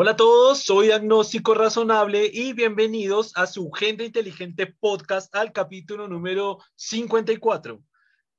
Hola 0.00 0.12
a 0.12 0.16
todos, 0.16 0.62
soy 0.62 0.92
Agnóstico 0.92 1.54
Razonable 1.54 2.30
y 2.32 2.52
bienvenidos 2.52 3.36
a 3.36 3.48
su 3.48 3.68
Gente 3.72 4.04
Inteligente 4.04 4.68
Podcast 4.68 5.34
al 5.34 5.50
capítulo 5.50 6.06
número 6.06 6.58
54. 6.76 7.82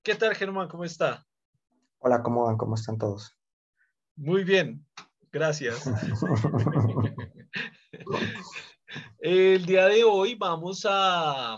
¿Qué 0.02 0.16
tal, 0.16 0.36
Germán? 0.36 0.70
¿Cómo 0.70 0.86
está? 0.86 1.28
Hola, 1.98 2.24
¿cómo 2.24 2.46
van? 2.46 2.56
¿Cómo 2.56 2.76
están 2.76 2.98
todos? 2.98 3.36
Muy 4.16 4.46
bien, 4.46 4.88
gracias. 5.34 5.86
el 9.20 9.66
día 9.66 9.88
de 9.88 10.06
hoy 10.06 10.36
vamos 10.36 10.88
a... 10.90 11.58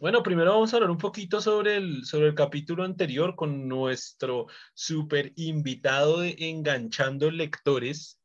Bueno, 0.00 0.24
primero 0.24 0.50
vamos 0.50 0.72
a 0.72 0.78
hablar 0.78 0.90
un 0.90 0.98
poquito 0.98 1.40
sobre 1.40 1.76
el, 1.76 2.04
sobre 2.04 2.26
el 2.26 2.34
capítulo 2.34 2.82
anterior 2.82 3.36
con 3.36 3.68
nuestro 3.68 4.48
super 4.74 5.32
invitado 5.36 6.22
de 6.22 6.34
Enganchando 6.40 7.30
Lectores, 7.30 8.19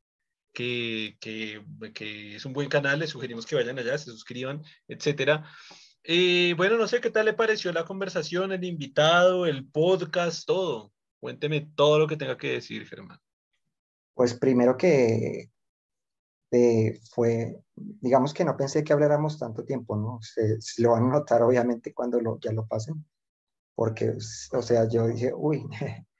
que, 0.55 1.17
que, 1.19 2.36
es 2.36 2.45
un 2.45 2.54
buen 2.54 2.69
canal, 2.69 3.00
les 3.00 3.11
sugerimos 3.11 3.46
que 3.46 3.55
vayan 3.55 3.77
allá, 3.77 3.97
se 3.97 4.05
suscriban, 4.05 4.63
etcétera. 4.87 5.46
Eh, 6.04 6.54
bueno, 6.57 6.77
no 6.77 6.87
sé 6.87 7.01
qué 7.01 7.11
tal 7.11 7.25
le 7.25 7.33
pareció 7.33 7.71
la 7.73 7.86
conversación, 7.86 8.51
el 8.51 8.63
invitado, 8.63 9.46
el 9.46 9.68
podcast, 9.68 10.46
todo. 10.47 10.91
Cuénteme 11.19 11.69
todo 11.75 11.99
lo 11.99 12.07
que 12.07 12.18
tenga 12.18 12.37
que 12.37 12.54
decir, 12.54 12.87
Germán. 12.87 13.19
Pues 14.13 14.33
primero 14.33 14.77
que 14.77 15.51
eh, 16.51 16.99
fue, 17.11 17.60
digamos 17.75 18.33
que 18.33 18.46
no 18.46 18.55
pensé 18.55 18.83
que 18.83 18.93
habláramos 18.93 19.37
tanto 19.37 19.65
tiempo, 19.65 19.97
¿no? 19.97 20.19
Se, 20.21 20.57
lo 20.82 20.91
van 20.91 21.05
a 21.05 21.19
notar 21.19 21.41
obviamente 21.41 21.93
cuando 21.93 22.21
lo, 22.21 22.39
ya 22.39 22.54
lo 22.54 22.65
pasen, 22.65 23.05
porque, 23.75 24.13
o 24.51 24.61
sea, 24.61 24.87
yo 24.87 25.07
dije, 25.07 25.33
uy, 25.35 25.65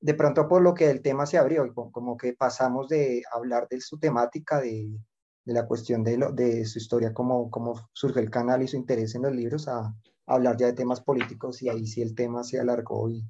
de 0.00 0.14
pronto 0.14 0.48
por 0.48 0.62
lo 0.62 0.74
que 0.74 0.90
el 0.90 1.02
tema 1.02 1.26
se 1.26 1.38
abrió, 1.38 1.72
como 1.74 2.16
que 2.16 2.32
pasamos 2.34 2.88
de 2.88 3.22
hablar 3.32 3.66
de 3.68 3.80
su 3.80 3.98
temática, 3.98 4.60
de, 4.60 4.98
de 5.44 5.52
la 5.54 5.66
cuestión 5.66 6.04
de, 6.04 6.16
lo, 6.18 6.32
de 6.32 6.64
su 6.66 6.78
historia, 6.78 7.12
cómo, 7.12 7.50
cómo 7.50 7.88
surge 7.92 8.20
el 8.20 8.30
canal 8.30 8.62
y 8.62 8.68
su 8.68 8.76
interés 8.76 9.14
en 9.14 9.22
los 9.22 9.32
libros, 9.32 9.66
a, 9.66 9.94
hablar 10.28 10.56
ya 10.58 10.66
de 10.66 10.74
temas 10.74 11.00
políticos 11.00 11.62
y 11.62 11.68
ahí 11.68 11.86
sí 11.86 12.02
el 12.02 12.14
tema 12.14 12.44
se 12.44 12.60
alargó 12.60 13.08
y 13.08 13.24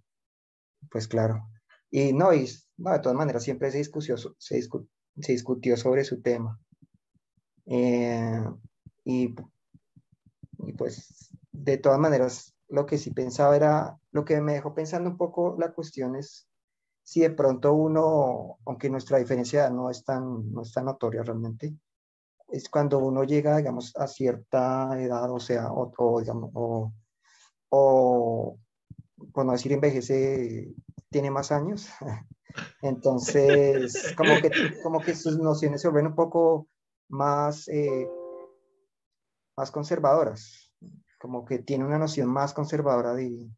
pues 0.90 1.06
claro. 1.06 1.48
Y 1.90 2.12
no, 2.12 2.34
y 2.34 2.50
de 2.76 2.98
todas 2.98 3.16
maneras 3.16 3.44
siempre 3.44 3.70
se 3.70 3.78
discutió, 3.78 4.16
se, 4.16 4.32
se 4.38 5.32
discutió 5.32 5.76
sobre 5.76 6.04
su 6.04 6.20
tema. 6.20 6.60
Eh, 7.66 8.42
y, 9.04 9.34
y 10.58 10.72
pues 10.72 11.30
de 11.52 11.78
todas 11.78 11.98
maneras 11.98 12.54
lo 12.68 12.84
que 12.84 12.98
sí 12.98 13.12
pensaba 13.12 13.56
era, 13.56 13.98
lo 14.10 14.24
que 14.24 14.40
me 14.40 14.54
dejó 14.54 14.74
pensando 14.74 15.08
un 15.08 15.16
poco 15.16 15.56
la 15.58 15.72
cuestión 15.72 16.16
es 16.16 16.47
si 17.08 17.20
de 17.20 17.30
pronto 17.30 17.72
uno, 17.72 18.58
aunque 18.66 18.90
nuestra 18.90 19.16
diferencia 19.16 19.70
no 19.70 19.88
es 19.88 20.04
tan, 20.04 20.52
no 20.52 20.60
es 20.60 20.74
tan 20.74 20.84
notoria 20.84 21.22
realmente, 21.22 21.74
es 22.48 22.68
cuando 22.68 22.98
uno 22.98 23.24
llega, 23.24 23.56
digamos, 23.56 23.96
a 23.96 24.06
cierta 24.06 24.90
edad, 25.00 25.32
o 25.32 25.40
sea, 25.40 25.72
o, 25.72 26.20
digamos, 26.20 26.50
o, 27.70 28.58
no 29.34 29.52
decir 29.52 29.72
envejece, 29.72 30.74
tiene 31.08 31.30
más 31.30 31.50
años. 31.50 31.88
Entonces, 32.82 34.14
como 34.14 34.34
que, 34.42 34.50
como 34.82 35.00
que 35.00 35.14
sus 35.14 35.38
nociones 35.38 35.80
se 35.80 35.88
vuelven 35.88 36.08
un 36.08 36.14
poco 36.14 36.68
más, 37.08 37.68
eh, 37.68 38.06
más 39.56 39.70
conservadoras, 39.70 40.74
como 41.18 41.46
que 41.46 41.60
tiene 41.60 41.86
una 41.86 41.98
noción 41.98 42.28
más 42.28 42.52
conservadora 42.52 43.14
de, 43.14 43.48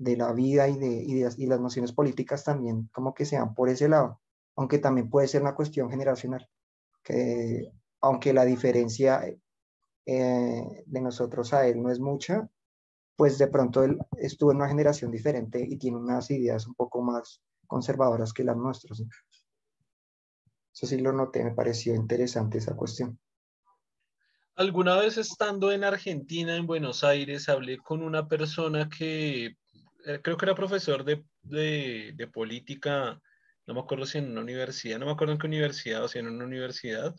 de 0.00 0.16
la 0.16 0.32
vida 0.32 0.66
y, 0.66 0.78
de, 0.78 1.04
y, 1.04 1.22
y, 1.36 1.46
las 1.46 1.60
nociones 1.60 1.92
políticas 1.92 2.42
también 2.42 2.88
como 2.90 3.12
que 3.12 3.26
sean 3.26 3.54
por 3.54 3.68
ese 3.68 3.86
lado, 3.86 4.18
aunque 4.56 4.78
también 4.78 5.10
puede 5.10 5.28
ser 5.28 5.42
una 5.42 5.54
cuestión 5.54 5.90
generacional, 5.90 6.48
que 7.02 7.70
aunque 8.00 8.32
la 8.32 8.46
diferencia 8.46 9.22
eh, 10.06 10.84
de 10.86 11.00
nosotros 11.02 11.52
a 11.52 11.66
él 11.66 11.82
no 11.82 11.90
es 11.90 12.00
mucha, 12.00 12.48
pues 13.14 13.36
de 13.36 13.48
pronto 13.48 13.84
él 13.84 13.98
estuvo 14.16 14.52
en 14.52 14.56
una 14.56 14.68
generación 14.68 15.10
diferente 15.10 15.62
y 15.68 15.76
tiene 15.76 15.98
unas 15.98 16.30
ideas 16.30 16.66
un 16.66 16.74
poco 16.74 17.02
más 17.02 17.42
conservadoras 17.66 18.32
que 18.32 18.42
las 18.42 18.56
nuestras. 18.56 19.02
Eso 20.72 20.86
sí 20.86 20.98
lo 20.98 21.12
noté, 21.12 21.44
me 21.44 21.54
pareció 21.54 21.94
interesante 21.94 22.56
esa 22.56 22.74
cuestión. 22.74 23.18
Alguna 24.54 24.96
vez 24.96 25.18
estando 25.18 25.70
en 25.72 25.84
Argentina, 25.84 26.56
en 26.56 26.66
Buenos 26.66 27.04
Aires, 27.04 27.50
hablé 27.50 27.76
con 27.76 28.02
una 28.02 28.28
persona 28.28 28.88
que 28.88 29.56
creo 30.22 30.36
que 30.36 30.44
era 30.44 30.54
profesor 30.54 31.04
de, 31.04 31.24
de, 31.42 32.26
política, 32.28 33.20
no 33.66 33.74
me 33.74 33.80
acuerdo 33.80 34.06
si 34.06 34.18
en 34.18 34.30
una 34.30 34.40
universidad, 34.40 34.98
no 34.98 35.06
me 35.06 35.12
acuerdo 35.12 35.32
en 35.32 35.38
qué 35.38 35.46
universidad 35.46 36.04
o 36.04 36.08
si 36.08 36.18
en 36.18 36.28
una 36.28 36.44
universidad. 36.44 37.14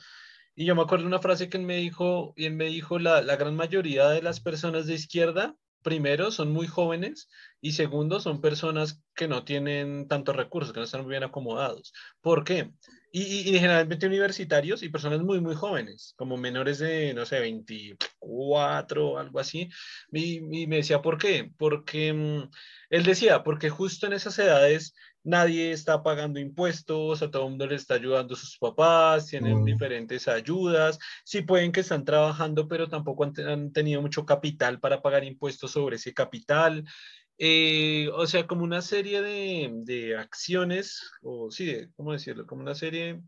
Y 0.56 0.66
yo 0.66 0.75
me 0.75 0.81
acuerdo 0.81 1.06
una 1.08 1.19
frase 1.19 1.50
que 1.50 1.58
él 1.58 1.64
me 1.64 1.78
dijo, 1.78 2.34
y 2.36 2.46
él 2.46 2.53
me 2.53 2.66
dijo, 2.66 3.00
la, 3.00 3.22
la 3.22 3.38
gran 3.38 3.56
mayoría 3.56 4.09
de 4.09 4.22
las 4.22 4.42
personas 4.42 4.86
de 4.86 4.96
izquierda, 4.96 5.56
primero, 5.81 6.31
son 6.31 6.52
muy 6.52 6.68
jóvenes 6.68 7.30
y 7.62 7.72
segundo, 7.74 8.19
son 8.19 8.42
personas 8.42 9.02
que 9.16 9.28
no 9.28 9.44
tienen 9.44 10.08
tantos 10.08 10.36
recursos, 10.36 10.74
que 10.74 10.80
no 10.80 10.86
están 10.86 11.02
muy 11.02 11.12
bien 11.12 11.24
acomodados. 11.24 11.94
¿Por 12.22 12.44
qué? 12.44 12.72
Y, 13.14 13.50
y, 13.50 13.60
generalmente 13.60 14.08
universitarios 14.08 14.84
y 14.84 14.90
personas 14.90 15.22
muy, 15.22 15.42
muy 15.42 15.54
jóvenes, 15.54 16.14
como 16.16 16.38
menores 16.38 16.80
de, 16.80 17.14
no 17.14 17.26
sé, 17.26 17.42
24 17.42 19.10
o 19.10 19.18
algo 19.18 19.40
así. 19.40 19.70
Y, 20.14 20.38
y, 20.62 20.68
me 20.68 20.78
decía, 20.78 21.02
¿por 21.02 21.18
qué? 21.18 21.52
Porque 21.58 22.14
mm, 22.14 22.50
él 22.90 23.04
decía, 23.04 23.44
porque 23.44 23.70
justo 23.70 24.08
en 24.08 24.14
esas 24.14 24.40
edades 24.40 24.96
nadie 25.24 25.72
está 25.72 26.02
pagando 26.04 26.40
impuestos, 26.40 27.22
a 27.22 27.30
todo 27.30 27.44
el 27.44 27.50
mundo 27.50 27.68
le 27.68 27.76
está 27.76 27.96
ayudando 27.96 28.34
a 28.34 28.38
sus 28.38 28.58
papás, 28.58 29.28
tienen 29.28 29.62
mm. 29.62 29.66
diferentes 29.66 30.28
ayudas, 30.28 30.98
sí 31.24 31.42
pueden 31.42 31.72
que 31.72 31.82
están 31.82 32.06
trabajando, 32.06 32.68
pero 32.68 32.88
tampoco 32.88 33.26
han, 33.26 33.34
han 33.48 33.74
tenido 33.74 34.02
mucho 34.02 34.26
capital 34.26 34.80
para 34.80 35.02
pagar 35.02 35.24
impuestos 35.24 35.72
sobre 35.72 35.98
ese 35.98 36.14
capital. 36.14 36.86
Eh, 37.38 38.08
o 38.14 38.28
sea, 38.28 38.46
como 38.47 38.64
una 38.64 38.81
serie 38.81 39.22
de, 39.22 39.72
de 39.84 40.16
acciones, 40.18 41.02
o 41.24 41.50
sí, 41.50 41.88
¿cómo 41.96 42.14
decirlo? 42.14 42.46
Como 42.46 42.62
una 42.62 42.75
serie 42.75 43.22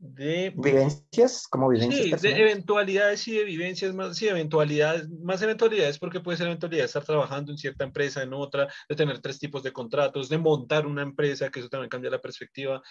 de 0.00 0.52
vivencias 0.56 1.46
como 1.46 1.68
vivencias 1.68 2.20
sí, 2.20 2.28
de 2.28 2.40
eventualidades 2.40 3.28
y 3.28 3.36
de 3.36 3.44
vivencias 3.44 3.94
más 3.94 4.16
sí 4.16 4.28
eventualidades 4.28 5.08
más 5.22 5.42
eventualidades 5.42 5.98
porque 5.98 6.20
puede 6.20 6.38
ser 6.38 6.46
eventualidad 6.46 6.82
de 6.82 6.86
estar 6.86 7.04
trabajando 7.04 7.52
en 7.52 7.58
cierta 7.58 7.84
empresa 7.84 8.22
en 8.22 8.32
otra 8.32 8.66
de 8.88 8.96
tener 8.96 9.18
tres 9.20 9.38
tipos 9.38 9.62
de 9.62 9.72
contratos 9.72 10.30
de 10.30 10.38
montar 10.38 10.86
una 10.86 11.02
empresa 11.02 11.50
que 11.50 11.60
eso 11.60 11.68
también 11.68 11.90
cambia 11.90 12.10
la 12.10 12.20
perspectiva. 12.20 12.82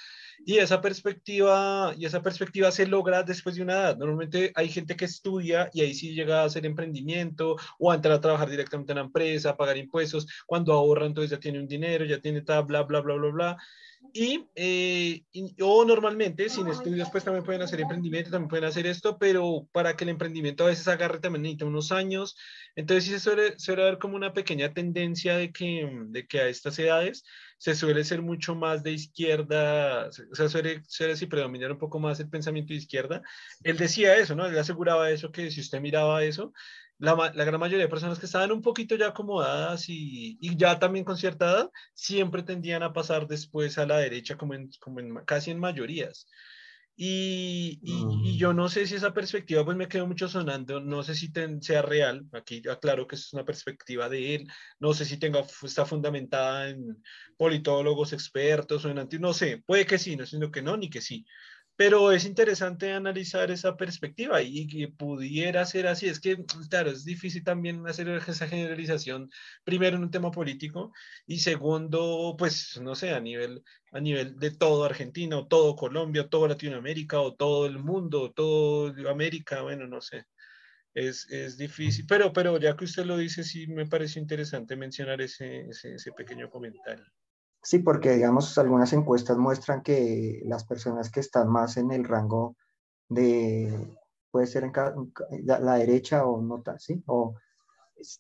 Y 0.46 0.58
esa 0.58 0.82
perspectiva 0.82 1.94
y 1.98 2.06
esa 2.06 2.22
perspectiva 2.22 2.72
se 2.72 2.88
logra 2.88 3.24
después 3.24 3.56
de 3.56 3.62
una 3.62 3.74
edad. 3.74 3.98
Normalmente 3.98 4.52
hay 4.56 4.70
gente 4.70 4.96
que 4.96 5.06
estudia 5.06 5.70
y 5.74 5.82
ahí 5.82 5.94
sí 5.94 6.14
llega 6.14 6.42
a 6.42 6.46
hacer 6.46 6.66
emprendimiento 6.66 7.56
o 7.78 7.92
a 7.92 7.96
entrar 7.96 8.16
a 8.16 8.22
trabajar 8.22 8.50
directamente 8.50 8.92
en 8.92 8.98
la 8.98 9.06
empresa 9.06 9.58
pagar 9.58 9.78
impuestos 9.78 10.28
cuando 10.46 10.74
ahorra 10.74 11.06
entonces 11.06 11.32
ya 11.32 11.40
tiene 11.40 11.60
un 11.60 11.68
dinero 11.68 12.06
ya 12.06 12.20
tiene 12.20 12.42
tal 12.42 12.66
bla 12.66 12.84
bla 12.84 13.02
bla 13.02 13.16
bla 13.16 13.32
bla 13.32 13.58
y, 14.14 14.48
eh, 14.56 15.24
o 15.62 15.86
normalmente, 15.86 16.50
sin 16.50 16.68
estudios, 16.68 17.10
pues 17.12 17.24
también 17.24 17.44
pueden 17.44 17.62
hacer 17.62 17.82
emprendimiento, 17.82 18.32
también 18.32 18.50
pueden 18.50 18.66
hacer 18.66 18.88
esto, 18.88 19.18
pero 19.20 19.68
para 19.72 19.96
que 19.96 20.04
el 20.04 20.10
emprendimiento 20.10 20.64
a 20.64 20.68
veces 20.68 20.88
agarre 20.88 21.20
también 21.20 21.44
necesita 21.44 21.66
unos 21.66 21.92
años. 21.92 22.36
Entonces 22.76 23.04
sí 23.04 23.12
se 23.12 23.20
suele, 23.20 23.60
suele 23.60 23.84
ver 23.84 24.00
como 24.00 24.16
una 24.16 24.34
pequeña 24.34 24.74
tendencia 24.74 25.38
de 25.38 25.52
que, 25.52 25.90
de 26.08 26.28
que 26.28 26.40
a 26.40 26.48
estas 26.48 26.80
edades 26.80 27.24
se 27.58 27.76
suele 27.76 28.04
ser 28.04 28.22
mucho 28.22 28.56
más 28.56 28.84
de 28.84 28.94
izquierda, 28.94 30.08
o 30.08 30.36
sea, 30.36 30.50
suele, 30.50 30.82
suele 30.88 31.14
así 31.14 31.26
predominar 31.26 31.72
un 31.72 31.78
poco 31.78 32.00
más 32.00 32.20
el 32.20 32.30
pensamiento 32.30 32.74
de 32.74 32.80
izquierda. 32.80 33.22
Él 33.64 33.78
decía 33.78 34.18
eso, 34.18 34.36
¿no? 34.36 34.46
Él 34.48 34.58
aseguraba 34.58 35.12
eso, 35.12 35.32
que 35.32 35.52
si 35.52 35.60
usted 35.62 35.82
miraba 35.82 36.24
eso, 36.24 36.54
la, 37.00 37.32
la, 37.34 37.44
gran 37.46 37.60
mayoría 37.60 37.86
de 37.86 37.90
personas 37.90 38.20
que 38.20 38.26
estaban 38.26 38.52
un 38.52 38.62
poquito 38.62 38.96
ya 38.96 39.08
acomodadas 39.08 39.88
y, 39.90 40.38
y, 40.42 40.58
ya 40.58 40.78
también 40.80 41.06
con 41.06 41.18
cierta 41.18 41.46
edad, 41.46 41.72
siempre 41.94 42.44
tendían 42.44 42.84
a 42.84 42.94
pasar 42.94 43.26
después 43.26 43.78
a 43.78 43.86
la 43.86 43.98
derecha 43.98 44.38
como, 44.38 44.54
en, 44.54 44.70
como 44.80 45.00
en, 45.00 45.16
casi 45.26 45.52
en 45.52 45.60
mayorías. 45.60 46.28
Y, 47.02 47.80
y, 47.82 48.04
y, 48.26 48.38
yo 48.38 48.52
mm. 48.52 48.58
no 48.58 48.68
sé 48.68 48.86
si 48.86 48.96
esa 48.96 49.14
perspectiva 49.14 49.64
pues 49.64 49.78
me 49.78 49.88
quedó 49.88 50.06
mucho 50.06 50.28
sonando, 50.28 50.82
no 50.82 51.02
sé 51.02 51.16
si 51.16 51.32
ten, 51.32 51.62
sea 51.62 51.82
real, 51.82 52.26
aquí 52.34 52.62
aclaro 52.70 53.08
que 53.08 53.16
es 53.16 53.32
una 53.32 53.46
perspectiva 53.46 54.10
de 54.10 54.36
él, 54.36 54.48
no 54.80 54.94
sé 54.94 55.06
si 55.06 55.16
tenga, 55.16 55.46
está 55.64 55.86
fundamentada 55.86 56.68
en 56.68 57.02
politólogos 57.38 58.12
expertos 58.12 58.84
o 58.84 58.90
en 58.90 59.00
anti, 59.00 59.18
no 59.18 59.34
sé, 59.34 59.64
puede 59.66 59.86
que 59.86 59.98
sí, 59.98 60.18
no 60.18 60.26
sino 60.26 60.52
que 60.52 60.62
no, 60.62 60.76
ni 60.76 60.90
que 60.90 61.00
sí, 61.00 61.26
pero 61.80 62.12
es 62.12 62.26
interesante 62.26 62.92
analizar 62.92 63.50
esa 63.52 63.78
perspectiva 63.78 64.42
y 64.42 64.68
que 64.68 64.90
pudiera 64.90 65.64
ser 65.66 65.88
así. 65.88 66.08
Es 66.08 66.20
que, 66.20 66.38
claro, 66.70 66.92
es 66.92 67.06
difícil 67.06 67.42
también 67.42 67.88
hacer 67.88 68.10
esa 68.10 68.50
generalización, 68.50 69.30
primero 69.64 69.96
en 69.96 70.04
un 70.04 70.12
tema 70.12 70.30
político 70.30 70.92
y 71.26 71.40
segundo, 71.40 72.36
pues, 72.38 72.82
no 72.82 72.96
sé, 72.96 73.12
a 73.12 73.22
nivel, 73.22 73.64
a 73.94 74.02
nivel 74.02 74.38
de 74.40 74.52
todo 74.52 74.84
Argentina 74.84 75.38
o 75.38 75.48
todo 75.48 75.78
Colombia, 75.78 76.28
todo 76.28 76.50
Latinoamérica 76.50 77.22
o 77.22 77.36
todo 77.36 77.66
el 77.66 77.80
mundo, 77.80 78.34
todo 78.34 78.94
América, 79.10 79.62
bueno, 79.62 79.88
no 79.88 80.02
sé. 80.02 80.26
Es, 80.94 81.30
es 81.32 81.58
difícil, 81.58 82.06
pero, 82.10 82.34
pero 82.34 82.60
ya 82.60 82.76
que 82.76 82.86
usted 82.86 83.06
lo 83.06 83.18
dice, 83.18 83.46
sí 83.46 83.68
me 83.68 83.88
parece 83.88 84.20
interesante 84.20 84.76
mencionar 84.76 85.22
ese, 85.22 85.62
ese, 85.70 85.96
ese 85.96 86.12
pequeño 86.12 86.50
comentario. 86.50 87.06
Sí, 87.62 87.80
porque 87.80 88.14
digamos, 88.14 88.58
algunas 88.58 88.94
encuestas 88.94 89.38
muestran 89.38 89.82
que 89.84 90.42
las 90.46 90.64
personas 90.66 91.12
que 91.12 91.20
están 91.20 91.50
más 91.50 91.78
en 91.78 91.92
el 91.92 92.06
rango 92.06 92.56
de, 93.10 93.98
puede 94.32 94.48
ser 94.48 94.64
en 94.64 94.74
la, 95.46 95.76
derecha 95.76 96.26
o 96.26 96.42
no, 96.42 96.64
¿sí? 96.78 97.04
O 97.08 97.36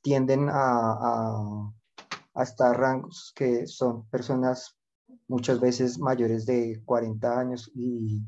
tienden 0.01 0.49
a, 0.49 1.71
a, 2.33 2.43
estar 2.43 2.77
rangos 2.77 3.33
que 3.35 3.67
son 3.67 4.07
personas 4.09 4.77
muchas 5.27 5.59
veces 5.59 5.99
mayores 5.99 6.45
de 6.45 6.81
40 6.85 7.39
años 7.39 7.71
y 7.75 8.21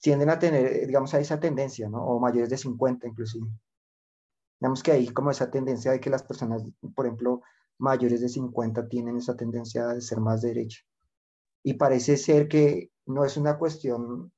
tienden 0.00 0.30
a 0.30 0.38
tener, 0.38 0.86
digamos, 0.86 1.14
a 1.14 1.20
esa 1.20 1.40
tendencia, 1.40 1.88
¿no? 1.88 2.04
O 2.04 2.20
mayores 2.20 2.50
de 2.50 2.58
50 2.58 3.08
inclusive. 3.08 3.48
Digamos 4.60 4.82
que 4.82 4.92
hay 4.92 5.08
como 5.08 5.30
esa 5.30 5.50
tendencia 5.50 5.92
de 5.92 6.00
que 6.00 6.10
las 6.10 6.22
personas, 6.22 6.62
por 6.94 7.06
ejemplo, 7.06 7.42
mayores 7.78 8.20
de 8.20 8.28
50 8.28 8.88
tienen 8.88 9.16
esa 9.16 9.36
tendencia 9.36 9.88
de 9.88 10.00
ser 10.00 10.20
más 10.20 10.42
derecha. 10.42 10.80
Y 11.62 11.74
parece 11.74 12.16
ser 12.16 12.48
que 12.48 12.90
no 13.06 13.24
es 13.24 13.36
una 13.36 13.58
cuestión 13.58 14.32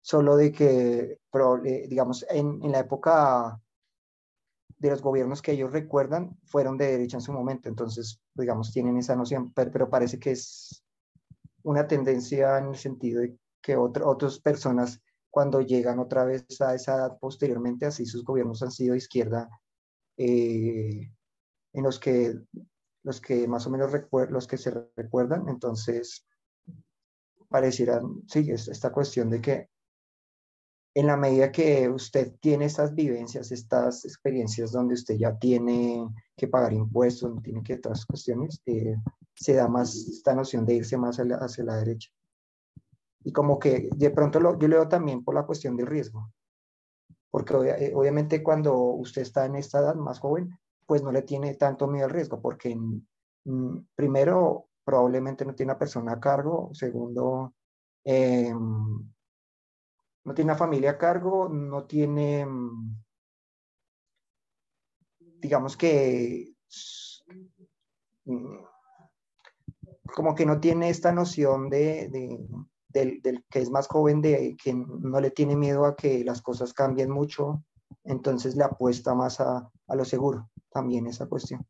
solo 0.00 0.36
de 0.36 0.52
que, 0.52 1.18
digamos, 1.88 2.26
en, 2.28 2.60
la 2.70 2.80
época 2.80 3.60
de 4.78 4.90
los 4.90 5.00
gobiernos 5.00 5.40
que 5.40 5.52
ellos 5.52 5.72
recuerdan 5.72 6.36
fueron 6.44 6.76
de 6.76 6.90
derecha 6.90 7.16
en 7.16 7.20
su 7.20 7.32
momento, 7.32 7.68
entonces, 7.68 8.20
digamos, 8.34 8.72
tienen 8.72 8.96
esa 8.96 9.14
noción, 9.14 9.52
pero, 9.52 9.88
parece 9.88 10.18
que 10.18 10.32
es 10.32 10.82
una 11.62 11.86
tendencia 11.86 12.58
en 12.58 12.68
el 12.68 12.76
sentido 12.76 13.20
de 13.20 13.38
que 13.62 13.76
otras 13.76 14.40
personas 14.40 15.00
cuando 15.30 15.60
llegan 15.60 16.00
otra 16.00 16.24
vez 16.24 16.60
a 16.60 16.74
esa 16.74 16.96
edad 16.96 17.18
posteriormente, 17.20 17.86
así 17.86 18.04
sus 18.04 18.24
gobiernos 18.24 18.62
han 18.62 18.72
sido 18.72 18.92
de 18.92 18.98
izquierda, 18.98 19.48
eh, 20.16 21.10
en 21.72 21.82
los 21.82 21.98
que 21.98 22.34
los 23.02 23.20
que 23.20 23.46
más 23.48 23.66
o 23.66 23.70
menos 23.70 23.90
los 24.30 24.46
que 24.46 24.58
se 24.58 24.70
recuerdan, 24.96 25.48
entonces 25.48 26.26
pareciera, 27.48 28.00
sí, 28.26 28.50
esta 28.50 28.90
cuestión 28.90 29.30
de 29.30 29.40
que 29.40 29.68
en 30.94 31.06
la 31.06 31.16
medida 31.16 31.50
que 31.50 31.88
usted 31.88 32.34
tiene 32.40 32.66
estas 32.66 32.94
vivencias, 32.94 33.50
estas 33.50 34.04
experiencias 34.04 34.72
donde 34.72 34.94
usted 34.94 35.16
ya 35.16 35.38
tiene 35.38 36.06
que 36.36 36.48
pagar 36.48 36.72
impuestos, 36.72 37.30
donde 37.30 37.42
tiene 37.42 37.62
que 37.62 37.74
otras 37.74 38.04
cuestiones, 38.04 38.60
eh, 38.66 38.96
se 39.34 39.54
da 39.54 39.68
más 39.68 39.94
esta 39.94 40.34
noción 40.34 40.66
de 40.66 40.74
irse 40.74 40.96
más 40.98 41.16
hacia 41.18 41.64
la, 41.64 41.76
derecha. 41.76 42.10
Y 43.24 43.32
como 43.32 43.58
que 43.58 43.88
de 43.94 44.10
pronto 44.10 44.58
yo 44.58 44.68
leo 44.68 44.88
también 44.88 45.24
por 45.24 45.34
la 45.34 45.46
cuestión 45.46 45.76
del 45.76 45.86
riesgo, 45.86 46.30
porque 47.30 47.54
eh, 47.54 47.92
obviamente 47.94 48.42
cuando 48.42 48.74
usted 48.76 49.22
está 49.22 49.46
en 49.46 49.56
esta 49.56 49.80
edad 49.80 49.94
más 49.94 50.18
joven, 50.18 50.50
pues 50.86 51.02
no 51.02 51.12
le 51.12 51.22
tiene 51.22 51.54
tanto 51.54 51.86
miedo 51.86 52.06
al 52.06 52.12
riesgo, 52.12 52.40
porque 52.40 52.76
primero 53.94 54.68
probablemente 54.84 55.44
no 55.44 55.54
tiene 55.54 55.72
una 55.72 55.78
persona 55.78 56.12
a 56.12 56.20
cargo, 56.20 56.70
segundo, 56.74 57.54
eh, 58.04 58.52
no 60.24 60.34
tiene 60.34 60.50
una 60.50 60.58
familia 60.58 60.92
a 60.92 60.98
cargo, 60.98 61.48
no 61.48 61.84
tiene, 61.84 62.46
mm, 62.46 62.96
digamos 65.40 65.76
que, 65.76 66.54
mm, 68.24 68.56
como 70.14 70.34
que 70.34 70.46
no 70.46 70.60
tiene 70.60 70.90
esta 70.90 71.12
noción 71.12 71.68
de, 71.70 72.08
del, 72.88 73.44
que 73.48 73.58
es 73.60 73.70
más 73.70 73.88
joven, 73.88 74.20
de 74.20 74.56
que 74.62 74.74
no 74.74 75.20
le 75.20 75.30
tiene 75.30 75.56
miedo 75.56 75.86
a 75.86 75.96
que 75.96 76.24
las 76.24 76.42
cosas 76.42 76.72
cambien 76.74 77.10
mucho, 77.10 77.64
entonces 78.04 78.56
le 78.56 78.64
apuesta 78.64 79.14
más 79.14 79.40
a, 79.40 79.70
a 79.88 79.96
lo 79.96 80.04
seguro, 80.04 80.50
también 80.72 81.06
esa 81.06 81.26
cuestión. 81.26 81.66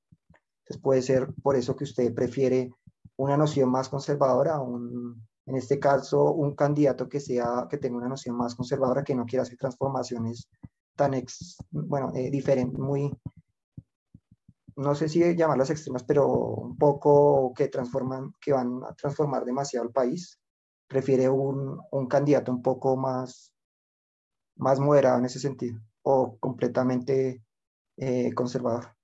Entonces 0.62 0.82
puede 0.82 1.02
ser 1.02 1.32
por 1.42 1.56
eso 1.56 1.76
que 1.76 1.84
usted 1.84 2.14
prefiere 2.14 2.70
una 3.16 3.36
noción 3.36 3.70
más 3.70 3.88
conservadora, 3.88 4.60
un, 4.60 5.26
en 5.46 5.56
este 5.56 5.78
caso, 5.78 6.32
un 6.32 6.54
candidato 6.54 7.08
que, 7.08 7.20
sea, 7.20 7.66
que 7.68 7.78
tenga 7.78 7.96
una 7.98 8.08
noción 8.08 8.36
más 8.36 8.54
conservadora, 8.54 9.04
que 9.04 9.14
no 9.14 9.26
quiera 9.26 9.42
hacer 9.42 9.58
transformaciones 9.58 10.48
tan, 10.96 11.14
ex, 11.14 11.56
bueno, 11.70 12.12
eh, 12.14 12.30
diferentes, 12.30 12.78
muy, 12.78 13.10
no 14.76 14.94
sé 14.94 15.08
si 15.08 15.34
llamarlas 15.36 15.70
extremas, 15.70 16.04
pero 16.04 16.28
un 16.28 16.76
poco 16.76 17.52
que 17.54 17.68
transforman, 17.68 18.34
que 18.40 18.52
van 18.52 18.82
a 18.84 18.94
transformar 18.94 19.44
demasiado 19.44 19.86
el 19.86 19.92
país. 19.92 20.38
Prefiere 20.88 21.28
un, 21.28 21.80
un 21.90 22.06
candidato 22.06 22.52
un 22.52 22.62
poco 22.62 22.96
más, 22.96 23.52
más 24.56 24.78
moderado 24.78 25.18
en 25.18 25.26
ese 25.26 25.38
sentido, 25.38 25.80
o 26.02 26.36
completamente 26.38 27.42
eh, 27.96 28.32
conservador. 28.34 28.94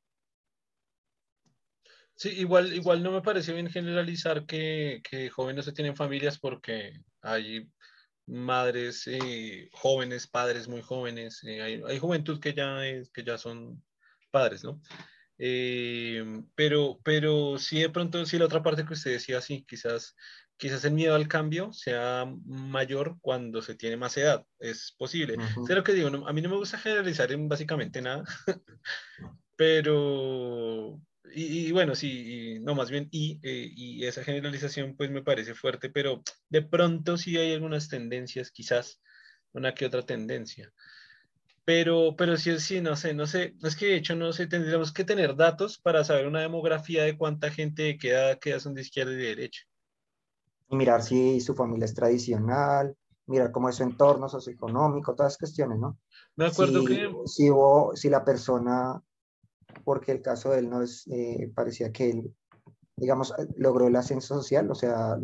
Sí, 2.15 2.31
igual, 2.31 2.73
igual 2.73 3.03
no 3.03 3.13
me 3.13 3.23
parece 3.23 3.53
bien 3.53 3.71
generalizar 3.71 4.45
que, 4.45 5.01
que 5.09 5.31
jóvenes 5.31 5.65
se 5.65 5.73
tienen 5.73 5.95
familias 5.95 6.39
porque 6.39 7.01
hay 7.23 7.71
madres 8.27 9.07
eh, 9.07 9.69
jóvenes, 9.73 10.27
padres 10.27 10.69
muy 10.69 10.83
jóvenes, 10.83 11.43
eh, 11.45 11.83
hay, 11.87 11.99
juventud 11.99 12.41
que 12.41 12.55
ya, 12.55 12.85
es, 12.87 13.11
que 13.11 13.23
ya 13.23 13.39
son 13.39 13.83
padres, 14.31 14.65
¿no? 14.65 14.81
Pero, 15.37 16.99
pero 17.05 17.59
sí 17.59 17.81
de 17.81 17.91
pronto, 17.91 18.27
sí 18.27 18.37
la 18.39 18.47
otra 18.47 18.63
parte 18.63 18.85
que 18.85 18.95
usted 18.95 19.13
decía, 19.13 19.41
sí, 19.41 19.65
quizás, 19.67 20.17
quizás 20.59 20.85
el 20.85 20.93
miedo 20.93 21.15
al 21.15 21.29
cambio 21.29 21.73
sea 21.73 22.27
mayor 22.45 23.17
cuando 23.21 23.63
se 23.63 23.77
tiene 23.77 23.97
más 23.97 24.17
edad, 24.17 24.45
es 24.59 24.95
posible. 24.99 25.37
Sé 25.67 25.75
lo 25.75 25.85
que 25.85 25.95
digo, 25.95 26.09
a 26.09 26.33
mí 26.33 26.43
no 26.43 26.51
me 26.51 26.57
gusta 26.57 26.79
generalizar 26.79 27.33
en 27.33 27.49
básicamente 27.49 28.03
nada, 28.03 28.25
pero, 29.57 31.01
y, 31.33 31.71
bueno, 31.73 31.95
sí, 31.95 32.59
no, 32.61 32.75
más 32.75 32.91
bien, 32.91 33.09
y, 33.13 33.39
eh, 33.43 33.71
y, 33.75 34.05
esa 34.05 34.25
generalización 34.25 34.97
pues 34.97 35.11
me 35.11 35.23
parece 35.23 35.55
fuerte, 35.55 35.91
pero 35.91 36.23
de 36.49 36.63
pronto 36.63 37.17
sí 37.17 37.37
hay 37.39 37.55
algunas 37.55 37.89
tendencias, 37.89 38.51
quizás 38.51 39.01
una 39.53 39.75
que 39.75 39.87
otra 39.87 40.03
tendencia. 40.03 40.73
Pero, 41.65 42.17
pero 42.17 42.37
sí, 42.37 42.59
sí, 42.61 42.81
no 42.81 42.97
sé, 42.97 43.15
no 43.15 43.27
sé, 43.27 43.55
es 43.63 43.77
que 43.77 43.87
de 43.87 43.97
hecho 43.97 44.17
no 44.17 44.33
sé, 44.33 44.47
tendríamos 44.47 44.93
que 44.93 45.05
tener 45.05 45.37
datos 45.37 45.79
para 45.79 46.03
saber 46.03 46.27
una 46.27 46.41
demografía 46.41 47.05
de 47.05 47.17
cuánta 47.17 47.51
gente 47.51 47.99
queda, 47.99 48.39
queda 48.39 48.59
son 48.59 48.75
de 48.75 48.81
izquierda 48.83 49.13
y 49.13 49.17
de 49.17 49.23
derecha. 49.25 49.69
Y 50.69 50.77
mirar 50.77 51.03
si 51.03 51.41
su 51.41 51.55
familia 51.55 51.87
es 51.87 51.95
tradicional, 51.95 52.97
mirar 53.27 53.53
cómo 53.53 53.69
es 53.69 53.77
su 53.77 53.83
entorno 53.83 54.29
socioeconómico, 54.29 55.15
todas 55.15 55.33
las 55.33 55.39
cuestiones, 55.39 55.79
¿no? 55.79 55.99
Me 56.37 56.47
acuerdo 56.47 56.85
que... 56.85 57.11
Si, 57.27 57.51
si 57.95 58.11
la 58.11 58.25
persona 58.25 59.03
porque 59.85 60.13
el 60.13 60.23
caso 60.23 60.51
de 60.51 60.61
él 60.61 60.71
no 60.71 60.83
es, 60.83 61.07
eh, 61.09 61.51
parecía 61.55 61.93
que 61.93 62.11
él, 62.11 62.35
digamos, 62.97 63.35
logró 63.57 63.87
el 63.87 63.97
ascenso 63.97 64.35
social, 64.37 64.71
o 64.71 64.75
sea, 64.75 65.19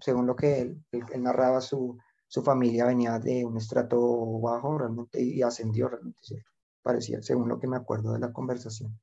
según 0.00 0.26
lo 0.26 0.36
que 0.36 0.60
él, 0.60 0.84
narraba, 1.18 1.60
su, 1.60 1.98
su, 2.26 2.42
familia 2.42 2.86
venía 2.86 3.18
de 3.18 3.44
un 3.44 3.56
estrato 3.56 4.40
bajo 4.40 4.78
realmente 4.78 5.22
y 5.22 5.42
ascendió 5.42 5.88
realmente, 5.88 6.44
parecía, 6.82 7.22
según 7.22 7.48
lo 7.48 7.58
que 7.58 7.66
me 7.66 7.76
acuerdo 7.76 8.12
de 8.12 8.20
la 8.20 8.32
conversación. 8.32 8.98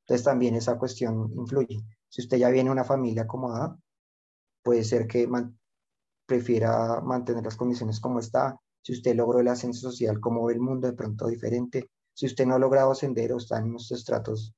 Entonces 0.00 0.24
también 0.24 0.54
esa 0.54 0.78
cuestión 0.78 1.32
influye. 1.36 1.80
Si 2.08 2.22
usted 2.22 2.38
ya 2.38 2.48
viene 2.48 2.68
de 2.68 2.72
una 2.72 2.84
familia 2.84 3.22
acomodada, 3.22 3.76
puede 4.66 4.82
ser 4.82 5.06
que 5.06 5.28
prefiera 6.26 7.00
mantener 7.00 7.44
las 7.44 7.54
condiciones 7.54 8.00
como 8.00 8.18
está. 8.18 8.58
Si 8.82 8.94
usted 8.94 9.14
logró 9.14 9.38
el 9.38 9.46
ascenso 9.46 9.92
social, 9.92 10.18
como 10.18 10.44
ve 10.44 10.54
el 10.54 10.60
mundo 10.60 10.88
de 10.88 10.92
pronto 10.92 11.28
diferente, 11.28 11.88
si 12.12 12.26
usted 12.26 12.46
no 12.46 12.56
ha 12.56 12.58
logrado 12.58 12.90
ascender 12.90 13.32
o 13.32 13.36
está 13.36 13.58
en 13.58 13.66
unos 13.66 13.92
estratos 13.92 14.52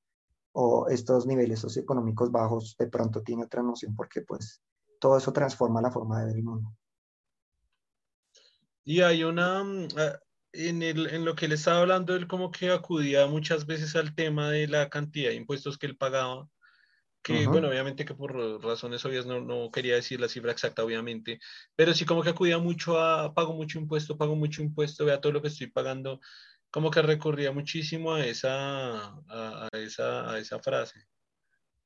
o 0.52 0.88
estos 0.88 1.26
niveles 1.26 1.60
socioeconómicos 1.60 2.32
bajos, 2.32 2.74
de 2.78 2.86
pronto 2.86 3.20
tiene 3.20 3.44
otra 3.44 3.62
noción 3.62 3.94
porque 3.94 4.22
pues 4.22 4.62
todo 4.98 5.18
eso 5.18 5.30
transforma 5.30 5.82
la 5.82 5.90
forma 5.90 6.20
de 6.20 6.26
ver 6.28 6.36
el 6.36 6.42
mundo. 6.42 6.74
Y 8.84 9.02
hay 9.02 9.24
una, 9.24 9.62
mm, 9.62 9.88
en, 10.54 10.82
el, 10.82 11.06
en 11.08 11.26
lo 11.26 11.34
que 11.34 11.48
le 11.48 11.56
estaba 11.56 11.80
hablando, 11.80 12.16
él 12.16 12.26
como 12.26 12.50
que 12.50 12.70
acudía 12.70 13.26
muchas 13.26 13.66
veces 13.66 13.94
al 13.94 14.14
tema 14.14 14.48
de 14.48 14.68
la 14.68 14.88
cantidad 14.88 15.28
de 15.28 15.36
impuestos 15.36 15.76
que 15.76 15.84
él 15.84 15.98
pagaba, 15.98 16.48
que 17.22 17.46
bueno, 17.46 17.68
obviamente 17.68 18.04
que 18.04 18.14
por 18.14 18.62
razones 18.62 19.04
obvias 19.04 19.26
no, 19.26 19.40
no, 19.40 19.70
quería 19.70 19.94
decir 19.96 20.20
la 20.20 20.28
cifra 20.28 20.52
exacta, 20.52 20.84
obviamente, 20.84 21.40
pero 21.76 21.92
sí 21.94 22.04
como 22.04 22.22
que 22.22 22.30
acudía 22.30 22.58
mucho 22.58 22.98
a, 22.98 23.34
pago 23.34 23.54
mucho 23.54 23.78
impuesto, 23.78 24.16
pago 24.16 24.37
mucho 24.37 24.62
impuesto, 24.62 25.04
vea 25.04 25.20
todo 25.20 25.32
lo 25.32 25.42
que 25.42 25.48
estoy 25.48 25.68
pagando, 25.68 26.20
como 26.70 26.90
que 26.90 27.02
recurría 27.02 27.52
muchísimo 27.52 28.14
a 28.14 28.25
esa, 28.25 29.14
a, 29.28 29.68
esa, 29.72 30.30
a 30.30 30.38
esa 30.38 30.58
frase. 30.60 31.06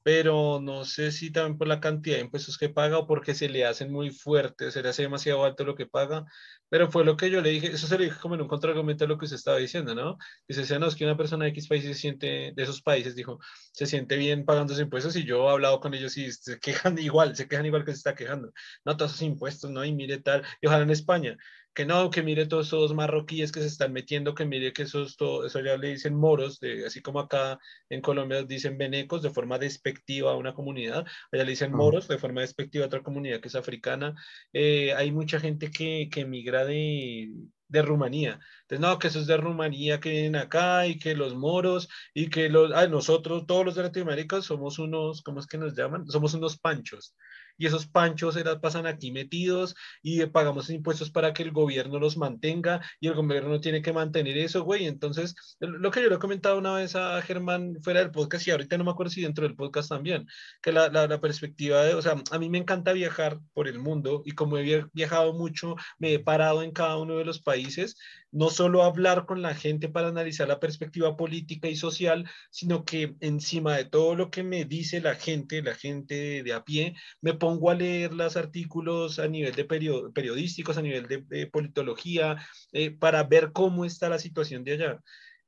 Pero 0.02 0.60
no 0.60 0.84
sé 0.84 1.12
si 1.12 1.30
también 1.30 1.58
por 1.58 1.68
la 1.68 1.80
cantidad 1.80 2.16
de 2.16 2.22
impuestos 2.22 2.58
que 2.58 2.68
paga 2.68 2.98
o 2.98 3.06
porque 3.06 3.34
se 3.34 3.48
le 3.48 3.64
hacen 3.64 3.92
muy 3.92 4.10
fuertes, 4.10 4.74
se 4.74 4.82
le 4.82 4.88
hace 4.88 5.02
demasiado 5.02 5.44
alto 5.44 5.64
lo 5.64 5.74
que 5.76 5.86
paga. 5.86 6.24
Pero 6.68 6.90
fue 6.90 7.04
lo 7.04 7.16
que 7.16 7.30
yo 7.30 7.40
le 7.40 7.50
dije, 7.50 7.68
eso 7.68 7.86
se 7.86 7.98
le 7.98 8.06
dije 8.06 8.18
como 8.20 8.34
en 8.34 8.40
un 8.40 8.48
contraargumento 8.48 9.04
a 9.04 9.08
lo 9.08 9.18
que 9.18 9.26
usted 9.26 9.36
estaba 9.36 9.58
diciendo, 9.58 9.94
¿no? 9.94 10.16
Que 10.48 10.54
se 10.54 10.62
decía, 10.62 10.78
no, 10.78 10.86
es 10.86 10.96
que 10.96 11.04
una 11.04 11.16
persona 11.16 11.44
de 11.44 11.50
X 11.50 11.68
país 11.68 11.84
se 11.84 11.94
siente, 11.94 12.52
de 12.54 12.62
esos 12.62 12.82
países, 12.82 13.14
dijo, 13.14 13.38
se 13.72 13.86
siente 13.86 14.16
bien 14.16 14.44
pagando 14.44 14.72
esos 14.72 14.82
impuestos 14.82 15.14
y 15.16 15.24
yo 15.24 15.48
he 15.48 15.52
hablado 15.52 15.80
con 15.80 15.94
ellos 15.94 16.16
y 16.16 16.32
se 16.32 16.58
quejan 16.58 16.98
igual, 16.98 17.36
se 17.36 17.46
quejan 17.46 17.66
igual 17.66 17.84
que 17.84 17.92
se 17.92 17.98
está 17.98 18.14
quejando. 18.14 18.52
No, 18.84 18.96
todos 18.96 19.12
esos 19.12 19.22
impuestos, 19.22 19.70
¿no? 19.70 19.84
Y 19.84 19.92
mire 19.92 20.18
tal, 20.18 20.42
y 20.60 20.66
ojalá 20.66 20.84
en 20.84 20.90
España 20.90 21.36
que 21.74 21.86
no, 21.86 22.10
que 22.10 22.22
mire 22.22 22.46
todos 22.46 22.66
esos 22.66 22.94
marroquíes 22.94 23.52
que 23.52 23.60
se 23.60 23.66
están 23.66 23.92
metiendo, 23.92 24.34
que 24.34 24.44
mire 24.44 24.72
que 24.72 24.82
esos, 24.82 25.16
todo, 25.16 25.46
eso 25.46 25.60
ya 25.60 25.76
le 25.76 25.88
dicen 25.88 26.14
moros, 26.14 26.60
de, 26.60 26.86
así 26.86 27.00
como 27.00 27.20
acá 27.20 27.58
en 27.88 28.00
Colombia 28.00 28.42
dicen 28.42 28.76
venecos 28.78 29.22
de 29.22 29.30
forma 29.30 29.58
despectiva 29.58 30.32
a 30.32 30.36
una 30.36 30.54
comunidad, 30.54 31.06
allá 31.32 31.44
le 31.44 31.50
dicen 31.50 31.72
moros 31.72 32.08
de 32.08 32.18
forma 32.18 32.42
despectiva 32.42 32.84
a 32.84 32.88
otra 32.88 33.02
comunidad 33.02 33.40
que 33.40 33.48
es 33.48 33.54
africana. 33.54 34.14
Eh, 34.52 34.92
hay 34.94 35.12
mucha 35.12 35.40
gente 35.40 35.70
que, 35.70 36.08
que 36.10 36.24
migra 36.26 36.64
de, 36.64 37.30
de 37.68 37.82
Rumanía. 37.82 38.38
Entonces, 38.62 38.80
no, 38.80 38.98
que 38.98 39.08
eso 39.08 39.20
es 39.20 39.26
de 39.26 39.36
Rumanía 39.36 40.00
que 40.00 40.10
vienen 40.10 40.36
acá 40.36 40.86
y 40.86 40.98
que 40.98 41.14
los 41.14 41.34
moros 41.34 41.88
y 42.14 42.28
que 42.28 42.48
los, 42.50 42.72
ah, 42.74 42.86
nosotros, 42.86 43.46
todos 43.46 43.64
los 43.64 43.74
de 43.76 43.84
Latinoamérica, 43.84 44.42
somos 44.42 44.78
unos, 44.78 45.22
¿cómo 45.22 45.40
es 45.40 45.46
que 45.46 45.58
nos 45.58 45.74
llaman? 45.74 46.06
Somos 46.06 46.34
unos 46.34 46.58
panchos 46.58 47.14
y 47.62 47.66
esos 47.66 47.86
panchos 47.86 48.34
eran, 48.34 48.60
pasan 48.60 48.86
aquí 48.86 49.12
metidos 49.12 49.76
y 50.02 50.26
pagamos 50.26 50.68
impuestos 50.68 51.12
para 51.12 51.32
que 51.32 51.44
el 51.44 51.52
gobierno 51.52 52.00
los 52.00 52.16
mantenga 52.16 52.80
y 52.98 53.06
el 53.06 53.14
gobierno 53.14 53.50
no 53.50 53.60
tiene 53.60 53.82
que 53.82 53.92
mantener 53.92 54.36
eso, 54.36 54.64
güey. 54.64 54.86
Entonces, 54.86 55.36
lo 55.60 55.92
que 55.92 56.02
yo 56.02 56.08
le 56.08 56.16
he 56.16 56.18
comentado 56.18 56.58
una 56.58 56.74
vez 56.74 56.96
a 56.96 57.22
Germán 57.22 57.76
fuera 57.80 58.00
del 58.00 58.10
podcast 58.10 58.48
y 58.48 58.50
ahorita 58.50 58.76
no 58.78 58.82
me 58.82 58.90
acuerdo 58.90 59.10
si 59.10 59.22
dentro 59.22 59.46
del 59.46 59.54
podcast 59.54 59.90
también, 59.90 60.26
que 60.60 60.72
la, 60.72 60.88
la, 60.88 61.06
la 61.06 61.20
perspectiva 61.20 61.84
de, 61.84 61.94
o 61.94 62.02
sea, 62.02 62.16
a 62.32 62.38
mí 62.40 62.50
me 62.50 62.58
encanta 62.58 62.92
viajar 62.92 63.38
por 63.54 63.68
el 63.68 63.78
mundo 63.78 64.22
y 64.24 64.32
como 64.32 64.58
he 64.58 64.84
viajado 64.92 65.32
mucho, 65.32 65.76
me 66.00 66.14
he 66.14 66.18
parado 66.18 66.64
en 66.64 66.72
cada 66.72 66.96
uno 66.96 67.16
de 67.16 67.24
los 67.24 67.40
países 67.40 67.96
no 68.32 68.50
solo 68.50 68.82
hablar 68.82 69.26
con 69.26 69.42
la 69.42 69.54
gente 69.54 69.88
para 69.88 70.08
analizar 70.08 70.48
la 70.48 70.58
perspectiva 70.58 71.16
política 71.16 71.68
y 71.68 71.76
social, 71.76 72.28
sino 72.50 72.84
que 72.84 73.14
encima 73.20 73.76
de 73.76 73.84
todo 73.84 74.14
lo 74.16 74.30
que 74.30 74.42
me 74.42 74.64
dice 74.64 75.00
la 75.00 75.14
gente, 75.14 75.62
la 75.62 75.74
gente 75.74 76.42
de 76.42 76.52
a 76.52 76.64
pie, 76.64 76.96
me 77.20 77.34
pongo 77.34 77.70
a 77.70 77.74
leer 77.74 78.12
los 78.12 78.36
artículos 78.36 79.18
a 79.18 79.28
nivel 79.28 79.54
de 79.54 79.64
periodísticos, 79.64 80.78
a 80.78 80.82
nivel 80.82 81.06
de, 81.06 81.46
politología, 81.46 82.36
eh, 82.72 82.90
para 82.90 83.22
ver 83.24 83.52
cómo 83.52 83.84
está 83.84 84.08
la 84.08 84.18
situación 84.18 84.64
de 84.64 84.72
allá. 84.72 85.02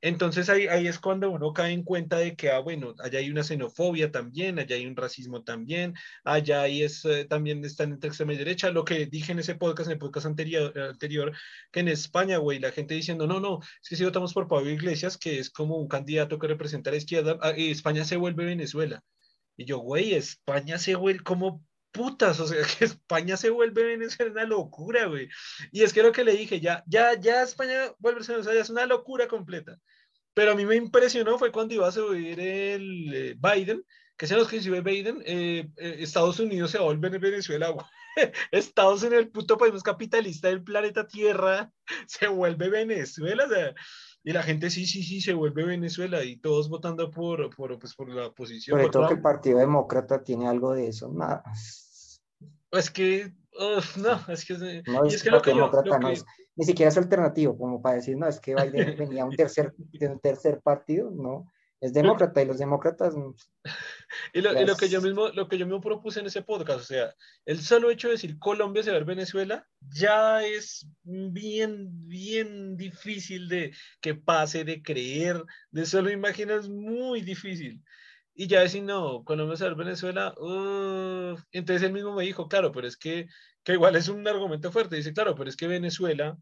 Entonces 0.04 0.50
ahí, 0.50 0.66
ahí 0.66 0.86
es 0.86 0.98
cuando 0.98 1.30
uno 1.30 1.54
cae 1.54 1.72
en 1.72 1.82
cuenta 1.82 2.18
de 2.18 2.36
que, 2.36 2.50
ah, 2.50 2.58
bueno, 2.58 2.94
allá 2.98 3.20
hay 3.20 3.30
una 3.30 3.42
xenofobia 3.42 4.12
también, 4.12 4.58
allá 4.58 4.76
hay 4.76 4.84
un 4.86 4.96
racismo 4.96 5.44
también, 5.44 5.94
allá 6.24 6.60
ahí 6.60 6.82
es, 6.82 7.06
eh, 7.06 7.24
también 7.24 7.64
están 7.64 7.92
entre 7.92 8.08
extrema 8.08 8.34
y 8.34 8.36
derecha. 8.36 8.70
Lo 8.70 8.84
que 8.84 9.06
dije 9.06 9.32
en 9.32 9.38
ese 9.38 9.54
podcast, 9.54 9.88
en 9.88 9.94
el 9.94 9.98
podcast 9.98 10.26
anterior, 10.26 10.78
anterior 10.78 11.32
que 11.72 11.80
en 11.80 11.88
España, 11.88 12.36
güey, 12.36 12.58
la 12.58 12.70
gente 12.70 12.92
diciendo, 12.92 13.26
no, 13.26 13.40
no, 13.40 13.60
es 13.82 13.88
que 13.88 13.96
si 13.96 14.04
votamos 14.04 14.34
por 14.34 14.46
Pablo 14.46 14.68
Iglesias, 14.70 15.16
que 15.16 15.38
es 15.38 15.48
como 15.48 15.78
un 15.78 15.88
candidato 15.88 16.38
que 16.38 16.48
representa 16.48 16.90
a 16.90 16.92
la 16.92 16.98
izquierda, 16.98 17.38
ah, 17.40 17.52
España 17.56 18.04
se 18.04 18.18
vuelve 18.18 18.44
Venezuela. 18.44 19.02
Y 19.56 19.64
yo, 19.64 19.78
güey, 19.78 20.14
España 20.14 20.78
se 20.78 20.96
vuelve 20.96 21.24
como 21.24 21.64
putas, 21.92 22.40
o 22.40 22.46
sea, 22.46 22.58
que 22.78 22.84
España 22.84 23.38
se 23.38 23.50
vuelve 23.50 23.84
Venezuela 23.84 24.32
una 24.32 24.44
locura, 24.44 25.06
güey. 25.06 25.28
Y 25.72 25.82
es 25.82 25.94
que 25.94 26.02
lo 26.02 26.12
que 26.12 26.24
le 26.24 26.32
dije, 26.32 26.60
ya, 26.60 26.84
ya, 26.86 27.18
ya 27.18 27.42
España 27.42 27.92
vuelve 27.98 28.20
Venezuela, 28.20 28.60
es 28.60 28.68
una 28.68 28.84
locura 28.84 29.28
completa. 29.28 29.78
Pero 30.34 30.52
a 30.52 30.54
mí 30.54 30.66
me 30.66 30.76
impresionó 30.76 31.38
fue 31.38 31.52
cuando 31.52 31.74
iba 31.74 31.88
a 31.88 31.92
subir 31.92 32.38
el 32.40 33.14
eh, 33.14 33.36
Biden, 33.38 33.84
que 34.16 34.26
sean 34.26 34.40
los 34.40 34.48
que 34.48 34.60
sube 34.60 34.80
Biden, 34.80 35.22
eh, 35.24 35.68
eh, 35.76 35.96
Estados 36.00 36.38
Unidos 36.40 36.70
se 36.70 36.78
va 36.78 36.84
a 36.84 36.88
volver 36.88 37.18
Venezuela, 37.18 37.70
güey. 37.70 37.86
Estados 38.50 39.02
Unidos, 39.02 39.24
el 39.24 39.30
puto 39.30 39.56
país 39.56 39.72
más 39.72 39.82
capitalista 39.82 40.48
del 40.48 40.62
planeta 40.62 41.06
Tierra, 41.06 41.70
se 42.06 42.28
vuelve 42.28 42.68
Venezuela, 42.68 43.44
o 43.44 43.48
sea, 43.48 43.74
y 44.22 44.32
la 44.32 44.42
gente 44.42 44.70
sí, 44.70 44.86
sí, 44.86 45.02
sí, 45.02 45.20
se 45.20 45.34
vuelve 45.34 45.64
Venezuela 45.64 46.24
y 46.24 46.36
todos 46.36 46.68
votando 46.68 47.10
por, 47.10 47.54
por, 47.54 47.78
pues, 47.78 47.94
por 47.94 48.08
la 48.08 48.28
oposición. 48.28 48.78
Sobre 48.78 48.90
todo 48.90 49.08
que 49.08 49.14
el 49.14 49.20
Partido 49.20 49.58
Demócrata 49.58 50.22
tiene 50.22 50.48
algo 50.48 50.72
de 50.72 50.88
eso, 50.88 51.12
nada. 51.12 51.42
Es 52.72 52.90
que, 52.90 53.32
no, 53.58 53.78
es 53.78 54.44
que, 54.44 54.82
no, 54.86 55.04
es, 55.04 55.22
que 55.22 55.30
lo 55.30 55.42
que, 55.42 55.54
yo, 55.54 55.70
no 56.00 56.08
es, 56.08 56.24
ni 56.56 56.64
siquiera 56.64 56.90
es 56.90 56.98
alternativo, 56.98 57.56
como 57.56 57.82
para 57.82 57.96
decir, 57.96 58.16
no, 58.16 58.28
es 58.28 58.40
que 58.40 58.54
Biden 58.54 58.96
venía 58.98 59.24
un 59.24 59.36
tercer, 59.36 59.74
de 59.76 60.08
un 60.08 60.20
tercer 60.20 60.60
partido, 60.60 61.10
no, 61.10 61.50
es 61.80 61.92
demócrata 61.92 62.40
y 62.40 62.46
los 62.46 62.58
demócratas... 62.58 63.14
y, 64.32 64.40
lo, 64.40 64.58
y 64.58 64.64
lo, 64.64 64.76
que 64.76 64.88
yo 64.88 65.02
mismo, 65.02 65.28
lo 65.28 65.48
que 65.48 65.58
yo 65.58 65.66
mismo 65.66 65.80
propuse 65.80 66.20
en 66.20 66.26
ese 66.26 66.42
podcast, 66.42 66.80
o 66.80 66.84
sea, 66.84 67.14
el 67.44 67.60
solo 67.60 67.90
hecho 67.90 68.08
de 68.08 68.14
decir 68.14 68.38
Colombia 68.38 68.82
se 68.82 68.90
va 68.90 68.96
a 68.96 69.04
Venezuela 69.04 69.66
ya 69.80 70.42
es 70.42 70.88
bien, 71.02 71.88
bien 72.08 72.76
difícil 72.76 73.48
de 73.48 73.74
que 74.00 74.14
pase, 74.14 74.64
de 74.64 74.82
creer, 74.82 75.42
de 75.72 75.84
solo 75.84 76.10
imaginar, 76.10 76.60
es 76.60 76.68
muy 76.70 77.20
difícil. 77.20 77.82
Y 78.34 78.48
ya 78.48 78.60
decir, 78.60 78.82
no, 78.82 79.22
Colombia 79.24 79.56
va 79.60 79.70
a 79.70 79.74
Venezuela, 79.74 80.34
entonces 81.52 81.82
él 81.82 81.92
mismo 81.92 82.14
me 82.14 82.24
dijo, 82.24 82.48
claro, 82.48 82.72
pero 82.72 82.86
es 82.88 82.96
que, 82.96 83.28
que 83.62 83.74
igual 83.74 83.94
es 83.94 84.08
un 84.08 84.26
argumento 84.26 84.72
fuerte, 84.72 84.96
dice, 84.96 85.12
claro, 85.12 85.36
pero 85.36 85.48
es 85.48 85.56
que 85.56 85.68
Venezuela 85.68 86.36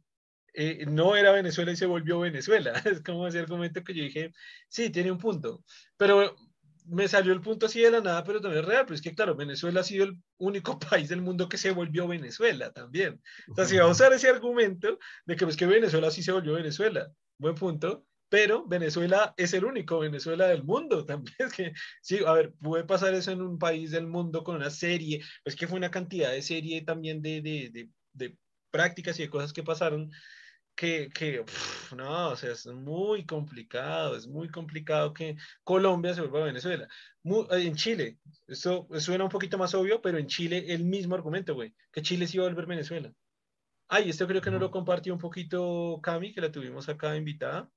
eh, 0.55 0.85
no 0.87 1.17
era 1.17 1.33
Venezuela 1.33 1.73
y 1.73 1.77
se 1.77 1.87
volvió 1.87 2.21
Venezuela. 2.21 2.73
Es 2.87 3.03
como 3.03 3.27
ese 3.27 3.39
argumento 3.39 3.83
que 3.85 3.95
yo 3.95 4.05
dije, 4.05 4.33
sí, 4.69 4.91
tiene 4.91 5.11
un 5.11 5.19
punto, 5.19 5.65
pero 5.97 6.35
me 6.87 7.09
salió 7.09 7.33
el 7.33 7.41
punto 7.41 7.67
así 7.67 7.81
de 7.81 7.91
la 7.91 8.01
nada, 8.01 8.25
pero 8.25 8.41
también 8.41 8.63
es 8.63 8.69
real, 8.69 8.85
pero 8.85 8.95
es 8.95 9.03
que 9.03 9.15
claro, 9.15 9.37
Venezuela 9.37 9.81
ha 9.81 9.85
sido 9.85 10.05
el 10.05 10.17
único 10.39 10.79
país 10.91 11.09
del 11.09 11.23
mundo 11.23 11.49
que 11.49 11.59
se 11.59 11.71
volvió 11.71 12.09
Venezuela 12.09 12.73
también. 12.73 13.21
O 13.49 13.55
sea, 13.55 13.65
si 13.67 13.77
vamos 13.77 14.01
a 14.01 14.05
usar 14.05 14.13
ese 14.13 14.29
argumento 14.29 14.99
de 15.27 15.37
que, 15.37 15.45
pues, 15.45 15.57
que 15.57 15.67
Venezuela 15.67 16.11
sí 16.11 16.23
se 16.23 16.33
volvió 16.33 16.55
Venezuela, 16.55 17.11
buen 17.39 17.55
punto, 17.55 18.07
pero 18.33 18.67
Venezuela 18.67 19.35
es 19.37 19.53
el 19.53 19.67
único 19.67 19.99
Venezuela 19.99 20.47
del 20.47 20.65
mundo 20.65 21.05
también. 21.07 21.37
Es 21.39 21.53
que, 21.53 21.75
sí, 22.01 22.21
a 22.27 22.33
ver, 22.33 22.55
puede 22.63 22.85
pasar 22.85 23.13
eso 23.13 23.31
en 23.31 23.43
un 23.43 23.59
país 23.59 23.91
del 23.91 24.07
mundo 24.07 24.43
con 24.43 24.57
una 24.57 24.71
serie, 24.71 25.23
es 25.45 25.55
que 25.55 25.67
fue 25.67 25.77
una 25.77 25.91
cantidad 25.91 26.31
de 26.33 26.41
serie 26.41 26.81
también 26.81 27.21
de, 27.21 27.43
de, 27.43 27.69
de, 27.71 27.91
de 28.15 28.39
prácticas 28.71 29.19
y 29.19 29.25
de 29.25 29.29
cosas 29.29 29.53
que 29.53 29.63
pasaron 29.63 30.11
que, 30.75 31.11
que 31.11 31.45
no, 31.95 32.31
o 32.31 32.37
sea, 32.37 32.53
es 32.53 32.67
muy 32.69 33.27
complicado, 33.27 34.17
es 34.17 34.27
muy 34.27 34.49
complicado 34.49 35.13
que 35.13 35.37
Colombia 35.63 36.15
se 36.15 36.23
vuelva 36.23 36.41
a 36.41 36.47
Venezuela. 36.47 36.89
en 37.51 37.75
Chile, 37.77 38.19
eso 38.47 38.89
suena 38.99 39.25
un 39.25 39.31
poquito 39.31 39.59
más 39.59 39.75
obvio, 39.75 40.01
pero 40.01 40.17
en 40.17 40.27
Chile 40.27 40.73
el 40.73 40.85
mismo 40.85 41.15
argumento, 41.15 41.55
güey, 41.55 41.75
que 41.93 42.01
Chile 42.01 42.27
se 42.27 42.39
iba 42.39 42.47
a 42.47 42.49
volver 42.49 42.65
Venezuela. 42.65 43.13
Ay, 43.89 44.09
esto 44.09 44.27
creo 44.27 44.41
que 44.41 44.51
no 44.51 44.59
lo 44.59 44.71
compartió 44.71 45.13
un 45.13 45.21
poquito 45.21 46.01
Cami, 46.03 46.33
que 46.33 46.41
la 46.41 46.51
tuvimos 46.51 46.89
acá 46.89 47.15
invitada. 47.15 47.71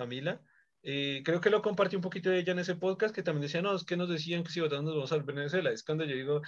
Camila. 0.00 0.40
Eh, 0.82 1.20
creo 1.26 1.42
que 1.42 1.50
lo 1.50 1.60
compartí 1.60 1.94
un 1.96 2.02
poquito 2.02 2.30
de 2.30 2.38
ella 2.38 2.52
en 2.52 2.58
ese 2.58 2.74
podcast, 2.74 3.14
que 3.14 3.22
también 3.22 3.42
decía, 3.42 3.60
no, 3.60 3.74
es 3.74 3.84
que 3.84 3.98
nos 3.98 4.08
decían 4.08 4.42
que 4.42 4.50
si 4.50 4.60
votamos 4.60 4.84
nos 4.84 4.94
vamos 4.94 5.12
a 5.12 5.16
volver 5.16 5.34
Venezuela. 5.34 5.70
Es 5.70 5.84
cuando 5.84 6.04
yo 6.04 6.16
digo, 6.16 6.40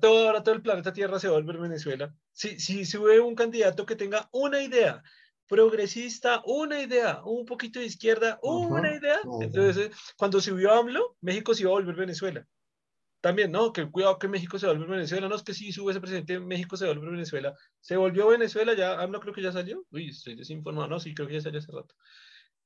todo, 0.00 0.28
ahora 0.28 0.42
todo 0.42 0.54
el 0.54 0.62
planeta 0.62 0.94
Tierra 0.94 1.18
se 1.18 1.28
va 1.28 1.34
a 1.34 1.40
volver 1.40 1.58
Venezuela. 1.58 2.14
Si, 2.32 2.58
si 2.58 2.86
sube 2.86 3.20
un 3.20 3.34
candidato 3.34 3.84
que 3.84 3.96
tenga 3.96 4.28
una 4.32 4.62
idea 4.62 5.02
progresista, 5.46 6.42
una 6.46 6.80
idea, 6.80 7.22
un 7.24 7.44
poquito 7.44 7.80
de 7.80 7.86
izquierda, 7.86 8.38
una 8.42 8.94
idea, 8.94 9.18
entonces 9.40 9.90
cuando 10.16 10.40
subió 10.40 10.72
AMLO, 10.72 11.16
México 11.20 11.52
se 11.52 11.62
iba 11.62 11.72
a 11.72 11.74
volver 11.74 11.96
Venezuela. 11.96 12.46
También, 13.20 13.52
¿no? 13.52 13.72
Que 13.74 13.90
cuidado 13.90 14.18
que 14.18 14.28
México 14.28 14.58
se 14.58 14.66
va 14.66 14.72
a 14.72 14.76
volver 14.76 14.92
Venezuela, 14.96 15.28
no 15.28 15.34
es 15.34 15.42
que 15.42 15.52
si 15.52 15.72
sube 15.72 15.90
ese 15.90 16.00
presidente, 16.00 16.40
México 16.40 16.76
se 16.78 16.86
va 16.86 16.92
a 16.92 16.94
volver 16.94 17.10
Venezuela. 17.10 17.54
Se 17.80 17.96
volvió 17.96 18.28
Venezuela, 18.28 18.72
ya 18.74 18.98
AMLO 19.02 19.20
creo 19.20 19.34
que 19.34 19.42
ya 19.42 19.52
salió. 19.52 19.84
Uy, 19.90 20.08
estoy 20.08 20.36
desinformado, 20.36 20.88
no, 20.88 21.00
sí, 21.00 21.14
creo 21.14 21.28
que 21.28 21.34
ya 21.34 21.40
salió 21.42 21.58
hace 21.58 21.72
rato 21.72 21.94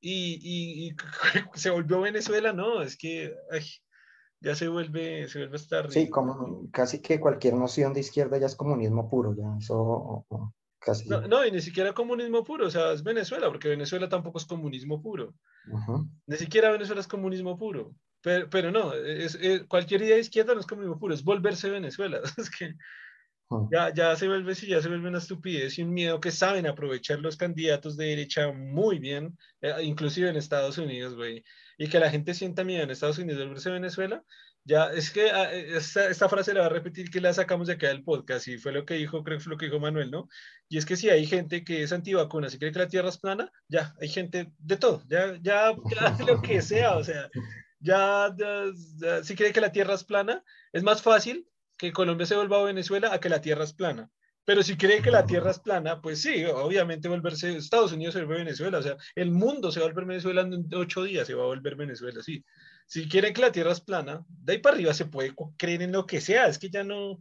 y, 0.05 0.89
y, 0.89 0.97
se 1.55 1.71
volvió 1.71 2.01
Venezuela, 2.01 2.53
no, 2.53 2.83
es 2.83 2.97
que 2.97 3.35
ya 4.41 4.55
se 4.55 4.69
vuelve, 4.69 5.27
se 5.29 5.39
vuelve 5.39 5.55
a 5.55 5.57
estar. 5.57 5.91
Sí, 5.91 6.11
como 6.11 6.71
casi 6.71 7.01
que 7.01 7.19
cualquier 7.19 7.55
noción 7.55 7.95
de 7.95 8.01
izquierda 8.01 8.39
ya 8.39 8.47
es 8.47 8.57
comunismo 8.57 9.09
puro, 9.09 9.35
ya 9.35 9.57
eso 9.59 10.27
casi. 10.79 11.09
No, 11.09 11.47
y 11.47 11.51
ni 11.51 11.63
siquiera 11.63 11.95
comunismo 11.95 12.45
puro, 12.45 12.67
o 12.67 12.71
sea, 12.71 12.93
es 12.93 13.03
Venezuela, 13.03 13.49
porque 13.49 13.69
Venezuela 13.69 14.09
tampoco 14.09 14.39
es 14.39 14.45
comunismo 14.45 15.01
puro. 15.01 15.35
Ni 16.27 16.37
siquiera 16.37 16.71
Venezuela 16.71 17.01
es 17.01 17.09
comunismo 17.09 17.57
puro. 17.57 17.95
Pero, 18.21 18.49
pero 18.49 18.71
no, 18.71 18.95
es, 18.95 19.39
cualquier 19.69 20.03
idea 20.03 20.15
de 20.15 20.23
izquierda 20.23 20.55
no 20.55 20.61
es 20.61 20.67
comunismo 20.67 20.99
puro, 20.99 21.15
es 21.15 21.25
volverse 21.25 21.71
Venezuela. 21.71 22.21
Es 22.39 22.51
que 22.51 22.75
ya, 23.71 23.93
ya 23.93 24.17
se 24.17 24.27
vuelve, 24.27 24.55
ya 24.55 24.81
se 24.81 24.89
vuelve 24.89 25.09
una 25.09 25.19
estupidez 25.19 25.79
y 25.79 25.83
un 25.83 25.93
miedo 25.93 26.21
que 26.21 26.31
saben 26.31 26.67
aprovechar 26.67 27.21
los 27.21 27.37
candidatos 27.37 27.97
de 27.97 28.07
derecha 28.07 28.53
muy 28.53 28.99
bien, 28.99 29.37
eh, 29.61 29.75
inclusive 29.83 30.29
en 30.29 30.37
Estados 30.37 30.79
Unidos, 30.79 31.15
güey. 31.15 31.45
Y 31.79 31.89
que 31.89 31.99
la 31.99 32.11
gente 32.11 32.35
sienta 32.35 32.65
miedo 32.65 32.83
en 32.83 32.91
Estados 32.91 33.19
Unidos 33.19 33.39
de 33.39 33.45
volverse 33.47 33.71
Venezuela. 33.71 34.23
Ya, 34.67 34.87
es 34.87 35.11
que 35.11 35.31
ah, 35.31 35.53
eh, 35.53 35.77
esta, 35.77 36.09
esta, 36.09 36.29
frase 36.29 36.55
la 36.55 36.61
va 36.61 36.67
a 36.67 36.71
repetir 36.71 37.11
que 37.11 37.21
la 37.21 37.35
sacamos 37.35 37.67
de 37.67 37.75
acá 37.75 37.89
del 37.89 38.03
podcast 38.03 38.49
y 38.49 38.57
fue 38.57 38.73
lo 38.73 38.87
que 38.87 38.95
dijo, 38.95 39.23
creo 39.23 39.37
que 39.37 39.45
fue 39.45 39.51
lo 39.51 39.59
que 39.59 39.67
dijo 39.67 39.79
Manuel, 39.79 40.11
¿no? 40.11 40.29
Y 40.71 40.79
es 40.79 40.87
que 40.87 40.97
si 40.97 41.11
hay 41.11 41.27
gente 41.27 41.65
que 41.65 41.83
es 41.83 41.93
antivacuna, 41.93 42.49
si 42.49 42.59
cree 42.59 42.73
que 42.73 42.79
la 42.79 42.89
Tierra 42.89 43.11
es 43.11 43.19
plana, 43.19 43.53
ya, 43.69 43.95
hay 44.01 44.09
gente 44.09 44.53
de 44.59 44.77
todo, 44.79 45.03
ya, 45.07 45.35
ya, 45.43 45.75
ya 45.91 46.17
lo 46.27 46.41
que 46.41 46.63
sea, 46.63 46.97
o 46.97 47.05
sea, 47.05 47.29
ya, 47.79 48.35
ya, 48.39 49.23
si 49.23 49.35
cree 49.35 49.53
que 49.53 49.61
la 49.61 49.71
Tierra 49.71 49.95
es 49.95 50.05
plana, 50.05 50.43
es 50.73 50.83
más 50.83 51.03
fácil 51.03 51.47
que 51.77 51.93
Colombia 51.93 52.27
se 52.27 52.37
vuelva 52.37 52.61
a 52.61 52.65
Venezuela 52.65 53.13
a 53.13 53.21
que 53.21 53.29
la 53.29 53.41
tierra 53.41 53.65
es 53.65 53.73
plana. 53.73 54.11
Pero 54.45 54.63
si 54.63 54.77
cree 54.77 55.01
que 55.01 55.11
la 55.11 55.25
tierra 55.25 55.51
es 55.51 55.59
plana, 55.59 56.03
pues 56.03 56.21
sí, 56.21 56.45
obviamente 56.45 57.09
volverse, 57.09 57.57
Estados 57.57 57.93
Unidos 57.93 58.13
se 58.13 58.25
vuelve 58.25 58.45
Venezuela, 58.45 58.79
o 58.79 58.83
sea, 58.83 58.97
el 59.15 59.31
mundo 59.31 59.73
se 59.73 59.81
va 59.81 59.87
a 59.87 59.89
volver 59.89 60.05
Venezuela 60.05 60.43
en 60.43 60.67
ocho 60.75 61.03
días, 61.03 61.27
se 61.27 61.35
va 61.35 61.45
a 61.45 61.47
volver 61.47 61.77
Venezuela, 61.77 62.23
sí. 62.23 62.45
Si 62.87 63.09
quieren 63.09 63.33
que 63.33 63.41
la 63.41 63.53
tierra 63.53 63.73
es 63.73 63.81
plana, 63.81 64.23
de 64.29 64.53
ahí 64.53 64.59
para 64.59 64.77
arriba 64.77 64.93
se 64.93 65.07
puede 65.07 65.35
creer 65.57 65.83
en 65.83 65.93
lo 65.93 66.07
que 66.07 66.21
sea, 66.21 66.47
es 66.47 66.59
que 66.59 66.69
ya 66.69 66.85
no, 66.85 67.21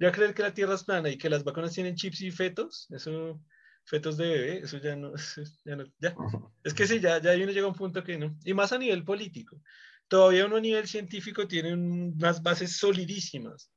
ya 0.00 0.10
creer 0.10 0.34
que 0.34 0.42
la 0.42 0.52
tierra 0.52 0.74
es 0.74 0.82
plana 0.82 1.08
y 1.10 1.16
que 1.16 1.30
las 1.30 1.44
vacunas 1.44 1.72
tienen 1.72 1.94
chips 1.94 2.22
y 2.22 2.32
fetos, 2.32 2.88
eso 2.90 3.40
fetos 3.84 4.16
de 4.16 4.28
bebé, 4.28 4.58
eso 4.58 4.78
ya 4.78 4.96
no, 4.96 5.12
ya 5.64 5.76
no, 5.76 5.84
ya. 6.00 6.16
Es 6.64 6.74
que 6.74 6.88
sí, 6.88 6.98
ya, 6.98 7.20
ya 7.20 7.34
uno 7.34 7.52
llega 7.52 7.66
a 7.66 7.70
un 7.70 7.76
punto 7.76 8.02
que 8.02 8.18
no. 8.18 8.36
Y 8.44 8.52
más 8.52 8.72
a 8.72 8.78
nivel 8.78 9.04
político. 9.04 9.60
Todavía 10.08 10.46
uno 10.46 10.56
a 10.56 10.60
nivel 10.60 10.88
científico 10.88 11.46
tiene 11.46 11.72
unas 11.72 12.42
bases 12.42 12.76
solidísimas 12.76 13.70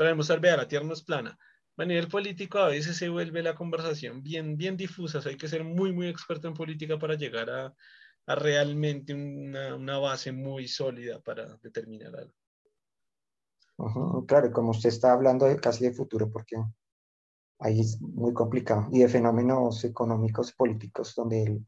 para 0.00 0.12
demostrar, 0.12 0.40
vea, 0.40 0.56
la 0.56 0.66
Tierra 0.66 0.86
no 0.86 0.94
es 0.94 1.02
plana. 1.02 1.38
A 1.76 1.84
nivel 1.84 2.08
político 2.08 2.56
a 2.56 2.68
veces 2.68 2.96
se 2.96 3.10
vuelve 3.10 3.42
la 3.42 3.54
conversación 3.54 4.22
bien, 4.22 4.56
bien 4.56 4.74
difusa, 4.74 5.20
hay 5.26 5.36
que 5.36 5.46
ser 5.46 5.62
muy, 5.62 5.92
muy 5.92 6.08
experto 6.08 6.48
en 6.48 6.54
política 6.54 6.98
para 6.98 7.16
llegar 7.16 7.50
a, 7.50 7.74
a 8.26 8.34
realmente 8.34 9.12
una, 9.12 9.74
una, 9.74 9.98
base 9.98 10.32
muy 10.32 10.68
sólida 10.68 11.20
para 11.20 11.54
determinar 11.58 12.16
algo. 12.16 12.32
Claro, 14.26 14.50
como 14.52 14.70
usted 14.70 14.88
está 14.88 15.12
hablando 15.12 15.44
de, 15.44 15.56
casi 15.56 15.84
de 15.84 15.92
futuro, 15.92 16.30
porque 16.30 16.56
ahí 17.58 17.80
es 17.80 18.00
muy 18.00 18.32
complicado, 18.32 18.88
y 18.92 19.00
de 19.00 19.08
fenómenos 19.08 19.84
económicos, 19.84 20.52
políticos, 20.52 21.12
donde, 21.14 21.60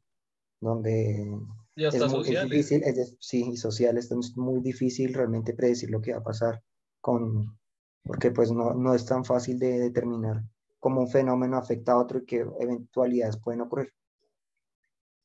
donde 0.58 1.38
es, 1.76 2.10
muy, 2.10 2.24
difícil, 2.24 2.82
sí, 3.20 3.50
y 3.52 3.58
sociales, 3.58 4.10
es 4.10 4.36
muy 4.38 4.62
difícil 4.62 5.12
realmente 5.12 5.52
predecir 5.52 5.90
lo 5.90 6.00
que 6.00 6.12
va 6.12 6.20
a 6.20 6.24
pasar 6.24 6.62
con, 7.02 7.58
porque 8.02 8.30
pues 8.30 8.50
no, 8.50 8.74
no 8.74 8.94
es 8.94 9.06
tan 9.06 9.24
fácil 9.24 9.58
de 9.58 9.78
determinar 9.78 10.42
cómo 10.80 11.00
un 11.00 11.08
fenómeno 11.08 11.56
afecta 11.56 11.92
a 11.92 11.98
otro 11.98 12.18
y 12.18 12.24
qué 12.24 12.44
eventualidades 12.58 13.38
pueden 13.38 13.60
ocurrir. 13.60 13.92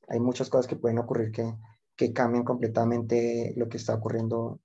Hay 0.08 0.20
muchas 0.20 0.50
cosas 0.50 0.68
que 0.68 0.76
pueden 0.76 1.00
ocurrir 1.00 1.32
que, 1.32 1.54
que 1.96 2.14
cambian 2.14 2.44
completamente 2.44 3.54
lo 3.58 3.68
que 3.68 3.78
está 3.78 3.96
ocurriendo 3.96 4.62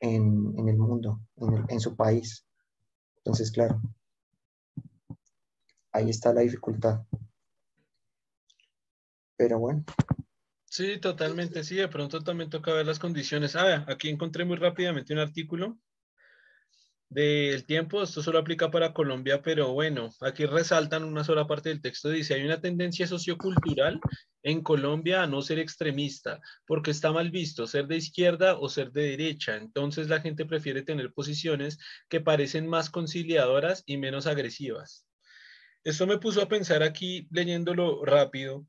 en, 0.00 0.54
en 0.58 0.68
el 0.68 0.76
mundo, 0.76 1.20
en, 1.36 1.64
en 1.68 1.80
su 1.80 1.96
país. 1.96 2.44
Entonces, 3.18 3.50
claro, 3.52 3.80
ahí 5.92 6.10
está 6.10 6.32
la 6.32 6.40
dificultad. 6.40 7.02
Pero 9.36 9.58
bueno. 9.58 9.84
Sí, 10.64 10.98
totalmente, 11.00 11.64
sí, 11.64 11.76
de 11.76 11.88
pronto 11.88 12.22
también 12.22 12.50
toca 12.50 12.72
ver 12.72 12.86
las 12.86 12.98
condiciones. 12.98 13.56
Ah, 13.56 13.84
aquí 13.88 14.08
encontré 14.08 14.44
muy 14.44 14.56
rápidamente 14.56 15.12
un 15.12 15.18
artículo 15.20 15.78
del 17.10 17.66
tiempo, 17.66 18.04
esto 18.04 18.22
solo 18.22 18.38
aplica 18.38 18.70
para 18.70 18.92
Colombia, 18.92 19.42
pero 19.42 19.72
bueno, 19.72 20.10
aquí 20.20 20.46
resaltan 20.46 21.02
una 21.02 21.24
sola 21.24 21.44
parte 21.44 21.68
del 21.68 21.82
texto, 21.82 22.08
dice, 22.08 22.34
hay 22.34 22.44
una 22.44 22.60
tendencia 22.60 23.04
sociocultural 23.08 24.00
en 24.44 24.62
Colombia 24.62 25.24
a 25.24 25.26
no 25.26 25.42
ser 25.42 25.58
extremista, 25.58 26.40
porque 26.66 26.92
está 26.92 27.10
mal 27.10 27.32
visto 27.32 27.66
ser 27.66 27.88
de 27.88 27.96
izquierda 27.96 28.56
o 28.56 28.68
ser 28.68 28.92
de 28.92 29.10
derecha, 29.10 29.56
entonces 29.56 30.08
la 30.08 30.20
gente 30.20 30.46
prefiere 30.46 30.82
tener 30.82 31.12
posiciones 31.12 31.78
que 32.08 32.20
parecen 32.20 32.68
más 32.68 32.90
conciliadoras 32.90 33.82
y 33.86 33.96
menos 33.96 34.28
agresivas. 34.28 35.04
Esto 35.82 36.06
me 36.06 36.18
puso 36.18 36.40
a 36.40 36.48
pensar 36.48 36.84
aquí, 36.84 37.26
leyéndolo 37.32 38.04
rápido, 38.04 38.68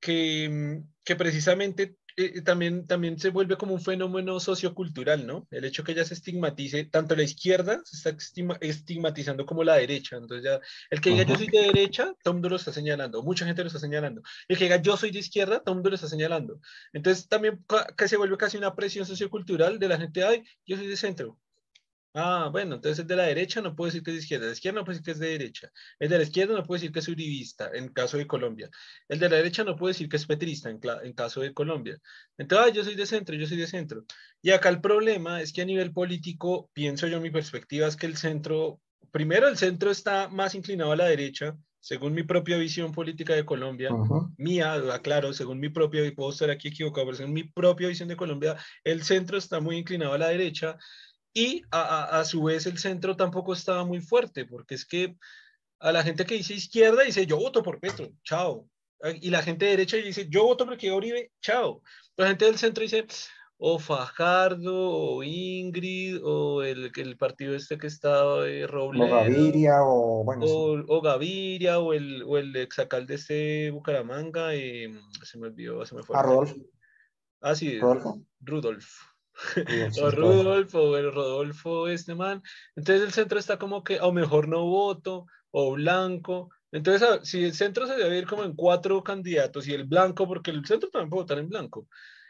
que, 0.00 0.82
que 1.04 1.14
precisamente 1.14 1.96
eh, 2.16 2.40
también, 2.42 2.86
también 2.86 3.18
se 3.18 3.30
vuelve 3.30 3.56
como 3.56 3.74
un 3.74 3.80
fenómeno 3.80 4.40
sociocultural, 4.40 5.26
¿no? 5.26 5.46
El 5.50 5.64
hecho 5.64 5.84
que 5.84 5.94
ya 5.94 6.04
se 6.04 6.14
estigmatice, 6.14 6.84
tanto 6.84 7.14
la 7.14 7.22
izquierda 7.22 7.82
se 7.84 7.96
está 7.96 8.16
estigmatizando 8.60 9.44
como 9.44 9.64
la 9.64 9.76
derecha. 9.76 10.16
Entonces 10.16 10.44
ya, 10.44 10.60
el 10.90 11.00
que 11.00 11.10
diga 11.10 11.24
yo 11.24 11.36
soy 11.36 11.48
de 11.48 11.60
derecha, 11.60 12.14
todo 12.22 12.32
el 12.32 12.34
mundo 12.36 12.48
lo 12.50 12.56
está 12.56 12.72
señalando, 12.72 13.22
mucha 13.22 13.44
gente 13.44 13.62
lo 13.62 13.68
está 13.68 13.80
señalando. 13.80 14.22
El 14.48 14.56
que 14.56 14.64
diga 14.64 14.80
yo 14.80 14.96
soy 14.96 15.10
de 15.10 15.18
izquierda, 15.18 15.60
todo 15.60 15.72
el 15.72 15.76
mundo 15.76 15.90
lo 15.90 15.96
está 15.96 16.08
señalando. 16.08 16.60
Entonces 16.92 17.28
también 17.28 17.64
que 17.96 18.08
se 18.08 18.16
vuelve 18.16 18.36
casi 18.38 18.56
una 18.56 18.74
presión 18.74 19.04
sociocultural 19.06 19.78
de 19.78 19.88
la 19.88 19.98
gente, 19.98 20.24
ay, 20.24 20.44
yo 20.66 20.76
soy 20.76 20.86
de 20.86 20.96
centro, 20.96 21.38
Ah, 22.18 22.48
bueno, 22.50 22.76
entonces 22.76 23.00
el 23.00 23.06
de 23.06 23.14
la 23.14 23.24
derecha 23.24 23.60
no 23.60 23.76
puede 23.76 23.90
decir 23.90 24.02
que 24.02 24.10
es 24.10 24.16
de 24.16 24.22
izquierda, 24.22 24.46
de 24.46 24.52
izquierda 24.52 24.80
no 24.80 24.86
puede 24.86 24.94
decir 24.94 25.04
que 25.04 25.10
es 25.10 25.18
de 25.18 25.28
derecha, 25.28 25.70
el 25.98 26.08
de 26.08 26.16
la 26.16 26.24
izquierda 26.24 26.54
no 26.54 26.62
puede 26.62 26.78
decir 26.80 26.90
que 26.90 27.00
es 27.00 27.08
uribista, 27.08 27.70
en 27.74 27.88
caso 27.88 28.16
de 28.16 28.26
Colombia, 28.26 28.70
el 29.06 29.18
de 29.18 29.28
la 29.28 29.36
derecha 29.36 29.64
no 29.64 29.76
puede 29.76 29.92
decir 29.92 30.08
que 30.08 30.16
es 30.16 30.24
petrista, 30.24 30.70
en, 30.70 30.80
en 31.02 31.12
caso 31.12 31.42
de 31.42 31.52
Colombia. 31.52 31.98
Entonces, 32.38 32.68
ah, 32.68 32.72
yo 32.74 32.84
soy 32.84 32.94
de 32.94 33.04
centro, 33.04 33.36
yo 33.36 33.46
soy 33.46 33.58
de 33.58 33.66
centro. 33.66 34.06
Y 34.40 34.50
acá 34.50 34.70
el 34.70 34.80
problema 34.80 35.42
es 35.42 35.52
que 35.52 35.60
a 35.60 35.66
nivel 35.66 35.92
político, 35.92 36.70
pienso 36.72 37.06
yo, 37.06 37.20
mi 37.20 37.30
perspectiva 37.30 37.86
es 37.86 37.96
que 37.96 38.06
el 38.06 38.16
centro, 38.16 38.80
primero 39.10 39.46
el 39.46 39.58
centro 39.58 39.90
está 39.90 40.28
más 40.28 40.54
inclinado 40.54 40.92
a 40.92 40.96
la 40.96 41.08
derecha, 41.08 41.54
según 41.80 42.14
mi 42.14 42.24
propia 42.24 42.56
visión 42.56 42.90
política 42.90 43.34
de 43.34 43.44
Colombia, 43.44 43.90
mía, 44.38 44.72
aclaro, 44.92 45.32
según 45.32 45.60
mi 45.60 45.68
propia, 45.68 46.02
puedo 46.16 46.30
estar 46.30 46.50
aquí 46.50 46.68
equivocado, 46.68 47.06
pero 47.06 47.18
según 47.18 47.32
mi 47.32 47.44
propia 47.44 47.86
visión 47.86 48.08
de 48.08 48.16
Colombia, 48.16 48.56
el 48.82 49.04
centro 49.04 49.38
está 49.38 49.60
muy 49.60 49.76
inclinado 49.76 50.14
a 50.14 50.18
la 50.18 50.28
derecha 50.28 50.78
y 51.36 51.64
a, 51.70 52.18
a, 52.18 52.24
su 52.24 52.44
vez 52.44 52.64
el 52.64 52.78
centro 52.78 53.14
tampoco 53.14 53.52
estaba 53.52 53.84
muy 53.84 54.00
fuerte, 54.00 54.46
porque 54.46 54.74
es 54.74 54.86
que 54.86 55.18
a 55.78 55.92
la 55.92 56.02
gente 56.02 56.24
que 56.24 56.34
dice 56.34 56.54
izquierda 56.54 57.02
dice 57.02 57.26
yo 57.26 57.36
voto 57.36 57.62
por 57.62 57.78
Petro, 57.78 58.08
chao. 58.24 58.66
Y 59.20 59.28
la 59.28 59.42
gente 59.42 59.66
de 59.66 59.72
derecha 59.72 59.98
dice 59.98 60.28
yo 60.30 60.44
voto 60.44 60.64
por 60.64 60.78
que 60.78 60.90
Uribe, 60.90 61.32
chao. 61.42 61.82
La 62.16 62.28
gente 62.28 62.46
del 62.46 62.56
centro 62.56 62.80
dice 62.80 63.06
o 63.58 63.78
Fajardo, 63.78 64.72
o 64.74 65.22
Ingrid, 65.22 66.22
o 66.24 66.62
el, 66.62 66.90
el 66.96 67.18
partido 67.18 67.54
este 67.54 67.76
que 67.76 67.88
está 67.88 68.46
eh, 68.46 68.66
Robledo. 68.66 69.04
O 69.04 69.16
Gaviria, 69.16 69.82
o 69.82 70.24
bueno. 70.24 70.46
O, 70.46 71.02
Gaviria, 71.02 71.80
o 71.80 71.92
el, 71.92 72.22
o 72.22 72.38
el 72.38 72.56
exalcalde 72.56 73.14
este 73.14 73.70
Bucaramanga, 73.72 74.54
eh, 74.54 74.88
se 75.22 75.38
me 75.38 75.48
olvidó, 75.48 75.84
se 75.84 75.94
me 75.94 76.02
fue. 76.02 76.16
A 76.16 76.22
Rodolfo. 76.22 76.56
Ah, 77.42 77.54
sí, 77.54 77.78
Rudolf 78.40 78.86
o 80.02 80.10
Rudolfo, 80.10 80.80
o 80.80 80.96
el 80.96 81.12
Rodolfo, 81.12 81.88
este 81.88 82.14
man. 82.14 82.42
Entonces 82.74 83.04
el 83.04 83.12
centro 83.12 83.38
está 83.38 83.58
como 83.58 83.84
que, 83.84 84.00
o 84.00 84.12
mejor 84.12 84.48
no 84.48 84.64
voto, 84.64 85.26
o 85.50 85.72
blanco. 85.72 86.50
Entonces, 86.72 87.08
ah, 87.08 87.20
si 87.22 87.44
el 87.44 87.54
centro 87.54 87.86
se 87.86 87.96
debe 87.96 88.18
ir 88.18 88.26
como 88.26 88.44
en 88.44 88.54
cuatro 88.54 89.02
candidatos 89.02 89.66
y 89.68 89.72
el 89.72 89.84
blanco, 89.84 90.26
porque 90.26 90.50
el 90.50 90.66
centro 90.66 90.90
también 90.90 91.10
puede 91.10 91.22
votar 91.22 91.38
en 91.38 91.48
blanco. 91.48 91.86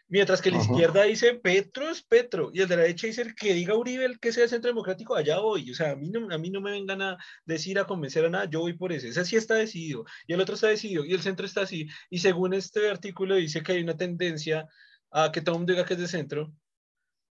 Mientras 0.08 0.40
que 0.40 0.52
la 0.52 0.58
izquierda 0.58 1.02
dice 1.02 1.34
Petro 1.34 1.90
es 1.90 2.00
Petro 2.00 2.50
y 2.54 2.60
el 2.60 2.68
de 2.68 2.76
la 2.76 2.82
derecha 2.82 3.08
dice 3.08 3.22
el 3.22 3.34
que 3.34 3.54
diga 3.54 3.74
Uribe, 3.74 4.04
el 4.04 4.20
que 4.20 4.30
sea 4.30 4.44
el 4.44 4.50
centro 4.50 4.70
democrático, 4.70 5.16
allá 5.16 5.40
voy. 5.40 5.68
O 5.72 5.74
sea, 5.74 5.92
a 5.92 5.96
mí 5.96 6.10
no, 6.10 6.32
a 6.32 6.38
mí 6.38 6.48
no 6.50 6.60
me 6.60 6.70
vengan 6.70 7.02
a 7.02 7.16
decir, 7.44 7.76
a 7.80 7.86
convencer 7.86 8.24
a 8.24 8.30
nada, 8.30 8.44
yo 8.48 8.60
voy 8.60 8.74
por 8.74 8.92
ese. 8.92 9.08
Ese 9.08 9.24
sí 9.24 9.34
está 9.34 9.54
decidido 9.54 10.04
y 10.28 10.34
el 10.34 10.40
otro 10.40 10.54
está 10.54 10.68
decidido 10.68 11.04
y 11.04 11.12
el 11.12 11.22
centro 11.22 11.44
está 11.44 11.62
así. 11.62 11.88
Y 12.08 12.20
según 12.20 12.54
este 12.54 12.88
artículo 12.88 13.34
dice 13.34 13.64
que 13.64 13.72
hay 13.72 13.82
una 13.82 13.96
tendencia 13.96 14.68
a 15.10 15.32
que 15.32 15.40
todo 15.40 15.56
el 15.56 15.60
mundo 15.60 15.72
diga 15.72 15.84
que 15.84 15.94
es 15.94 16.00
de 16.00 16.06
centro, 16.06 16.52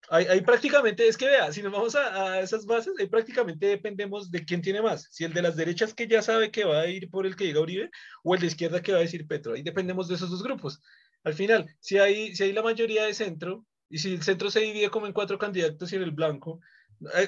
Ahí, 0.10 0.42
prácticamente, 0.42 1.08
es 1.08 1.18
que 1.18 1.26
vea, 1.26 1.52
si 1.52 1.64
nos 1.64 1.72
vamos 1.72 1.96
a, 1.96 2.40
esas 2.40 2.66
bases, 2.66 2.94
ahí 3.00 3.08
prácticamente 3.08 3.66
dependemos 3.66 4.30
de 4.30 4.46
quién 4.46 4.62
tiene 4.62 4.82
más. 4.82 5.08
Si 5.12 5.24
el 5.24 5.34
de 5.34 5.42
las 5.42 5.56
derechas 5.56 5.94
que 5.94 6.08
ya 6.08 6.22
sabe 6.22 6.52
que 6.52 6.64
va 6.64 6.82
a 6.82 6.88
ir 6.88 7.10
por 7.10 7.26
el 7.26 7.36
que 7.36 7.46
diga 7.46 7.62
Uribe, 7.62 7.90
o 8.24 8.36
el 8.36 8.42
de 8.42 8.48
izquierda 8.48 8.82
que 8.82 8.92
va 8.92 9.00
a 9.00 9.02
decir 9.02 9.28
Petro. 9.28 9.54
Ahí 9.54 9.64
dependemos 9.64 10.08
de 10.08 10.16
esos 10.16 10.30
dos 10.30 10.44
grupos. 10.44 10.82
Al 11.24 11.34
final, 11.34 11.66
si 11.80 11.98
hay, 11.98 12.36
si 12.36 12.44
hay 12.44 12.54
la 12.54 12.62
mayoría 12.62 13.06
de 13.06 13.14
centro, 13.14 13.66
y 13.90 13.98
si 13.98 14.14
el 14.14 14.24
centro 14.24 14.50
se 14.52 14.60
divide 14.60 14.90
como 14.90 15.08
en 15.08 15.14
cuatro 15.14 15.38
candidatos 15.38 15.92
y 15.92 15.96
en 15.96 16.04
el 16.04 16.12
blanco, 16.12 16.60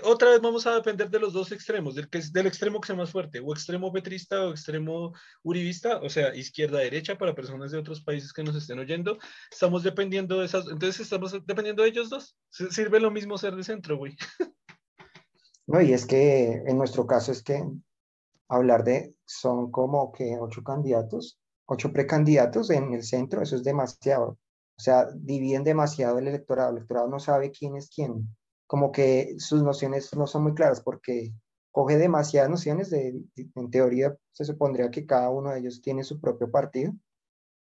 otra 0.03 0.31
vez 0.31 0.41
vamos 0.41 0.65
a 0.65 0.75
depender 0.75 1.09
de 1.09 1.19
los 1.19 1.33
dos 1.33 1.51
extremos, 1.51 1.95
del, 1.95 2.09
que 2.09 2.21
del 2.31 2.47
extremo 2.47 2.79
que 2.79 2.87
sea 2.87 2.95
más 2.95 3.11
fuerte, 3.11 3.39
o 3.39 3.53
extremo 3.53 3.91
petrista 3.91 4.45
o 4.45 4.51
extremo 4.51 5.13
uribista, 5.43 5.97
o 5.97 6.09
sea, 6.09 6.35
izquierda-derecha 6.35 7.17
para 7.17 7.35
personas 7.35 7.71
de 7.71 7.77
otros 7.77 8.01
países 8.01 8.33
que 8.33 8.43
nos 8.43 8.55
estén 8.55 8.79
oyendo. 8.79 9.17
Estamos 9.51 9.83
dependiendo 9.83 10.39
de 10.39 10.45
esas, 10.45 10.67
entonces 10.67 10.99
estamos 11.01 11.33
dependiendo 11.45 11.83
de 11.83 11.89
ellos 11.89 12.09
dos. 12.09 12.37
Sirve 12.49 12.99
lo 12.99 13.11
mismo 13.11 13.37
ser 13.37 13.55
de 13.55 13.63
centro, 13.63 13.97
güey. 13.97 14.15
No, 15.69 15.81
y 15.81 15.91
es 15.91 16.05
que 16.05 16.63
en 16.65 16.77
nuestro 16.77 17.05
caso 17.05 17.33
es 17.33 17.43
que 17.43 17.61
hablar 18.47 18.85
de, 18.85 19.13
son 19.25 19.69
como 19.69 20.13
que 20.13 20.37
ocho 20.39 20.63
candidatos, 20.63 21.41
ocho 21.65 21.91
precandidatos 21.91 22.69
en 22.69 22.93
el 22.93 23.03
centro, 23.03 23.41
eso 23.41 23.57
es 23.57 23.65
demasiado. 23.65 24.37
O 24.77 24.81
sea, 24.81 25.07
dividen 25.13 25.65
demasiado 25.65 26.19
el 26.19 26.27
electorado. 26.29 26.69
El 26.69 26.77
electorado 26.77 27.09
no 27.09 27.19
sabe 27.19 27.51
quién 27.51 27.75
es 27.75 27.89
quién 27.89 28.29
como 28.67 28.91
que 28.91 29.35
sus 29.39 29.63
nociones 29.63 30.13
no 30.15 30.27
son 30.27 30.43
muy 30.43 30.53
claras 30.53 30.81
porque 30.81 31.33
coge 31.71 31.97
demasiadas 31.97 32.49
nociones 32.49 32.89
de, 32.89 33.23
en 33.35 33.71
teoría 33.71 34.15
se 34.31 34.45
supondría 34.45 34.91
que 34.91 35.05
cada 35.05 35.29
uno 35.29 35.51
de 35.51 35.59
ellos 35.59 35.81
tiene 35.81 36.03
su 36.03 36.19
propio 36.19 36.51
partido 36.51 36.93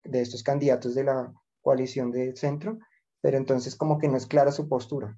de 0.04 0.22
estos 0.22 0.42
candidatos 0.44 0.96
de 0.96 1.04
la 1.04 1.34
coalición 1.62 2.12
de 2.12 2.36
centro, 2.36 2.80
pero 3.22 3.38
entonces 3.38 3.76
como 3.76 3.98
que 3.98 4.08
no 4.08 4.18
es 4.18 4.28
clara 4.28 4.52
su 4.52 4.70
postura. 4.70 5.18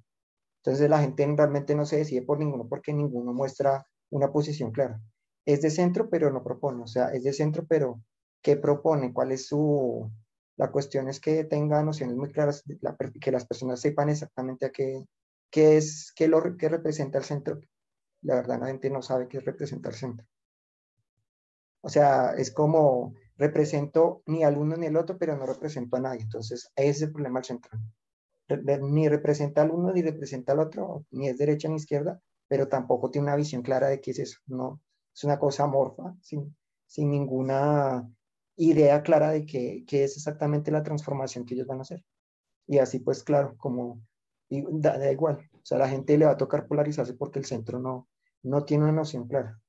Entonces 0.62 0.88
la 0.90 1.00
gente 1.00 1.26
realmente 1.36 1.74
no 1.74 1.86
se 1.86 1.98
decide 1.98 2.22
por 2.22 2.38
ninguno 2.38 2.66
porque 2.68 2.92
ninguno 2.92 3.32
muestra 3.32 3.86
una 4.10 4.32
posición 4.32 4.72
clara. 4.72 5.00
Es 5.44 5.60
de 5.62 5.70
centro, 5.70 6.08
pero 6.10 6.30
no 6.32 6.42
propone, 6.42 6.82
o 6.82 6.86
sea, 6.86 7.08
es 7.10 7.24
de 7.24 7.32
centro, 7.32 7.66
pero 7.68 8.00
¿qué 8.42 8.56
propone? 8.56 9.12
¿Cuál 9.12 9.32
es 9.32 9.46
su... 9.46 10.10
La 10.56 10.72
cuestión 10.72 11.08
es 11.08 11.20
que 11.20 11.44
tenga 11.44 11.82
nociones 11.84 12.16
muy 12.16 12.32
claras, 12.32 12.64
que 13.20 13.32
las 13.32 13.46
personas 13.46 13.80
sepan 13.80 14.08
exactamente 14.08 14.66
a 14.66 14.70
qué, 14.70 15.04
¿Qué 15.50 15.76
es, 15.76 16.12
qué 16.14 16.28
lo, 16.28 16.56
qué 16.56 16.68
representa 16.68 17.18
el 17.18 17.24
centro? 17.24 17.60
La 18.22 18.36
verdad, 18.36 18.60
la 18.60 18.66
gente 18.66 18.90
no 18.90 19.02
sabe 19.02 19.28
qué 19.28 19.40
representa 19.40 19.88
el 19.88 19.94
centro. 19.94 20.26
O 21.80 21.88
sea, 21.88 22.32
es 22.34 22.50
como 22.50 23.14
represento 23.36 24.22
ni 24.26 24.44
al 24.44 24.58
uno 24.58 24.76
ni 24.76 24.86
al 24.86 24.96
otro, 24.96 25.16
pero 25.16 25.36
no 25.36 25.46
represento 25.46 25.96
a 25.96 26.00
nadie. 26.00 26.22
Entonces, 26.22 26.70
ese 26.76 26.90
es 26.90 27.02
el 27.02 27.12
problema 27.12 27.38
del 27.38 27.44
centro. 27.46 27.78
Ni 28.82 29.08
representa 29.08 29.62
al 29.62 29.70
uno 29.70 29.92
ni 29.92 30.02
representa 30.02 30.52
al 30.52 30.60
otro, 30.60 31.04
ni 31.10 31.28
es 31.28 31.38
derecha 31.38 31.68
ni 31.68 31.76
izquierda, 31.76 32.20
pero 32.48 32.68
tampoco 32.68 33.10
tiene 33.10 33.26
una 33.28 33.36
visión 33.36 33.62
clara 33.62 33.88
de 33.88 34.00
qué 34.00 34.10
es 34.12 34.18
eso. 34.18 34.38
No, 34.46 34.80
es 35.14 35.24
una 35.24 35.38
cosa 35.38 35.64
amorfa, 35.64 36.14
sin, 36.22 36.56
sin 36.86 37.10
ninguna 37.10 38.08
idea 38.56 39.02
clara 39.02 39.30
de 39.30 39.46
qué, 39.46 39.84
es 39.88 40.16
exactamente 40.16 40.70
la 40.70 40.82
transformación 40.82 41.44
que 41.44 41.54
ellos 41.54 41.66
van 41.66 41.78
a 41.78 41.82
hacer. 41.82 42.04
Y 42.66 42.78
así 42.78 43.00
pues, 43.00 43.22
claro, 43.22 43.56
como 43.56 44.02
da, 44.50 45.10
igual, 45.12 45.48
o 45.52 45.64
sea, 45.64 45.78
la 45.78 45.88
gente 45.88 46.16
le 46.16 46.26
va 46.26 46.32
a 46.32 46.36
tocar 46.36 46.66
polarizarse 46.66 47.14
porque 47.14 47.38
el 47.38 47.44
centro 47.44 47.78
no, 47.78 48.08
no 48.42 48.64
tiene 48.64 48.84
una 48.84 48.92
noción 48.92 49.28
clara. 49.28 49.60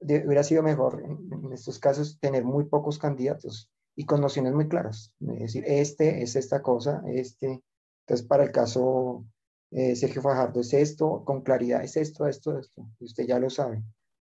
hubiera 0.00 0.42
sido 0.42 0.62
mejor 0.62 1.02
en, 1.02 1.52
estos 1.52 1.78
casos 1.78 2.18
tener 2.20 2.44
muy 2.44 2.64
pocos 2.64 2.98
candidatos 2.98 3.70
y 3.96 4.06
con 4.06 4.20
nociones 4.20 4.54
muy 4.54 4.68
claras. 4.68 5.14
Es 5.20 5.40
decir, 5.40 5.64
este 5.66 6.22
es 6.22 6.36
esta 6.36 6.62
cosa, 6.62 7.02
este. 7.06 7.62
Entonces, 8.06 8.26
para 8.26 8.44
el 8.44 8.52
caso 8.52 9.24
eh, 9.70 9.94
Sergio 9.94 10.22
Fajardo 10.22 10.60
es 10.60 10.72
esto, 10.72 11.24
con 11.24 11.42
claridad 11.42 11.84
es 11.84 11.96
esto, 11.96 12.26
esto, 12.26 12.58
esto. 12.58 12.88
Y 12.98 13.04
usted 13.04 13.26
ya 13.26 13.38
lo 13.38 13.50
sabe. 13.50 13.82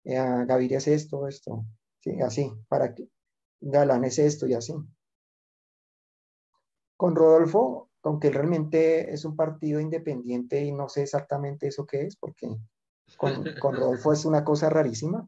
Eh, 0.04 0.14
Gaviria 0.46 0.78
es 0.78 0.88
esto, 0.88 1.26
esto. 1.26 1.64
Sí, 2.00 2.20
así, 2.20 2.52
para 2.68 2.94
que 2.94 3.08
Galán 3.60 4.04
es 4.04 4.18
esto 4.18 4.46
y 4.46 4.54
así. 4.54 4.74
Con 6.96 7.16
Rodolfo, 7.16 7.90
aunque 8.02 8.30
realmente 8.30 9.12
es 9.12 9.24
un 9.24 9.36
partido 9.36 9.80
independiente 9.80 10.62
y 10.62 10.72
no 10.72 10.88
sé 10.88 11.02
exactamente 11.02 11.68
eso 11.68 11.86
qué 11.86 12.02
es, 12.02 12.16
porque 12.16 12.48
con, 13.16 13.44
con 13.60 13.76
Rodolfo 13.76 14.12
es 14.12 14.24
una 14.24 14.44
cosa 14.44 14.70
rarísima. 14.70 15.26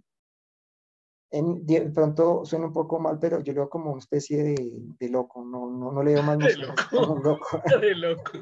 En, 1.30 1.66
de 1.66 1.90
pronto 1.90 2.44
suena 2.44 2.66
un 2.66 2.72
poco 2.72 3.00
mal, 3.00 3.18
pero 3.18 3.40
yo 3.40 3.52
lo 3.54 3.62
veo 3.62 3.68
como 3.68 3.90
una 3.90 3.98
especie 3.98 4.40
de, 4.44 4.54
de 5.00 5.08
loco, 5.08 5.44
no, 5.44 5.68
no, 5.68 5.90
no, 5.90 6.00
le 6.00 6.14
veo 6.14 6.22
más 6.22 6.38
de 6.38 6.56
loco. 6.56 6.74
como 6.90 7.14
un 7.14 7.22
loco. 7.24 7.62
De 7.80 7.94
loco. 7.96 8.32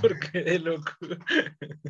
¿Por 0.00 0.18
qué 0.18 0.42
de 0.42 0.58
loco? 0.58 0.92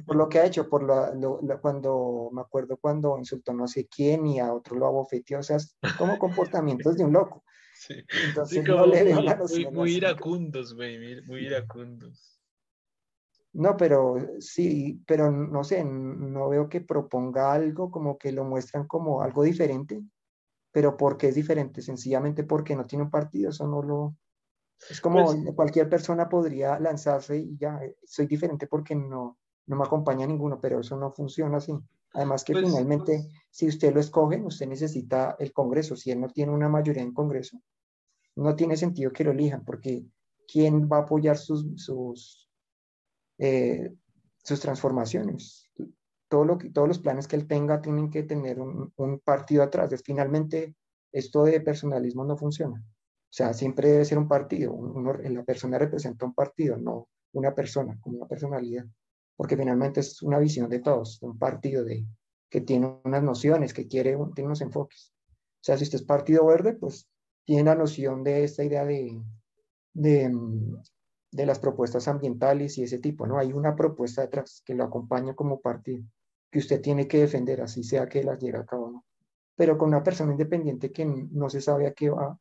Por 0.04 0.16
lo 0.16 0.28
que 0.28 0.40
ha 0.40 0.46
hecho, 0.46 0.68
por 0.68 0.82
lo, 0.82 1.40
cuando, 1.60 2.30
me 2.32 2.40
acuerdo 2.40 2.76
cuando 2.76 3.18
insultó 3.18 3.52
no 3.52 3.68
sé 3.68 3.86
quién 3.86 4.26
y 4.26 4.40
a 4.40 4.52
otro 4.52 4.76
lo 4.76 4.86
abofeteó, 4.86 5.38
o 5.38 5.42
sea, 5.44 5.58
como 5.96 6.18
comportamientos 6.18 6.96
de 6.96 7.04
un 7.04 7.12
loco. 7.12 7.44
Sí. 7.86 7.94
Entonces 8.26 8.64
no 8.66 8.86
le 8.86 9.04
veo 9.04 9.16
muy, 9.16 9.24
la 9.24 9.36
muy, 9.36 9.66
muy 9.70 9.92
iracundos, 9.94 10.74
güey, 10.74 11.22
muy 11.22 11.46
iracundos. 11.46 12.40
No, 13.52 13.76
pero 13.76 14.16
sí, 14.40 15.02
pero 15.06 15.30
no 15.30 15.64
sé, 15.64 15.84
no 15.84 16.48
veo 16.48 16.68
que 16.68 16.80
proponga 16.80 17.52
algo 17.52 17.90
como 17.90 18.18
que 18.18 18.32
lo 18.32 18.44
muestran 18.44 18.86
como 18.86 19.22
algo 19.22 19.42
diferente, 19.44 20.02
pero 20.72 20.96
¿por 20.96 21.16
qué 21.16 21.28
es 21.28 21.36
diferente? 21.36 21.80
Sencillamente 21.80 22.44
porque 22.44 22.76
no 22.76 22.86
tiene 22.86 23.04
un 23.04 23.10
partido, 23.10 23.50
eso 23.50 23.66
no 23.66 23.82
lo... 23.82 24.16
Es 24.90 25.00
como 25.00 25.24
pues 25.24 25.54
cualquier 25.54 25.88
persona 25.88 26.28
podría 26.28 26.78
lanzarse 26.78 27.38
y 27.38 27.56
ya, 27.56 27.80
soy 28.04 28.26
diferente 28.26 28.66
porque 28.66 28.94
no, 28.94 29.38
no 29.66 29.76
me 29.76 29.84
acompaña 29.84 30.26
ninguno, 30.26 30.60
pero 30.60 30.80
eso 30.80 30.96
no 30.98 31.10
funciona 31.12 31.56
así. 31.56 31.72
Además 32.12 32.44
que 32.44 32.52
pues, 32.52 32.66
finalmente, 32.66 33.24
pues 33.24 33.42
si 33.50 33.68
usted 33.68 33.94
lo 33.94 34.00
escoge, 34.00 34.42
usted 34.42 34.66
necesita 34.66 35.36
el 35.38 35.52
Congreso. 35.52 35.96
Si 35.96 36.10
él 36.10 36.20
no 36.20 36.28
tiene 36.28 36.52
una 36.52 36.68
mayoría 36.68 37.02
en 37.02 37.14
Congreso, 37.14 37.62
no 38.36 38.54
tiene 38.54 38.76
sentido 38.76 39.12
que 39.12 39.24
lo 39.24 39.32
elijan, 39.32 39.64
porque 39.64 40.04
¿quién 40.50 40.88
va 40.88 40.98
a 40.98 41.00
apoyar 41.00 41.36
sus, 41.36 41.66
sus 41.76 42.46
eh, 43.38 43.92
sus 44.46 44.60
transformaciones. 44.60 45.70
Todo 46.28 46.44
lo 46.44 46.58
que, 46.58 46.70
todos 46.70 46.88
los 46.88 47.00
planes 47.00 47.26
que 47.26 47.36
él 47.36 47.46
tenga 47.48 47.82
tienen 47.82 48.10
que 48.10 48.22
tener 48.22 48.60
un, 48.60 49.20
partido 49.24 49.62
atrás. 49.62 49.92
Es, 49.92 50.02
finalmente, 50.02 50.76
esto 51.12 51.44
de 51.44 51.60
personalismo 51.60 52.24
no 52.24 52.36
funciona. 52.36 52.78
O 52.78 53.32
sea, 53.36 53.52
siempre 53.52 53.90
debe 53.90 54.04
ser 54.04 54.18
un 54.18 54.28
partido. 54.28 54.76
la 55.20 55.42
persona 55.42 55.78
representa 55.78 56.26
un 56.26 56.34
partido, 56.34 56.76
no 56.76 57.08
una 57.32 57.54
persona, 57.54 57.98
como 58.00 58.18
una 58.18 58.28
personalidad. 58.28 58.86
Porque 59.36 59.56
finalmente 59.56 60.00
es 60.00 60.22
una 60.22 60.38
visión 60.38 60.70
de 60.70 60.78
todos, 60.78 61.20
un 61.22 61.38
partido 61.38 61.84
de, 61.84 62.06
que 62.48 62.60
tiene 62.60 63.00
unas 63.04 63.22
nociones, 63.22 63.74
que 63.74 63.88
quiere, 63.88 64.16
tiene 64.34 64.46
unos 64.46 64.60
enfoques. 64.60 65.12
O 65.28 65.64
sea, 65.66 65.76
si 65.76 65.84
usted 65.84 65.98
es 65.98 66.04
partido 66.04 66.46
verde, 66.46 66.74
pues 66.74 67.08
tiene 67.46 67.64
la 67.64 67.76
noción 67.76 68.22
de 68.24 68.44
esta 68.44 68.64
idea 68.64 68.84
de, 68.84 69.22
de, 69.94 70.30
de 71.30 71.46
las 71.46 71.58
propuestas 71.60 72.08
ambientales 72.08 72.76
y 72.76 72.82
ese 72.82 72.98
tipo, 72.98 73.26
¿no? 73.26 73.38
Hay 73.38 73.52
una 73.52 73.76
propuesta 73.76 74.22
detrás 74.22 74.62
que 74.66 74.74
lo 74.74 74.84
acompaña 74.84 75.34
como 75.34 75.60
partido, 75.60 76.04
que 76.50 76.58
usted 76.58 76.82
tiene 76.82 77.06
que 77.06 77.20
defender, 77.20 77.62
así 77.62 77.84
sea 77.84 78.08
que 78.08 78.24
las 78.24 78.38
llegue 78.40 78.58
a 78.58 78.66
cabo, 78.66 78.90
¿no? 78.90 79.04
Pero 79.54 79.78
con 79.78 79.88
una 79.88 80.02
persona 80.02 80.32
independiente 80.32 80.92
que 80.92 81.06
no 81.06 81.48
se 81.48 81.60
sabe 81.60 81.86
a 81.86 81.94
qué 81.94 82.10
va, 82.10 82.38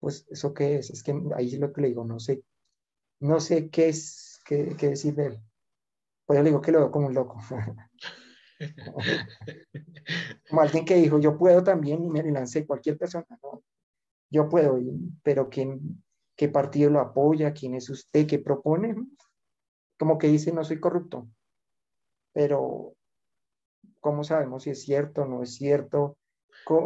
pues 0.00 0.26
eso 0.28 0.52
qué 0.52 0.76
es, 0.76 0.90
es 0.90 1.02
que 1.02 1.14
ahí 1.36 1.54
es 1.54 1.60
lo 1.60 1.72
que 1.72 1.80
le 1.80 1.88
digo, 1.88 2.04
no 2.04 2.18
sé, 2.18 2.42
no 3.20 3.40
sé 3.40 3.70
qué 3.70 3.88
es, 3.88 4.40
qué, 4.44 4.74
qué 4.76 4.90
decir 4.90 5.14
de 5.14 5.26
él. 5.26 5.40
Pues 6.26 6.38
yo 6.38 6.42
le 6.42 6.50
digo 6.50 6.60
que 6.60 6.72
lo 6.72 6.80
veo 6.80 6.90
como 6.90 7.06
un 7.06 7.14
loco. 7.14 7.38
como 10.50 10.60
alguien 10.60 10.84
que 10.84 10.96
dijo, 10.96 11.20
yo 11.20 11.38
puedo 11.38 11.62
también 11.62 12.04
y 12.04 12.10
me 12.10 12.22
lancé 12.30 12.66
cualquier 12.66 12.98
persona, 12.98 13.26
¿no? 13.42 13.62
Yo 14.34 14.48
puedo, 14.48 14.80
pero 15.22 15.48
quien 15.48 16.02
qué 16.34 16.48
partido 16.48 16.90
lo 16.90 16.98
apoya, 16.98 17.52
quién 17.52 17.76
es 17.76 17.88
usted, 17.88 18.26
qué 18.26 18.40
propone. 18.40 18.96
Como 19.96 20.18
que 20.18 20.26
dice, 20.26 20.52
no 20.52 20.64
soy 20.64 20.80
corrupto. 20.80 21.28
Pero, 22.32 22.96
¿cómo 24.00 24.24
sabemos 24.24 24.64
si 24.64 24.70
es 24.70 24.82
cierto 24.82 25.24
no 25.24 25.44
es 25.44 25.54
cierto? 25.54 26.18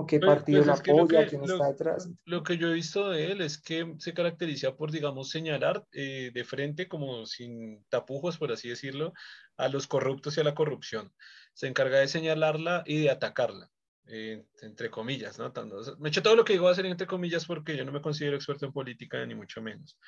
¿Qué 0.06 0.18
pues, 0.18 0.26
partido 0.26 0.62
pues 0.62 0.66
lo 0.66 0.94
apoya? 0.94 1.26
¿Quién 1.26 1.42
está 1.44 1.68
detrás? 1.68 2.10
Lo 2.26 2.42
que 2.42 2.58
yo 2.58 2.68
he 2.68 2.74
visto 2.74 3.08
de 3.08 3.32
él 3.32 3.40
es 3.40 3.56
que 3.56 3.94
se 3.96 4.12
caracteriza 4.12 4.76
por, 4.76 4.90
digamos, 4.90 5.30
señalar 5.30 5.86
eh, 5.92 6.30
de 6.34 6.44
frente, 6.44 6.86
como 6.86 7.24
sin 7.24 7.82
tapujos, 7.88 8.36
por 8.36 8.52
así 8.52 8.68
decirlo, 8.68 9.14
a 9.56 9.68
los 9.68 9.86
corruptos 9.86 10.36
y 10.36 10.42
a 10.42 10.44
la 10.44 10.54
corrupción. 10.54 11.14
Se 11.54 11.66
encarga 11.66 11.98
de 11.98 12.08
señalarla 12.08 12.82
y 12.84 13.00
de 13.00 13.08
atacarla. 13.08 13.70
Eh, 14.10 14.42
entre 14.62 14.88
comillas, 14.90 15.38
¿no? 15.38 15.52
Me 15.98 16.08
echo 16.08 16.22
todo 16.22 16.34
lo 16.34 16.42
que 16.42 16.54
digo 16.54 16.66
a 16.66 16.72
hacer 16.72 16.86
entre 16.86 17.06
comillas 17.06 17.44
porque 17.44 17.76
yo 17.76 17.84
no 17.84 17.92
me 17.92 18.00
considero 18.00 18.36
experto 18.36 18.64
en 18.64 18.72
política, 18.72 19.24
ni 19.26 19.34
mucho 19.34 19.60
menos. 19.60 19.98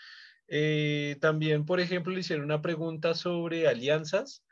Eh, 0.49 1.19
también, 1.21 1.67
por 1.67 1.81
ejemplo, 1.81 2.13
le 2.13 2.21
hicieron 2.21 2.47
una 2.47 2.63
pregunta 2.63 3.13
sobre 3.13 3.69
alianzas, 3.69 4.43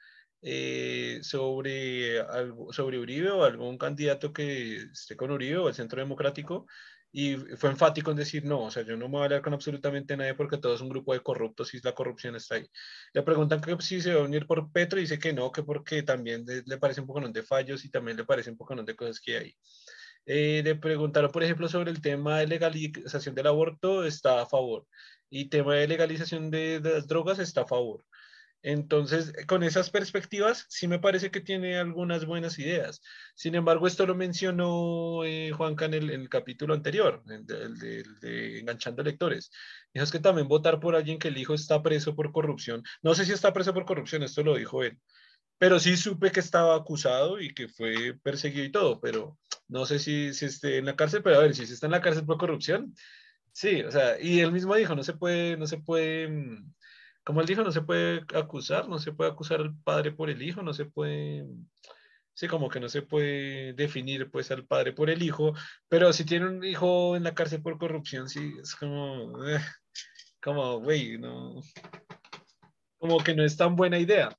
eh, 0.43 1.19
sobre, 1.23 2.21
algo, 2.21 2.73
sobre 2.75 2.99
Uribe 2.99 3.31
o 3.31 3.43
algún 3.45 3.79
candidato 3.79 4.35
que 4.35 4.77
esté 4.93 5.17
con 5.17 5.31
Uribe 5.31 5.57
o 5.57 5.69
el 5.69 5.75
Centro 5.75 5.99
Democrático, 5.99 6.67
y 7.11 7.37
fue 7.37 7.71
enfático 7.71 8.11
en 8.11 8.19
decir, 8.19 8.45
no, 8.45 8.65
o 8.65 8.71
sea, 8.71 8.83
yo 8.83 8.97
no 8.97 9.07
me 9.07 9.13
voy 9.13 9.21
a 9.23 9.25
hablar 9.25 9.43
con 9.43 9.55
absolutamente 9.55 10.17
nadie 10.17 10.35
porque 10.35 10.59
todo 10.59 10.75
es 10.75 10.81
un 10.81 10.91
grupo 10.91 11.15
de 11.15 11.21
corruptos 11.21 11.73
y 11.75 11.81
la 11.81 11.93
corrupción 11.93 12.37
está 12.37 12.57
ahí. 12.57 12.69
Le 13.15 13.23
preguntan 13.23 13.61
que 13.61 13.77
si 13.81 14.01
se 14.01 14.15
va 14.15 14.21
a 14.21 14.25
unir 14.25 14.47
por 14.47 14.71
Petro 14.71 14.99
y 14.99 15.03
dice 15.03 15.19
que 15.19 15.33
no, 15.33 15.51
que 15.51 15.63
porque 15.63 16.03
también 16.03 16.45
le, 16.47 16.79
parece 16.79 17.01
un 17.01 17.07
poco 17.07 17.27
de 17.27 17.43
fallos 17.43 17.85
y 17.85 17.91
también 17.91 18.17
le 18.17 18.25
parece 18.25 18.51
un 18.51 18.59
poco 18.59 18.75
de 18.77 18.97
cosas 18.97 19.21
que 19.21 19.39
hay. 19.39 19.57
Eh, 20.27 20.61
le 20.63 20.75
preguntaron, 20.77 21.31
por 21.33 21.43
ejemplo, 21.43 21.69
sobre 21.69 21.91
el 21.91 22.03
tema 22.03 22.41
de 22.41 22.47
legalización 22.47 23.35
del 23.35 23.47
aborto, 23.47 24.05
está 24.05 24.43
a 24.43 24.47
favor. 24.47 24.87
Y 25.31 25.49
tema 25.49 25.75
de 25.77 25.89
legalización 25.89 26.51
de 26.51 26.81
las 26.83 27.07
drogas, 27.07 27.39
está 27.39 27.63
a 27.63 27.67
favor. 27.67 28.05
Entonces, 28.63 29.33
con 29.47 29.63
esas 29.63 29.91
perspectivas, 29.91 30.67
sí 30.69 30.89
me 30.89 30.99
parece 30.99 31.31
que 31.31 31.41
tiene 31.41 31.79
algunas 31.79 32.27
buenas 32.27 32.59
ideas. 32.59 33.01
Sin 33.37 33.55
embargo, 33.55 33.87
esto 33.87 34.05
lo 34.05 34.17
mencionó 34.17 35.25
eh, 35.25 35.53
Juanca 35.53 35.85
en 35.85 35.95
el, 35.95 36.29
capítulo 36.29 36.75
anterior, 36.75 37.23
el 37.29 37.47
de, 37.47 38.59
Enganchando 38.59 39.03
Lectores. 39.03 39.51
Dijo 39.95 40.05
es 40.05 40.11
que 40.11 40.19
también 40.19 40.49
votar 40.49 40.81
por 40.81 40.97
alguien 40.97 41.19
que 41.19 41.29
el 41.29 41.39
hijo 41.39 41.55
está 41.55 41.83
preso 41.83 42.17
por 42.17 42.33
corrupción. 42.33 42.83
No 43.01 43.15
sé 43.15 43.25
si 43.25 43.33
está 43.33 43.53
preso 43.53 43.73
por 43.73 43.85
corrupción, 43.85 44.23
esto 44.25 44.43
lo 44.43 44.57
dijo 44.57 44.83
él. 44.83 44.99
Pero 45.59 45.79
sí 45.79 45.97
supe 45.97 46.31
que 46.33 46.41
estaba 46.41 46.77
acusado 46.77 47.41
y 47.41 47.55
que 47.55 47.69
fue 47.69 48.19
perseguido 48.23 48.65
y 48.65 48.73
todo, 48.73 49.01
pero 49.01 49.39
no 49.69 49.87
sé 49.87 49.99
si, 49.99 50.35
si 50.35 50.47
esté 50.47 50.79
en 50.79 50.87
la 50.87 50.97
cárcel, 50.97 51.23
pero 51.23 51.37
a 51.37 51.41
ver, 51.41 51.55
si 51.55 51.63
está 51.65 51.87
en 51.87 51.93
la 51.93 52.01
cárcel 52.01 52.25
por 52.25 52.39
corrupción, 52.39 52.95
sí, 53.53 53.83
o 53.83 53.91
sea, 53.91 54.21
y 54.21 54.41
él 54.41 54.53
mismo 54.53 54.75
dijo, 54.75 54.95
no 54.95 55.03
se 55.05 55.15
puede, 55.15 55.57
no 55.57 55.67
se 55.67 55.79
puede 55.79 56.29
mm, 56.29 56.75
como 57.29 57.43
él 57.43 57.47
dijo, 57.47 57.63
no 57.63 57.73
se 57.73 57.83
puede 57.83 58.25
acusar, 58.35 58.89
no 58.89 58.99
se 58.99 59.13
puede 59.13 59.31
acusar 59.31 59.61
al 59.61 59.77
padre 59.83 60.13
por 60.13 60.31
el 60.31 60.41
hijo, 60.41 60.63
no 60.63 60.73
se 60.73 60.87
puede, 60.87 61.47
sí, 62.33 62.49
como 62.49 62.71
que 62.71 62.81
no 62.81 62.89
se 62.89 63.03
puede 63.03 63.75
definir 63.75 64.31
pues 64.31 64.51
al 64.51 64.65
padre 64.65 64.95
por 64.95 65.11
el 65.11 65.23
hijo, 65.23 65.53
pero 65.91 66.11
si 66.15 66.25
tiene 66.25 66.47
un 66.47 66.65
hijo 66.65 67.17
en 67.17 67.25
la 67.25 67.35
cárcel 67.35 67.61
por 67.61 67.77
corrupción, 67.77 68.31
sí, 68.31 68.55
es 68.63 68.75
como, 68.75 69.47
eh, 69.47 69.61
como, 70.43 70.81
güey, 70.81 71.19
no, 71.19 71.61
como 72.97 73.19
que 73.19 73.35
no 73.35 73.45
es 73.45 73.59
tan 73.59 73.77
buena 73.77 73.99
idea. 73.99 74.35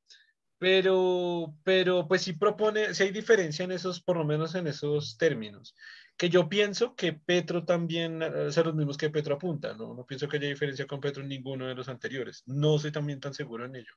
Pero, 0.57 1.53
pero, 1.63 2.07
pues 2.07 2.23
sí 2.23 2.33
propone, 2.33 2.95
si 2.95 3.03
hay 3.03 3.11
diferencia 3.11 3.65
en 3.65 3.71
esos, 3.71 4.01
por 4.01 4.17
lo 4.17 4.25
menos 4.25 4.55
en 4.55 4.65
esos 4.65 5.15
términos 5.15 5.75
que 6.19 6.29
yo 6.29 6.49
pienso 6.49 6.95
que 6.95 7.13
Petro 7.13 7.63
también 7.63 8.21
eh, 8.21 8.51
son 8.51 8.65
los 8.67 8.75
mismos 8.75 8.97
que 8.97 9.09
Petro 9.09 9.35
apunta, 9.35 9.73
¿no? 9.75 9.93
No 9.93 10.05
pienso 10.05 10.27
que 10.27 10.35
haya 10.35 10.49
diferencia 10.49 10.85
con 10.85 10.99
Petro 10.99 11.23
en 11.23 11.29
ninguno 11.29 11.65
de 11.65 11.73
los 11.73 11.87
anteriores. 11.87 12.43
No 12.45 12.77
soy 12.77 12.91
también 12.91 13.21
tan 13.21 13.33
seguro 13.33 13.63
en 13.63 13.77
ello. 13.77 13.93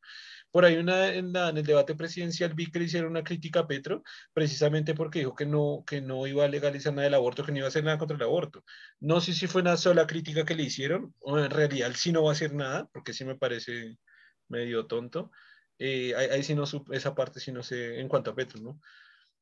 Por 0.52 0.64
ahí 0.64 0.76
una, 0.76 1.08
en, 1.12 1.34
el 1.36 1.66
debate 1.66 1.96
presidencial 1.96 2.54
vi 2.54 2.70
que 2.70 2.78
le 2.78 2.84
hicieron 2.84 3.10
una 3.10 3.24
crítica 3.24 3.60
a 3.60 3.66
Petro, 3.66 4.04
precisamente 4.32 4.94
porque 4.94 5.18
dijo 5.18 5.34
que 5.34 5.46
no, 5.46 5.82
que 5.84 6.00
no 6.00 6.24
iba 6.28 6.44
a 6.44 6.48
legalizar 6.48 6.92
nada 6.92 7.06
del 7.06 7.14
aborto, 7.14 7.44
que 7.44 7.50
no 7.50 7.58
iba 7.58 7.66
a 7.66 7.70
hacer 7.70 7.82
nada 7.82 7.98
contra 7.98 8.16
el 8.16 8.22
aborto. 8.22 8.64
No 9.00 9.20
sé 9.20 9.32
si 9.32 9.48
fue 9.48 9.62
una 9.62 9.76
sola 9.76 10.06
crítica 10.06 10.44
que 10.44 10.54
le 10.54 10.62
hicieron, 10.62 11.12
o 11.18 11.40
en 11.40 11.50
realidad 11.50 11.90
sí 11.96 12.12
no 12.12 12.22
va 12.22 12.30
a 12.30 12.34
hacer 12.34 12.54
nada, 12.54 12.88
porque 12.92 13.14
sí 13.14 13.24
me 13.24 13.34
parece 13.34 13.98
medio 14.46 14.86
tonto. 14.86 15.32
Eh, 15.76 16.14
ahí, 16.16 16.28
ahí 16.28 16.42
sí 16.44 16.54
no 16.54 16.66
esa 16.92 17.16
parte 17.16 17.40
sí 17.40 17.50
no 17.50 17.64
sé 17.64 17.98
en 17.98 18.06
cuanto 18.06 18.30
a 18.30 18.36
Petro, 18.36 18.60
¿no? 18.60 18.80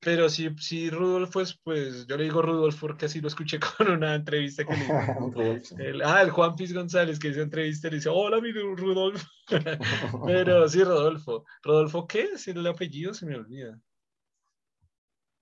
Pero 0.03 0.31
si, 0.31 0.49
si 0.57 0.89
Rudolfo 0.89 1.43
es, 1.43 1.59
pues 1.63 2.07
yo 2.07 2.17
le 2.17 2.25
digo 2.25 2.41
Rudolfo 2.41 2.87
porque 2.87 3.05
así 3.05 3.21
lo 3.21 3.29
escuché 3.29 3.61
con 3.77 3.91
una 3.91 4.15
entrevista 4.15 4.65
que 4.65 4.75
le 4.75 5.63
el, 5.91 6.03
ah, 6.03 6.23
el 6.23 6.31
Juan 6.31 6.57
Piz 6.57 6.73
González 6.73 7.19
que 7.19 7.29
hizo 7.29 7.43
entrevista 7.43 7.89
y 7.89 7.91
le 7.91 7.97
dice, 7.99 8.09
hola, 8.09 8.41
mi 8.41 8.51
Rudolfo. 8.51 9.27
Pero 10.27 10.69
sí, 10.69 10.83
Rodolfo. 10.83 11.45
¿Rodolfo 11.63 12.07
qué? 12.07 12.39
Si 12.39 12.51
el 12.53 12.67
apellido 12.67 13.13
se 13.13 13.27
me 13.27 13.37
olvida. 13.37 13.79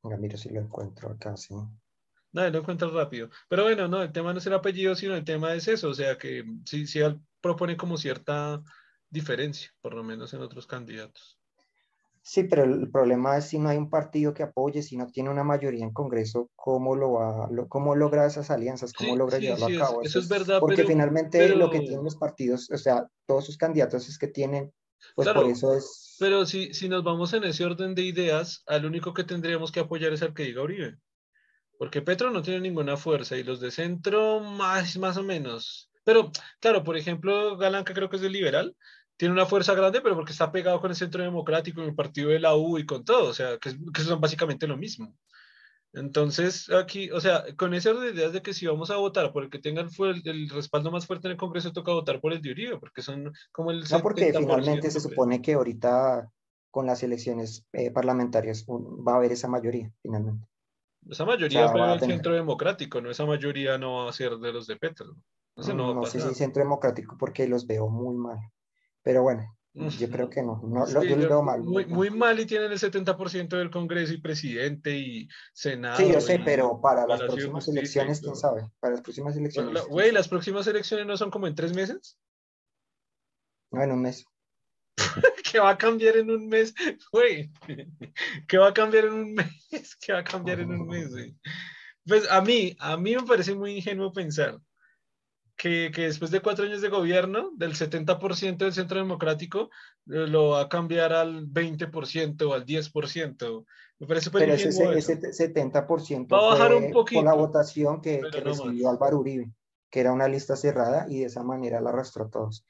mira 0.02 0.36
si 0.36 0.50
lo 0.50 0.60
encuentro 0.60 1.10
acá, 1.10 1.36
sí. 1.36 1.54
No, 2.32 2.50
lo 2.50 2.58
encuentro 2.58 2.90
rápido. 2.90 3.30
Pero 3.48 3.62
bueno, 3.62 3.86
no, 3.88 4.02
el 4.02 4.12
tema 4.12 4.32
no 4.32 4.38
es 4.38 4.46
el 4.46 4.54
apellido, 4.54 4.94
sino 4.94 5.14
el 5.14 5.24
tema 5.24 5.54
es 5.54 5.68
eso. 5.68 5.88
O 5.88 5.94
sea 5.94 6.18
que 6.18 6.44
sí, 6.64 6.86
sí 6.86 7.00
propone 7.40 7.76
como 7.76 7.96
cierta 7.96 8.60
diferencia, 9.08 9.70
por 9.80 9.94
lo 9.94 10.02
menos 10.02 10.34
en 10.34 10.42
otros 10.42 10.66
candidatos. 10.66 11.37
Sí, 12.28 12.44
pero 12.44 12.64
el 12.64 12.90
problema 12.90 13.38
es 13.38 13.46
si 13.46 13.58
no 13.58 13.70
hay 13.70 13.78
un 13.78 13.88
partido 13.88 14.34
que 14.34 14.42
apoye, 14.42 14.82
si 14.82 14.98
no 14.98 15.06
tiene 15.06 15.30
una 15.30 15.44
mayoría 15.44 15.82
en 15.82 15.94
Congreso, 15.94 16.50
¿cómo, 16.56 16.94
lo 16.94 17.12
va, 17.12 17.48
cómo 17.70 17.94
logra 17.94 18.26
esas 18.26 18.50
alianzas? 18.50 18.92
¿Cómo 18.92 19.16
logra 19.16 19.38
llevarlo 19.38 19.64
a 19.64 19.86
cabo? 19.86 20.02
Eso, 20.02 20.18
es 20.18 20.28
verdad. 20.28 20.60
Porque 20.60 20.84
finalmente 20.84 21.48
lo 21.56 21.70
que 21.70 21.80
tienen 21.80 22.04
los 22.04 22.16
partidos, 22.16 22.70
o 22.70 22.76
sea, 22.76 23.08
todos 23.26 23.46
sus 23.46 23.56
candidatos 23.56 24.10
es 24.10 24.18
que 24.18 24.26
tienen, 24.26 24.70
pues 25.14 25.26
por 25.26 25.46
eso 25.46 25.74
es... 25.74 26.16
Pero 26.18 26.44
si, 26.44 26.74
si 26.74 26.90
nos 26.90 27.02
vamos 27.02 27.32
en 27.32 27.44
ese 27.44 27.64
orden 27.64 27.94
de 27.94 28.02
ideas, 28.02 28.62
al 28.66 28.84
único 28.84 29.14
que 29.14 29.24
tendríamos 29.24 29.72
que 29.72 29.80
apoyar 29.80 30.12
es 30.12 30.20
al 30.20 30.34
que 30.34 30.42
diga 30.42 30.60
Uribe. 30.60 30.98
Porque 31.78 32.02
Petro 32.02 32.30
no 32.30 32.42
tiene 32.42 32.60
ninguna 32.60 32.98
fuerza 32.98 33.38
y 33.38 33.42
los 33.42 33.58
de 33.58 33.70
centro 33.70 34.40
más, 34.40 34.98
más 34.98 35.16
o 35.16 35.22
menos. 35.22 35.90
Pero, 36.04 36.30
claro, 36.60 36.84
por 36.84 36.98
ejemplo, 36.98 37.56
Galán, 37.56 37.84
que 37.84 37.94
creo 37.94 38.10
que 38.10 38.16
es 38.16 38.22
de 38.22 38.28
liberal, 38.28 38.76
tiene 39.18 39.34
una 39.34 39.46
fuerza 39.46 39.74
grande, 39.74 40.00
pero 40.00 40.14
porque 40.14 40.32
está 40.32 40.50
pegado 40.50 40.80
con 40.80 40.90
el 40.90 40.96
Centro 40.96 41.22
Democrático, 41.22 41.82
en 41.82 41.88
el 41.88 41.94
partido 41.94 42.30
de 42.30 42.38
la 42.38 42.56
U 42.56 42.78
y 42.78 42.86
con 42.86 43.04
todo, 43.04 43.28
o 43.28 43.34
sea, 43.34 43.58
que, 43.58 43.76
que 43.92 44.02
son 44.02 44.20
básicamente 44.20 44.66
lo 44.66 44.76
mismo. 44.76 45.12
Entonces, 45.92 46.70
aquí, 46.70 47.10
o 47.10 47.20
sea, 47.20 47.44
con 47.56 47.74
esa 47.74 47.90
idea 47.90 48.28
de 48.28 48.42
que 48.42 48.54
si 48.54 48.66
vamos 48.66 48.90
a 48.90 48.96
votar 48.96 49.32
por 49.32 49.42
el 49.42 49.50
que 49.50 49.58
tenga 49.58 49.80
el, 49.80 50.22
el, 50.24 50.48
respaldo 50.50 50.92
más 50.92 51.06
fuerte 51.06 51.26
en 51.26 51.32
el 51.32 51.36
Congreso, 51.36 51.72
toca 51.72 51.92
votar 51.92 52.20
por 52.20 52.32
el 52.32 52.40
de 52.40 52.52
Uribe, 52.52 52.78
porque 52.78 53.02
son 53.02 53.32
como 53.50 53.72
el... 53.72 53.84
No, 53.90 54.00
porque 54.00 54.32
finalmente 54.32 54.90
se 54.90 55.00
supone 55.00 55.42
que 55.42 55.54
ahorita 55.54 56.30
con 56.70 56.86
las 56.86 57.02
elecciones 57.02 57.66
eh, 57.72 57.90
parlamentarias 57.90 58.64
va 58.68 59.14
a 59.14 59.16
haber 59.16 59.32
esa 59.32 59.48
mayoría, 59.48 59.90
finalmente. 60.00 60.46
Esa 61.08 61.24
mayoría 61.24 61.68
fue 61.70 61.80
del 61.80 62.00
Centro 62.00 62.34
Democrático, 62.34 63.00
no 63.00 63.10
esa 63.10 63.26
mayoría 63.26 63.78
no 63.78 64.04
va 64.04 64.10
a 64.10 64.12
ser 64.12 64.36
de 64.36 64.52
los 64.52 64.68
de 64.68 64.76
Petro. 64.76 65.16
No, 65.56 65.74
no, 65.74 65.94
no 65.94 66.06
sí, 66.06 66.20
sí, 66.20 66.34
Centro 66.34 66.62
Democrático, 66.62 67.16
porque 67.18 67.48
los 67.48 67.66
veo 67.66 67.88
muy 67.88 68.14
mal. 68.14 68.38
Pero 69.08 69.22
bueno, 69.22 69.56
yo 69.72 70.10
creo 70.10 70.28
que 70.28 70.42
no, 70.42 70.60
no 70.62 70.86
yo 70.86 71.16
los 71.16 71.28
veo 71.28 71.42
mal. 71.42 71.62
Muy, 71.62 71.86
muy, 71.86 72.10
mal 72.10 72.38
y 72.40 72.44
tienen 72.44 72.70
el 72.70 72.78
70% 72.78 73.56
del 73.56 73.70
Congreso 73.70 74.12
y 74.12 74.20
presidente 74.20 74.98
y 74.98 75.26
Senado. 75.54 75.96
Sí, 75.96 76.12
yo 76.12 76.20
sé, 76.20 76.42
pero 76.44 76.78
para 76.78 77.06
las 77.06 77.22
próximas 77.22 77.66
elecciones, 77.68 78.20
quién 78.20 78.36
sabe. 78.36 78.70
Para 78.80 78.96
las 78.96 79.00
próximas 79.00 79.34
elecciones. 79.34 79.82
Güey, 79.86 80.12
¿las 80.12 80.28
próximas 80.28 80.66
elecciones 80.66 81.06
no 81.06 81.16
son 81.16 81.30
como 81.30 81.46
en 81.46 81.54
tres 81.54 81.74
meses? 81.74 82.18
No, 83.70 83.82
en 83.82 83.92
un 83.92 84.02
mes. 84.02 84.26
¿Qué 85.50 85.58
va 85.58 85.70
a 85.70 85.78
cambiar 85.78 86.18
en 86.18 86.30
un 86.30 86.48
mes? 86.48 86.74
Güey, 87.10 87.50
¿qué 88.46 88.58
va 88.58 88.68
a 88.68 88.74
cambiar 88.74 89.06
en 89.06 89.14
un 89.14 89.32
mes? 89.32 89.96
¿Qué 90.02 90.12
va 90.12 90.18
a 90.18 90.24
cambiar 90.24 90.60
en 90.60 90.70
un 90.70 90.86
mes? 90.86 91.08
Pues 92.04 92.30
a 92.30 92.42
mí, 92.42 92.76
a 92.78 92.98
mí 92.98 93.16
me 93.16 93.22
parece 93.22 93.54
muy 93.54 93.76
ingenuo 93.76 94.12
pensar 94.12 94.60
que, 95.58 95.90
después 95.90 96.30
de 96.30 96.40
cuatro 96.40 96.64
años 96.64 96.80
de 96.80 96.88
gobierno, 96.88 97.50
del 97.56 97.74
70% 97.74 98.58
del 98.58 98.72
centro 98.72 98.98
democrático, 98.98 99.70
eh, 100.06 100.26
lo 100.28 100.50
va 100.50 100.62
a 100.62 100.68
cambiar 100.68 101.12
al 101.12 101.48
20% 101.48 102.42
o 102.42 102.54
al 102.54 102.64
10%. 102.64 103.66
Me 103.98 104.06
parece 104.06 104.30
Pero 104.30 104.54
ese, 104.54 104.68
ese, 104.68 105.20
70% 105.20 106.32
va 106.32 106.38
a 106.38 106.50
bajar 106.52 106.74
un 106.76 106.92
poquito, 106.92 107.22
la 107.22 107.34
votación 107.34 108.00
que, 108.00 108.20
que 108.32 108.40
recibió 108.40 108.88
Álvaro 108.88 109.18
Uribe, 109.18 109.50
que 109.90 109.98
era 109.98 110.12
una 110.12 110.28
lista 110.28 110.54
cerrada 110.54 111.06
y 111.08 111.20
de 111.20 111.26
esa 111.26 111.42
manera 111.42 111.80
la 111.80 111.90
arrastró 111.90 112.26
a 112.26 112.30
todos. 112.30 112.64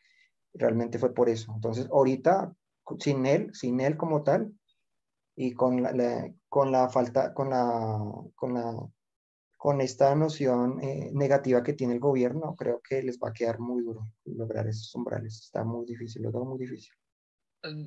Realmente 0.54 0.98
fue 0.98 1.12
por 1.12 1.28
eso. 1.28 1.52
Entonces, 1.54 1.86
ahorita, 1.92 2.54
sin 3.00 3.26
él, 3.26 3.50
sin 3.52 3.80
él 3.80 3.98
como 3.98 4.22
tal, 4.22 4.50
y 5.36 5.52
con 5.52 5.82
la, 5.82 6.32
con 6.48 6.72
la 6.72 6.88
falta, 6.88 7.34
con 7.34 7.50
la, 7.50 8.00
con 8.34 8.54
la 8.54 8.74
con 9.58 9.80
esta 9.80 10.14
noción 10.14 10.80
eh, 10.82 11.10
negativa 11.12 11.64
que 11.64 11.72
tiene 11.72 11.94
el 11.94 11.98
gobierno, 11.98 12.54
creo 12.56 12.80
que 12.80 13.02
les 13.02 13.18
va 13.18 13.30
a 13.30 13.32
quedar 13.32 13.58
muy 13.58 13.82
duro 13.82 14.08
lograr 14.24 14.68
esos 14.68 14.94
umbrales. 14.94 15.40
Está 15.44 15.64
muy 15.64 15.84
difícil, 15.84 16.22
lo 16.22 16.30
tengo 16.30 16.44
muy 16.44 16.60
difícil. 16.60 16.94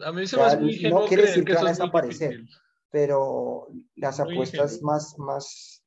A 0.05 0.12
mí 0.12 0.27
se 0.27 0.36
me 0.36 0.43
hace 0.43 0.60
muy 0.60 0.77
No 0.81 1.05
quiere 1.05 1.23
decir 1.23 1.45
que, 1.45 1.53
van 1.53 1.67
a 1.67 1.69
desaparecer, 1.69 2.43
pero 2.89 3.69
las 3.95 4.19
apuestas 4.19 4.81
más, 4.81 5.17
más, 5.17 5.81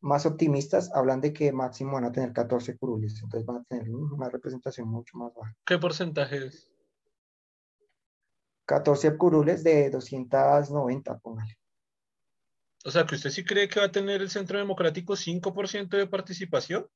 más 0.00 0.26
optimistas 0.26 0.92
hablan 0.94 1.20
de 1.20 1.32
que 1.32 1.52
máximo 1.52 1.94
van 1.94 2.04
a 2.04 2.12
tener 2.12 2.32
14 2.32 2.78
curules, 2.78 3.20
entonces 3.20 3.44
van 3.44 3.56
a 3.56 3.64
tener 3.64 3.90
una 3.90 4.28
representación 4.28 4.88
mucho 4.88 5.18
más 5.18 5.34
baja. 5.34 5.52
¿Qué 5.66 5.76
porcentaje 5.76 6.46
es? 6.46 6.70
14 8.66 9.16
curules 9.16 9.64
de 9.64 9.90
290, 9.90 11.18
póngale. 11.18 11.58
O 12.86 12.90
sea, 12.92 13.04
que 13.04 13.16
usted 13.16 13.30
sí 13.30 13.44
cree 13.44 13.68
que 13.68 13.80
va 13.80 13.86
a 13.86 13.92
tener 13.92 14.22
el 14.22 14.30
Centro 14.30 14.58
Democrático 14.58 15.14
5% 15.14 15.88
de 15.88 16.06
participación. 16.06 16.86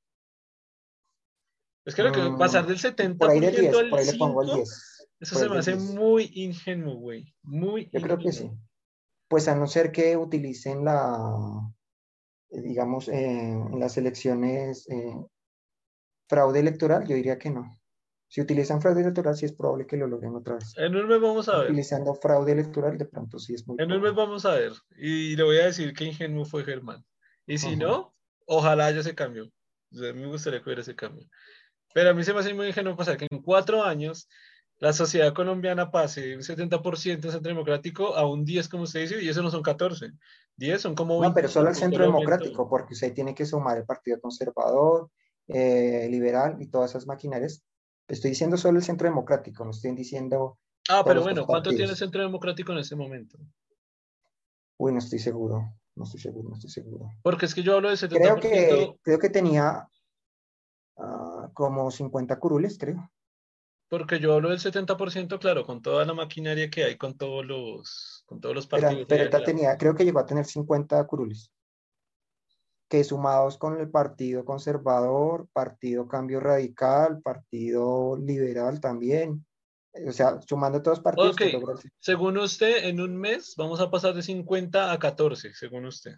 Es 1.85 1.97
que 1.97 2.05
lo 2.05 2.13
que 2.13 2.21
pasar 2.39 2.65
del 2.65 2.79
70% 2.79 3.19
por 3.19 3.31
ahí 3.31 3.41
10, 3.41 3.75
al 3.75 3.91
por 3.91 3.99
ahí 3.99 4.07
le 4.07 4.15
pongo 4.17 4.43
el 4.43 4.55
10. 4.55 5.09
Eso 5.19 5.35
se 5.37 5.49
me 5.49 5.59
hace 5.59 5.75
muy 5.75 6.31
ingenuo, 6.35 6.95
güey. 6.95 7.35
Muy 7.43 7.91
Yo 7.93 8.01
creo 8.03 8.19
que 8.19 8.31
sí. 8.31 8.49
Pues 9.27 9.49
a 9.49 9.57
no 9.57 9.67
ser 9.67 9.91
que 9.91 10.17
utilicen 10.17 10.85
la, 10.85 11.73
digamos, 12.51 13.09
en 13.09 13.81
las 13.81 13.97
elecciones 13.97 14.89
eh, 14.89 15.17
fraude 16.29 16.61
electoral, 16.61 17.05
yo 17.09 17.17
diría 17.17 17.37
que 17.37 17.51
no. 17.51 17.80
Si 18.31 18.41
utilizan 18.41 18.81
fraude 18.81 19.01
electoral, 19.01 19.37
sí 19.37 19.45
es 19.45 19.53
probable 19.53 19.89
que 19.89 19.97
lo 19.97 20.07
logren 20.07 20.37
otra 20.37 20.55
vez. 20.55 20.73
En 20.77 20.95
un 20.95 21.09
mes 21.09 21.21
vamos 21.21 21.49
a 21.49 21.59
ver. 21.59 21.67
Utilizando 21.67 22.15
fraude 22.15 22.53
electoral, 22.53 22.97
de 22.97 23.05
pronto 23.05 23.41
sí 23.41 23.55
es 23.55 23.67
muy 23.67 23.77
En 23.81 23.91
un 23.91 24.01
mes 24.01 24.15
vamos 24.15 24.47
a 24.47 24.55
ver. 24.55 24.73
Y 24.97 25.35
le 25.35 25.43
voy 25.43 25.59
a 25.59 25.65
decir 25.65 25.93
que 25.93 26.05
ingenuo 26.05 26.45
fue 26.45 26.63
Germán. 26.63 27.05
Y 27.45 27.59
si 27.59 27.75
no, 27.75 28.15
ojalá 28.47 28.87
haya 28.87 29.01
ese 29.01 29.17
cambio. 29.17 29.51
O 29.93 29.97
sea, 29.97 30.13
me 30.13 30.29
gustaría 30.29 30.61
que 30.61 30.67
hubiera 30.67 30.83
ese 30.83 30.95
cambio. 30.95 31.27
Pero 31.93 32.11
a 32.11 32.15
mí 32.15 32.23
se 32.23 32.33
me 32.33 32.39
hace 32.39 32.55
muy 32.55 32.69
ingenuo 32.69 32.97
pasar 32.97 33.17
que 33.17 33.27
en 33.29 33.43
cuatro 33.43 33.83
años 33.83 34.29
la 34.79 34.93
sociedad 34.93 35.35
colombiana 35.35 35.91
pase 35.91 36.21
de 36.21 36.37
un 36.37 36.43
70% 36.43 37.11
en 37.11 37.33
centro 37.33 37.41
democrático 37.41 38.15
a 38.15 38.31
un 38.31 38.45
10, 38.45 38.69
como 38.69 38.85
usted 38.85 39.01
dice, 39.01 39.21
y 39.21 39.29
eso 39.29 39.43
no 39.43 39.51
son 39.51 39.63
14. 39.63 40.13
10 40.57 40.81
son 40.81 40.95
como... 40.95 41.21
no, 41.21 41.35
pero 41.35 41.49
solo 41.49 41.69
el 41.69 41.75
centro 41.75 42.05
democrático, 42.05 42.69
porque 42.69 42.95
usted 42.95 43.13
tiene 43.13 43.35
que 43.35 43.45
sumar 43.45 43.77
el 43.77 43.87
Partido 43.87 44.21
Conservador, 44.21 45.11
eh, 45.49 46.07
Liberal 46.09 46.59
y 46.61 46.69
todas 46.69 46.91
esas 46.91 47.09
maquinarias 47.09 47.65
Estoy 48.11 48.31
diciendo 48.31 48.57
solo 48.57 48.79
el 48.79 48.85
Centro 48.85 49.09
Democrático, 49.09 49.65
no 49.65 49.71
estoy 49.71 49.93
diciendo... 49.93 50.59
Ah, 50.89 51.05
pero 51.07 51.23
bueno, 51.23 51.47
¿cuánto 51.47 51.71
tiene 51.71 51.93
el 51.93 51.97
Centro 51.97 52.23
Democrático 52.23 52.73
en 52.73 52.79
ese 52.79 52.97
momento? 52.97 53.39
Uy, 54.79 54.93
no 54.93 54.99
estoy 54.99 55.21
seguro, 55.21 55.73
no 55.95 56.05
estoy 56.05 56.21
seguro, 56.21 56.49
no 56.49 56.57
estoy 56.57 56.71
seguro. 56.71 57.13
Porque 57.23 57.47
es 57.47 57.55
que 57.55 57.63
yo 57.63 57.77
hablo 57.77 57.89
de 57.89 57.95
70%. 57.95 58.09
Creo 58.09 58.41
que, 58.41 58.97
creo 59.03 59.19
que 59.21 59.31
tenía 59.31 59.89
uh, 60.97 61.53
como 61.53 61.89
50 61.89 62.37
curules, 62.41 62.79
creo. 62.79 63.09
Porque 63.89 64.19
yo 64.19 64.35
hablo 64.35 64.49
del 64.49 64.59
70%, 64.59 65.39
claro, 65.39 65.65
con 65.65 65.81
toda 65.81 66.05
la 66.05 66.15
maquinaria 66.15 66.69
que 66.69 66.83
hay, 66.83 66.97
con 66.97 67.17
todos 67.17 67.47
los, 67.47 68.25
con 68.27 68.41
todos 68.41 68.57
los 68.57 68.67
partidos. 68.67 69.07
Pero, 69.09 69.31
pero 69.31 69.45
tenía, 69.45 69.77
creo 69.77 69.95
que 69.95 70.05
llegó 70.05 70.19
a 70.19 70.27
tener 70.27 70.45
50 70.45 71.07
curules 71.07 71.53
que 72.91 73.05
sumados 73.05 73.57
con 73.57 73.81
el 73.81 73.89
Partido 73.89 74.45
Conservador, 74.45 75.49
Partido 75.53 76.09
Cambio 76.09 76.41
Radical, 76.41 77.23
Partido 77.23 78.17
Liberal 78.17 78.81
también, 78.81 79.47
o 80.07 80.11
sea, 80.11 80.41
sumando 80.43 80.83
todos 80.83 80.99
los 80.99 81.05
partidos. 81.05 81.37
Según 82.01 82.37
usted, 82.39 82.89
en 82.89 83.01
un 83.01 83.17
mes 83.17 83.55
vamos 83.57 83.81
a 83.81 83.91
pasar 83.91 84.13
de 84.13 84.23
50 84.23 84.93
a 84.93 84.99
14, 84.99 85.55
según 85.55 85.87
usted. 85.87 86.17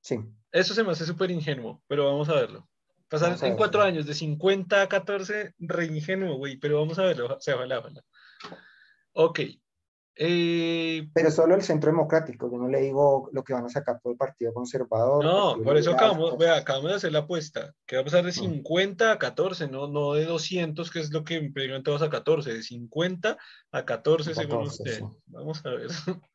Sí. 0.00 0.20
Eso 0.52 0.72
se 0.72 0.84
me 0.84 0.92
hace 0.92 1.04
súper 1.04 1.32
ingenuo, 1.32 1.82
pero 1.88 2.06
vamos 2.06 2.28
a 2.28 2.34
verlo. 2.34 2.68
Pasar 3.08 3.36
en 3.44 3.56
cuatro 3.56 3.82
años 3.82 4.06
de 4.06 4.14
50 4.14 4.82
a 4.82 4.88
14, 4.88 5.54
re 5.58 5.86
ingenuo, 5.86 6.36
güey, 6.36 6.58
pero 6.58 6.78
vamos 6.78 6.98
a 7.00 7.02
verlo. 7.02 7.34
O 7.36 7.40
sea, 7.40 7.56
ojalá, 7.56 7.80
ojalá. 7.80 8.04
Ok, 9.14 9.40
eh, 10.18 11.10
pero 11.12 11.30
solo 11.30 11.54
el 11.54 11.62
centro 11.62 11.90
democrático, 11.90 12.50
yo 12.50 12.56
no 12.56 12.68
le 12.68 12.80
digo 12.80 13.28
lo 13.32 13.44
que 13.44 13.52
van 13.52 13.66
a 13.66 13.68
sacar 13.68 14.00
por 14.00 14.12
el 14.12 14.18
Partido 14.18 14.54
Conservador. 14.54 15.22
No, 15.22 15.62
por 15.62 15.76
eso 15.76 15.90
acabamos, 15.92 16.38
vea, 16.38 16.56
acabamos 16.56 16.90
de 16.90 16.96
hacer 16.96 17.12
la 17.12 17.20
apuesta, 17.20 17.74
que 17.84 17.96
va 17.96 18.02
a 18.02 18.04
pasar 18.06 18.24
de 18.24 18.32
50 18.32 19.12
a 19.12 19.18
14, 19.18 19.68
no, 19.68 19.88
no 19.88 20.14
de 20.14 20.24
200, 20.24 20.90
que 20.90 21.00
es 21.00 21.12
lo 21.12 21.22
que 21.22 21.42
pegan 21.54 21.82
todos 21.82 22.00
a 22.00 22.08
14, 22.08 22.50
de 22.50 22.62
50 22.62 23.36
a 23.72 23.84
14, 23.84 24.34
según 24.34 24.62
usted. 24.62 25.02
Vamos 25.26 25.64
a 25.66 25.70
ver. 25.70 25.88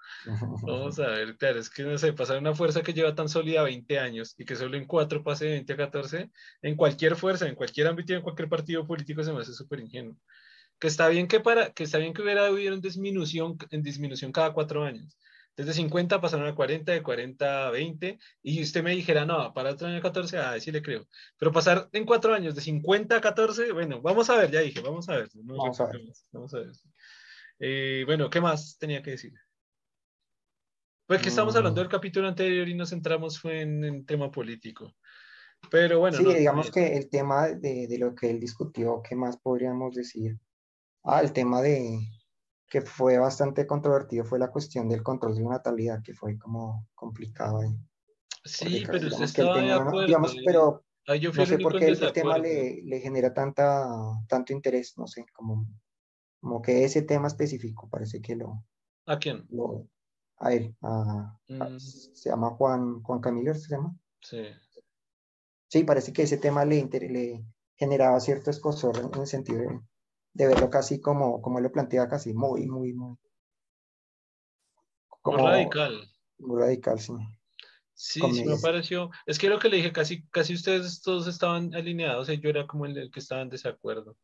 Vamos 0.61 0.99
a 0.99 1.07
ver, 1.07 1.35
claro, 1.37 1.59
es 1.59 1.69
que 1.69 1.83
no 1.83 1.97
sé, 1.97 2.13
pasar 2.13 2.37
una 2.37 2.53
fuerza 2.53 2.83
que 2.83 2.93
lleva 2.93 3.15
tan 3.15 3.29
sólida 3.29 3.63
20 3.63 3.97
años 3.97 4.35
y 4.37 4.45
que 4.45 4.55
solo 4.55 4.77
en 4.77 4.85
4 4.85 5.23
pase 5.23 5.45
de 5.45 5.51
20 5.53 5.73
a 5.73 5.77
14, 5.77 6.31
en 6.61 6.75
cualquier 6.75 7.15
fuerza, 7.15 7.47
en 7.47 7.55
cualquier 7.55 7.87
ámbito, 7.87 8.13
en 8.13 8.21
cualquier 8.21 8.47
partido 8.47 8.85
político 8.85 9.23
se 9.23 9.33
me 9.33 9.39
hace 9.41 9.53
súper 9.53 9.79
ingenuo 9.79 10.15
que 10.81 10.87
está 10.87 11.07
bien 11.09 11.27
que 11.27 11.39
para 11.39 11.71
que 11.73 11.83
está 11.83 11.99
bien 11.99 12.11
que 12.11 12.23
hubiera 12.23 12.47
habido 12.47 12.73
en 12.73 12.81
disminución 12.81 13.55
en 13.69 13.83
disminución 13.83 14.31
cada 14.31 14.51
cuatro 14.51 14.83
años 14.83 15.15
Desde 15.55 15.73
50 15.73 16.19
pasaron 16.19 16.47
a 16.47 16.55
40, 16.55 16.91
de 16.91 17.03
40 17.03 17.67
a 17.67 17.71
20, 17.71 18.17
y 18.41 18.63
usted 18.63 18.83
me 18.83 18.95
dijera, 18.95 19.25
no, 19.25 19.53
para 19.53 19.71
el 19.71 19.85
año 19.85 20.01
14, 20.01 20.37
ah, 20.37 20.59
sí 20.59 20.71
le 20.71 20.81
creo. 20.81 21.05
Pero 21.37 21.51
pasar 21.51 21.89
en 21.91 22.05
cuatro 22.05 22.33
años 22.33 22.55
de 22.55 22.61
50 22.61 23.17
a 23.17 23.21
14, 23.21 23.71
bueno, 23.73 24.01
vamos 24.01 24.29
a 24.29 24.37
ver, 24.37 24.49
ya 24.49 24.61
dije, 24.61 24.79
vamos 24.81 25.09
a 25.09 25.17
ver. 25.17 25.29
vamos, 25.35 25.79
a 25.79 25.85
ver. 25.87 26.01
vamos 26.31 26.53
a 26.53 26.59
ver. 26.59 26.71
Eh, 27.59 28.03
bueno, 28.07 28.29
¿qué 28.29 28.39
más 28.39 28.77
tenía 28.79 29.03
que 29.03 29.11
decir? 29.11 29.33
Pues 31.05 31.21
que 31.21 31.29
estamos 31.29 31.55
hablando 31.55 31.81
mm. 31.81 31.83
del 31.83 31.91
capítulo 31.91 32.27
anterior 32.27 32.67
y 32.67 32.73
nos 32.73 32.89
centramos 32.89 33.37
fue 33.37 33.61
en 33.61 33.83
el 33.83 34.05
tema 34.05 34.31
político. 34.31 34.95
Pero 35.69 35.99
bueno. 35.99 36.17
Sí, 36.17 36.33
digamos 36.33 36.71
que 36.71 36.95
el 36.95 37.09
tema 37.09 37.49
de, 37.49 37.87
de, 37.87 37.97
lo 37.99 38.15
que 38.15 38.31
él 38.31 38.39
discutió, 38.39 39.01
¿qué 39.07 39.15
más 39.15 39.37
podríamos 39.37 39.93
decir? 39.93 40.39
Ah, 41.03 41.21
el 41.21 41.33
tema 41.33 41.61
de, 41.61 41.99
que 42.69 42.81
fue 42.81 43.17
bastante 43.17 43.67
controvertido 43.67 44.23
fue 44.23 44.39
la 44.39 44.49
cuestión 44.51 44.87
del 44.87 45.03
control 45.03 45.35
de 45.35 45.43
la 45.43 45.49
natalidad, 45.49 46.01
que 46.03 46.13
fue 46.13 46.37
como 46.37 46.87
complicado 46.95 47.59
ahí. 47.59 47.75
Sí, 48.45 48.83
pero 48.85 49.07
usted 49.07 49.23
estaba 49.23 49.61
de 49.61 49.71
acuerdo. 49.71 50.05
Digamos, 50.05 50.35
pero 50.45 50.85
no 51.07 51.45
sé 51.45 51.57
por 51.57 51.77
qué 51.77 51.87
el 51.87 52.13
tema 52.13 52.37
le, 52.37 52.81
le, 52.83 52.99
genera 52.99 53.33
tanta, 53.33 53.87
tanto 54.27 54.53
interés, 54.53 54.97
no 54.97 55.07
sé, 55.07 55.25
como, 55.33 55.67
como 56.39 56.61
que 56.61 56.83
ese 56.85 57.01
tema 57.01 57.27
específico 57.27 57.89
parece 57.89 58.21
que 58.21 58.35
lo... 58.35 58.63
¿A 59.05 59.17
quién? 59.17 59.45
Lo, 59.49 59.87
a 60.37 60.53
él, 60.53 60.75
a, 60.81 61.37
mm. 61.47 61.77
se 61.79 62.29
llama 62.29 62.51
Juan, 62.51 63.01
Juan 63.03 63.19
Camilo, 63.19 63.53
¿se 63.53 63.75
llama? 63.75 63.95
Sí. 64.21 64.43
Sí, 65.67 65.83
parece 65.83 66.13
que 66.13 66.23
ese 66.23 66.37
tema 66.37 66.65
le, 66.65 66.83
le 66.85 67.45
generaba 67.75 68.19
cierto 68.19 68.49
escosor 68.49 68.97
en 68.97 69.19
el 69.19 69.27
sentido 69.27 69.59
de, 69.59 69.79
de 70.33 70.47
verlo 70.47 70.69
casi 70.69 70.99
como, 70.99 71.41
como 71.41 71.57
él 71.57 71.63
lo 71.63 71.71
plantea, 71.71 72.07
casi 72.07 72.33
muy, 72.33 72.67
muy, 72.67 72.93
muy. 72.93 73.17
Como, 75.21 75.39
muy 75.39 75.47
radical. 75.47 76.09
Muy 76.39 76.59
radical, 76.59 76.99
sí. 76.99 77.13
Sí, 77.93 78.21
sí 78.31 78.45
me 78.45 78.57
pareció. 78.57 79.11
Es 79.27 79.37
que 79.37 79.47
lo 79.47 79.59
que 79.59 79.69
le 79.69 79.77
dije, 79.77 79.91
casi, 79.91 80.25
casi 80.29 80.55
ustedes 80.55 81.01
todos 81.01 81.27
estaban 81.27 81.75
alineados 81.75 82.29
y 82.29 82.39
yo 82.39 82.49
era 82.49 82.65
como 82.65 82.87
el, 82.87 83.11
que 83.11 83.19
estaba 83.19 83.41
en 83.41 83.49
desacuerdo. 83.49 84.17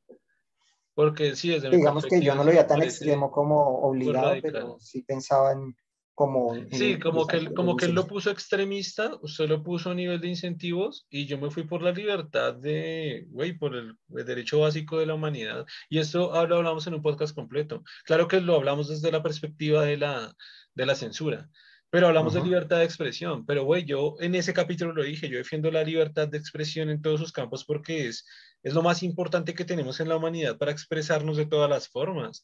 Porque 0.96 1.36
sí, 1.36 1.50
desde 1.50 1.70
Digamos 1.70 2.06
que 2.06 2.20
yo 2.20 2.34
no 2.34 2.44
lo 2.44 2.50
veía 2.50 2.66
tan 2.66 2.82
extremo 2.82 3.30
como 3.30 3.82
obligado, 3.82 4.34
pero 4.42 4.80
sí 4.80 5.04
pensaba 5.04 5.52
en, 5.52 5.76
como... 6.18 6.56
Sí, 6.72 6.98
como 6.98 7.28
que, 7.28 7.54
como 7.54 7.78
que 7.78 7.86
él 7.86 7.92
lo 7.92 8.08
puso 8.08 8.32
extremista, 8.32 9.12
usted 9.22 9.48
lo 9.48 9.62
puso 9.62 9.92
a 9.92 9.94
nivel 9.94 10.20
de 10.20 10.30
incentivos 10.30 11.06
y 11.12 11.28
yo 11.28 11.38
me 11.38 11.52
fui 11.52 11.62
por 11.62 11.84
la 11.84 11.92
libertad 11.92 12.56
de, 12.56 13.28
güey, 13.30 13.56
por 13.56 13.76
el, 13.76 13.96
derecho 14.08 14.62
básico 14.62 14.98
de 14.98 15.06
la 15.06 15.14
humanidad. 15.14 15.68
Y 15.90 16.00
esto 16.00 16.32
lo 16.48 16.56
hablamos 16.56 16.88
en 16.88 16.96
un 16.96 17.04
podcast 17.04 17.36
completo. 17.36 17.84
Claro 18.04 18.28
que 18.28 18.42
lo 18.42 18.56
hablamos 18.56 18.90
desde 18.90 19.12
la 19.12 19.22
perspectiva 19.22 19.86
de 19.86 19.98
la, 19.98 20.34
de 20.74 20.86
la 20.88 20.96
censura, 20.96 21.52
pero 21.92 22.08
hablamos 22.08 22.34
de 22.34 22.42
libertad 22.42 22.80
de 22.80 22.86
expresión. 22.86 23.46
Pero, 23.46 23.66
güey, 23.66 23.86
yo 23.86 24.16
en 24.20 24.34
ese 24.34 24.56
capítulo 24.56 24.94
lo 24.94 25.04
dije, 25.04 25.30
yo 25.30 25.38
defiendo 25.38 25.70
la 25.70 25.84
libertad 25.84 26.28
de 26.28 26.40
expresión 26.40 26.90
en 26.90 27.04
todos 27.04 27.20
sus 27.20 27.32
campos 27.32 27.64
porque 27.64 28.08
es, 28.08 28.26
es 28.64 28.74
lo 28.74 28.82
más 28.82 29.04
importante 29.04 29.54
que 29.54 29.66
tenemos 29.66 30.00
en 30.00 30.10
la 30.10 30.16
humanidad 30.16 30.58
para 30.58 30.72
expresarnos 30.72 31.38
de 31.38 31.46
todas 31.46 31.70
las 31.70 31.90
formas. 31.90 32.42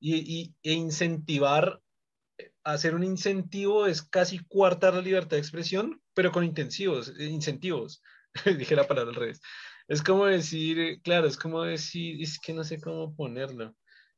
Y, 0.00 0.16
y, 0.16 0.54
e 0.64 0.72
incentivar 0.72 1.80
hacer 2.64 2.94
un 2.94 3.04
incentivo 3.04 3.86
es 3.86 4.02
casi 4.02 4.38
cuartar 4.38 4.94
la 4.94 5.02
libertad 5.02 5.36
de 5.36 5.38
expresión, 5.38 6.00
pero 6.14 6.32
con 6.32 6.44
intensivos, 6.44 7.12
eh, 7.18 7.26
incentivos. 7.26 8.02
Dije 8.58 8.74
la 8.74 8.88
palabra 8.88 9.10
al 9.10 9.16
revés. 9.16 9.40
Es 9.86 10.02
como 10.02 10.26
decir, 10.26 10.80
eh, 10.80 11.00
claro, 11.02 11.26
es 11.26 11.36
como 11.36 11.62
decir, 11.62 12.20
es 12.22 12.40
que 12.40 12.54
no 12.54 12.64
sé 12.64 12.80
cómo 12.80 13.14
ponerlo. 13.14 13.74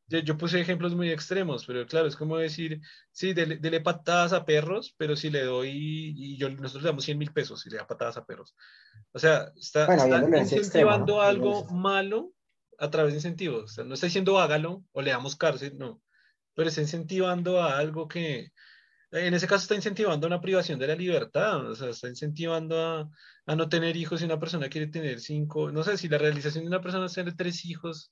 Yo, 0.09 0.39
puse 0.39 0.61
ejemplos 0.61 0.95
muy 0.95 1.11
extremos, 1.11 1.67
pero 1.67 1.85
claro, 1.85 2.07
es 2.07 2.15
como 2.15 2.37
decir, 2.37 2.81
sí, 3.11 3.35
dele, 3.35 3.81
patadas 3.81 4.33
a 4.33 4.45
perros, 4.45 4.95
pero 4.97 5.17
si 5.17 5.31
le 5.31 5.43
doy, 5.43 6.15
y 6.17 6.37
yo, 6.37 6.49
nosotros 6.49 6.85
le 6.85 6.91
damos 6.91 7.05
100 7.05 7.19
mil 7.19 7.33
pesos 7.33 7.67
y 7.67 7.71
le 7.71 7.79
da 7.79 7.89
patadas 7.89 8.17
a 8.17 8.25
perros. 8.25 8.55
O 9.11 9.19
sea, 9.19 9.51
está, 9.57 9.89
incentivando 10.39 11.21
algo 11.21 11.65
malo 11.71 12.33
a 12.79 12.89
través 12.89 13.15
de 13.15 13.19
incentivos. 13.19 13.65
O 13.65 13.67
sea, 13.67 13.83
no 13.83 13.95
está 13.95 14.07
diciendo 14.07 14.39
hágalo 14.39 14.85
o 14.93 15.03
le 15.03 15.11
damos 15.11 15.35
cárcel, 15.35 15.77
no 15.77 16.01
pero 16.57 16.71
está 16.71 16.81
incentivando 16.81 17.63
a 17.63 17.79
algo 17.79 18.09
que, 18.09 18.51
en 19.13 19.35
ese 19.35 19.47
caso 19.47 19.63
está 19.63 19.75
incentivando 19.77 20.27
una 20.27 20.41
privación 20.41 20.79
de 20.79 20.89
la 20.89 20.97
libertad, 20.97 21.65
o 21.71 21.77
sea, 21.77 21.91
está 21.91 22.09
incentivando 22.09 22.81
a, 22.81 23.11
a, 23.47 23.57
no 23.57 23.69
tener 23.69 23.97
hijos 23.97 24.21
si 24.21 24.27
una 24.27 24.41
persona 24.41 24.71
quiere 24.71 24.89
tener 24.89 25.21
cinco, 25.21 25.71
no 25.71 25.85
sé, 25.85 25.99
si 25.99 26.09
la 26.09 26.19
realización 26.19 26.65
de 26.65 26.69
una 26.69 26.81
persona 26.81 27.07
es 27.07 27.13
tener 27.13 27.37
tres 27.37 27.65
hijos, 27.67 28.11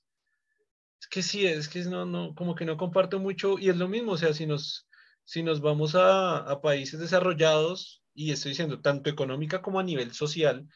es 1.01 1.07
que 1.07 1.23
sí, 1.23 1.47
es 1.47 1.67
que 1.67 1.83
no, 1.85 2.05
no, 2.05 2.35
como 2.35 2.53
que 2.55 2.65
no 2.65 2.77
comparto 2.77 3.19
mucho, 3.19 3.57
y 3.59 3.69
es 3.69 3.77
lo 3.77 3.89
mismo, 3.89 4.13
o 4.13 4.17
sea, 4.17 4.31
si 4.33 4.45
nos, 4.45 4.87
si 5.23 5.41
nos 5.41 5.59
vamos 5.59 5.95
a, 5.95 6.37
a 6.37 6.61
países 6.61 6.99
desarrollados, 6.99 8.03
y 8.13 8.31
estoy 8.31 8.51
diciendo 8.51 8.79
tanto 8.79 9.09
económica 9.09 9.61
como 9.63 9.79
a 9.79 9.83
nivel 9.83 10.13
social, 10.13 10.67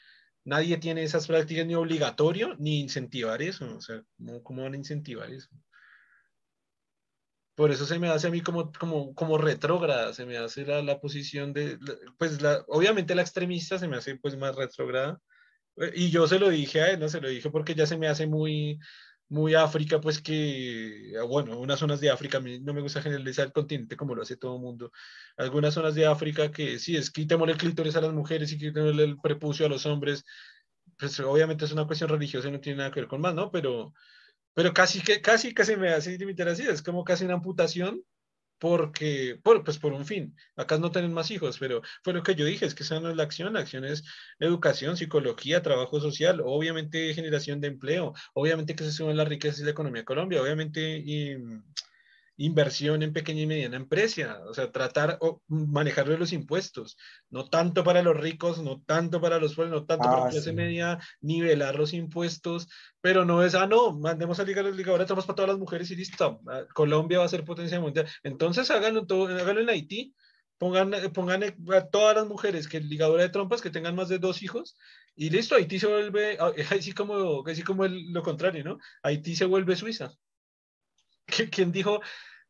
nadie 0.44 0.78
tiene 0.78 1.04
esas 1.04 1.28
prácticas 1.28 1.68
ni 1.68 1.76
obligatorio 1.76 2.56
ni 2.58 2.80
incentivar 2.80 3.44
eso, 3.44 3.78
o 3.78 3.82
sea, 3.82 4.04
¿cómo, 4.18 4.44
cómo 4.44 4.64
van 4.64 4.74
a 4.74 4.78
incentivar 4.78 5.30
eso? 5.32 5.50
Por 7.60 7.72
eso 7.72 7.86
se 7.86 8.00
me 8.00 8.08
hace 8.08 8.26
a 8.26 8.32
mí 8.32 8.40
como, 8.40 8.72
como, 8.72 9.14
como 9.14 9.38
retrógrada, 9.38 10.14
se 10.14 10.26
me 10.26 10.38
hace 10.38 10.66
la, 10.66 10.82
la 10.82 11.02
posición 11.02 11.52
de, 11.52 11.78
pues 12.18 12.42
la, 12.42 12.64
obviamente 12.70 13.16
la 13.16 13.22
extremista 13.22 13.78
se 13.78 13.90
me 13.90 13.98
hace 13.98 14.16
pues 14.16 14.38
más 14.38 14.56
retrógrada. 14.56 15.20
Y 15.94 16.10
yo 16.10 16.26
se 16.26 16.40
lo 16.40 16.48
dije 16.48 16.80
a 16.80 16.92
él, 16.92 17.02
¿no? 17.02 17.10
Se 17.10 17.20
lo 17.20 17.28
dije 17.28 17.50
porque 17.50 17.76
ya 17.76 17.86
se 17.86 17.98
me 17.98 18.08
hace 18.08 18.28
muy, 18.28 18.80
muy 19.28 19.56
África, 19.56 20.00
pues 20.00 20.22
que, 20.22 21.12
bueno, 21.28 21.60
unas 21.60 21.80
zonas 21.80 22.00
de 22.00 22.10
África, 22.10 22.38
a 22.38 22.42
mí 22.42 22.62
no 22.62 22.74
me 22.74 22.80
gusta 22.80 23.02
generalizar 23.02 23.48
el 23.48 23.52
continente 23.52 23.98
como 23.98 24.16
lo 24.16 24.22
hace 24.22 24.38
todo 24.38 24.56
el 24.56 24.62
mundo. 24.62 24.94
Algunas 25.36 25.74
zonas 25.74 25.96
de 25.96 26.06
África 26.06 26.52
que 26.52 26.80
sí, 26.80 26.96
es 26.96 27.12
quitémosle 27.12 27.58
clítores 27.58 27.94
a 27.98 28.02
las 28.02 28.14
mujeres 28.14 28.54
y 28.54 28.58
quitémosle 28.58 29.04
el 29.04 29.18
prepucio 29.20 29.66
a 29.66 29.70
los 29.70 29.86
hombres, 29.86 30.24
pues 30.98 31.20
obviamente 31.20 31.66
es 31.66 31.74
una 31.74 31.86
cuestión 31.86 32.10
religiosa 32.10 32.48
y 32.48 32.52
no 32.52 32.62
tiene 32.62 32.78
nada 32.78 32.92
que 32.92 33.02
ver 33.02 33.10
con 33.10 33.20
más, 33.20 33.36
¿no? 33.36 33.52
Pero 33.52 33.92
pero 34.60 34.74
casi 34.74 35.00
que 35.00 35.22
casi 35.22 35.54
casi 35.54 35.78
me 35.78 35.88
hace 35.88 36.18
limitar 36.18 36.50
así, 36.50 36.64
es 36.64 36.82
como 36.82 37.06
casi 37.06 37.24
una 37.24 37.36
amputación 37.36 38.04
porque, 38.58 39.40
por, 39.42 39.64
pues 39.64 39.78
por 39.78 39.94
un 39.94 40.06
fin, 40.06 40.36
acá 40.58 40.78
no 40.78 40.92
tienen 40.92 41.14
más 41.14 41.32
hijos, 41.32 41.58
pero 41.58 41.82
fue 42.04 42.12
lo 42.12 42.24
que 42.24 42.36
yo 42.36 42.44
dije, 42.44 42.66
es 42.66 42.76
que 42.76 42.84
esa 42.84 43.00
no 43.00 43.10
es 43.10 43.16
la 43.16 43.24
acción, 43.24 43.54
la 43.54 43.62
acción 43.62 43.86
es 43.86 44.04
educación, 44.38 44.98
psicología, 44.98 45.62
trabajo 45.62 46.02
social, 46.02 46.42
obviamente 46.44 47.14
generación 47.14 47.62
de 47.62 47.70
empleo, 47.70 48.14
obviamente 48.34 48.76
que 48.76 48.84
se 48.84 48.92
suben 48.92 49.16
las 49.16 49.30
riquezas 49.30 49.60
de 49.60 49.64
la 49.64 49.72
economía 49.72 50.02
de 50.02 50.06
Colombia, 50.06 50.42
obviamente 50.42 50.98
y, 51.06 51.38
inversión 52.40 53.04
en 53.04 53.12
pequeña 53.12 53.42
y 53.42 53.48
mediana 53.48 53.76
empresa, 53.76 54.42
o 54.48 54.54
sea, 54.54 54.72
tratar 54.72 55.18
o 55.20 55.42
manejar 55.48 56.08
los 56.08 56.32
impuestos, 56.32 56.98
no 57.30 57.50
tanto 57.50 57.84
para 57.84 58.02
los 58.02 58.16
ricos, 58.16 58.64
no 58.64 58.82
tanto 58.82 59.20
para 59.20 59.40
los 59.40 59.56
pobres, 59.56 59.72
no 59.72 59.86
tanto 59.86 60.06
para 60.06 60.22
la 60.22 60.28
ah, 60.28 60.30
clase 60.30 60.54
media, 60.54 61.00
nivelar 61.20 61.76
los 61.76 61.94
impuestos, 61.94 62.70
pero 63.02 63.26
no 63.26 63.44
es, 63.44 63.56
ah, 63.56 63.68
no, 63.68 63.92
mandemos 63.92 64.40
a 64.40 64.46
ligar 64.46 64.64
ligadores 64.66 65.08
de 65.08 65.16
para 65.16 65.36
todas 65.36 65.50
las 65.50 65.60
mujeres 65.60 65.92
y 65.92 65.98
listo, 65.98 66.40
ah, 66.48 66.64
Colombia 66.74 67.20
va 67.20 67.26
a 67.26 67.30
ser 67.30 67.44
potencia 67.44 67.80
mundial. 67.80 68.08
Entonces 68.24 68.72
háganlo, 68.72 69.06
todo, 69.06 69.28
háganlo 69.28 69.60
en 69.60 69.70
Haití, 69.70 70.16
pongan, 70.58 70.92
pongan 71.14 71.44
a 71.44 71.88
todas 71.88 72.16
las 72.16 72.26
mujeres 72.26 72.70
que 72.70 72.80
ligadora 72.80 73.24
de 73.24 73.30
trompas 73.30 73.62
que 73.62 73.70
tengan 73.70 73.96
más 73.96 74.08
de 74.08 74.18
dos 74.18 74.42
hijos 74.42 74.78
y 75.14 75.30
listo, 75.30 75.56
Haití 75.56 75.78
se 75.78 75.88
vuelve, 75.88 76.38
así 76.72 76.94
como, 76.94 77.46
así 77.46 77.64
como 77.64 77.84
el, 77.84 78.14
lo 78.14 78.24
contrario, 78.24 78.64
¿no? 78.64 78.80
Haití 79.04 79.36
se 79.36 79.44
vuelve 79.44 79.76
Suiza. 79.76 80.14
¿Quién 81.52 81.72
dijo, 81.72 82.02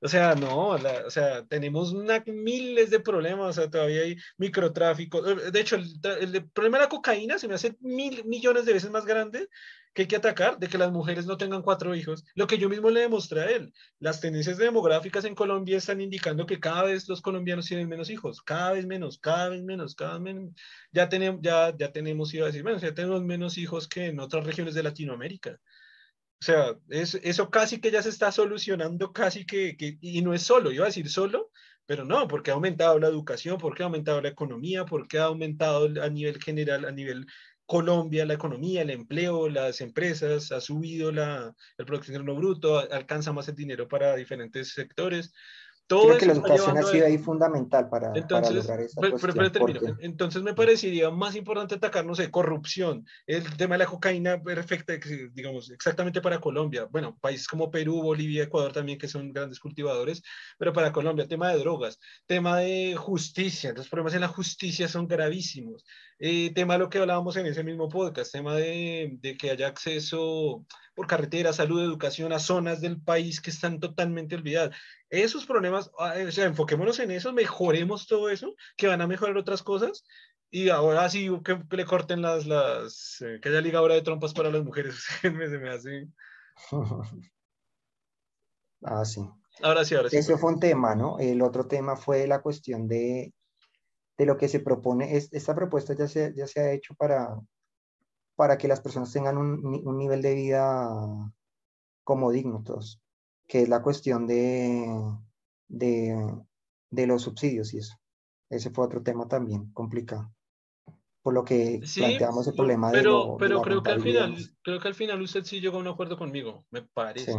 o 0.02 0.08
sea, 0.08 0.34
no, 0.34 0.70
o 0.70 1.10
sea, 1.10 1.46
tenemos 1.46 1.94
miles 2.26 2.90
de 2.90 3.02
problemas, 3.02 3.50
o 3.50 3.54
sea, 3.62 3.70
todavía 3.70 4.02
hay 4.04 4.16
microtráfico. 4.38 5.28
Eh, 5.28 5.52
de 5.52 5.60
hecho, 5.60 5.76
el, 5.76 6.50
problema 6.52 6.78
de 6.78 6.86
la 6.86 6.90
cocaína 6.90 7.38
se 7.38 7.50
me 7.50 7.56
hace 7.56 7.76
mil 7.82 8.24
millones 8.24 8.66
de 8.66 8.74
veces 8.74 8.92
más 8.92 9.06
grande 9.06 9.50
que 9.94 10.04
hay 10.04 10.08
que 10.08 10.16
atacar 10.16 10.58
de 10.58 10.70
que 10.70 10.78
las 10.78 10.92
mujeres 10.92 11.26
no 11.26 11.36
tengan 11.38 11.62
cuatro 11.64 11.94
hijos. 11.96 12.24
Lo 12.36 12.48
que 12.48 12.58
yo 12.58 12.70
mismo 12.70 12.90
le 12.90 13.02
demostré 13.02 13.42
a 13.42 13.52
él, 13.52 13.74
las 14.00 14.22
tendencias 14.22 14.58
demográficas 14.58 15.26
en 15.26 15.36
Colombia 15.36 15.78
están 15.78 16.00
indicando 16.00 16.46
que 16.46 16.62
cada 16.62 16.84
vez 16.84 17.10
los 17.10 17.22
colombianos 17.22 17.66
tienen 17.66 17.90
menos 17.90 18.10
hijos, 18.10 18.42
cada 18.42 18.74
vez 18.74 18.86
menos, 18.86 19.18
cada 19.20 19.50
vez 19.50 19.64
menos, 19.64 19.96
cada 19.96 20.14
vez 20.14 20.22
menos. 20.22 20.54
Ya 20.94 21.10
tenemos, 21.10 21.42
ya, 21.44 21.76
ya 21.78 21.92
tenemos, 21.92 22.34
iba 22.34 22.46
a 22.46 22.48
decir, 22.48 22.64
bueno, 22.64 22.80
ya 22.80 22.94
tenemos 22.94 23.22
menos 23.24 23.58
hijos 23.58 23.88
que 23.90 24.06
en 24.08 24.20
otras 24.22 24.46
regiones 24.46 24.76
de 24.76 24.84
Latinoamérica. 24.84 25.60
O 26.42 26.46
sea, 26.46 26.78
eso 26.90 27.50
casi 27.50 27.82
que 27.82 27.92
ya 27.92 28.02
se 28.02 28.10
está 28.10 28.32
solucionando, 28.32 29.12
casi 29.12 29.46
que, 29.46 29.76
y 30.00 30.22
no 30.22 30.34
es 30.34 30.44
solo, 30.44 30.72
iba 30.72 30.86
a 30.86 30.88
decir 30.88 31.10
solo, 31.10 31.52
pero 31.86 32.06
no, 32.06 32.28
porque 32.28 32.52
ha 32.52 32.54
aumentado 32.54 32.98
la 33.00 33.08
educación, 33.08 33.58
porque 33.58 33.84
ha 33.84 33.88
aumentado 33.88 34.22
la 34.22 34.30
economía, 34.30 34.86
porque 34.86 35.20
ha 35.20 35.26
aumentado 35.26 35.90
a 36.02 36.10
nivel 36.10 36.42
general, 36.42 36.86
a 36.86 36.92
nivel 36.92 37.26
Colombia, 37.66 38.26
la 38.26 38.36
economía, 38.36 38.82
el 38.82 38.90
empleo, 38.90 39.50
las 39.50 39.82
empresas, 39.82 40.52
ha 40.52 40.62
subido 40.62 41.12
la, 41.12 41.54
el 41.78 41.86
Producto 41.86 42.12
Interno 42.12 42.36
Bruto, 42.36 42.80
alcanza 42.80 43.34
más 43.34 43.48
el 43.48 43.56
dinero 43.56 43.88
para 43.88 44.16
diferentes 44.16 44.74
sectores. 44.74 45.34
Todo 45.90 46.10
Creo 46.10 46.18
que 46.20 46.26
la 46.28 46.34
educación 46.34 46.78
ha 46.78 46.84
sido 46.84 47.08
ahí 47.08 47.18
fundamental 47.18 47.90
para, 47.90 48.12
Entonces, 48.14 48.54
lograr 48.54 48.80
esa 48.80 49.02
pero, 49.02 49.18
Entonces 50.02 50.44
me 50.44 50.54
parecería 50.54 51.10
más 51.10 51.36
importante 51.36 51.74
atacar, 51.74 52.06
no 52.06 52.14
sé, 52.14 52.30
corrupción, 52.30 53.08
el 53.26 53.44
tema 53.58 53.74
de 53.74 53.80
la 53.80 53.86
cocaína 53.88 54.40
perfecta, 54.40 54.94
digamos, 55.34 55.72
exactamente 55.72 56.22
para 56.22 56.40
Colombia. 56.40 56.88
Bueno, 56.92 57.18
países 57.20 57.48
como 57.48 57.72
Perú, 57.72 58.04
Bolivia, 58.04 58.44
Ecuador 58.44 58.72
también, 58.72 59.00
que 59.00 59.08
son 59.08 59.34
grandes 59.34 59.60
cultivadores, 59.60 60.22
pero 60.60 60.74
para 60.74 60.92
Colombia, 60.92 61.28
tema 61.28 61.50
de 61.50 61.58
drogas, 61.58 62.00
tema 62.28 62.60
de 62.60 62.96
justicia, 62.96 63.74
los 63.74 63.90
problemas 63.90 64.14
en 64.14 64.22
la 64.22 64.28
justicia 64.28 64.88
son 64.88 65.08
gravísimos. 65.08 65.84
Eh, 66.20 66.54
tema 66.54 66.74
de 66.74 66.80
lo 66.80 66.90
que 66.90 67.00
hablábamos 67.00 67.36
en 67.38 67.48
ese 67.48 67.64
mismo 67.64 67.90
podcast, 67.90 68.32
tema 68.32 68.54
de, 68.54 69.18
de 69.22 69.38
que 69.38 69.50
haya 69.50 69.68
acceso 69.68 70.66
por 71.00 71.08
carretera, 71.08 71.54
salud, 71.54 71.82
educación 71.82 72.34
a 72.34 72.40
zonas 72.40 72.82
del 72.82 73.02
país 73.02 73.40
que 73.40 73.52
están 73.52 73.80
totalmente 73.80 74.36
olvidadas. 74.36 74.76
Esos 75.10 75.46
problemas, 75.46 75.90
ah, 75.98 76.16
o 76.28 76.30
sea, 76.30 76.44
enfoquémonos 76.44 77.00
en 77.00 77.12
eso, 77.12 77.32
mejoremos 77.32 78.06
todo 78.06 78.30
eso, 78.30 78.54
que 78.76 78.88
van 78.88 79.00
a 79.00 79.08
mejorar 79.08 79.38
otras 79.38 79.64
cosas. 79.64 80.04
Y 80.52 80.68
ahora 80.68 81.10
sí 81.10 81.30
que, 81.46 81.58
le 81.72 81.86
corten 81.86 82.22
las, 82.22 82.46
las 82.48 83.16
eh, 83.22 83.40
que 83.42 83.48
haya 83.48 83.62
ligadura 83.62 83.96
de 83.96 84.02
trompas 84.02 84.34
para 84.34 84.52
las 84.52 84.62
mujeres, 84.62 84.96
se 85.22 85.30
me 85.32 85.70
hace. 85.70 86.10
Ah, 88.82 89.06
sí. 89.06 89.22
Ahora 89.62 89.86
sí, 89.86 89.96
ahora 89.96 90.10
sí. 90.10 90.18
Ese 90.18 90.38
fue 90.38 90.52
un 90.54 90.60
tema, 90.60 90.96
¿no? 90.96 91.18
El 91.20 91.42
otro 91.42 91.66
tema 91.68 91.96
fue 91.96 92.28
la 92.28 92.42
cuestión 92.42 92.90
de, 92.90 93.34
de 94.18 94.26
lo 94.26 94.38
que 94.38 94.50
se 94.50 94.60
propone. 94.60 95.16
esta 95.16 95.56
propuesta 95.56 95.94
ya 95.94 96.10
se, 96.10 96.34
ya 96.36 96.46
se 96.46 96.60
ha 96.60 96.72
hecho 96.74 96.94
para, 96.96 97.40
para 98.40 98.58
que 98.58 98.70
las 98.70 98.80
personas 98.80 99.12
tengan 99.12 99.38
un, 99.38 99.82
un 99.84 99.98
nivel 99.98 100.22
de 100.22 100.34
vida 100.34 100.90
como 102.06 102.32
digno 102.32 102.64
todos, 102.64 103.02
que 103.46 103.64
es 103.64 103.68
la 103.68 103.82
cuestión 103.82 104.28
de, 104.28 104.88
de, 105.68 106.16
de, 106.90 107.06
los 107.06 107.24
subsidios 107.24 107.74
y 107.74 107.80
eso. 107.80 108.00
Ese 108.50 108.70
fue 108.70 108.86
otro 108.86 109.04
tema 109.04 109.28
también 109.28 109.74
complicado. 109.74 110.34
Por 111.22 111.34
lo 111.34 111.44
que 111.44 111.82
planteamos 111.94 112.48
el 112.48 112.54
problema 112.54 112.92
pero, 112.92 113.34
de 113.34 113.40
Pero 113.40 113.62
creo 113.62 113.84
que 113.84 113.92
al 113.92 114.02
final, 114.02 114.38
creo 114.62 114.80
que 114.80 114.88
al 114.88 114.96
final 114.96 115.22
usted 115.22 115.44
sí 115.44 115.60
llegó 115.60 115.76
a 115.76 115.82
un 115.82 115.90
acuerdo 115.90 116.18
conmigo, 116.18 116.66
me 116.72 116.84
parece. 116.84 117.36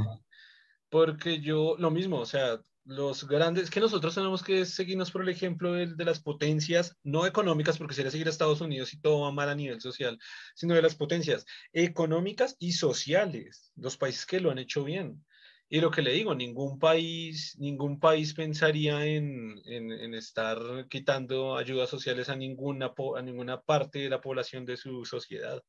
Porque 0.90 1.40
yo, 1.40 1.76
lo 1.78 1.90
mismo, 1.90 2.18
o 2.18 2.26
sea, 2.26 2.60
los 2.84 3.26
grandes, 3.26 3.70
que 3.70 3.80
nosotros 3.80 4.14
tenemos 4.14 4.42
que 4.42 4.64
seguirnos 4.64 5.10
por 5.10 5.22
el 5.22 5.28
ejemplo 5.28 5.72
de, 5.72 5.94
de, 5.94 6.04
las 6.04 6.20
potencias, 6.20 6.96
no 7.02 7.26
económicas, 7.26 7.78
porque 7.78 7.94
sería 7.94 8.10
seguir 8.10 8.26
a 8.26 8.30
Estados 8.30 8.60
Unidos 8.60 8.92
y 8.92 9.00
todo 9.00 9.20
va 9.20 9.32
mal 9.32 9.48
a 9.48 9.54
nivel 9.54 9.80
social, 9.80 10.18
sino 10.54 10.74
de 10.74 10.82
las 10.82 10.94
potencias 10.94 11.44
económicas 11.72 12.56
y 12.58 12.72
sociales, 12.72 13.72
los 13.76 13.96
países 13.96 14.26
que 14.26 14.40
lo 14.40 14.50
han 14.50 14.58
hecho 14.58 14.84
bien. 14.84 15.24
Y 15.72 15.80
lo 15.80 15.92
que 15.92 16.02
le 16.02 16.12
digo, 16.12 16.34
ningún 16.34 16.80
país, 16.80 17.56
ningún 17.60 18.00
país 18.00 18.34
pensaría 18.34 19.06
en, 19.06 19.60
en, 19.66 19.92
en 19.92 20.14
estar 20.14 20.58
quitando 20.88 21.56
ayudas 21.56 21.88
sociales 21.88 22.28
a 22.28 22.34
ninguna, 22.34 22.92
a 23.16 23.22
ninguna 23.22 23.60
parte 23.60 24.00
de 24.00 24.10
la 24.10 24.20
población 24.20 24.64
de 24.64 24.76
su 24.76 25.04
sociedad. 25.04 25.62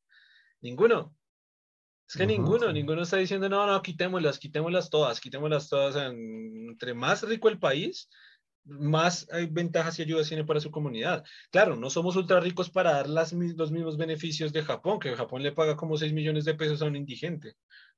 Ninguno. 0.61 1.15
Es 2.11 2.17
que 2.17 2.27
ninguno, 2.27 2.73
ninguno 2.73 3.03
está 3.03 3.15
diciendo, 3.15 3.47
no, 3.47 3.65
no, 3.65 3.81
quitémoslas, 3.81 4.37
quitémoslas 4.37 4.89
todas, 4.89 5.21
quitémoslas 5.21 5.69
todas. 5.69 5.95
Entre 5.95 6.93
más 6.93 7.23
rico 7.23 7.47
el 7.47 7.57
país, 7.57 8.09
más 8.65 9.29
ventajas 9.49 9.97
y 9.97 10.01
ayudas 10.01 10.27
tiene 10.27 10.43
para 10.43 10.59
su 10.59 10.71
comunidad. 10.71 11.23
Claro, 11.51 11.77
no 11.77 11.89
somos 11.89 12.17
ultra 12.17 12.41
ricos 12.41 12.69
para 12.69 12.91
dar 12.91 13.07
las, 13.07 13.31
los 13.31 13.71
mismos 13.71 13.95
beneficios 13.95 14.51
de 14.51 14.61
Japón, 14.61 14.99
que 14.99 15.15
Japón 15.15 15.41
le 15.41 15.53
paga 15.53 15.77
como 15.77 15.95
6 15.95 16.11
millones 16.11 16.43
de 16.43 16.53
pesos 16.53 16.81
a 16.81 16.85
un 16.85 16.97
indigente, 16.97 17.55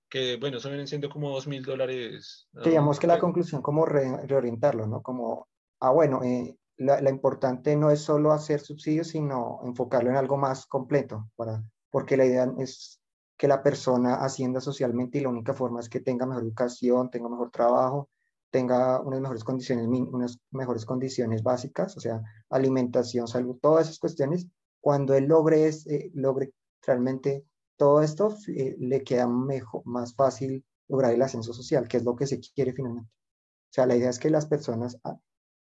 que 0.07 0.37
bueno, 0.37 0.57
eso 0.57 0.69
vienen 0.69 0.87
siendo 0.87 1.09
como 1.09 1.31
2 1.31 1.47
mil 1.47 1.63
dólares. 1.63 2.47
Digamos 2.63 2.99
que 2.99 3.07
la 3.07 3.17
conclusión 3.17 3.63
como 3.63 3.83
reorientarlo, 3.87 4.85
¿no? 4.85 5.01
Como, 5.01 5.47
ah, 5.79 5.89
bueno, 5.89 6.21
eh, 6.23 6.55
la, 6.77 7.01
la, 7.01 7.09
importante 7.09 7.75
no 7.75 7.89
es 7.89 8.01
solo 8.01 8.31
hacer 8.31 8.59
subsidios, 8.59 9.07
sino 9.07 9.59
enfocarlo 9.63 10.11
en 10.11 10.17
algo 10.17 10.37
más 10.37 10.67
completo, 10.67 11.31
para, 11.35 11.63
porque 11.89 12.15
la 12.15 12.25
idea 12.25 12.53
es 12.59 12.99
que 13.43 13.47
la 13.49 13.61
persona 13.61 14.15
ascienda 14.23 14.61
socialmente 14.61 15.17
y 15.17 15.21
la 15.21 15.27
única 15.27 15.53
forma 15.53 15.81
es 15.81 15.89
que 15.89 15.99
tenga 15.99 16.25
mejor 16.25 16.43
educación, 16.43 17.09
tenga 17.09 17.27
mejor 17.27 17.51
trabajo, 17.51 18.09
tenga 18.49 19.01
unas 19.01 19.19
mejores 19.19 19.43
condiciones, 19.43 19.85
unas 19.85 20.39
mejores 20.51 20.85
condiciones 20.85 21.43
básicas, 21.43 21.97
o 21.97 21.99
sea, 21.99 22.21
alimentación, 22.49 23.27
salud, 23.27 23.57
todas 23.61 23.87
esas 23.87 23.99
cuestiones. 23.99 24.47
Cuando 24.79 25.13
él 25.13 25.25
logre, 25.25 25.67
eh, 25.67 26.09
logre 26.13 26.53
realmente 26.87 27.45
todo 27.75 28.01
esto, 28.01 28.33
eh, 28.47 28.77
le 28.79 29.03
queda 29.03 29.27
mejor, 29.27 29.81
más 29.83 30.15
fácil 30.15 30.63
lograr 30.87 31.13
el 31.13 31.21
ascenso 31.21 31.51
social, 31.51 31.89
que 31.89 31.97
es 31.97 32.05
lo 32.05 32.15
que 32.15 32.27
se 32.27 32.39
quiere 32.39 32.71
finalmente. 32.71 33.11
O 33.11 33.73
sea, 33.73 33.85
la 33.85 33.97
idea 33.97 34.09
es 34.09 34.19
que 34.19 34.29
las 34.29 34.45
personas 34.45 34.97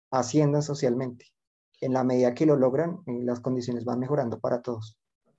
asciendan 0.09 0.63
socialmente. 0.63 1.27
En 1.79 1.93
la 1.93 2.03
medida 2.03 2.33
que 2.33 2.47
lo 2.47 2.55
logran, 2.55 3.03
eh, 3.05 3.19
las 3.21 3.39
condiciones 3.39 3.85
van 3.85 3.99
mejorando 3.99 4.39
para 4.39 4.63
todos 4.63 4.96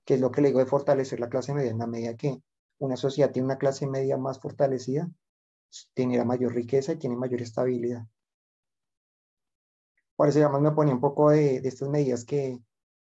que 0.09 0.15
es 0.15 0.21
lo 0.21 0.31
que 0.31 0.41
le 0.41 0.47
digo 0.47 0.57
de 0.57 0.65
fortalecer 0.65 1.19
la 1.19 1.29
clase 1.29 1.53
media, 1.53 1.69
en 1.69 1.77
la 1.77 1.85
medida 1.85 2.17
que 2.17 2.41
una 2.79 2.97
sociedad 2.97 3.31
tiene 3.31 3.45
una 3.45 3.59
clase 3.59 3.85
media 3.85 4.17
más 4.17 4.39
fortalecida, 4.39 5.07
tiene 5.93 6.25
mayor 6.25 6.55
riqueza 6.55 6.93
y 6.93 6.95
tiene 6.95 7.15
mayor 7.15 7.43
estabilidad. 7.43 8.07
Por 10.15 10.29
eso, 10.29 10.39
además, 10.39 10.61
me 10.63 10.71
ponía 10.71 10.95
un 10.95 10.99
poco 10.99 11.29
de, 11.29 11.57
estas 11.57 11.89
medidas 11.89 12.25
que, 12.25 12.57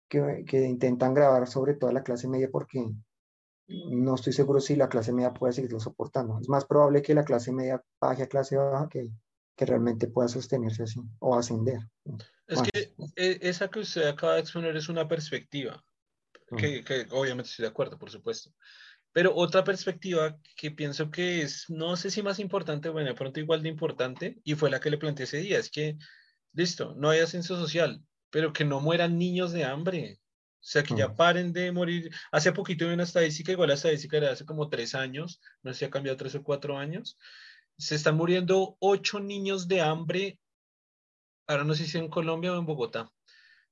que, 0.10 0.44
que, 0.48 0.66
intentan 0.66 1.14
grabar 1.14 1.48
sobre 1.48 1.76
toda 1.76 1.94
la 1.94 2.02
clase 2.02 2.28
media 2.28 2.50
porque 2.52 2.84
no 3.68 4.16
estoy 4.16 4.34
seguro 4.34 4.60
si 4.60 4.76
la 4.76 4.90
clase 4.90 5.14
media 5.14 5.36
puede 5.36 5.54
seguirlo 5.54 5.80
soportando. 5.80 6.40
Es 6.40 6.50
más 6.50 6.66
probable 6.66 7.04
que 7.04 7.14
la 7.14 7.26
clase 7.26 7.52
media 7.52 7.80
baje 8.02 8.24
a 8.24 8.28
clase 8.28 8.58
baja 8.58 8.90
que, 8.90 9.12
que 9.56 9.66
realmente 9.68 10.08
pueda 10.08 10.30
sostenerse 10.30 10.82
así 10.82 11.00
o 11.20 11.36
ascender. 11.36 11.78
Es 12.48 12.60
que 12.64 12.96
eh, 13.18 13.38
esa 13.44 13.68
que 13.68 13.82
usted 13.82 14.08
acaba 14.08 14.34
de 14.34 14.40
exponer 14.40 14.76
es 14.76 14.90
una 14.90 15.08
perspectiva 15.08 15.84
que, 16.56 17.08
obviamente 17.12 17.50
estoy 17.50 17.64
de 17.64 17.70
acuerdo, 17.70 17.98
por 17.98 18.10
supuesto. 18.10 18.52
Pero 19.12 19.36
otra 19.36 19.64
perspectiva 19.64 20.38
que 20.56 20.72
pienso 20.72 21.10
que 21.10 21.42
es, 21.42 21.70
no 21.70 21.96
sé 21.96 22.12
si 22.12 22.22
más 22.22 22.40
importante, 22.40 22.90
bueno, 22.90 23.10
de 23.10 23.16
pronto 23.16 23.40
igual 23.40 23.64
de 23.64 23.70
importante, 23.70 24.40
y 24.44 24.56
fue 24.56 24.70
la 24.70 24.80
que 24.80 24.92
le 24.92 24.98
planteé 24.98 25.24
ese 25.24 25.38
día, 25.38 25.60
es 25.60 25.70
que, 25.70 25.98
listo, 26.54 26.94
no 26.96 27.10
hay 27.10 27.20
ascenso 27.20 27.58
social, 27.58 28.02
pero 28.30 28.54
que 28.54 28.64
no 28.64 28.80
mueran 28.80 29.18
niños 29.18 29.52
de 29.52 29.64
hambre. 29.64 30.20
O 30.60 30.70
sea, 30.70 30.84
que 30.84 30.96
ya 30.96 31.16
paren 31.16 31.54
de 31.54 31.72
morir. 31.72 32.12
Hace 32.32 32.52
poquito 32.52 32.88
vi 32.88 32.94
una 32.94 33.04
estadística, 33.04 33.52
igual 33.52 33.70
la 33.70 33.76
estadística 33.76 34.18
era 34.18 34.32
hace 34.32 34.46
como 34.46 34.70
tres 34.70 34.96
años, 34.96 35.40
no 35.64 35.72
sé 35.72 35.80
si 35.80 35.86
ha 35.86 35.90
cambiado 35.90 36.18
tres 36.18 36.36
o 36.36 36.44
cuatro 36.44 36.78
años. 36.78 37.18
Se 37.78 37.96
están 37.96 38.18
muriendo 38.18 38.76
ocho 38.80 39.20
niños 39.20 39.68
de 39.68 39.82
hambre, 39.82 40.40
ahora 41.48 41.64
no 41.64 41.74
sé 41.74 41.86
si 41.86 41.98
en 41.98 42.10
Colombia 42.10 42.54
o 42.54 42.60
en 42.60 42.66
Bogotá, 42.66 43.10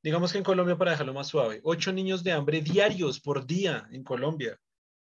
digamos 0.05 0.31
que 0.31 0.37
en 0.37 0.43
Colombia, 0.43 0.77
para 0.77 0.91
dejarlo 0.91 1.15
más 1.15 1.29
suave, 1.29 1.61
ocho 1.63 1.91
niños 1.91 2.23
de 2.23 2.31
hambre 2.31 2.61
diarios 2.61 3.19
por 3.19 3.47
día 3.47 3.87
en 3.91 4.03
Colombia. 4.03 4.55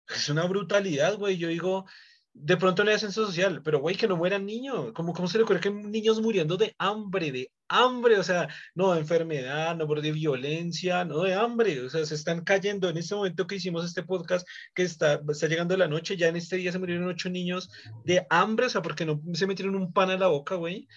Es 0.09 0.29
una 0.29 0.45
brutalidad, 0.47 1.17
güey. 1.17 1.39
Yo 1.39 1.47
digo, 1.47 1.87
de 2.33 2.57
pronto 2.57 2.83
le 2.83 2.95
ascenso 2.95 3.25
social, 3.25 3.63
pero 3.63 3.79
güey, 3.79 3.95
que 3.95 4.09
no 4.09 4.17
mueran 4.17 4.45
niños. 4.45 4.91
¿Cómo, 4.93 5.13
¿Cómo 5.13 5.29
se 5.29 5.39
le 5.39 5.45
ocurre 5.45 5.61
que 5.61 5.71
niños 5.71 6.21
muriendo 6.21 6.57
de 6.57 6.75
hambre, 6.77 7.31
de 7.31 7.53
hambre? 7.69 8.19
O 8.19 8.25
sea, 8.25 8.49
no 8.75 8.93
de 8.93 8.99
enfermedad, 8.99 9.77
no 9.77 9.87
de 9.87 10.11
violencia, 10.11 11.05
no 11.05 11.23
de 11.23 11.35
hambre. 11.35 11.83
O 11.83 11.89
sea, 11.89 12.05
se 12.05 12.17
están 12.17 12.43
cayendo 12.43 12.89
en 12.89 12.97
este 12.97 13.15
momento 13.15 13.47
que 13.47 13.55
hicimos 13.55 13.85
este 13.85 14.03
podcast, 14.03 14.45
que 14.75 14.83
está, 14.83 15.21
está 15.29 15.47
llegando 15.47 15.77
la 15.77 15.87
noche, 15.87 16.17
ya 16.17 16.27
en 16.27 16.35
este 16.35 16.57
día 16.57 16.73
se 16.73 16.81
murieron 16.81 17.07
ocho 17.07 17.31
niños 17.31 17.71
de 18.05 18.27
hambre, 18.29 18.67
o 18.67 18.71
sea, 18.71 18.83
porque 18.83 19.07
no 19.07 19.23
se 19.35 19.47
metieron 19.47 19.77
un 19.77 19.93
pan 19.93 20.11
a 20.11 20.19
la 20.19 20.27
boca, 20.27 20.57
güey. 20.57 20.89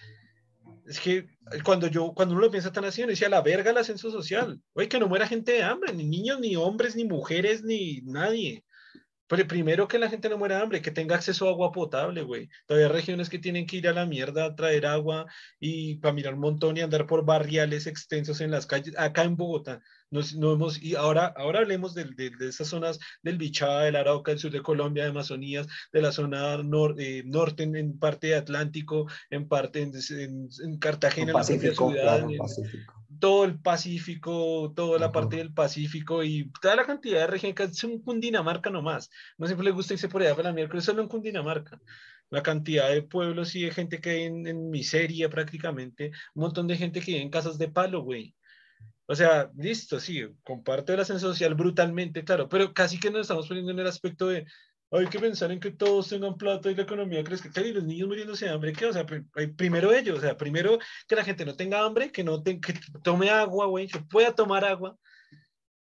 Es 0.86 1.00
que 1.00 1.26
cuando 1.64 1.86
yo, 1.86 2.12
cuando 2.14 2.34
uno 2.34 2.44
lo 2.44 2.50
piensa 2.50 2.72
tan 2.72 2.84
así, 2.84 3.02
uno 3.02 3.10
dice 3.10 3.28
la 3.28 3.40
verga 3.40 3.70
el 3.70 3.78
ascenso 3.78 4.10
social. 4.10 4.60
Oye, 4.74 4.88
que 4.88 4.98
no 4.98 5.08
muera 5.08 5.26
gente 5.26 5.52
de 5.52 5.62
hambre, 5.62 5.92
ni 5.94 6.04
niños, 6.04 6.40
ni 6.40 6.56
hombres, 6.56 6.96
ni 6.96 7.04
mujeres, 7.04 7.62
ni 7.62 8.00
nadie. 8.02 8.63
Pero 9.26 9.46
primero 9.46 9.88
que 9.88 9.98
la 9.98 10.10
gente 10.10 10.28
no 10.28 10.38
muera 10.38 10.56
de 10.56 10.62
hambre, 10.62 10.82
que 10.82 10.90
tenga 10.90 11.16
acceso 11.16 11.46
a 11.46 11.50
agua 11.50 11.72
potable, 11.72 12.22
güey. 12.22 12.48
Todavía 12.66 12.88
hay 12.88 12.92
regiones 12.92 13.28
que 13.28 13.38
tienen 13.38 13.66
que 13.66 13.76
ir 13.76 13.88
a 13.88 13.92
la 13.92 14.06
mierda 14.06 14.44
a 14.44 14.54
traer 14.54 14.86
agua 14.86 15.26
y 15.58 15.96
para 15.96 16.14
mirar 16.14 16.34
un 16.34 16.40
montón 16.40 16.76
y 16.76 16.80
andar 16.80 17.06
por 17.06 17.24
barriales 17.24 17.86
extensos 17.86 18.40
en 18.40 18.50
las 18.50 18.66
calles. 18.66 18.94
Acá 18.98 19.24
en 19.24 19.36
Bogotá, 19.36 19.80
no 20.10 20.52
hemos, 20.52 20.80
y 20.82 20.94
ahora, 20.94 21.32
ahora 21.36 21.60
hablemos 21.60 21.94
de, 21.94 22.04
de, 22.04 22.30
de, 22.30 22.48
esas 22.48 22.68
zonas 22.68 22.98
del 23.22 23.38
Bichada, 23.38 23.84
del 23.84 23.96
Arauca, 23.96 24.30
del 24.30 24.38
sur 24.38 24.50
de 24.50 24.62
Colombia, 24.62 25.04
de 25.04 25.10
Amazonías, 25.10 25.66
de 25.92 26.02
la 26.02 26.12
zona 26.12 26.54
eh, 26.98 27.22
norte, 27.24 27.62
en, 27.64 27.98
parte 27.98 28.28
de 28.28 28.36
Atlántico, 28.36 29.06
en 29.30 29.48
parte 29.48 29.82
en, 29.82 29.92
en 30.62 30.78
Cartagena, 30.78 31.32
en 31.32 31.36
la 31.36 31.44
ciudad, 31.44 32.26
todo 33.18 33.44
el 33.44 33.58
Pacífico, 33.60 34.72
toda 34.74 34.98
la 34.98 35.12
parte 35.12 35.36
del 35.36 35.52
Pacífico 35.52 36.22
y 36.24 36.50
toda 36.60 36.76
la 36.76 36.86
cantidad 36.86 37.20
de 37.20 37.26
regiones, 37.26 37.70
es 37.70 37.84
un 37.84 38.02
Cundinamarca 38.02 38.70
nomás. 38.70 39.10
No 39.38 39.46
siempre 39.46 39.64
le 39.64 39.70
gusta 39.72 39.94
irse 39.94 40.08
por 40.08 40.22
allá 40.22 40.34
para 40.34 40.50
la 40.50 40.54
miércoles, 40.54 40.84
solo 40.84 41.02
en 41.02 41.08
Cundinamarca 41.08 41.80
la 42.30 42.42
cantidad 42.42 42.90
de 42.90 43.02
pueblos 43.02 43.54
y 43.54 43.62
de 43.64 43.70
gente 43.70 44.00
que 44.00 44.10
hay 44.10 44.22
en, 44.24 44.46
en, 44.46 44.70
miseria 44.70 45.28
prácticamente, 45.30 46.10
un 46.34 46.42
montón 46.42 46.66
de 46.66 46.76
gente 46.76 47.00
que 47.00 47.12
vive 47.12 47.22
en 47.22 47.30
casas 47.30 47.58
de 47.58 47.68
palo, 47.68 48.02
güey. 48.02 48.34
O 49.06 49.14
sea, 49.14 49.50
listo, 49.56 50.00
sí, 50.00 50.22
comparto 50.42 50.92
el 50.92 51.00
ascenso 51.00 51.28
social 51.28 51.54
brutalmente, 51.54 52.24
claro, 52.24 52.48
pero 52.48 52.72
casi 52.72 52.98
que 52.98 53.10
nos 53.10 53.22
estamos 53.22 53.46
poniendo 53.46 53.72
en 53.72 53.78
el 53.78 53.86
aspecto 53.86 54.28
de, 54.28 54.46
hay 54.98 55.06
que 55.06 55.18
pensar 55.18 55.50
en 55.50 55.60
que 55.60 55.70
todos 55.70 56.08
tengan 56.08 56.36
plata 56.36 56.70
y 56.70 56.74
la 56.74 56.82
economía 56.82 57.24
crezca. 57.24 57.50
Y 57.60 57.72
los 57.72 57.84
niños 57.84 58.08
muriéndose 58.08 58.46
de 58.46 58.52
hambre, 58.52 58.72
¿qué? 58.72 58.86
O 58.86 58.92
sea, 58.92 59.04
primero 59.56 59.92
ellos, 59.92 60.18
o 60.18 60.20
sea, 60.20 60.36
primero 60.36 60.78
que 61.08 61.16
la 61.16 61.24
gente 61.24 61.44
no 61.44 61.56
tenga 61.56 61.84
hambre, 61.84 62.12
que 62.12 62.22
no 62.22 62.42
que 62.42 62.60
tome 63.02 63.30
agua, 63.30 63.66
güey, 63.66 63.88
que 63.88 64.00
pueda 64.00 64.34
tomar 64.34 64.64
agua. 64.64 64.96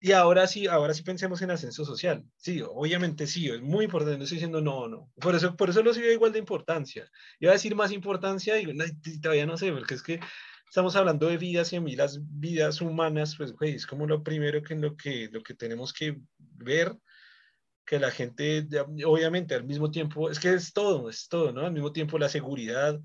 Y 0.00 0.12
ahora 0.12 0.46
sí, 0.46 0.66
ahora 0.66 0.94
sí 0.94 1.02
pensemos 1.02 1.42
en 1.42 1.50
ascenso 1.50 1.84
social. 1.84 2.24
Sí, 2.36 2.62
obviamente 2.62 3.26
sí, 3.26 3.48
es 3.48 3.61
muy 3.61 3.86
importante. 3.86 4.18
No 4.18 4.24
estoy 4.24 4.36
diciendo 4.36 4.61
no, 4.61 4.88
no. 4.88 5.11
Por 5.20 5.34
eso, 5.34 5.56
por 5.56 5.70
eso 5.70 5.82
lo 5.82 5.92
sigo 5.92 6.09
igual 6.09 6.32
de 6.32 6.38
importancia. 6.38 7.11
Iba 7.40 7.52
a 7.52 7.54
decir 7.54 7.74
más 7.74 7.90
importancia 7.90 8.61
y 8.61 8.76
todavía 9.20 9.46
no 9.46 9.56
sé, 9.56 9.72
porque 9.72 9.94
es 9.94 10.02
que 10.02 10.20
estamos 10.68 10.94
hablando 10.96 11.26
de 11.26 11.38
vidas 11.38 11.72
y 11.72 11.76
a 11.76 11.80
mí 11.80 11.96
las 11.96 12.20
vidas 12.38 12.80
humanas, 12.80 13.36
pues, 13.36 13.52
güey, 13.52 13.74
es 13.74 13.86
como 13.86 14.06
lo 14.06 14.22
primero 14.22 14.62
que, 14.62 14.76
lo 14.76 14.96
que, 14.96 15.28
lo 15.32 15.42
que 15.42 15.54
tenemos 15.54 15.92
que 15.92 16.18
ver 16.38 16.94
que 17.89 17.99
la 17.99 18.11
gente, 18.11 18.68
obviamente, 19.07 19.55
al 19.55 19.64
mismo 19.64 19.91
tiempo, 19.91 20.30
es 20.30 20.39
que 20.39 20.53
es 20.53 20.74
todo, 20.74 21.09
es 21.09 21.26
todo, 21.26 21.53
¿no? 21.53 21.62
Al 21.64 21.72
mismo 21.72 21.91
tiempo 21.91 22.18
la 22.18 22.28
seguridad, 22.28 23.01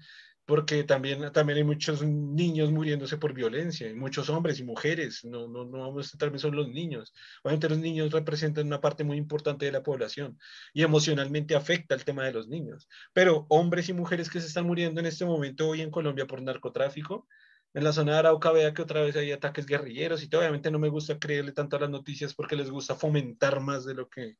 porque 0.45 0.83
también, 0.83 1.31
también 1.31 1.59
hay 1.59 1.63
muchos 1.63 2.03
niños 2.03 2.69
muriéndose 2.69 3.17
por 3.17 3.33
violencia, 3.33 3.89
y 3.89 3.93
muchos 3.93 4.29
hombres 4.29 4.59
y 4.59 4.65
mujeres, 4.65 5.23
no, 5.23 5.47
no, 5.47 5.63
no 5.63 5.79
vamos 5.79 6.07
a 6.07 6.09
centrarme 6.09 6.37
solo 6.37 6.63
los 6.63 6.67
niños. 6.67 7.13
Obviamente 7.43 7.69
los 7.69 7.77
niños 7.77 8.11
representan 8.11 8.67
una 8.67 8.81
parte 8.81 9.05
muy 9.05 9.15
importante 9.15 9.65
de 9.65 9.71
la 9.71 9.83
población 9.83 10.37
y 10.73 10.83
emocionalmente 10.83 11.55
afecta 11.55 11.95
el 11.95 12.03
tema 12.03 12.25
de 12.25 12.33
los 12.33 12.49
niños, 12.49 12.89
pero 13.13 13.45
hombres 13.47 13.87
y 13.87 13.93
mujeres 13.93 14.29
que 14.29 14.41
se 14.41 14.47
están 14.47 14.67
muriendo 14.67 14.99
en 14.99 15.05
este 15.05 15.23
momento 15.23 15.69
hoy 15.69 15.79
en 15.79 15.91
Colombia 15.91 16.27
por 16.27 16.41
narcotráfico, 16.41 17.25
en 17.73 17.85
la 17.85 17.93
zona 17.93 18.13
de 18.13 18.19
Arauca 18.19 18.51
vea 18.51 18.73
que 18.73 18.81
otra 18.81 19.01
vez 19.01 19.15
hay 19.15 19.31
ataques 19.31 19.65
guerrilleros 19.65 20.21
y 20.23 20.35
obviamente 20.35 20.69
no 20.71 20.77
me 20.77 20.89
gusta 20.89 21.17
creerle 21.17 21.53
tanto 21.53 21.77
a 21.77 21.79
las 21.79 21.89
noticias 21.89 22.33
porque 22.33 22.57
les 22.57 22.69
gusta 22.69 22.95
fomentar 22.95 23.61
más 23.61 23.85
de 23.85 23.93
lo 23.95 24.09
que, 24.09 24.37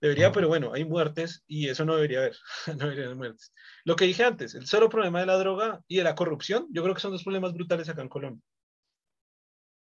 Debería, 0.00 0.32
pero 0.32 0.48
bueno, 0.48 0.72
hay 0.72 0.84
muertes 0.84 1.44
y 1.46 1.68
eso 1.68 1.84
no 1.84 1.94
debería 1.94 2.20
haber. 2.20 2.36
no 2.68 2.84
debería 2.84 3.04
haber 3.04 3.16
muertes. 3.16 3.52
Lo 3.84 3.96
que 3.96 4.06
dije 4.06 4.24
antes, 4.24 4.54
el 4.54 4.66
solo 4.66 4.88
problema 4.88 5.20
de 5.20 5.26
la 5.26 5.36
droga 5.36 5.82
y 5.86 5.98
de 5.98 6.04
la 6.04 6.14
corrupción, 6.14 6.66
yo 6.70 6.82
creo 6.82 6.94
que 6.94 7.00
son 7.00 7.12
dos 7.12 7.22
problemas 7.22 7.52
brutales 7.52 7.88
acá 7.88 8.00
en 8.02 8.08
Colombia. 8.08 8.42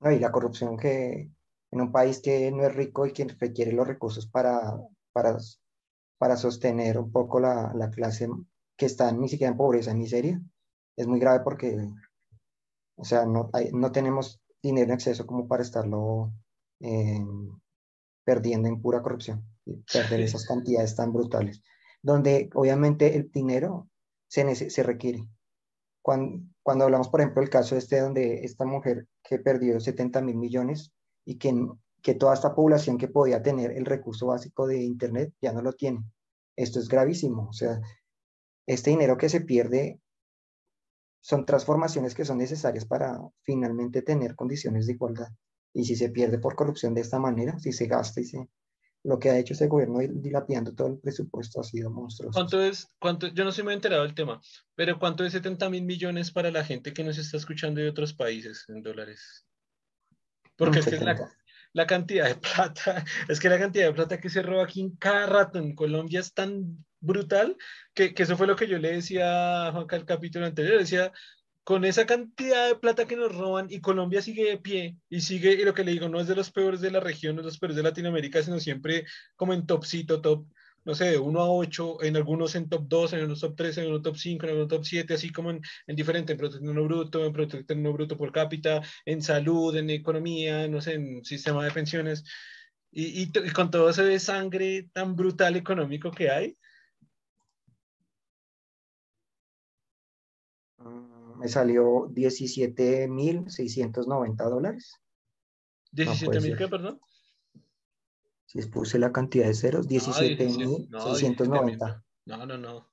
y 0.01 0.19
la 0.19 0.33
corrupción 0.33 0.77
que 0.77 1.31
en 1.71 1.81
un 1.81 1.93
país 1.93 2.21
que 2.21 2.51
no 2.51 2.65
es 2.65 2.75
rico 2.75 3.07
y 3.07 3.13
que 3.13 3.27
requiere 3.39 3.73
los 3.73 3.87
recursos 3.87 4.27
para, 4.27 4.77
para, 5.13 5.37
para 6.19 6.37
sostener 6.37 6.99
un 6.99 7.13
poco 7.13 7.39
la, 7.39 7.73
la 7.75 7.91
clase 7.91 8.29
que 8.77 8.87
está 8.87 9.13
ni 9.13 9.29
siquiera 9.29 9.53
en 9.53 9.59
pobreza, 9.59 9.91
en 9.91 9.99
miseria, 9.99 10.41
es 10.97 11.07
muy 11.07 11.21
grave 11.21 11.41
porque, 11.45 11.77
o 12.97 13.05
sea, 13.05 13.25
no, 13.25 13.51
no 13.73 13.93
tenemos 13.93 14.41
dinero 14.63 14.87
en 14.89 14.95
exceso 14.95 15.27
como 15.27 15.47
para 15.47 15.63
estarlo 15.63 16.33
eh, 16.81 17.25
perdiendo 18.25 18.69
en 18.69 18.81
pura 18.81 19.03
corrupción 19.03 19.45
perder 19.93 20.21
esas 20.21 20.47
cantidades 20.47 20.95
tan 20.97 21.13
brutales, 21.13 21.63
donde 22.03 22.51
obviamente 22.55 23.17
el 23.17 23.31
dinero 23.31 23.89
se, 24.29 24.55
se 24.55 24.83
requiere. 24.83 25.27
Cuando, 26.03 26.45
cuando 26.63 26.85
hablamos, 26.85 27.09
por 27.09 27.21
ejemplo, 27.21 27.43
el 27.43 27.51
caso 27.51 27.77
este 27.77 28.01
donde 28.01 28.45
esta 28.45 28.65
mujer 28.65 29.07
que 29.23 29.39
perdió 29.39 29.81
70 29.81 30.21
mil 30.23 30.37
millones 30.37 30.93
y 31.25 31.37
que, 31.39 31.55
que 32.03 32.15
toda 32.15 32.35
esta 32.35 32.55
población 32.55 32.99
que 32.99 33.09
podía 33.09 33.43
tener 33.43 33.73
el 33.73 33.85
recurso 33.85 34.27
básico 34.29 34.67
de 34.67 34.83
Internet 34.83 35.35
ya 35.41 35.53
no 35.53 35.63
lo 35.63 35.73
tiene. 35.73 36.05
Esto 36.57 36.79
es 36.79 36.89
gravísimo. 36.89 37.49
O 37.49 37.53
sea, 37.53 37.81
este 38.67 38.91
dinero 38.91 39.17
que 39.17 39.29
se 39.29 39.41
pierde 39.41 40.01
son 41.21 41.45
transformaciones 41.45 42.15
que 42.15 42.25
son 42.25 42.39
necesarias 42.39 42.85
para 42.85 43.21
finalmente 43.43 44.03
tener 44.03 44.35
condiciones 44.35 44.87
de 44.87 44.93
igualdad. 44.93 45.29
Y 45.75 45.85
si 45.85 45.97
se 45.97 46.11
pierde 46.11 46.39
por 46.39 46.55
corrupción 46.55 46.95
de 46.95 47.03
esta 47.03 47.19
manera, 47.19 47.59
si 47.59 47.73
se 47.73 47.87
gasta 47.87 48.21
y 48.21 48.25
se, 48.25 48.49
lo 49.09 49.19
que 49.19 49.31
ha 49.31 49.39
hecho 49.39 49.55
este 49.55 49.69
gobierno 49.69 50.01
dilapidando 50.01 50.75
todo 50.75 50.89
el 50.89 50.99
presupuesto 50.99 51.61
ha 51.61 51.65
sido 51.65 51.91
monstruoso. 51.91 52.35
¿Cuánto 52.35 52.63
es? 52.63 52.89
Cuánto, 52.99 53.29
yo 53.29 53.43
no 53.43 53.53
soy 53.53 53.65
muy 53.65 53.73
enterado 53.73 54.03
del 54.03 54.15
tema, 54.15 54.39
pero 54.75 54.99
¿cuánto 54.99 55.25
es 55.25 55.33
70 55.33 55.71
mil 55.71 55.83
millones 55.85 56.31
para 56.31 56.51
la 56.51 56.63
gente 56.63 56.93
que 56.93 57.03
nos 57.03 57.17
está 57.17 57.39
escuchando 57.39 57.81
de 57.81 57.89
otros 57.89 58.13
países 58.13 58.67
en 58.69 58.83
dólares? 58.83 59.47
Porque 60.57 60.81
es 60.81 60.87
que 60.87 60.99
la, 60.99 61.17
la, 61.73 61.87
cantidad 61.87 62.29
de 62.29 62.35
plata, 62.35 63.03
es 63.29 63.41
que 63.41 63.49
la 63.49 63.59
cantidad 63.59 63.87
de 63.87 63.95
plata 63.95 64.21
que 64.21 64.29
se 64.29 64.43
roba 64.43 64.65
aquí 64.65 64.83
en 64.83 64.97
cada 64.97 65.25
rato 65.25 65.59
en 65.59 65.75
Colombia 65.75 66.21
es 66.21 66.35
tan 66.35 66.85
brutal 67.01 67.57
que, 67.95 68.13
que 68.13 68.25
eso 68.25 68.37
fue 68.37 68.47
lo 68.47 68.57
que 68.57 68.69
yo 68.69 68.77
le 68.79 68.93
decía 68.93 69.69
a 69.69 69.73
Juanca 69.73 69.97
el 69.97 70.05
capítulo 70.05 70.45
anterior, 70.45 70.79
decía, 70.79 71.13
con 71.69 71.85
esa 71.85 72.07
cantidad 72.07 72.67
de 72.67 72.77
plata 72.77 73.07
que 73.07 73.15
nos 73.15 73.37
roban 73.37 73.67
y 73.69 73.83
Colombia 73.83 74.23
sigue 74.23 74.49
de 74.49 74.57
pie 74.57 74.97
y 75.11 75.21
sigue, 75.21 75.53
y 75.53 75.67
lo 75.67 75.75
que 75.75 75.85
le 75.85 75.93
digo, 75.93 76.09
no 76.09 76.19
es 76.19 76.27
de 76.27 76.35
los 76.35 76.51
peores 76.51 76.81
de 76.81 76.91
la 76.91 76.99
región, 76.99 77.37
no 77.37 77.43
es 77.43 77.45
de 77.45 77.51
los 77.51 77.59
peores 77.59 77.77
de 77.77 77.83
Latinoamérica, 77.83 78.43
sino 78.43 78.59
siempre 78.59 79.05
como 79.37 79.53
en 79.53 79.67
topcito, 79.67 80.23
top, 80.23 80.47
no 80.87 80.95
sé, 80.95 81.11
de 81.11 81.19
1 81.19 81.39
a 81.39 81.51
8, 81.51 82.05
en 82.05 82.17
algunos 82.17 82.55
en 82.55 82.71
top 82.71 82.85
2, 82.89 83.13
en 83.13 83.19
algunos 83.19 83.41
top 83.41 83.55
3, 83.55 83.77
en 83.77 83.83
algunos 83.83 84.03
top 84.03 84.17
5, 84.17 84.45
en 84.47 84.51
algunos 84.51 84.69
top 84.71 84.85
7, 84.87 85.13
así 85.13 85.31
como 85.31 85.51
en, 85.51 85.61
en 85.87 85.95
diferente, 85.95 86.33
en 86.33 86.39
Producto 86.39 86.73
no 86.73 86.85
Bruto, 86.85 87.27
en 87.27 87.33
Producto 87.35 87.75
no 87.75 87.93
Bruto 87.93 88.17
por 88.17 88.33
cápita, 88.33 88.81
en 89.05 89.21
salud, 89.21 89.77
en 89.77 89.91
economía, 89.91 90.67
no 90.69 90.81
sé, 90.81 90.95
en 90.95 91.23
sistema 91.23 91.63
de 91.67 91.71
pensiones. 91.71 92.25
Y, 92.91 93.25
y, 93.25 93.31
y 93.45 93.51
con 93.51 93.71
todo 93.71 93.91
ese 93.91 94.19
sangre 94.21 94.89
tan 94.95 95.15
brutal 95.15 95.55
económico 95.55 96.13
que 96.13 96.31
hay, 96.31 96.57
me 101.39 101.49
salió 101.49 102.09
17.690 102.11 104.51
dólares. 104.51 105.01
¿17.000 105.93 106.43
mil 106.43 106.57
qué, 106.57 106.69
perdón? 106.69 107.01
Si 108.47 108.63
puse 108.63 108.99
la 108.99 109.13
cantidad 109.13 109.47
de 109.47 109.55
ceros, 109.55 109.87
17.690. 109.89 112.03
No, 112.27 112.47
no, 112.47 112.59
no. 112.59 112.91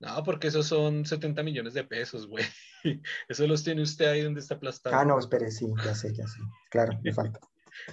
No, 0.00 0.24
porque 0.24 0.48
esos 0.48 0.66
son 0.66 1.06
70 1.06 1.42
millones 1.42 1.74
de 1.74 1.84
pesos, 1.84 2.26
güey. 2.26 2.44
Eso 3.28 3.46
los 3.46 3.62
tiene 3.64 3.82
usted 3.82 4.06
ahí 4.06 4.22
donde 4.22 4.40
está 4.40 4.54
aplastado. 4.56 4.96
Ah, 4.96 5.04
no, 5.04 5.18
espere, 5.18 5.50
sí, 5.50 5.66
ya 5.84 5.94
sé, 5.94 6.14
ya 6.14 6.26
sé. 6.26 6.40
Claro, 6.70 6.98
me 7.02 7.12
falta. 7.14 7.38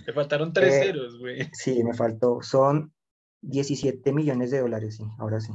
Me 0.06 0.14
faltaron 0.14 0.54
tres 0.54 0.76
eh, 0.76 0.84
ceros, 0.84 1.18
güey. 1.18 1.50
Sí, 1.54 1.84
me 1.84 1.94
faltó. 1.94 2.42
Son 2.42 2.94
17 3.42 4.14
millones 4.14 4.52
de 4.52 4.60
dólares, 4.60 4.98
sí, 4.98 5.06
ahora 5.18 5.40
sí. 5.40 5.52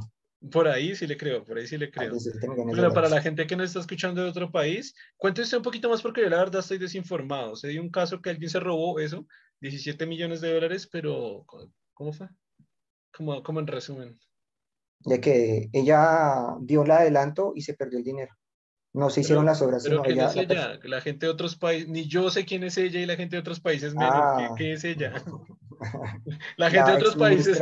Por 0.51 0.67
ahí 0.67 0.95
sí 0.95 1.07
le 1.07 1.17
creo, 1.17 1.43
por 1.43 1.57
ahí 1.57 1.67
sí 1.67 1.77
le 1.77 1.89
creo. 1.89 2.13
Pero 2.73 2.93
para 2.93 3.09
la 3.09 3.21
gente 3.21 3.47
que 3.47 3.55
no 3.55 3.63
está 3.63 3.79
escuchando 3.79 4.21
de 4.21 4.29
otro 4.29 4.51
país, 4.51 4.93
cuéntese 5.17 5.57
un 5.57 5.63
poquito 5.63 5.89
más 5.89 6.01
porque 6.01 6.21
yo 6.21 6.29
la 6.29 6.37
verdad 6.37 6.59
estoy 6.59 6.77
desinformado. 6.77 7.55
Se 7.55 7.69
dio 7.69 7.81
un 7.81 7.89
caso 7.89 8.21
que 8.21 8.29
alguien 8.29 8.49
se 8.49 8.59
robó 8.59 8.99
eso, 8.99 9.25
17 9.61 10.05
millones 10.05 10.41
de 10.41 10.53
dólares, 10.53 10.87
pero 10.91 11.43
¿cómo 11.93 12.13
fue? 12.13 12.27
Como, 13.11 13.41
como 13.41 13.59
en 13.59 13.67
resumen. 13.67 14.19
De 14.99 15.19
que 15.19 15.69
ella 15.73 16.55
dio 16.61 16.83
el 16.83 16.91
adelanto 16.91 17.53
y 17.55 17.61
se 17.61 17.73
perdió 17.73 17.97
el 17.97 18.05
dinero. 18.05 18.35
No 18.93 19.09
se 19.09 19.21
hicieron 19.21 19.45
las 19.45 19.61
obras. 19.61 19.83
Pero 19.83 20.01
¿quién 20.01 20.19
es 20.19 20.35
ella? 20.35 20.79
La, 20.83 21.01
gente 21.01 21.25
de 21.27 21.31
otros 21.31 21.55
países, 21.55 21.87
ni 21.87 22.07
yo 22.07 22.29
sé 22.29 22.45
quién 22.45 22.63
es 22.63 22.77
ella 22.77 22.99
y 22.99 23.05
la 23.05 23.15
gente 23.15 23.35
de 23.35 23.41
otros 23.41 23.59
países 23.59 23.93
menos. 23.93 24.11
Ah. 24.13 24.55
¿Qué, 24.57 24.73
es 24.73 24.83
ella? 24.83 25.13
la 26.57 26.69
gente 26.71 26.91
de 26.91 26.97
otros 26.97 27.15
países. 27.15 27.61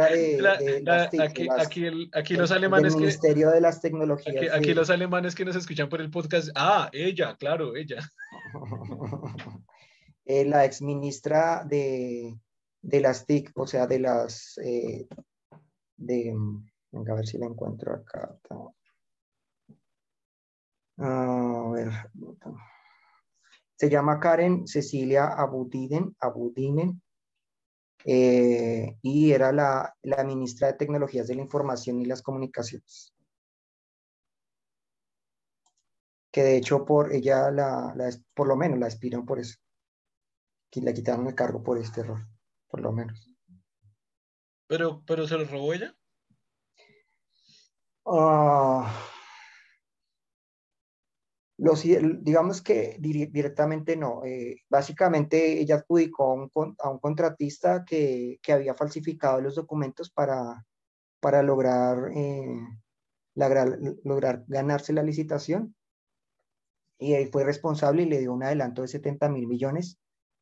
aquí, 2.14 2.36
los 2.36 2.52
alemanes 2.52 2.94
que. 2.94 3.00
Ministerio 3.00 3.50
de 3.52 3.62
las 3.62 3.82
Tecnologías. 3.82 4.54
Aquí, 4.54 4.74
los 4.74 4.90
alemanes 4.90 5.36
que 5.36 5.46
nos 5.46 5.56
escuchan 5.56 5.90
por 5.90 6.02
el 6.02 6.10
podcast. 6.12 6.50
Ah, 6.56 6.90
ella, 6.94 7.36
claro, 7.38 7.76
ella. 7.76 8.00
eh, 10.26 10.46
la 10.46 10.66
exministra 10.66 11.64
de, 11.66 12.36
de 12.82 13.00
las 13.02 13.26
TIC, 13.26 13.52
o 13.56 13.68
sea, 13.68 13.88
de 13.88 14.00
las. 14.00 14.58
Eh, 14.64 15.08
de. 15.98 16.34
Venga, 16.92 17.14
a 17.14 17.16
ver 17.16 17.28
si 17.28 17.38
la 17.38 17.48
encuentro 17.48 17.94
acá. 17.94 18.38
A 20.98 21.72
ver. 21.74 21.92
Se 23.78 23.90
llama 23.90 24.22
Karen 24.22 24.66
Cecilia 24.68 25.28
Abudinen, 25.28 26.16
Abudinen 26.22 27.02
eh, 28.08 29.00
y 29.02 29.32
era 29.32 29.52
la, 29.52 29.96
la, 30.04 30.24
ministra 30.24 30.68
de 30.68 30.78
Tecnologías 30.78 31.28
de 31.28 31.34
la 31.36 31.42
Información 31.42 32.00
y 32.00 32.06
las 32.06 32.22
Comunicaciones. 32.22 33.16
Que 36.32 36.44
de 36.44 36.58
hecho 36.58 36.86
por 36.86 37.12
ella, 37.12 37.50
la, 37.50 37.96
por 38.36 38.48
lo 38.48 38.56
menos 38.56 38.78
la 38.78 38.86
expiran 38.86 39.26
por 39.26 39.40
eso. 39.40 39.58
Que 40.70 40.82
le 40.82 40.94
quitaron 40.94 41.26
el 41.26 41.34
cargo 41.34 41.64
por 41.64 41.80
este 41.80 42.02
error, 42.02 42.28
por 42.68 42.82
lo 42.82 42.92
menos. 42.92 43.34
¿Pero, 44.68 45.04
pero 45.08 45.28
se 45.28 45.38
lo 45.38 45.46
robó 45.46 45.74
ella? 45.74 45.96
Ah 48.06 49.15
digamos 51.58 52.62
que 52.62 52.98
directamente 53.00 53.96
no. 53.96 54.24
Eh, 54.26 54.64
básicamente 54.70 55.60
ella 55.60 55.76
adjudicó 55.76 56.32
a 56.80 56.90
un, 56.90 57.00
contratista 57.00 57.86
que, 57.86 58.40
había 58.48 58.76
falsificado 58.76 59.42
los 59.42 59.56
documentos 59.56 60.10
para, 60.10 60.66
para 61.20 61.44
lograr, 61.44 62.12
eh, 62.14 62.60
lograr, 63.36 64.44
ganarse 64.48 64.94
la 64.94 65.04
licitación. 65.04 65.76
Y 66.98 67.14
él 67.14 67.30
fue 67.32 67.44
responsable 67.44 68.04
y 68.04 68.06
le 68.06 68.20
dio 68.20 68.34
un 68.34 68.44
adelanto 68.44 68.82
de 68.82 68.88
70 68.88 69.30
mil 69.30 69.48
millones 69.48 69.98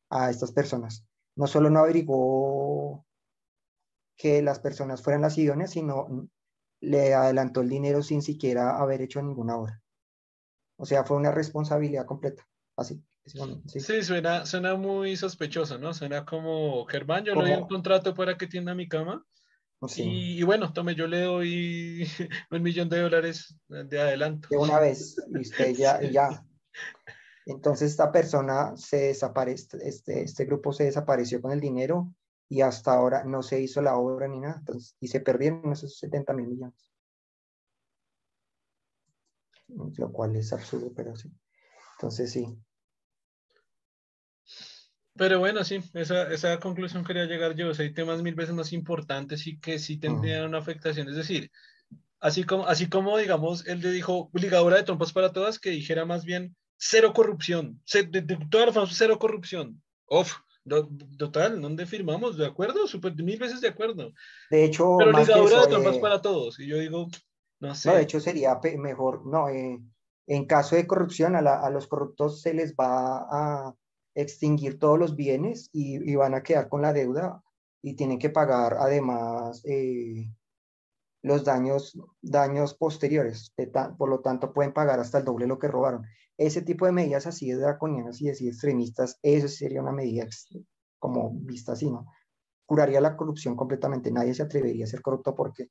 a 0.09 0.29
estas 0.29 0.51
personas. 0.51 1.05
No 1.35 1.47
solo 1.47 1.69
no 1.69 1.79
averiguó 1.79 3.05
que 4.15 4.41
las 4.43 4.59
personas 4.59 5.01
fueran 5.01 5.23
las 5.23 5.37
idóneas, 5.37 5.71
sino 5.71 6.29
le 6.79 7.13
adelantó 7.13 7.61
el 7.61 7.69
dinero 7.69 8.03
sin 8.03 8.21
siquiera 8.21 8.77
haber 8.77 9.01
hecho 9.01 9.21
ninguna 9.21 9.57
obra. 9.57 9.82
O 10.83 10.85
sea, 10.85 11.05
fue 11.05 11.15
una 11.15 11.31
responsabilidad 11.31 12.05
completa. 12.05 12.45
Así. 12.75 13.01
Sí, 13.23 14.03
suena, 14.03 14.45
suena 14.45 14.75
muy 14.75 15.15
sospechoso, 15.15 15.77
¿no? 15.77 15.93
Suena 15.93 16.25
como, 16.25 16.83
Germán, 16.87 17.23
yo 17.23 17.35
le 17.35 17.51
doy 17.51 17.61
un 17.61 17.69
contrato 17.69 18.13
para 18.13 18.37
que 18.37 18.47
tienda 18.47 18.75
mi 18.75 18.89
cama. 18.89 19.25
Y, 19.95 20.43
bueno, 20.43 20.73
tome, 20.73 20.93
yo 20.93 21.07
le 21.07 21.21
doy 21.21 22.05
un 22.51 22.61
millón 22.61 22.89
de 22.89 22.99
dólares 22.99 23.55
de 23.69 24.01
adelanto. 24.01 24.49
De 24.51 24.57
una 24.57 24.81
vez, 24.81 25.15
y 25.29 25.39
usted 25.39 25.73
ya, 25.73 26.01
ya. 26.11 26.45
Entonces 27.45 27.91
esta 27.91 28.11
persona 28.11 28.75
se 28.75 29.07
desaparece, 29.07 29.77
este, 29.83 30.23
este 30.23 30.43
grupo 30.43 30.73
se 30.73 30.83
desapareció 30.83 31.41
con 31.41 31.53
el 31.53 31.61
dinero 31.61 32.13
y 32.49 32.59
hasta 32.59 32.91
ahora 32.91 33.23
no 33.23 33.41
se 33.41 33.61
hizo 33.61 33.81
la 33.81 33.95
obra 33.95 34.27
ni 34.27 34.41
nada, 34.41 34.61
y 34.99 35.07
se 35.07 35.21
perdieron 35.21 35.71
esos 35.71 35.97
70 35.97 36.33
mil 36.33 36.47
millones. 36.47 36.92
Lo 39.97 40.11
cual 40.11 40.35
es 40.35 40.53
absurdo, 40.53 40.91
pero 40.95 41.15
sí. 41.15 41.31
Entonces 41.97 42.31
sí. 42.31 42.57
Pero 45.15 45.39
bueno, 45.39 45.63
sí, 45.63 45.79
esa, 45.93 46.31
esa 46.31 46.59
conclusión 46.59 47.03
quería 47.03 47.25
llegar 47.25 47.55
yo. 47.55 47.71
hay 47.77 47.93
temas 47.93 48.21
mil 48.23 48.33
veces 48.33 48.55
más 48.55 48.73
importantes 48.73 49.45
y 49.45 49.59
que 49.59 49.77
sí 49.77 49.97
tendrían 49.97 50.45
una 50.45 50.57
afectación. 50.57 51.07
Es 51.07 51.15
decir, 51.15 51.51
así 52.19 52.43
como, 52.43 52.65
así 52.65 52.89
como 52.89 53.17
digamos, 53.17 53.67
él 53.67 53.81
le 53.81 53.91
dijo 53.91 54.31
ligadura 54.33 54.77
de 54.77 54.83
trompas 54.83 55.13
para 55.13 55.31
todas, 55.31 55.59
que 55.59 55.69
dijera 55.69 56.05
más 56.05 56.25
bien 56.25 56.55
cero 56.77 57.13
corrupción, 57.13 57.81
de, 57.93 58.21
de, 58.21 58.37
todas 58.49 58.67
las 58.67 58.73
formas, 58.73 58.95
cero 58.97 59.19
corrupción. 59.19 59.81
Uf, 60.07 60.33
total, 61.17 61.61
¿dónde 61.61 61.85
firmamos? 61.85 62.37
¿De 62.37 62.45
acuerdo? 62.45 62.87
Super, 62.87 63.13
mil 63.15 63.37
veces 63.37 63.61
de 63.61 63.67
acuerdo. 63.67 64.13
De 64.49 64.65
hecho, 64.65 64.95
pero 64.97 65.11
ligadura 65.11 65.61
de 65.61 65.67
trompas 65.67 65.95
eh, 65.95 66.01
para 66.01 66.21
todos. 66.21 66.59
Y 66.59 66.67
yo 66.67 66.79
digo, 66.79 67.07
no 67.63 67.75
sé. 67.75 67.89
No, 67.89 67.95
de 67.95 68.01
hecho 68.03 68.19
sería 68.19 68.59
mejor, 68.77 69.25
no, 69.25 69.49
eh, 69.49 69.81
en 70.27 70.45
caso 70.45 70.75
de 70.75 70.85
corrupción, 70.85 71.35
a, 71.35 71.39
a 71.39 71.69
los 71.69 71.87
corruptos 71.87 72.41
se 72.41 72.53
les 72.53 72.75
va 72.75 73.27
a 73.29 73.75
extinguir 74.15 74.79
todos 74.79 74.99
los 74.99 75.15
bienes 75.15 75.69
y, 75.73 76.15
van 76.15 76.33
a 76.33 76.43
quedar 76.43 76.69
con 76.69 76.81
la 76.81 76.93
deuda 76.93 77.41
y 77.81 77.95
tienen 77.95 78.19
que 78.19 78.29
pagar 78.29 78.75
además 78.79 79.61
eh, 79.65 80.31
los 81.21 81.43
daños, 81.43 81.97
daños 82.21 82.73
posteriores. 82.75 83.53
Por 83.97 84.09
lo 84.09 84.19
tanto, 84.19 84.53
pueden 84.53 84.73
pagar 84.73 84.99
hasta 84.99 85.19
el 85.19 85.25
doble 85.25 85.47
lo 85.47 85.57
que 85.59 85.67
robaron. 85.67 86.05
Ese 86.37 86.61
tipo 86.61 86.85
de 86.85 86.91
medidas 86.91 87.27
así 87.27 87.49
de 87.49 87.57
draconianas 87.57 88.21
y 88.21 88.29
así 88.29 88.47
extremistas, 88.47 89.19
eso 89.21 89.47
sería 89.47 89.81
una 89.81 89.91
medida 89.91 90.27
como 90.99 91.31
vista 91.31 91.73
así, 91.73 91.89
¿no? 91.89 92.07
Curaría 92.65 93.01
la 93.01 93.15
corrupción 93.15 93.55
completamente. 93.55 94.11
Nadie 94.11 94.33
se 94.33 94.43
atrevería 94.43 94.85
a 94.85 94.87
ser 94.87 95.01
corrupto 95.01 95.35
porque 95.35 95.69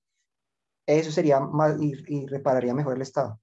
eso 0.87 1.11
sería 1.11 1.41
más 1.41 1.77
y 1.81 2.27
repararía 2.27 2.75
mejor 2.75 2.97
el 2.97 3.03
Estado. 3.03 3.41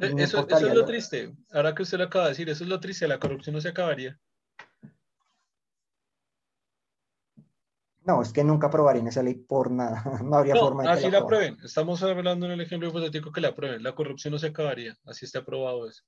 Eh, 0.00 0.14
eso, 0.18 0.46
es 0.48 0.62
lo 0.62 0.84
triste. 0.84 1.34
Ahora 1.50 1.74
que 1.74 1.82
usted 1.82 1.98
lo 1.98 2.04
acaba 2.04 2.26
de 2.26 2.30
decir, 2.30 2.48
eso 2.48 2.64
es 2.64 2.70
lo 2.70 2.78
triste. 2.78 3.08
La 3.08 3.18
corrupción 3.18 3.54
no 3.54 3.60
se 3.60 3.68
acabaría. 3.68 4.18
No, 8.02 8.22
es 8.22 8.32
que 8.32 8.44
nunca 8.44 8.68
aprobarían 8.68 9.06
esa 9.06 9.22
ley 9.22 9.34
por 9.34 9.70
nada. 9.70 10.02
No 10.24 10.36
habría 10.36 10.56
forma 10.56 10.82
de 10.82 10.90
así 10.90 11.10
la 11.10 11.18
aprueben. 11.18 11.58
Estamos 11.64 12.02
hablando 12.02 12.46
en 12.46 12.52
el 12.52 12.60
ejemplo 12.60 12.88
hipotético 12.88 13.32
que 13.32 13.40
la 13.40 13.48
aprueben. 13.48 13.82
La 13.82 13.94
corrupción 13.94 14.32
no 14.32 14.38
se 14.38 14.48
acabaría. 14.48 14.96
Así 15.04 15.24
está 15.24 15.40
aprobado 15.40 15.88
eso. 15.88 16.04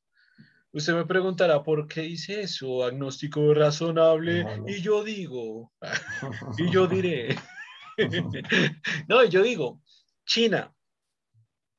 Usted 0.72 0.94
me 0.94 1.04
preguntará 1.04 1.62
por 1.62 1.88
qué 1.88 2.04
hice 2.04 2.42
eso, 2.42 2.84
agnóstico 2.84 3.52
razonable, 3.54 4.46
y 4.68 4.80
yo 4.80 5.02
digo, 5.02 5.72
y 6.58 6.70
yo 6.70 6.86
diré. 6.86 7.36
no, 9.08 9.24
yo 9.24 9.42
digo, 9.42 9.82
China, 10.24 10.74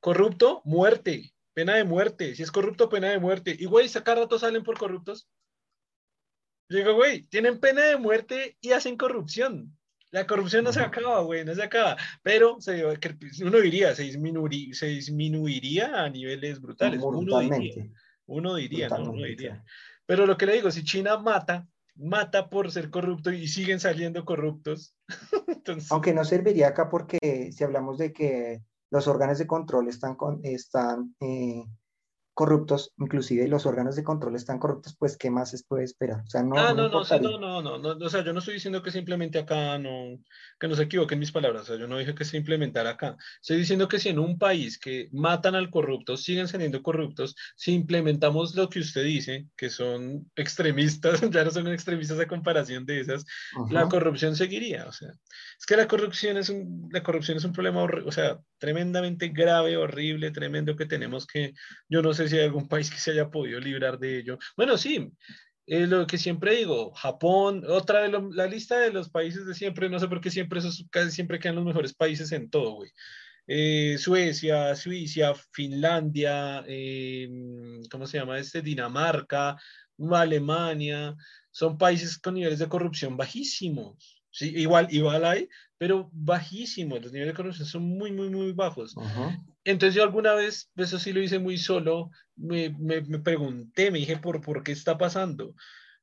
corrupto, 0.00 0.62
muerte 0.64 1.32
pena 1.52 1.74
de 1.76 1.84
muerte. 1.84 2.34
Si 2.34 2.42
es 2.42 2.50
corrupto, 2.50 2.88
pena 2.88 3.10
de 3.10 3.18
muerte. 3.18 3.56
Y, 3.58 3.66
güey, 3.66 3.88
sacar 3.88 4.18
rato 4.18 4.38
salen 4.38 4.62
por 4.62 4.78
corruptos. 4.78 5.28
Digo, 6.68 6.94
güey, 6.94 7.22
tienen 7.24 7.60
pena 7.60 7.82
de 7.82 7.96
muerte 7.96 8.56
y 8.60 8.72
hacen 8.72 8.96
corrupción. 8.96 9.76
La 10.10 10.26
corrupción 10.26 10.64
no 10.64 10.72
se 10.72 10.80
acaba, 10.80 11.20
güey, 11.20 11.44
no 11.44 11.54
se 11.54 11.62
acaba. 11.62 11.96
Pero 12.22 12.58
uno 13.42 13.60
diría, 13.60 13.94
se, 13.94 14.02
disminuiría, 14.04 14.74
se 14.74 14.86
disminuiría 14.86 16.02
a 16.02 16.08
niveles 16.10 16.60
brutales. 16.60 17.00
Uno 17.02 17.38
diría, 17.40 17.90
uno 18.26 18.54
diría, 18.54 18.88
¿no? 18.88 19.10
uno 19.10 19.24
diría. 19.24 19.64
Pero 20.04 20.26
lo 20.26 20.36
que 20.36 20.46
le 20.46 20.54
digo, 20.54 20.70
si 20.70 20.84
China 20.84 21.18
mata, 21.18 21.66
mata 21.94 22.48
por 22.50 22.70
ser 22.70 22.90
corrupto 22.90 23.30
y 23.32 23.48
siguen 23.48 23.80
saliendo 23.80 24.24
corruptos. 24.24 24.96
Aunque 25.90 26.14
no 26.14 26.24
serviría 26.24 26.68
acá 26.68 26.88
porque 26.88 27.50
si 27.52 27.64
hablamos 27.64 27.98
de 27.98 28.12
que 28.12 28.62
los 28.90 29.08
órganos 29.08 29.38
de 29.38 29.46
control 29.46 29.88
están, 29.88 30.16
con, 30.16 30.40
están 30.42 31.14
eh, 31.20 31.64
corruptos, 32.34 32.92
inclusive 32.98 33.46
los 33.48 33.66
órganos 33.66 33.94
de 33.96 34.04
control 34.04 34.36
están 34.36 34.58
corruptos, 34.58 34.96
pues 34.98 35.16
¿qué 35.16 35.30
más 35.30 35.50
se 35.50 35.62
puede 35.64 35.84
esperar? 35.84 36.22
O 36.26 36.30
sea, 36.30 36.42
no, 36.42 36.56
ah, 36.56 36.72
no, 36.72 36.88
no, 36.88 37.02
no, 37.04 37.38
no, 37.38 37.62
no, 37.62 37.78
no, 37.78 38.06
o 38.06 38.08
sea, 38.08 38.24
yo 38.24 38.32
no 38.32 38.38
estoy 38.38 38.54
diciendo 38.54 38.82
que 38.82 38.90
simplemente 38.90 39.38
acá 39.38 39.78
no, 39.78 40.18
que 40.58 40.68
no 40.68 40.74
se 40.74 40.84
equivoquen 40.84 41.18
mis 41.18 41.32
palabras, 41.32 41.62
o 41.62 41.66
sea, 41.66 41.76
yo 41.76 41.86
no 41.86 41.98
dije 41.98 42.14
que 42.14 42.24
se 42.24 42.38
implementara 42.38 42.90
acá, 42.90 43.16
estoy 43.40 43.58
diciendo 43.58 43.86
que 43.86 43.98
si 43.98 44.08
en 44.08 44.18
un 44.18 44.38
país 44.38 44.78
que 44.78 45.08
matan 45.12 45.54
al 45.54 45.70
corrupto, 45.70 46.16
siguen 46.16 46.48
siendo 46.48 46.82
corruptos, 46.82 47.34
si 47.56 47.72
implementamos 47.74 48.54
lo 48.54 48.68
que 48.70 48.80
usted 48.80 49.04
dice, 49.04 49.46
que 49.56 49.68
son 49.68 50.30
extremistas, 50.34 51.20
ya 51.30 51.44
no 51.44 51.50
son 51.50 51.68
extremistas 51.68 52.18
a 52.18 52.26
comparación 52.26 52.86
de 52.86 53.00
esas, 53.00 53.26
la 53.70 53.88
corrupción 53.88 54.36
seguiría, 54.36 54.86
o 54.86 54.92
sea, 54.92 55.10
es 55.10 55.66
que 55.66 55.76
la 55.76 55.86
corrupción 55.86 56.38
es 56.38 56.48
un, 56.48 56.88
la 56.90 57.02
corrupción 57.02 57.36
es 57.36 57.44
un 57.44 57.52
problema, 57.52 57.82
o 57.82 58.12
sea, 58.12 58.40
tremendamente 58.58 59.28
grave, 59.28 59.76
horrible, 59.76 60.30
tremendo 60.30 60.76
que 60.76 60.86
tenemos 60.86 61.26
que, 61.26 61.52
yo 61.88 62.00
no 62.00 62.14
sé 62.14 62.21
si 62.28 62.36
hay 62.38 62.44
algún 62.44 62.68
país 62.68 62.90
que 62.90 62.98
se 62.98 63.12
haya 63.12 63.30
podido 63.30 63.60
librar 63.60 63.98
de 63.98 64.18
ello. 64.18 64.38
Bueno, 64.56 64.76
sí, 64.76 65.12
es 65.66 65.88
lo 65.88 66.06
que 66.06 66.18
siempre 66.18 66.56
digo, 66.56 66.92
Japón, 66.92 67.64
otra 67.68 68.02
de 68.02 68.08
la 68.32 68.46
lista 68.46 68.78
de 68.78 68.92
los 68.92 69.08
países 69.10 69.46
de 69.46 69.54
siempre, 69.54 69.88
no 69.88 69.98
sé 69.98 70.08
por 70.08 70.20
qué 70.20 70.30
siempre 70.30 70.58
esos 70.58 70.86
casi 70.90 71.10
siempre 71.10 71.38
quedan 71.38 71.56
los 71.56 71.64
mejores 71.64 71.94
países 71.94 72.32
en 72.32 72.50
todo, 72.50 72.72
güey. 72.72 72.90
Eh, 73.46 73.96
Suecia, 73.98 74.74
Suiza, 74.76 75.34
Finlandia, 75.52 76.64
em, 76.66 77.82
¿cómo 77.90 78.06
se 78.06 78.18
llama 78.18 78.38
este? 78.38 78.62
Dinamarca, 78.62 79.56
Alemania, 80.10 81.14
son 81.50 81.78
países 81.78 82.18
con 82.18 82.34
niveles 82.34 82.58
de 82.58 82.68
corrupción 82.68 83.16
bajísimos. 83.16 84.22
Sí, 84.30 84.52
igual, 84.56 84.88
igual 84.90 85.24
hay, 85.24 85.48
pero 85.76 86.08
bajísimos. 86.12 87.02
Los 87.02 87.12
niveles 87.12 87.34
de 87.34 87.36
corrupción 87.36 87.68
son 87.68 87.82
muy, 87.82 88.10
muy, 88.12 88.30
muy 88.30 88.52
bajos. 88.52 88.94
Entonces 89.64 89.94
yo 89.94 90.02
alguna 90.02 90.34
vez, 90.34 90.70
eso 90.76 90.98
sí 90.98 91.12
lo 91.12 91.22
hice 91.22 91.38
muy 91.38 91.56
solo, 91.56 92.10
me, 92.34 92.70
me, 92.78 93.00
me, 93.02 93.20
pregunté, 93.20 93.90
me 93.90 93.98
dije, 93.98 94.16
¿por, 94.16 94.40
¿por 94.40 94.62
qué 94.62 94.72
está 94.72 94.98
pasando? 94.98 95.54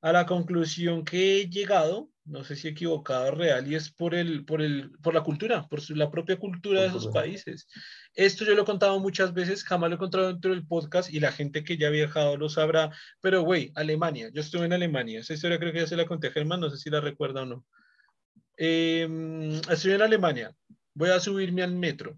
A 0.01 0.13
la 0.13 0.25
conclusión 0.25 1.03
que 1.03 1.41
he 1.41 1.49
llegado, 1.49 2.09
no 2.23 2.45
sé 2.45 2.55
si 2.55 2.69
equivocado 2.69 3.31
real, 3.31 3.69
y 3.69 3.75
es 3.75 3.91
por, 3.91 4.15
el, 4.15 4.45
por, 4.45 4.61
el, 4.61 4.91
por 5.01 5.13
la 5.13 5.23
cultura, 5.23 5.67
por 5.67 5.81
la 5.89 6.09
propia 6.09 6.37
cultura 6.37 6.81
de 6.81 6.87
esos 6.87 7.07
países. 7.07 7.67
Esto 8.13 8.45
yo 8.45 8.55
lo 8.55 8.61
he 8.61 8.65
contado 8.65 8.97
muchas 9.01 9.33
veces, 9.33 9.65
jamás 9.65 9.89
lo 9.89 9.97
he 9.97 9.99
contado 9.99 10.27
dentro 10.27 10.51
del 10.51 10.65
podcast 10.65 11.11
y 11.11 11.19
la 11.19 11.33
gente 11.33 11.65
que 11.65 11.77
ya 11.77 11.87
ha 11.87 11.91
viajado 11.91 12.37
lo 12.37 12.47
sabrá, 12.47 12.91
pero 13.19 13.41
güey, 13.41 13.73
Alemania, 13.75 14.29
yo 14.33 14.39
estuve 14.39 14.67
en 14.67 14.73
Alemania, 14.73 15.19
esa 15.19 15.33
historia 15.33 15.59
creo 15.59 15.73
que 15.73 15.79
ya 15.79 15.87
se 15.87 15.97
la 15.97 16.05
conté 16.05 16.27
a 16.27 16.31
Germán, 16.31 16.61
no 16.61 16.69
sé 16.69 16.77
si 16.77 16.89
la 16.89 17.01
recuerda 17.01 17.41
o 17.41 17.45
no. 17.45 17.65
Eh, 18.55 19.59
estoy 19.69 19.93
en 19.93 20.01
Alemania, 20.01 20.55
voy 20.93 21.09
a 21.09 21.19
subirme 21.19 21.61
al 21.61 21.73
metro 21.73 22.17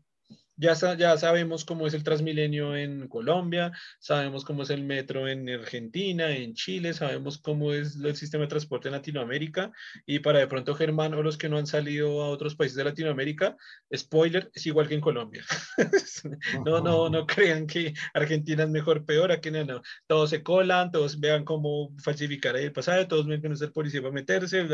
ya, 0.62 0.96
ya 0.96 1.18
sabemos 1.18 1.66
cómo 1.66 1.88
es 1.88 1.96
el 1.96 2.04
Transmilenio 2.04 2.76
en 2.76 3.08
Colombia, 3.08 3.72
sabemos 4.00 4.46
cómo 4.46 4.62
es 4.62 4.70
el 4.70 4.84
metro 4.84 5.28
en 5.28 5.50
Argentina, 5.50 6.30
en 6.30 6.54
Chile, 6.54 6.94
sabemos 6.94 7.40
cómo 7.40 7.74
es 7.74 7.96
el 7.96 8.16
sistema 8.16 8.44
de 8.44 8.50
transporte 8.50 8.88
en 8.88 8.94
Latinoamérica. 8.94 9.72
Y 10.06 10.20
para 10.20 10.40
de 10.40 10.48
pronto 10.48 10.76
Germán 10.76 11.16
o 11.16 11.24
los 11.24 11.38
que 11.38 11.50
no 11.50 11.58
han 11.58 11.66
salido 11.66 12.22
a 12.22 12.30
otros 12.30 12.56
países 12.56 12.78
de 12.78 12.84
Latinoamérica, 12.84 13.58
spoiler, 13.96 14.52
es 14.54 14.66
igual 14.68 14.88
que 14.88 14.94
en 14.94 15.02
Colombia. 15.02 15.44
no, 16.66 16.80
no, 16.80 17.10
no 17.10 17.26
crean 17.26 17.66
que 17.66 17.96
Argentina 18.14 18.64
es 18.64 18.70
mejor, 18.70 19.04
peor, 19.04 19.32
aquí 19.32 19.50
no, 19.50 19.66
no. 19.66 19.82
Todos 20.06 20.30
se 20.30 20.44
colan, 20.44 20.92
todos 20.92 21.20
vean 21.20 21.44
cómo 21.44 21.92
falsificar 21.98 22.56
el 22.56 22.72
pasaje, 22.72 23.06
todos 23.06 23.26
ven 23.26 23.42
que 23.42 23.50
no 23.50 23.56
es 23.56 23.62
el 23.62 23.72
policía 23.72 24.02
para 24.02 24.14
meterse, 24.14 24.68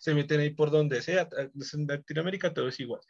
se 0.00 0.14
meten 0.14 0.40
ahí 0.40 0.50
por 0.50 0.70
donde 0.70 1.00
sea. 1.00 1.26
En 1.38 1.86
Latinoamérica 1.86 2.52
todo 2.52 2.68
es 2.68 2.78
igual. 2.78 3.00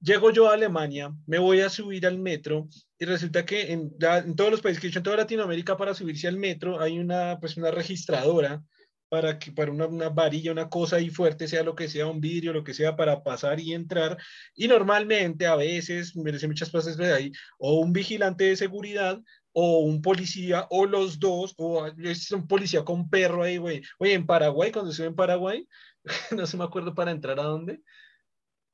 Llego 0.00 0.30
yo 0.30 0.50
a 0.50 0.54
Alemania, 0.54 1.14
me 1.26 1.38
voy 1.38 1.60
a 1.60 1.70
subir 1.70 2.06
al 2.06 2.18
metro 2.18 2.68
y 2.98 3.06
resulta 3.06 3.46
que 3.46 3.72
en, 3.72 3.96
todos 4.36 4.50
los 4.50 4.60
países 4.60 4.80
que 4.80 4.86
he 4.86 4.90
hecho, 4.90 4.98
en 4.98 5.02
toda 5.02 5.16
Latinoamérica, 5.16 5.78
para 5.78 5.94
subirse 5.94 6.28
al 6.28 6.36
metro 6.36 6.80
hay 6.80 6.98
una, 6.98 7.38
pues 7.40 7.56
una 7.56 7.70
registradora 7.70 8.62
para 9.08 9.38
que 9.38 9.52
para 9.52 9.70
una, 9.70 9.86
una, 9.86 10.08
varilla, 10.08 10.52
una 10.52 10.68
cosa 10.68 10.96
ahí 10.96 11.08
fuerte, 11.08 11.46
sea 11.46 11.62
lo 11.62 11.74
que 11.74 11.88
sea, 11.88 12.06
un 12.06 12.20
vidrio, 12.20 12.52
lo 12.52 12.64
que 12.64 12.74
sea, 12.74 12.96
para 12.96 13.22
pasar 13.22 13.60
y 13.60 13.72
entrar. 13.72 14.18
Y 14.56 14.66
normalmente, 14.66 15.46
a 15.46 15.54
veces, 15.54 16.16
merece 16.16 16.48
muchas 16.48 16.68
cosas 16.70 16.96
de 16.96 17.12
ahí, 17.12 17.32
o 17.58 17.78
un 17.78 17.92
vigilante 17.92 18.44
de 18.44 18.56
seguridad, 18.56 19.20
o 19.52 19.78
un 19.80 20.02
policía, 20.02 20.66
o 20.68 20.84
los 20.84 21.20
dos, 21.20 21.54
o 21.58 21.86
es 21.86 22.32
un 22.32 22.48
policía 22.48 22.84
con 22.84 23.08
perro 23.08 23.44
ahí, 23.44 23.56
güey. 23.56 23.82
Oye, 23.98 24.14
en 24.14 24.26
Paraguay, 24.26 24.72
cuando 24.72 24.90
estuve 24.90 25.06
en 25.06 25.14
Paraguay, 25.14 25.68
no 26.36 26.46
se 26.46 26.56
me 26.56 26.64
acuerdo 26.64 26.94
para 26.94 27.12
entrar 27.12 27.38
a 27.38 27.44
dónde, 27.44 27.80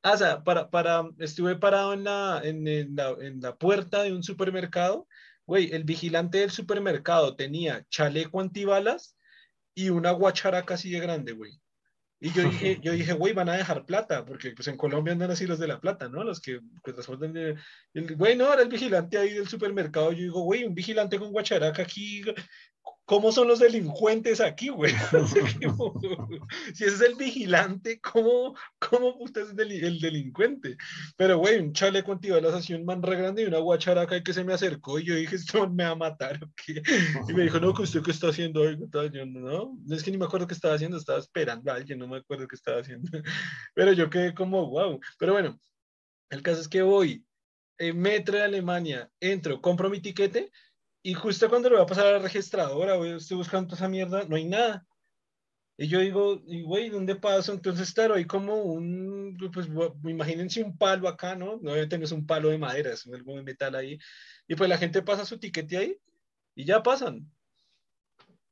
Ah, 0.02 0.12
o 0.12 0.16
sea, 0.16 0.42
para, 0.42 0.70
para, 0.70 1.08
estuve 1.18 1.56
parado 1.56 1.92
en 1.92 2.04
la, 2.04 2.40
en, 2.42 2.66
en 2.66 2.96
la, 2.96 3.10
en 3.20 3.40
la 3.40 3.56
puerta 3.56 4.02
de 4.02 4.12
un 4.12 4.22
supermercado. 4.22 5.06
Güey, 5.46 5.72
el 5.72 5.84
vigilante 5.84 6.38
del 6.38 6.50
supermercado 6.50 7.36
tenía 7.36 7.84
chaleco 7.90 8.40
antibalas 8.40 9.16
y 9.74 9.90
una 9.90 10.12
guacharaca 10.12 10.74
así 10.74 10.90
de 10.90 11.00
grande, 11.00 11.32
güey. 11.32 11.60
Y 12.22 12.32
yo 12.32 12.42
dije, 12.42 12.78
yo 12.82 12.92
dije, 12.92 13.14
güey, 13.14 13.32
van 13.32 13.48
a 13.48 13.56
dejar 13.56 13.86
plata, 13.86 14.26
porque 14.26 14.52
pues 14.52 14.68
en 14.68 14.76
Colombia 14.76 15.12
andan 15.12 15.30
así 15.30 15.46
los 15.46 15.58
de 15.58 15.66
la 15.66 15.80
plata, 15.80 16.08
¿no? 16.08 16.22
Los 16.22 16.40
que 16.40 16.60
pues, 16.82 16.94
transportan 16.94 17.32
de... 17.32 17.56
El, 17.94 18.14
güey, 18.14 18.36
no, 18.36 18.52
era 18.52 18.60
el 18.60 18.68
vigilante 18.68 19.16
ahí 19.16 19.32
del 19.32 19.48
supermercado. 19.48 20.12
Yo 20.12 20.18
digo, 20.24 20.42
güey, 20.42 20.64
un 20.64 20.74
vigilante 20.74 21.18
con 21.18 21.32
guacharaca 21.32 21.82
aquí 21.82 22.22
¿Cómo 23.10 23.32
son 23.32 23.48
los 23.48 23.58
delincuentes 23.58 24.40
aquí, 24.40 24.68
güey? 24.68 24.92
si 26.74 26.84
ese 26.84 26.94
es 26.94 27.00
el 27.00 27.16
vigilante, 27.16 28.00
¿cómo, 28.00 28.54
cómo 28.78 29.16
usted 29.18 29.42
es 29.42 29.58
el, 29.58 29.98
delincuente? 29.98 30.76
Pero, 31.16 31.38
güey, 31.38 31.58
un 31.58 31.72
chaleco 31.72 32.12
antibalas 32.12 32.54
así, 32.54 32.72
un 32.72 32.84
man 32.84 33.02
re 33.02 33.16
grande 33.16 33.42
y 33.42 33.46
una 33.46 33.58
guacharaca 33.58 34.22
que 34.22 34.32
se 34.32 34.44
me 34.44 34.52
acercó 34.52 35.00
y 35.00 35.06
yo 35.06 35.16
dije, 35.16 35.34
esto 35.34 35.68
me 35.68 35.82
va 35.82 35.90
a 35.90 35.96
matar, 35.96 36.38
¿o 36.44 36.52
qué? 36.54 36.82
Y 37.28 37.32
me 37.32 37.42
dijo, 37.42 37.58
no, 37.58 37.74
que 37.74 37.82
usted 37.82 38.00
qué 38.02 38.12
está 38.12 38.28
haciendo 38.28 38.60
hoy. 38.60 38.78
Yo, 39.12 39.26
no, 39.26 39.76
es 39.90 40.04
que 40.04 40.12
ni 40.12 40.16
me 40.16 40.26
acuerdo 40.26 40.46
qué 40.46 40.54
estaba 40.54 40.74
haciendo, 40.74 40.96
estaba 40.96 41.18
esperando 41.18 41.72
a 41.72 41.74
alguien, 41.74 41.98
no 41.98 42.06
me 42.06 42.18
acuerdo 42.18 42.46
qué 42.46 42.54
estaba 42.54 42.80
haciendo. 42.80 43.10
Pero 43.74 43.92
yo 43.92 44.08
quedé 44.08 44.34
como, 44.34 44.68
wow. 44.70 45.00
Pero 45.18 45.32
bueno, 45.32 45.58
el 46.30 46.42
caso 46.42 46.60
es 46.60 46.68
que 46.68 46.82
voy, 46.82 47.24
en 47.78 47.98
metro 47.98 48.36
de 48.36 48.44
Alemania, 48.44 49.10
entro, 49.18 49.60
compro 49.60 49.90
mi 49.90 50.00
tiquete 50.00 50.52
y 51.02 51.14
justo 51.14 51.48
cuando 51.48 51.70
lo 51.70 51.76
voy 51.76 51.84
a 51.84 51.88
pasar 51.88 52.06
a 52.06 52.12
la 52.12 52.18
registradora, 52.18 52.96
güey, 52.96 53.16
estoy 53.16 53.36
buscando 53.36 53.68
toda 53.68 53.78
esa 53.78 53.88
mierda, 53.88 54.24
no 54.24 54.36
hay 54.36 54.44
nada. 54.44 54.86
Y 55.78 55.88
yo 55.88 56.00
digo, 56.00 56.42
y 56.46 56.62
güey, 56.62 56.90
¿dónde 56.90 57.16
paso? 57.16 57.54
Entonces, 57.54 57.90
claro, 57.94 58.14
hay 58.14 58.26
como 58.26 58.54
un, 58.64 59.38
pues 59.52 59.66
imagínense 60.04 60.62
un 60.62 60.76
palo 60.76 61.08
acá, 61.08 61.34
¿no? 61.34 61.58
No 61.62 61.88
tener 61.88 62.12
un 62.12 62.26
palo 62.26 62.50
de 62.50 62.58
madera, 62.58 62.92
es 62.92 63.06
algo 63.06 63.36
de 63.36 63.42
metal 63.42 63.74
ahí. 63.74 63.98
Y 64.46 64.56
pues 64.56 64.68
la 64.68 64.76
gente 64.76 65.00
pasa 65.00 65.24
su 65.24 65.38
tiquete 65.38 65.78
ahí 65.78 65.96
y 66.54 66.66
ya 66.66 66.82
pasan. 66.82 67.30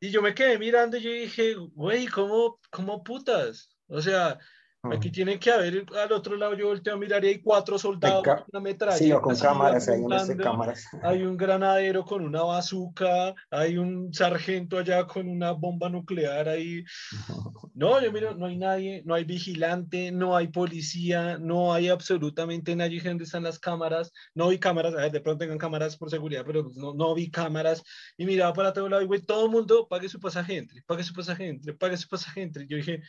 Y 0.00 0.10
yo 0.10 0.22
me 0.22 0.34
quedé 0.34 0.58
mirando 0.58 0.96
y 0.96 1.02
yo 1.02 1.10
dije, 1.10 1.54
güey, 1.54 2.06
¿cómo, 2.06 2.60
cómo 2.70 3.02
putas? 3.04 3.76
O 3.88 4.00
sea, 4.00 4.38
Aquí 4.92 5.10
tiene 5.10 5.38
que 5.38 5.50
haber, 5.50 5.84
al 5.96 6.12
otro 6.12 6.36
lado 6.36 6.54
yo 6.54 6.68
volteo 6.68 6.94
a 6.94 6.96
mirar 6.96 7.24
y 7.24 7.28
hay 7.28 7.40
cuatro 7.40 7.78
soldados 7.78 8.22
con 8.24 8.44
una 8.52 8.60
metralla. 8.60 8.96
Sí, 8.96 9.12
o 9.12 9.20
con 9.20 9.36
cámaras, 9.36 9.88
hay 9.88 10.00
unas 10.00 10.30
cámaras. 10.36 10.86
Hay 11.02 11.22
un 11.22 11.36
granadero 11.36 12.04
con 12.04 12.24
una 12.24 12.42
bazuca, 12.42 13.34
hay 13.50 13.78
un 13.78 14.12
sargento 14.12 14.78
allá 14.78 15.06
con 15.06 15.28
una 15.28 15.52
bomba 15.52 15.88
nuclear 15.88 16.48
ahí. 16.48 16.84
No, 17.78 18.02
yo 18.02 18.10
miro, 18.10 18.34
no 18.34 18.46
hay 18.46 18.56
nadie, 18.56 19.02
no 19.04 19.14
hay 19.14 19.22
vigilante, 19.22 20.10
no 20.10 20.36
hay 20.36 20.48
policía, 20.48 21.38
no 21.38 21.72
hay 21.72 21.88
absolutamente 21.88 22.74
nadie. 22.74 23.00
¿Dónde 23.00 23.22
están 23.22 23.44
las 23.44 23.60
cámaras? 23.60 24.12
No 24.34 24.48
vi 24.48 24.58
cámaras, 24.58 24.94
a 24.94 25.02
ver, 25.02 25.12
de 25.12 25.20
pronto 25.20 25.38
tengan 25.38 25.58
cámaras 25.58 25.96
por 25.96 26.10
seguridad, 26.10 26.42
pero 26.44 26.72
no, 26.74 26.94
no 26.94 27.14
vi 27.14 27.30
cámaras. 27.30 27.84
Y 28.16 28.26
miraba 28.26 28.52
para 28.52 28.72
todo 28.72 28.88
lado 28.88 29.02
y 29.02 29.06
güey, 29.06 29.20
todo 29.20 29.44
el 29.44 29.52
mundo 29.52 29.86
pague 29.88 30.08
su 30.08 30.18
pasaje 30.18 30.56
entre, 30.56 30.82
pague 30.82 31.04
su 31.04 31.14
pasaje 31.14 31.48
entre, 31.48 31.72
pague 31.72 31.96
su 31.96 32.08
pasaje 32.08 32.42
entre. 32.42 32.66
Yo 32.66 32.76
dije, 32.76 33.02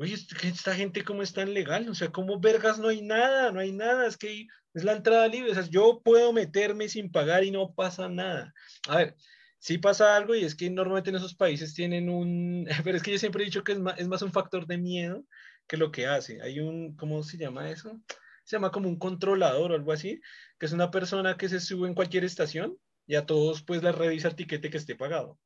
oye, 0.00 0.14
esta 0.14 0.74
gente 0.74 1.04
cómo 1.04 1.22
es 1.22 1.32
tan 1.32 1.52
legal, 1.52 1.88
o 1.88 1.94
sea, 1.94 2.10
como 2.10 2.40
vergas 2.40 2.78
no 2.78 2.88
hay 2.88 3.02
nada, 3.02 3.52
no 3.52 3.60
hay 3.60 3.72
nada, 3.72 4.06
es 4.06 4.16
que 4.16 4.46
es 4.72 4.84
la 4.84 4.92
entrada 4.92 5.28
libre, 5.28 5.50
o 5.50 5.54
sea, 5.54 5.64
yo 5.68 6.00
puedo 6.02 6.32
meterme 6.32 6.88
sin 6.88 7.12
pagar 7.12 7.44
y 7.44 7.50
no 7.50 7.74
pasa 7.74 8.08
nada. 8.08 8.54
A 8.88 8.96
ver, 8.96 9.16
sí 9.58 9.76
pasa 9.76 10.16
algo 10.16 10.34
y 10.34 10.44
es 10.44 10.54
que 10.54 10.70
normalmente 10.70 11.10
en 11.10 11.16
esos 11.16 11.34
países 11.34 11.74
tienen 11.74 12.08
un, 12.08 12.66
pero 12.84 12.96
es 12.96 13.02
que 13.02 13.12
yo 13.12 13.18
siempre 13.18 13.42
he 13.42 13.46
dicho 13.46 13.62
que 13.62 13.72
es 13.72 13.78
más, 13.78 13.98
es 13.98 14.08
más 14.08 14.22
un 14.22 14.32
factor 14.32 14.66
de 14.66 14.78
miedo 14.78 15.24
que 15.66 15.76
lo 15.76 15.92
que 15.92 16.06
hace. 16.06 16.40
Hay 16.40 16.60
un, 16.60 16.96
¿cómo 16.96 17.22
se 17.22 17.36
llama 17.36 17.70
eso? 17.70 18.00
Se 18.44 18.56
llama 18.56 18.70
como 18.70 18.88
un 18.88 18.98
controlador 18.98 19.72
o 19.72 19.74
algo 19.74 19.92
así, 19.92 20.20
que 20.58 20.66
es 20.66 20.72
una 20.72 20.90
persona 20.90 21.36
que 21.36 21.50
se 21.50 21.60
sube 21.60 21.86
en 21.86 21.94
cualquier 21.94 22.24
estación 22.24 22.76
y 23.06 23.16
a 23.16 23.26
todos 23.26 23.62
pues 23.62 23.82
les 23.82 23.94
revisa 23.94 24.28
el 24.28 24.34
tiquete 24.34 24.70
que 24.70 24.78
esté 24.78 24.96
pagado. 24.96 25.38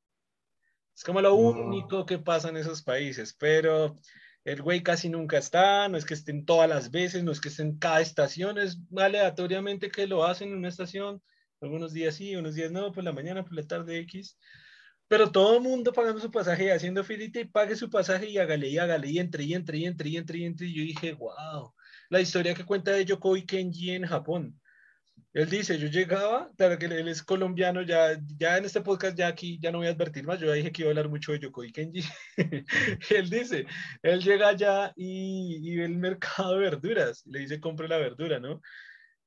Es 0.96 1.02
como 1.02 1.20
lo 1.20 1.34
único 1.34 2.06
que 2.06 2.18
pasa 2.18 2.50
en 2.50 2.56
esos 2.56 2.82
países, 2.82 3.34
pero 3.36 3.96
el 4.44 4.60
güey 4.62 4.82
casi 4.82 5.08
nunca 5.08 5.38
está, 5.38 5.88
no 5.88 5.96
es 5.96 6.04
que 6.04 6.14
estén 6.14 6.44
todas 6.44 6.68
las 6.68 6.90
veces, 6.90 7.24
no 7.24 7.32
es 7.32 7.40
que 7.40 7.48
estén 7.48 7.78
cada 7.78 8.00
estación, 8.00 8.58
es 8.58 8.78
aleatoriamente 8.96 9.90
que 9.90 10.06
lo 10.06 10.24
hacen 10.24 10.50
en 10.50 10.58
una 10.58 10.68
estación, 10.68 11.22
algunos 11.60 11.92
días 11.92 12.16
sí, 12.16 12.36
unos 12.36 12.54
días 12.54 12.70
no, 12.70 12.92
por 12.92 13.04
la 13.04 13.12
mañana, 13.12 13.42
por 13.42 13.54
la 13.54 13.66
tarde 13.66 13.98
X, 14.00 14.38
pero 15.08 15.32
todo 15.32 15.56
el 15.56 15.62
mundo 15.62 15.92
pagando 15.92 16.20
su 16.20 16.30
pasaje, 16.30 16.72
haciendo 16.72 17.04
filita 17.04 17.40
y 17.40 17.44
pague 17.46 17.76
su 17.76 17.88
pasaje 17.88 18.28
y 18.28 18.38
hágale 18.38 18.68
y 18.68 18.78
hágale 18.78 19.08
y 19.08 19.18
entre 19.18 19.44
y 19.44 19.54
entre 19.54 19.78
y 19.78 19.86
entre 19.86 20.08
y 20.10 20.16
entre 20.16 20.38
y 20.38 20.44
entre 20.44 20.66
y 20.66 20.74
yo 20.74 20.82
dije, 20.82 21.12
wow, 21.14 21.74
la 22.10 22.20
historia 22.20 22.54
que 22.54 22.64
cuenta 22.64 22.92
de 22.92 23.04
Yokoi 23.04 23.46
Kenji 23.46 23.92
en 23.92 24.06
Japón, 24.06 24.60
él 25.34 25.50
dice, 25.50 25.78
yo 25.78 25.88
llegaba, 25.88 26.48
claro 26.56 26.78
que 26.78 26.86
él 26.86 27.08
es 27.08 27.22
colombiano, 27.24 27.82
ya, 27.82 28.16
ya 28.38 28.56
en 28.56 28.66
este 28.66 28.82
podcast 28.82 29.18
ya 29.18 29.26
aquí 29.26 29.58
ya 29.60 29.72
no 29.72 29.78
voy 29.78 29.88
a 29.88 29.90
advertir 29.90 30.24
más, 30.24 30.38
yo 30.38 30.52
dije 30.52 30.70
que 30.70 30.82
iba 30.82 30.90
a 30.90 30.92
hablar 30.92 31.08
mucho 31.08 31.32
de 31.32 31.40
Yokoi 31.40 31.72
Kenji. 31.72 32.04
él 33.10 33.28
dice, 33.28 33.66
él 34.02 34.20
llega 34.22 34.48
allá 34.50 34.92
y, 34.94 35.76
ve 35.76 35.86
el 35.86 35.96
mercado 35.96 36.54
de 36.54 36.60
verduras, 36.60 37.24
le 37.26 37.40
dice, 37.40 37.58
compre 37.60 37.88
la 37.88 37.98
verdura, 37.98 38.38
¿no? 38.38 38.62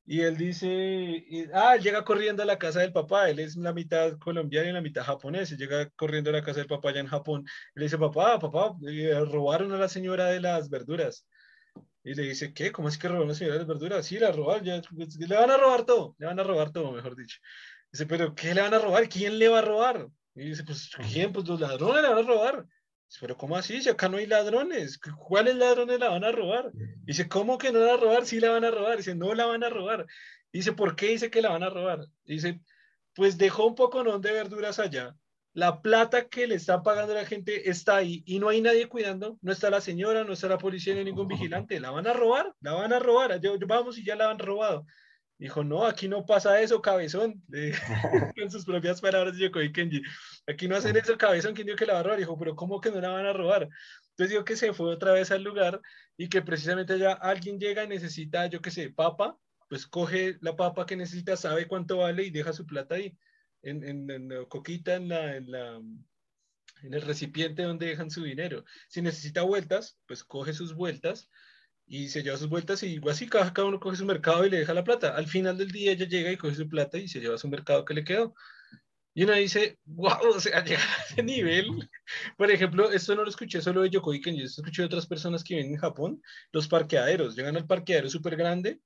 Y 0.05 0.21
él 0.21 0.37
dice, 0.37 1.25
ah, 1.53 1.75
llega 1.75 2.05
corriendo 2.05 2.41
a 2.41 2.45
la 2.45 2.57
casa 2.57 2.79
del 2.79 2.93
papá, 2.93 3.29
él 3.29 3.39
es 3.39 3.57
la 3.57 3.73
mitad 3.73 4.17
colombiano 4.17 4.69
y 4.69 4.71
la 4.71 4.81
mitad 4.81 5.03
japonés, 5.03 5.51
y 5.51 5.57
llega 5.57 5.89
corriendo 5.89 6.29
a 6.29 6.33
la 6.33 6.41
casa 6.41 6.59
del 6.59 6.67
papá 6.67 6.91
allá 6.91 7.01
en 7.01 7.07
Japón. 7.07 7.45
le 7.75 7.83
dice, 7.83 7.97
papá, 7.97 8.39
papá, 8.39 8.73
robaron 9.29 9.73
a 9.73 9.77
la 9.77 9.89
señora 9.89 10.27
de 10.27 10.39
las 10.39 10.69
verduras. 10.69 11.27
Y 12.07 12.13
le 12.13 12.23
dice, 12.23 12.53
¿qué? 12.53 12.71
¿Cómo 12.71 12.87
es 12.87 12.97
que 12.97 13.09
robó 13.09 13.25
una 13.25 13.33
señora 13.33 13.57
de 13.57 13.65
verduras? 13.65 14.05
Sí, 14.05 14.17
la 14.17 14.31
robaron, 14.31 14.63
ya, 14.63 14.81
pues, 14.95 15.17
le 15.17 15.35
van 15.35 15.51
a 15.51 15.57
robar 15.57 15.83
todo, 15.83 16.15
le 16.17 16.25
van 16.25 16.39
a 16.39 16.43
robar 16.43 16.71
todo, 16.71 16.93
mejor 16.93 17.17
dicho. 17.17 17.37
Dice, 17.91 18.05
¿pero 18.05 18.33
qué 18.33 18.53
le 18.53 18.61
van 18.61 18.73
a 18.73 18.79
robar? 18.79 19.09
¿Quién 19.09 19.37
le 19.37 19.49
va 19.49 19.59
a 19.59 19.61
robar? 19.61 20.07
Y 20.33 20.45
dice, 20.45 20.63
pues, 20.63 20.89
¿quién? 21.11 21.33
Pues 21.33 21.45
los 21.49 21.59
ladrones 21.59 22.01
le 22.01 22.07
van 22.07 22.19
a 22.19 22.21
robar. 22.21 22.65
Dice, 23.09 23.17
¿pero 23.19 23.35
cómo 23.35 23.57
así? 23.57 23.81
Si 23.81 23.89
acá 23.89 24.07
no 24.07 24.15
hay 24.15 24.25
ladrones, 24.25 25.01
¿cuáles 25.17 25.57
ladrones 25.57 25.99
la 25.99 26.07
van 26.07 26.23
a 26.23 26.31
robar? 26.31 26.71
Dice, 27.03 27.27
¿cómo 27.27 27.57
que 27.57 27.73
no 27.73 27.79
la 27.79 27.87
van 27.87 27.95
a 27.95 28.01
robar? 28.01 28.25
Sí 28.25 28.39
la 28.39 28.51
van 28.51 28.63
a 28.63 28.71
robar. 28.71 28.95
Dice, 28.95 29.13
no 29.13 29.33
la 29.33 29.45
van 29.45 29.65
a 29.65 29.69
robar. 29.69 30.05
Dice, 30.53 30.71
¿por 30.71 30.95
qué 30.95 31.07
dice 31.07 31.29
que 31.29 31.41
la 31.41 31.49
van 31.49 31.63
a 31.63 31.69
robar? 31.69 32.07
Dice, 32.23 32.61
pues 33.15 33.37
dejó 33.37 33.65
un 33.65 33.75
poco 33.75 34.01
de 34.17 34.31
verduras 34.31 34.79
allá 34.79 35.13
la 35.57 35.81
plata 35.81 36.27
que 36.27 36.45
le 36.45 36.53
están 36.53 36.83
pagando 36.83 37.15
la 37.15 37.25
gente 37.25 37.67
está 37.67 37.95
ahí 37.95 38.21
y 38.27 38.37
no 38.37 38.49
hay 38.49 38.61
nadie 38.61 38.87
cuidando, 38.87 39.39
no 39.41 39.51
está 39.51 39.71
la 39.71 39.81
señora, 39.81 40.23
no 40.23 40.33
está 40.33 40.47
la 40.47 40.59
policía 40.59 40.93
ni 40.93 41.03
ningún 41.03 41.27
vigilante, 41.27 41.79
la 41.79 41.89
van 41.89 42.05
a 42.05 42.13
robar, 42.13 42.53
la 42.61 42.73
van 42.73 42.93
a 42.93 42.99
robar, 42.99 43.41
yo, 43.41 43.57
vamos 43.65 43.97
y 43.97 44.05
ya 44.05 44.15
la 44.15 44.29
han 44.29 44.37
robado. 44.37 44.85
Dijo, 45.39 45.63
no, 45.63 45.83
aquí 45.83 46.07
no 46.07 46.27
pasa 46.27 46.61
eso, 46.61 46.79
cabezón. 46.79 47.41
en 47.51 47.71
sus 48.51 48.65
propias 48.65 49.01
palabras 49.01 49.35
dijo 49.35 49.53
Kenji, 49.73 50.03
aquí 50.45 50.67
no 50.67 50.75
hacen 50.75 50.95
eso, 50.95 51.17
cabezón, 51.17 51.55
¿quién 51.55 51.65
dijo 51.65 51.77
que 51.77 51.87
la 51.87 51.93
va 51.93 51.99
a 52.01 52.03
robar? 52.03 52.19
Dijo, 52.19 52.37
pero 52.37 52.55
¿cómo 52.55 52.79
que 52.79 52.91
no 52.91 53.01
la 53.01 53.09
van 53.09 53.25
a 53.25 53.33
robar? 53.33 53.63
Entonces 53.63 54.29
dijo 54.29 54.45
que 54.45 54.57
se 54.57 54.73
fue 54.73 54.93
otra 54.93 55.11
vez 55.13 55.31
al 55.31 55.41
lugar 55.41 55.81
y 56.17 56.29
que 56.29 56.43
precisamente 56.43 56.93
allá 56.93 57.13
alguien 57.13 57.59
llega 57.59 57.83
y 57.83 57.87
necesita, 57.87 58.45
yo 58.45 58.61
qué 58.61 58.69
sé, 58.69 58.91
papa, 58.91 59.35
pues 59.69 59.87
coge 59.87 60.37
la 60.41 60.55
papa 60.55 60.85
que 60.85 60.95
necesita, 60.95 61.35
sabe 61.35 61.67
cuánto 61.67 61.97
vale 61.97 62.25
y 62.25 62.29
deja 62.29 62.53
su 62.53 62.67
plata 62.67 62.93
ahí 62.93 63.17
en, 63.61 64.09
en, 64.09 64.45
coquita 64.45 64.95
en, 64.95 65.09
la, 65.09 65.35
en, 65.35 65.51
la, 65.51 65.81
en 66.83 66.93
el 66.93 67.01
recipiente 67.01 67.63
donde 67.63 67.87
dejan 67.87 68.11
su 68.11 68.23
dinero. 68.23 68.63
Si 68.87 69.01
necesita 69.01 69.41
vueltas, 69.41 69.97
pues 70.05 70.23
coge 70.23 70.53
sus 70.53 70.73
vueltas 70.73 71.29
y 71.85 72.09
se 72.09 72.21
lleva 72.21 72.37
sus 72.37 72.49
vueltas 72.49 72.83
y 72.83 72.99
así 73.09 73.27
cada, 73.27 73.51
uno 73.65 73.79
coge 73.79 73.97
su 73.97 74.05
mercado 74.05 74.45
y 74.45 74.49
le 74.49 74.59
deja 74.59 74.73
la 74.73 74.83
plata. 74.83 75.15
Al 75.15 75.27
final 75.27 75.57
del 75.57 75.71
día 75.71 75.93
ella 75.93 76.07
llega 76.07 76.31
y 76.31 76.37
coge 76.37 76.55
su 76.55 76.67
plata 76.67 76.97
y 76.97 77.07
se 77.07 77.19
lleva 77.19 77.37
su 77.37 77.47
mercado 77.47 77.85
que 77.85 77.93
le 77.93 78.03
quedó. 78.03 78.33
Y 79.13 79.23
uno 79.23 79.33
dice, 79.33 79.79
wow, 79.85 80.29
o 80.35 80.39
sea, 80.39 80.63
llegar 80.65 80.87
a 80.87 81.03
ese 81.03 81.23
nivel. 81.23 81.89
Por 82.37 82.51
ejemplo, 82.51 82.91
esto 82.91 83.15
no 83.15 83.23
lo 83.23 83.29
escuché 83.29 83.61
solo 83.61 83.81
de 83.81 83.89
Yokoi 83.89 84.21
Ken, 84.21 84.35
yo 84.35 84.45
escuché 84.45 84.83
de 84.83 84.87
otras 84.87 85.07
personas 85.07 85.43
que 85.43 85.55
viven 85.55 85.71
en 85.73 85.79
Japón, 85.79 86.21
los 86.51 86.67
parqueaderos. 86.67 87.35
Llegan 87.35 87.57
al 87.57 87.65
parqueadero 87.65 88.09
súper 88.09 88.35
grande, 88.35 88.79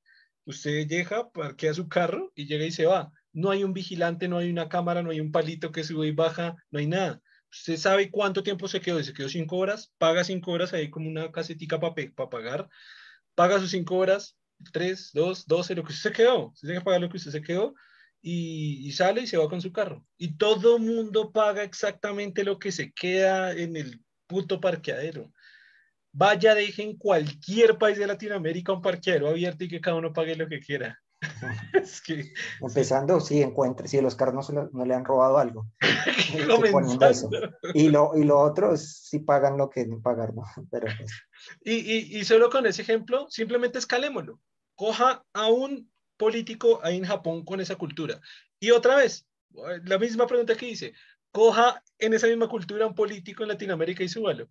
usted 0.46 0.88
llega, 0.88 1.30
parquea 1.32 1.74
su 1.74 1.90
carro 1.90 2.32
y 2.34 2.46
llega 2.46 2.66
y 2.66 2.72
se 2.72 2.86
va 2.86 3.12
no 3.34 3.52
hay 3.52 3.64
un 3.64 3.74
vigilante, 3.74 4.28
no 4.28 4.38
hay 4.38 4.50
una 4.50 4.70
cámara, 4.70 5.04
no 5.04 5.12
hay 5.12 5.20
un 5.20 5.32
palito 5.32 5.72
que 5.72 5.84
sube 5.84 6.08
y 6.08 6.12
baja, 6.12 6.56
no 6.70 6.80
hay 6.80 6.88
nada. 6.88 7.22
Usted 7.52 7.78
sabe 7.78 8.10
cuánto 8.12 8.44
tiempo 8.44 8.68
se 8.68 8.82
quedó, 8.82 9.02
se 9.04 9.14
quedó 9.14 9.30
cinco 9.30 9.58
horas, 9.58 9.94
paga 9.98 10.24
cinco 10.24 10.52
horas, 10.52 10.74
ahí 10.74 10.90
como 10.90 11.10
una 11.10 11.32
casetica 11.32 11.80
para 11.80 11.96
pagar, 12.30 12.70
paga 13.36 13.60
sus 13.60 13.72
cinco 13.72 13.98
horas, 13.98 14.38
tres, 14.72 15.12
dos, 15.14 15.46
doce, 15.48 15.76
lo 15.76 15.84
que 15.84 15.94
usted 15.94 16.12
se 16.12 16.16
quedó, 16.16 16.48
usted 16.50 16.68
tiene 16.68 16.80
que 16.80 16.86
pagar 16.86 17.02
lo 17.02 17.10
que 17.10 17.18
usted 17.18 17.32
se 17.32 17.42
quedó 17.42 17.74
y, 18.22 18.88
y 18.88 18.92
sale 18.94 19.22
y 19.22 19.28
se 19.28 19.38
va 19.38 19.50
con 19.50 19.62
su 19.62 19.72
carro. 19.72 20.06
Y 20.18 20.38
todo 20.38 20.80
mundo 20.80 21.32
paga 21.32 21.64
exactamente 21.64 22.44
lo 22.44 22.60
que 22.60 22.72
se 22.72 22.92
queda 22.94 23.52
en 23.54 23.76
el 23.76 24.02
puto 24.28 24.62
parqueadero. 24.62 25.32
Vaya, 26.14 26.56
dejen 26.56 26.98
cualquier 26.98 27.78
país 27.78 27.98
de 27.98 28.08
Latinoamérica 28.08 28.74
un 28.74 28.82
parqueadero 28.82 29.30
abierto 29.30 29.64
y 29.64 29.70
que 29.70 29.82
cada 29.82 29.98
uno 29.98 30.14
pague 30.14 30.36
lo 30.36 30.48
que 30.48 30.60
quiera 30.60 31.02
es 31.74 32.02
que, 32.02 32.34
Empezando, 32.60 33.20
sí, 33.20 33.42
encuentre, 33.42 33.88
si 33.88 34.02
los 34.02 34.16
carros 34.16 34.50
no, 34.50 34.70
le 34.86 34.94
han 34.94 35.06
robado 35.06 35.38
algo. 35.38 35.68
y, 37.74 37.90
lo, 37.90 38.18
y 38.18 38.24
lo 38.24 38.40
otro 38.40 38.74
es 38.74 39.08
si 39.08 39.20
pagan 39.20 39.58
lo 39.58 39.70
que 39.70 39.84
deben 39.84 40.02
pagar, 40.02 40.34
¿no? 40.34 40.44
Pero, 40.72 40.88
pues. 40.98 41.12
y, 41.64 41.74
y, 41.74 42.20
y 42.20 42.26
solo 42.26 42.50
con 42.50 42.66
ese 42.66 42.82
ejemplo, 42.82 43.28
simplemente 43.30 43.78
escalémoslo. 43.78 44.40
Coja 44.76 45.24
a 45.34 45.48
un 45.48 45.92
político 46.18 46.80
ahí 46.84 46.98
en 46.98 47.06
Japón 47.06 47.46
con 47.46 47.60
esa 47.62 47.76
cultura. 47.76 48.20
Y 48.60 48.72
otra 48.72 48.96
vez, 48.96 49.28
la 49.86 49.98
misma 49.98 50.28
pregunta 50.28 50.56
que 50.56 50.70
hice, 50.70 50.94
coja 51.32 51.84
en 51.98 52.14
esa 52.14 52.28
misma 52.28 52.48
cultura 52.48 52.86
un 52.86 52.96
político 52.96 53.44
en 53.44 53.50
Latinoamérica 53.50 54.04
y 54.04 54.10
súbalo. 54.10 54.50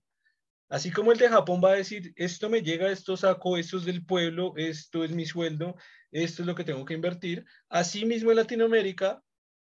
Así 0.70 0.92
como 0.92 1.10
el 1.10 1.18
de 1.18 1.28
Japón 1.28 1.60
va 1.62 1.72
a 1.72 1.76
decir, 1.76 2.12
esto 2.14 2.48
me 2.48 2.62
llega, 2.62 2.90
esto 2.90 3.16
saco, 3.16 3.56
esto 3.56 3.76
es 3.78 3.84
del 3.84 4.04
pueblo, 4.06 4.54
esto 4.56 5.02
es 5.02 5.10
mi 5.10 5.26
sueldo, 5.26 5.74
esto 6.12 6.42
es 6.42 6.46
lo 6.46 6.54
que 6.54 6.62
tengo 6.62 6.84
que 6.84 6.94
invertir. 6.94 7.44
Así 7.68 8.04
mismo 8.04 8.30
en 8.30 8.36
Latinoamérica 8.36 9.20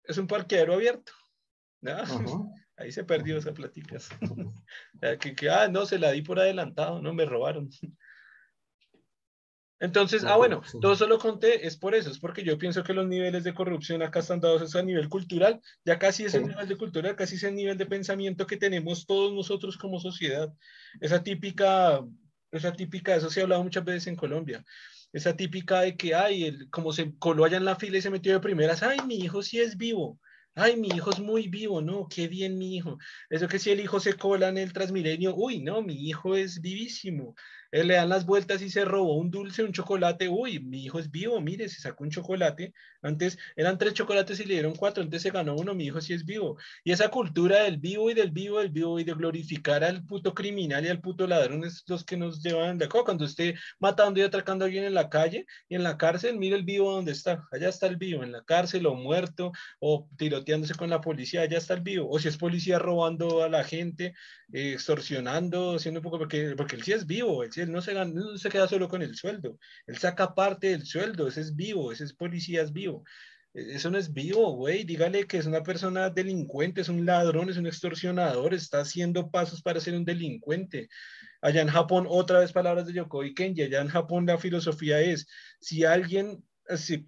es 0.04 0.18
un 0.18 0.28
parqueadero 0.28 0.74
abierto. 0.74 1.14
Ahí 2.78 2.92
se 2.92 3.06
perdió 3.06 3.38
esa 3.38 3.54
plática. 3.54 3.98
que, 5.20 5.34
que, 5.34 5.50
ah, 5.50 5.70
no, 5.70 5.86
se 5.86 5.98
la 5.98 6.12
di 6.12 6.22
por 6.24 6.40
adelantado, 6.40 7.02
no 7.02 7.14
me 7.14 7.26
robaron. 7.26 7.70
Entonces, 9.82 10.24
ah, 10.24 10.38
bueno, 10.38 10.62
todo 10.80 10.94
eso 10.94 11.08
lo 11.08 11.18
conté, 11.18 11.66
es 11.66 11.76
por 11.76 11.96
eso, 11.96 12.12
es 12.12 12.20
porque 12.20 12.44
yo 12.44 12.56
pienso 12.60 12.84
que 12.84 12.94
los 12.94 13.08
niveles 13.08 13.44
de 13.44 13.56
corrupción 13.56 14.04
acá 14.04 14.20
están 14.20 14.40
dados 14.40 14.76
a 14.76 14.84
nivel 14.84 15.10
cultural, 15.10 15.60
ya 15.84 15.98
casi 15.98 16.24
es 16.24 16.36
el 16.36 16.46
nivel 16.46 16.68
de 16.68 16.78
cultura, 16.78 17.16
casi 17.16 17.36
es 17.36 17.44
el 17.44 17.56
nivel 17.56 17.80
de 17.80 17.88
pensamiento 17.88 18.46
que 18.46 18.58
tenemos 18.58 19.08
todos 19.08 19.34
nosotros 19.34 19.78
como 19.78 20.00
sociedad. 20.00 20.54
Esa 21.00 21.24
típica, 21.24 22.00
esa 22.52 22.74
típica, 22.74 23.16
eso 23.16 23.32
se 23.32 23.40
ha 23.40 23.44
hablado 23.44 23.64
muchas 23.64 23.84
veces 23.84 24.06
en 24.06 24.16
Colombia, 24.16 24.64
esa 25.14 25.36
típica 25.36 25.82
de 25.82 25.98
que, 25.98 26.14
ay, 26.14 26.44
el, 26.44 26.70
como 26.70 26.94
se 26.94 27.18
coló 27.18 27.44
allá 27.44 27.58
en 27.58 27.66
la 27.66 27.76
fila 27.76 27.98
y 27.98 28.02
se 28.04 28.12
metió 28.12 28.34
de 28.34 28.40
primeras, 28.40 28.84
ay, 28.84 29.00
mi 29.08 29.16
hijo 29.16 29.42
sí 29.42 29.60
es 29.60 29.78
vivo. 29.78 30.20
Ay, 30.54 30.76
mi 30.76 30.90
hijo 30.90 31.10
es 31.10 31.20
muy 31.20 31.48
vivo, 31.48 31.82
¿no? 31.82 32.08
Qué 32.10 32.28
bien 32.28 32.58
mi 32.58 32.76
hijo. 32.76 32.98
Eso 33.30 33.48
que 33.48 33.58
si 33.58 33.72
el 33.72 33.80
hijo 33.80 34.02
se 34.02 34.16
cola 34.16 34.50
en 34.50 34.58
el 34.58 34.74
Transmilenio, 34.74 35.34
uy, 35.34 35.62
no, 35.62 35.82
mi 35.82 35.94
hijo 36.10 36.36
es 36.36 36.60
vivísimo. 36.60 37.36
Él 37.72 37.88
le 37.88 37.96
dan 37.96 38.10
las 38.10 38.26
vueltas 38.26 38.62
y 38.62 38.70
se 38.70 38.86
robó 38.86 39.16
un 39.16 39.32
dulce, 39.32 39.64
un 39.64 39.72
chocolate. 39.72 40.28
Uy, 40.30 40.60
mi 40.60 40.84
hijo 40.86 41.00
es 41.00 41.10
vivo, 41.10 41.40
mire, 41.42 41.70
se 41.70 41.82
sacó 41.82 42.04
un 42.04 42.12
chocolate. 42.12 42.74
Antes 43.02 43.38
eran 43.56 43.78
tres 43.78 43.94
chocolates 43.94 44.40
y 44.40 44.46
le 44.46 44.56
dieron 44.56 44.76
cuatro, 44.76 45.04
antes 45.04 45.22
se 45.22 45.32
ganó 45.32 45.56
uno, 45.56 45.74
mi 45.74 45.86
hijo 45.86 46.02
sí 46.02 46.14
es 46.14 46.26
vivo. 46.26 46.58
Y 46.84 46.92
esa 46.92 47.10
cultura 47.10 47.64
del 47.64 47.78
vivo 47.78 48.12
y 48.12 48.14
del 48.14 48.32
vivo, 48.32 48.60
del 48.60 48.70
vivo 48.70 49.00
y 49.00 49.04
de 49.04 49.14
glorificar 49.14 49.84
al 49.84 50.06
puto 50.06 50.34
criminal 50.34 50.86
y 50.86 50.90
al 50.90 51.02
puto 51.02 51.26
ladrón 51.28 51.64
es 51.64 51.84
los 51.88 52.04
que 52.04 52.18
nos 52.18 52.44
llevan 52.44 52.78
de 52.78 52.86
acá. 52.86 53.04
Cuando 53.04 53.26
esté 53.26 53.56
matando 53.80 54.20
y 54.20 54.24
atracando 54.24 54.66
a 54.66 54.68
alguien 54.68 54.84
en 54.84 54.94
la 54.94 55.10
calle 55.10 55.46
y 55.70 55.76
en 55.76 55.84
la 55.84 55.98
cárcel, 55.98 56.38
mire 56.38 56.56
el 56.58 56.64
vivo 56.64 56.92
donde 56.92 57.14
está. 57.14 57.48
Allá 57.52 57.70
está 57.70 57.88
el 57.88 57.98
vivo, 57.98 58.24
en 58.24 58.32
la 58.32 58.44
cárcel 58.44 58.86
o 58.86 58.96
muerto 58.96 59.52
o 59.80 60.08
tiroteándose 60.18 60.76
con 60.76 60.90
la 60.90 61.02
policía, 61.02 61.42
allá 61.42 61.58
está 61.58 61.74
el 61.76 61.82
vivo. 61.82 62.10
O 62.10 62.20
si 62.20 62.28
es 62.28 62.38
policía 62.38 62.80
robando 62.80 63.44
a 63.44 63.50
la 63.50 63.64
gente, 63.64 64.14
eh, 64.54 64.74
extorsionando, 64.74 65.76
haciendo 65.76 66.02
poco, 66.02 66.18
porque, 66.18 66.54
porque 66.58 66.76
él 66.76 66.84
sí 66.84 66.92
es 66.92 67.06
vivo, 67.08 67.44
él 67.44 67.52
él 67.64 67.72
no 67.72 67.82
se, 67.82 67.94
no 67.94 68.38
se 68.38 68.50
queda 68.50 68.68
solo 68.68 68.88
con 68.88 69.02
el 69.02 69.16
sueldo, 69.16 69.58
él 69.88 69.98
saca 69.98 70.34
parte 70.36 70.68
del 70.70 70.86
sueldo, 70.86 71.28
ese 71.28 71.42
es 71.42 71.56
vivo, 71.56 71.92
ese 71.92 72.04
es 72.06 72.14
policía, 72.14 72.62
es 72.62 72.72
vivo. 72.74 73.04
E, 73.54 73.76
eso 73.76 73.90
no 73.90 73.98
es 73.98 74.14
vivo, 74.14 74.54
güey. 74.56 74.84
Dígale 74.84 75.28
que 75.28 75.38
es 75.38 75.46
una 75.46 75.64
persona 75.64 76.10
delincuente, 76.10 76.82
es 76.82 76.90
un 76.90 77.06
ladrón, 77.06 77.50
es 77.50 77.58
un 77.58 77.68
extorsionador, 77.68 78.54
está 78.54 78.82
haciendo 78.82 79.30
pasos 79.30 79.62
para 79.62 79.80
ser 79.80 79.96
un 79.96 80.06
delincuente. 80.06 80.90
Allá 81.42 81.62
en 81.62 81.70
Japón, 81.70 82.06
otra 82.10 82.40
vez 82.40 82.52
palabras 82.54 82.86
de 82.88 82.94
Yokoi 82.94 83.34
Kenji, 83.34 83.64
allá 83.64 83.82
en 83.82 83.90
Japón 83.90 84.26
la 84.26 84.38
filosofía 84.38 85.02
es, 85.02 85.28
si 85.60 85.86
alguien 85.86 86.44
si, 86.78 87.06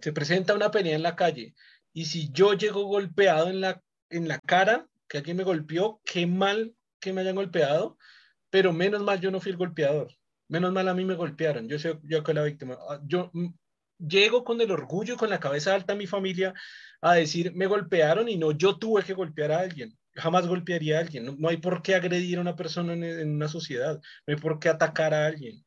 se 0.00 0.12
presenta 0.12 0.54
una 0.54 0.70
pelea 0.70 0.96
en 0.96 1.02
la 1.02 1.16
calle 1.16 1.54
y 1.92 2.06
si 2.06 2.30
yo 2.32 2.54
llego 2.54 2.84
golpeado 2.84 3.48
en 3.48 3.60
la, 3.60 3.82
en 4.10 4.28
la 4.28 4.38
cara, 4.40 4.86
que 5.08 5.18
alguien 5.18 5.36
me 5.36 5.44
golpeó, 5.44 6.00
qué 6.04 6.26
mal 6.26 6.74
que 7.00 7.12
me 7.12 7.22
hayan 7.22 7.34
golpeado, 7.34 7.98
pero 8.50 8.72
menos 8.72 9.02
mal 9.02 9.20
yo 9.20 9.30
no 9.30 9.40
fui 9.40 9.52
el 9.52 9.56
golpeador. 9.56 10.12
Menos 10.48 10.72
mal 10.72 10.88
a 10.88 10.94
mí 10.94 11.04
me 11.04 11.14
golpearon. 11.14 11.68
Yo 11.68 11.78
soy 11.78 11.98
yo 12.02 12.24
que 12.24 12.34
la 12.34 12.42
víctima. 12.42 12.76
Ah, 12.88 13.00
yo 13.06 13.30
llego 13.98 14.44
con 14.44 14.60
el 14.60 14.70
orgullo, 14.70 15.16
con 15.16 15.30
la 15.30 15.40
cabeza 15.40 15.74
alta 15.74 15.92
a 15.92 15.96
mi 15.96 16.06
familia 16.06 16.54
a 17.00 17.14
decir, 17.14 17.54
me 17.54 17.66
golpearon 17.66 18.28
y 18.28 18.36
no, 18.36 18.52
yo 18.52 18.78
tuve 18.78 19.02
que 19.04 19.14
golpear 19.14 19.52
a 19.52 19.60
alguien. 19.60 19.96
Jamás 20.14 20.46
golpearía 20.46 20.98
a 20.98 21.00
alguien. 21.00 21.36
No, 21.38 21.48
hay 21.48 21.58
por 21.58 21.82
qué 21.82 21.94
agredir 21.94 22.38
a 22.38 22.40
una 22.40 22.56
persona 22.56 22.94
en, 22.94 23.30
una 23.30 23.48
sociedad. 23.48 24.00
No 24.26 24.34
hay 24.34 24.40
por 24.40 24.58
qué 24.58 24.68
atacar 24.68 25.14
a 25.14 25.26
alguien. 25.26 25.64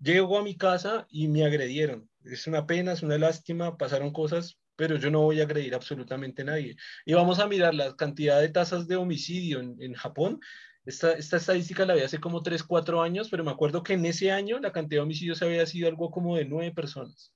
Llego 0.00 0.38
a 0.38 0.42
mi 0.42 0.56
casa 0.56 1.06
y 1.10 1.28
me 1.28 1.44
agredieron. 1.44 2.10
Es 2.24 2.46
una 2.46 2.66
pena, 2.66 2.92
es 2.92 3.02
una 3.02 3.18
lástima, 3.18 3.76
pasaron 3.76 4.12
cosas, 4.12 4.58
pero 4.76 4.96
yo 4.96 5.10
no 5.10 5.22
voy 5.22 5.40
a 5.40 5.44
agredir 5.44 5.74
absolutamente 5.74 6.42
a 6.42 6.46
nadie. 6.46 6.76
Y 7.04 7.14
vamos 7.14 7.38
a 7.38 7.46
mirar 7.46 7.74
la 7.74 7.96
cantidad 7.96 8.40
de 8.40 8.48
tasas 8.48 8.88
de 8.88 8.96
homicidio 8.96 9.60
en 9.60 9.94
Japón 9.94 10.40
esta, 10.88 11.36
estadística 11.36 11.84
la 11.84 11.92
había 11.92 12.06
hace 12.06 12.18
como 12.18 12.42
3, 12.42 12.62
4 12.62 13.02
años, 13.02 13.28
pero 13.30 13.44
me 13.44 13.50
acuerdo 13.50 13.82
que 13.82 13.92
en 13.92 14.06
ese 14.06 14.32
año 14.32 14.58
la 14.58 14.72
cantidad 14.72 15.00
de 15.00 15.04
homicidios 15.04 15.42
había 15.42 15.66
sido 15.66 15.88
algo 15.88 16.10
como 16.10 16.36
de 16.36 16.46
9 16.46 16.72
personas. 16.72 17.34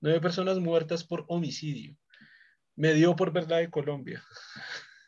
9 0.00 0.20
personas 0.20 0.58
muertas 0.58 1.02
por 1.02 1.24
homicidio. 1.28 1.96
Me 2.76 2.92
dio 2.92 3.16
por 3.16 3.32
ver 3.32 3.48
la 3.48 3.58
de 3.58 3.70
Colombia. 3.70 4.22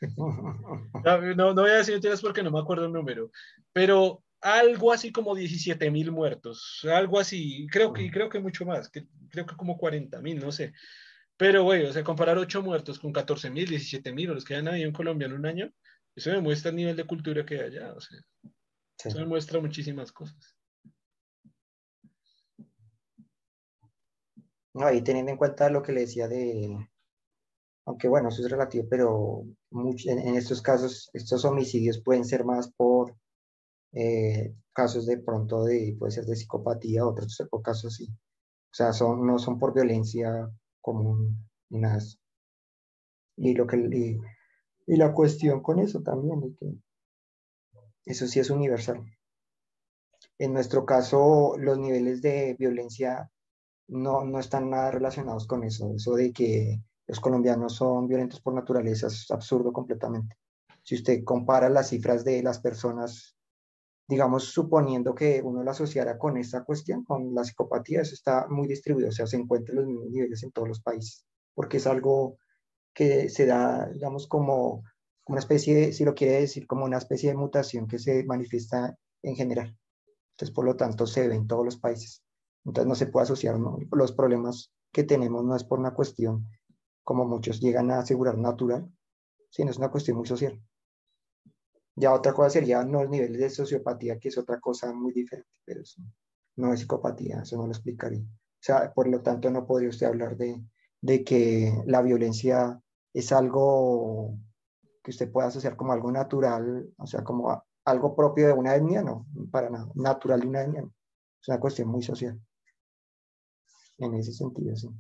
no, 0.17 1.55
no 1.55 1.55
voy 1.55 1.71
a 1.71 1.75
decir 1.75 1.95
mentiras 1.95 2.21
porque 2.21 2.43
no 2.43 2.51
me 2.51 2.59
acuerdo 2.59 2.87
el 2.87 2.93
número, 2.93 3.31
pero 3.73 4.23
algo 4.41 4.93
así 4.93 5.11
como 5.13 5.35
17 5.35 5.91
mil 5.91 6.11
muertos, 6.11 6.87
algo 6.91 7.19
así, 7.19 7.67
creo 7.71 7.93
que, 7.93 8.11
creo 8.11 8.29
que 8.29 8.41
mucho 8.41 8.67
más, 8.67 8.91
que, 8.91 9.07
creo 9.31 9.47
que 9.47 9.57
como 9.57 9.79
40 9.79 10.21
mil, 10.21 10.39
no 10.39 10.53
sé. 10.53 10.73
Pero, 11.37 11.65
güey, 11.65 11.85
o 11.85 11.93
sea, 11.93 12.05
comparar 12.05 12.39
8 12.39 12.63
muertos 12.63 12.99
con 12.99 13.13
14 13.13 13.51
mil, 13.51 13.69
17 13.69 14.13
mil, 14.13 14.31
los 14.31 14.45
que 14.45 14.55
hayan 14.55 14.69
habido 14.69 14.87
en 14.87 14.93
Colombia 14.93 15.27
en 15.27 15.33
un 15.33 15.47
año, 15.47 15.73
eso 16.17 16.31
demuestra 16.31 16.71
el 16.71 16.77
nivel 16.77 16.97
de 16.97 17.07
cultura 17.07 17.45
que 17.45 17.55
hay 17.55 17.67
allá. 17.67 17.93
O 17.95 18.01
sea, 18.01 18.19
Eso 19.05 19.19
demuestra 19.19 19.61
muchísimas 19.61 20.13
cosas. 20.13 20.57
No, 24.75 24.93
y 24.93 25.03
teniendo 25.03 25.33
en 25.33 25.39
cuenta 25.39 25.71
lo 25.71 25.83
que 25.83 25.93
le 25.93 26.01
decía 26.01 26.27
de, 26.27 26.77
aunque 27.87 28.09
bueno, 28.09 28.29
eso 28.29 28.43
es 28.43 28.51
relativo, 28.51 28.87
pero 28.91 29.45
en, 29.71 30.35
estos 30.37 30.63
casos, 30.63 31.11
estos 31.13 31.45
homicidios 31.45 32.03
pueden 32.03 32.25
ser 32.25 32.45
más 32.45 32.73
por 32.73 33.17
eh, 33.93 34.55
casos 34.73 35.07
de 35.07 35.19
pronto 35.19 35.65
de, 35.65 35.97
puede 35.99 36.13
ser 36.13 36.25
de 36.25 36.35
psicopatía, 36.37 37.07
otros 37.07 37.37
casos 37.63 37.95
así. 37.95 38.09
O 38.09 38.77
sea, 38.77 38.93
son, 38.93 39.25
no 39.27 39.39
son 39.39 39.59
por 39.59 39.73
violencia 39.75 40.51
común 40.81 41.49
ni 41.71 41.81
nada. 41.81 42.01
Y 43.37 43.55
lo 43.55 43.67
que, 43.67 43.77
y 43.77 44.19
la 44.87 45.13
cuestión 45.13 45.63
con 45.63 45.79
eso 45.79 46.03
también 46.03 46.55
que 46.59 46.75
eso 48.05 48.27
sí 48.27 48.41
es 48.41 48.51
universal. 48.51 49.03
En 50.39 50.53
nuestro 50.53 50.85
caso, 50.85 51.57
los 51.59 51.79
niveles 51.79 52.21
de 52.21 52.55
violencia 52.59 53.31
no, 53.89 54.25
no 54.25 54.39
están 54.39 54.71
nada 54.71 54.91
relacionados 54.91 55.47
con 55.47 55.65
eso. 55.65 55.93
Eso 55.95 56.15
de 56.15 56.33
que 56.33 56.81
los 57.07 57.21
colombianos 57.21 57.75
son 57.75 58.09
violentos 58.09 58.41
por 58.41 58.55
naturaleza 58.55 59.07
es 59.07 59.31
absurdo 59.31 59.73
completamente. 59.73 60.37
Si 60.83 60.97
usted 60.97 61.25
compara 61.25 61.69
las 61.69 61.89
cifras 61.89 62.25
de 62.25 62.43
las 62.43 62.61
personas, 62.61 63.37
digamos, 64.07 64.45
suponiendo 64.45 65.15
que 65.15 65.41
uno 65.43 65.63
la 65.63 65.71
asociara 65.71 66.19
con 66.19 66.37
esta 66.37 66.65
cuestión, 66.65 67.05
con 67.05 67.35
la 67.35 67.45
psicopatía, 67.45 68.03
eso 68.03 68.15
está 68.15 68.47
muy 68.49 68.69
distribuido, 68.69 69.09
o 69.09 69.13
sea, 69.13 69.27
se 69.27 69.37
encuentran 69.37 69.77
los 69.77 69.87
mismos 69.87 70.11
niveles 70.11 70.43
en 70.43 70.53
todos 70.53 70.69
los 70.69 70.81
países, 70.83 71.25
porque 71.55 71.79
es 71.79 71.87
algo 71.87 72.39
que 72.95 73.29
se 73.29 73.47
da, 73.47 73.89
digamos, 73.91 74.27
como, 74.29 74.85
una 75.27 75.41
especie, 75.41 75.93
si 75.93 76.05
lo 76.05 76.15
quiere 76.15 76.41
decir, 76.41 76.67
como 76.67 76.85
una 76.85 76.99
especie 76.99 77.31
de 77.31 77.37
mutación 77.37 77.87
que 77.87 77.99
se 77.99 78.25
manifiesta 78.25 78.97
en 79.23 79.37
general. 79.37 79.77
Entonces, 80.33 80.55
por 80.55 80.65
lo 80.65 80.77
tanto, 80.77 81.07
se 81.07 81.29
ve 81.29 81.35
en 81.35 81.47
todos 81.47 81.65
los 81.65 81.79
países. 81.79 82.23
Entonces, 82.65 82.89
no 82.89 82.95
se 82.95 83.07
puede 83.07 83.25
asociar, 83.25 83.57
los 83.59 84.13
problemas 84.13 84.73
que 84.93 85.05
tenemos 85.05 85.45
no 85.45 85.57
es 85.57 85.65
por 85.65 85.79
una 85.79 85.95
cuestión, 85.95 86.47
como 87.03 87.25
muchos 87.25 87.61
llegan 87.61 87.91
a 87.91 88.01
asegurar, 88.01 88.39
natural, 88.39 88.91
sino 89.51 89.71
es 89.71 89.79
una 89.79 89.91
cuestión 89.91 90.19
muy 90.19 90.27
social. 90.27 90.61
Ya 91.97 92.13
otra 92.13 92.33
cosa 92.33 92.51
sería 92.51 92.85
no 92.85 93.03
el 93.03 93.11
nivel 93.11 93.37
de 93.37 93.51
sociopatía, 93.51 94.19
que 94.19 94.29
es 94.29 94.39
otra 94.39 94.59
cosa 94.61 94.93
muy 94.93 95.13
diferente, 95.13 95.51
pero 95.65 95.83
eso 95.83 96.03
no 96.57 96.73
es 96.73 96.81
psicopatía, 96.81 97.41
eso 97.43 97.57
no 97.57 97.67
lo 97.67 97.73
explicaría. 97.73 98.23
O 98.23 98.61
sea, 98.61 98.93
por 98.93 99.09
lo 99.09 99.23
tanto, 99.23 99.51
no 99.51 99.67
podría 99.67 99.91
usted 99.91 100.07
hablar 100.07 100.37
de, 100.37 100.61
de 101.01 101.23
que 101.23 101.73
la 101.87 102.03
violencia 102.03 102.81
es 103.15 103.33
algo 103.33 104.37
que 105.03 105.11
usted 105.11 105.33
pueda 105.33 105.49
asociar 105.49 105.77
como 105.77 105.93
algo 105.93 106.13
natural, 106.13 106.93
o 106.99 107.07
sea, 107.07 107.25
como 107.25 107.65
algo 107.85 108.15
propio 108.15 108.47
de 108.47 108.53
una 108.53 108.75
etnia, 108.75 109.03
no, 109.03 109.27
para 109.51 109.71
nada, 109.71 109.89
natural 109.95 110.41
de 110.41 110.47
una 110.47 110.63
etnia, 110.63 110.83
es 111.41 111.49
una 111.49 111.61
cuestión 111.61 111.89
muy 111.89 112.03
social. 112.03 112.39
En 113.99 114.15
ese 114.15 114.33
sentido, 114.33 114.75
sí. 114.77 114.91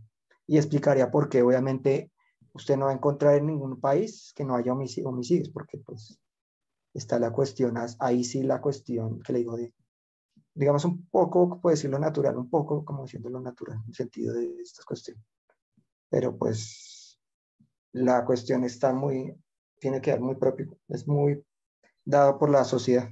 Y 0.46 0.56
explicaría 0.56 1.10
por 1.10 1.28
qué, 1.28 1.42
obviamente, 1.42 2.12
usted 2.52 2.76
no 2.76 2.86
va 2.86 2.92
a 2.92 2.94
encontrar 2.94 3.34
en 3.34 3.46
ningún 3.46 3.80
país 3.80 4.32
que 4.34 4.44
no 4.44 4.54
haya 4.54 4.72
homicidios, 4.72 5.50
porque 5.50 5.78
pues 5.78 6.18
está 6.94 7.18
la 7.18 7.32
cuestión, 7.32 7.76
ahí 7.98 8.22
sí 8.24 8.42
la 8.42 8.60
cuestión 8.60 9.20
que 9.20 9.32
le 9.32 9.40
digo 9.40 9.56
de 9.56 9.74
digamos 10.54 10.84
un 10.84 11.06
poco, 11.06 11.60
puede 11.60 11.74
decirlo 11.74 11.98
natural, 11.98 12.36
un 12.36 12.48
poco 12.48 12.84
como 12.84 13.02
diciendo 13.02 13.28
lo 13.28 13.40
natural, 13.40 13.78
en 13.82 13.88
el 13.88 13.94
sentido 13.94 14.34
de 14.34 14.54
estas 14.62 14.84
cuestiones. 14.84 15.22
Pero 16.08 16.36
pues 16.36 16.93
la 17.94 18.24
cuestión 18.24 18.64
está 18.64 18.92
muy, 18.92 19.34
tiene 19.78 20.00
que 20.00 20.10
ser 20.10 20.20
muy 20.20 20.34
propio, 20.34 20.76
es 20.88 21.06
muy 21.06 21.42
dado 22.04 22.38
por 22.38 22.50
la 22.50 22.64
sociedad. 22.64 23.08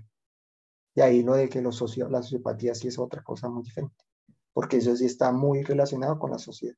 Y 0.94 1.00
ahí 1.00 1.22
lo 1.22 1.34
de 1.34 1.48
que 1.48 1.62
los 1.62 1.76
socio, 1.76 2.08
la 2.08 2.22
sociopatía 2.22 2.74
sí 2.74 2.88
es 2.88 2.98
otra 2.98 3.22
cosa 3.22 3.48
muy 3.48 3.62
diferente, 3.62 4.04
porque 4.52 4.78
eso 4.78 4.94
sí 4.96 5.06
está 5.06 5.32
muy 5.32 5.62
relacionado 5.62 6.18
con 6.18 6.32
la 6.32 6.38
sociedad. 6.38 6.74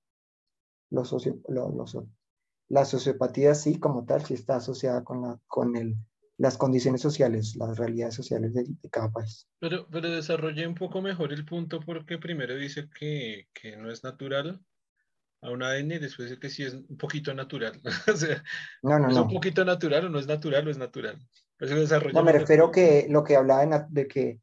Los 0.90 1.08
socio, 1.08 1.40
los, 1.48 1.98
la 2.68 2.84
sociopatía 2.84 3.54
sí 3.54 3.80
como 3.80 4.04
tal 4.04 4.24
sí 4.24 4.34
está 4.34 4.56
asociada 4.56 5.02
con, 5.02 5.22
la, 5.22 5.40
con 5.46 5.74
el, 5.74 5.96
las 6.36 6.58
condiciones 6.58 7.00
sociales, 7.00 7.56
las 7.56 7.78
realidades 7.78 8.14
sociales 8.14 8.52
de, 8.52 8.66
cada 8.90 9.10
país. 9.10 9.48
Pero, 9.60 9.88
pero 9.90 10.10
desarrollé 10.10 10.66
un 10.66 10.74
poco 10.74 11.00
mejor 11.00 11.32
el 11.32 11.46
punto 11.46 11.80
porque 11.80 12.18
primero 12.18 12.54
dice 12.54 12.88
que, 12.98 13.48
que 13.54 13.78
no 13.78 13.90
es 13.90 14.04
natural 14.04 14.62
a 15.44 15.50
una 15.50 15.68
ADN 15.68 15.92
y 15.92 15.98
después 15.98 16.30
dice 16.30 16.40
que 16.40 16.48
sí 16.48 16.62
es 16.62 16.72
un 16.72 16.96
poquito 16.96 17.32
natural. 17.34 17.80
o 18.12 18.16
sea, 18.16 18.42
no, 18.82 18.98
no, 18.98 19.08
¿es 19.08 19.14
no. 19.14 19.22
un 19.24 19.34
poquito 19.34 19.64
natural 19.64 20.06
o 20.06 20.08
no 20.08 20.18
es 20.18 20.26
natural 20.26 20.66
o 20.66 20.70
es 20.70 20.78
natural? 20.78 21.18
Eso 21.60 21.98
no, 22.12 22.24
me 22.24 22.32
refiero 22.32 22.70
que 22.70 23.06
lo 23.08 23.22
que 23.22 23.36
hablaba 23.36 23.86
de, 23.88 24.08
que 24.08 24.40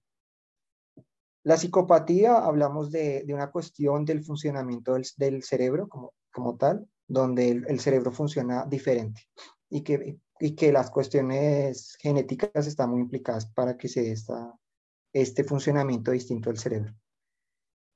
la 1.44 1.58
psicopatía, 1.58 2.38
hablamos 2.38 2.90
de, 2.92 3.24
de 3.26 3.34
una 3.34 3.52
cuestión 3.52 4.06
del 4.06 4.24
funcionamiento 4.24 4.94
del, 4.94 5.06
del, 5.18 5.44
cerebro 5.44 5.90
como, 5.90 6.14
como 6.32 6.56
tal, 6.56 6.88
donde 7.08 7.50
el, 7.50 7.66
el, 7.68 7.80
cerebro 7.80 8.12
funciona 8.12 8.66
diferente 8.66 9.28
y 9.70 9.82
que, 9.82 10.18
y 10.40 10.56
que 10.56 10.72
las 10.72 10.90
cuestiones 10.90 11.98
genéticas 12.00 12.66
están 12.66 12.92
muy 12.92 13.02
implicadas 13.02 13.46
para 13.48 13.76
que 13.76 13.90
se 13.90 14.04
dé 14.04 14.12
esta, 14.12 14.54
este 15.12 15.44
funcionamiento 15.44 16.12
distinto 16.12 16.50
del 16.50 16.60
cerebro. 16.60 16.94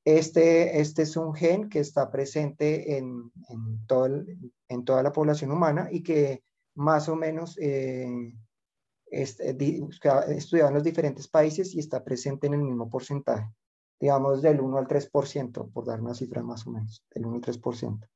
Este, 0.06 0.80
este 0.80 1.02
es 1.02 1.18
un 1.18 1.34
gen 1.34 1.68
que 1.68 1.80
está 1.80 2.12
presente 2.12 2.98
en, 2.98 3.32
en, 3.50 3.86
todo 3.88 4.06
el, 4.06 4.54
en 4.70 4.86
toda 4.86 5.02
la 5.02 5.12
población 5.12 5.52
humana 5.52 5.90
y 5.92 6.04
que 6.04 6.44
más 6.76 7.10
o 7.10 7.16
menos 7.16 7.58
eh, 7.60 8.08
estudiado 9.08 10.68
en 10.70 10.74
los 10.76 10.84
diferentes 10.84 11.28
países 11.28 11.74
y 11.74 11.80
está 11.80 12.04
presente 12.04 12.46
en 12.46 12.54
el 12.54 12.62
mismo 12.62 12.88
porcentaje, 12.88 13.50
digamos 14.00 14.44
del 14.44 14.62
1 14.62 14.78
al 14.78 14.88
3%, 14.88 15.72
por 15.72 15.86
dar 15.86 16.02
una 16.02 16.14
cifra 16.14 16.44
más 16.44 16.68
o 16.68 16.72
menos, 16.72 17.04
del 17.14 17.26
1 17.26 17.36
al 17.36 17.42
3%. 17.42 18.08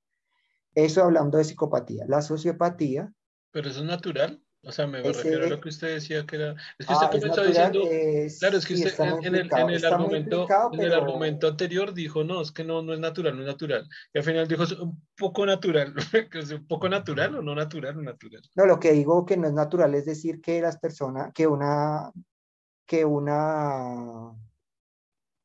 Eso 0.76 1.04
hablando 1.04 1.40
de 1.40 1.44
psicopatía. 1.44 2.06
La 2.08 2.22
sociopatía. 2.22 3.12
¿Pero 3.52 3.70
eso 3.70 3.80
es 3.80 3.86
natural? 3.86 4.44
O 4.64 4.74
sea, 4.74 4.88
me, 4.88 5.01
refiero 5.01 5.45
a 5.45 5.49
lo 5.49 5.62
que 5.62 5.70
usted 5.70 5.95
decía 5.95 6.26
que 6.26 6.36
era. 6.36 6.55
Es 6.78 6.86
que 6.86 6.93
usted 6.93 7.07
ah, 7.07 7.12
comenzó 7.12 7.43
diciendo. 7.45 7.80
claro, 8.39 8.57
es 8.57 8.66
que 8.66 8.74
usted 8.74 8.99
en, 8.99 9.36
el, 9.36 9.49
en, 9.49 9.70
el, 9.70 9.86
argumento, 9.86 10.47
en 10.74 10.82
el 10.82 10.93
argumento 10.93 11.47
anterior 11.47 11.93
dijo, 11.93 12.26
no, 12.26 12.41
es 12.41 12.51
que 12.51 12.66
no, 12.66 12.82
no 12.82 12.93
es 12.93 12.99
natural, 12.99 13.36
no 13.36 13.41
es 13.41 13.47
natural. 13.47 13.88
Y 14.14 14.18
al 14.18 14.24
final 14.26 14.47
dijo, 14.49 14.64
es 14.64 14.74
un 14.74 15.01
poco 15.16 15.45
natural. 15.45 15.93
¿Es 16.34 16.51
un 16.51 16.68
poco 16.68 16.89
natural 16.89 17.36
o 17.36 17.41
no 17.41 17.55
natural 17.55 17.97
o 17.97 18.01
natural? 18.01 18.41
No, 18.55 18.66
lo 18.66 18.80
que 18.82 18.91
digo 18.91 19.26
que 19.26 19.38
no 19.38 19.47
es 19.47 19.53
natural 19.53 19.95
es 19.95 20.05
decir 20.05 20.41
que 20.41 20.60
las 20.60 20.78
personas, 20.78 21.32
que 21.34 21.47
una, 21.47 22.12
que 22.86 23.05
una, 23.05 24.36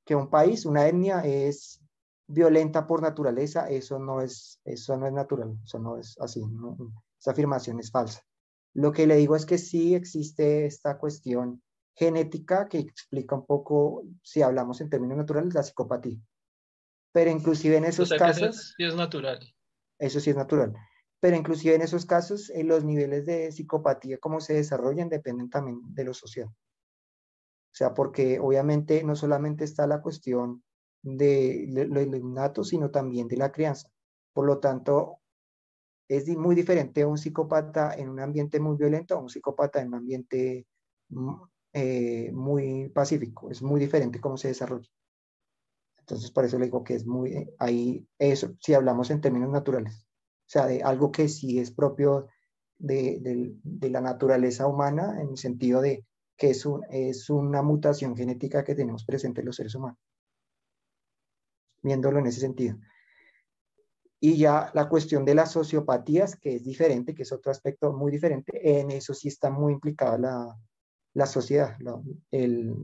que 0.04 0.16
un 0.16 0.28
país, 0.28 0.66
una 0.66 0.88
etnia 0.88 1.20
es 1.20 1.80
violenta 2.26 2.84
por 2.88 3.00
naturaleza, 3.00 3.68
eso 3.70 4.00
no 4.00 4.20
es, 4.20 4.60
eso 4.64 4.96
no 4.96 5.06
es 5.06 5.12
natural, 5.12 5.56
eso 5.62 5.78
no 5.78 5.98
es 5.98 6.18
así, 6.20 6.42
esa 7.20 7.30
afirmación 7.30 7.78
es 7.78 7.92
falsa. 7.92 8.20
Lo 8.74 8.92
que 8.92 9.06
le 9.06 9.16
digo 9.16 9.36
es 9.36 9.46
que 9.46 9.58
sí 9.58 9.94
existe 9.94 10.66
esta 10.66 10.98
cuestión 10.98 11.62
genética 11.94 12.68
que 12.68 12.78
explica 12.78 13.36
un 13.36 13.46
poco, 13.46 14.04
si 14.22 14.42
hablamos 14.42 14.80
en 14.80 14.90
términos 14.90 15.16
naturales, 15.16 15.54
la 15.54 15.62
psicopatía. 15.62 16.18
Pero 17.12 17.30
inclusive 17.30 17.76
en 17.76 17.84
esos 17.84 18.10
casos... 18.10 18.74
sí 18.76 18.84
es 18.84 18.96
natural. 18.96 19.38
Eso 19.98 20.18
sí 20.18 20.30
es 20.30 20.36
natural. 20.36 20.74
Pero 21.20 21.36
inclusive 21.36 21.76
en 21.76 21.82
esos 21.82 22.04
casos, 22.04 22.50
en 22.50 22.66
los 22.66 22.84
niveles 22.84 23.24
de 23.26 23.52
psicopatía, 23.52 24.18
cómo 24.18 24.40
se 24.40 24.54
desarrollan, 24.54 25.08
dependen 25.08 25.48
también 25.48 25.80
de 25.94 26.04
lo 26.04 26.12
social. 26.12 26.48
O 26.48 27.76
sea, 27.76 27.94
porque 27.94 28.40
obviamente 28.40 29.02
no 29.04 29.14
solamente 29.14 29.64
está 29.64 29.86
la 29.86 30.02
cuestión 30.02 30.64
de 31.02 31.66
lo 31.70 32.02
innato, 32.02 32.64
sino 32.64 32.90
también 32.90 33.28
de 33.28 33.36
la 33.36 33.52
crianza. 33.52 33.88
Por 34.32 34.46
lo 34.46 34.58
tanto, 34.58 35.20
es 36.08 36.28
muy 36.28 36.54
diferente 36.54 37.04
un 37.04 37.18
psicópata 37.18 37.94
en 37.94 38.08
un 38.08 38.20
ambiente 38.20 38.60
muy 38.60 38.76
violento 38.76 39.14
a 39.14 39.20
un 39.20 39.28
psicópata 39.28 39.80
en 39.80 39.88
un 39.88 39.94
ambiente 39.94 40.66
eh, 41.72 42.30
muy 42.32 42.88
pacífico. 42.90 43.50
Es 43.50 43.62
muy 43.62 43.80
diferente 43.80 44.20
cómo 44.20 44.36
se 44.36 44.48
desarrolla. 44.48 44.88
Entonces, 45.98 46.30
por 46.30 46.44
eso 46.44 46.58
le 46.58 46.66
digo 46.66 46.84
que 46.84 46.94
es 46.94 47.06
muy, 47.06 47.32
eh, 47.32 47.54
ahí, 47.58 48.06
eso, 48.18 48.54
si 48.60 48.74
hablamos 48.74 49.10
en 49.10 49.22
términos 49.22 49.50
naturales, 49.50 50.04
o 50.04 50.50
sea, 50.50 50.66
de 50.66 50.82
algo 50.82 51.10
que 51.10 51.28
sí 51.28 51.58
es 51.58 51.70
propio 51.70 52.28
de, 52.78 53.20
de, 53.20 53.54
de 53.62 53.90
la 53.90 54.02
naturaleza 54.02 54.66
humana, 54.66 55.18
en 55.20 55.30
el 55.30 55.38
sentido 55.38 55.80
de 55.80 56.04
que 56.36 56.50
es, 56.50 56.66
un, 56.66 56.82
es 56.90 57.30
una 57.30 57.62
mutación 57.62 58.16
genética 58.16 58.64
que 58.64 58.74
tenemos 58.74 59.04
presente 59.04 59.40
en 59.40 59.46
los 59.46 59.56
seres 59.56 59.74
humanos, 59.74 59.98
viéndolo 61.82 62.18
en 62.18 62.26
ese 62.26 62.40
sentido. 62.40 62.76
Y 64.26 64.38
ya 64.38 64.70
la 64.72 64.88
cuestión 64.88 65.26
de 65.26 65.34
las 65.34 65.52
sociopatías, 65.52 66.36
que 66.36 66.54
es 66.54 66.64
diferente, 66.64 67.14
que 67.14 67.24
es 67.24 67.32
otro 67.32 67.52
aspecto 67.52 67.92
muy 67.92 68.10
diferente, 68.10 68.80
en 68.80 68.90
eso 68.90 69.12
sí 69.12 69.28
está 69.28 69.50
muy 69.50 69.74
implicada 69.74 70.16
la, 70.16 70.58
la 71.12 71.26
sociedad, 71.26 71.76
el, 72.30 72.74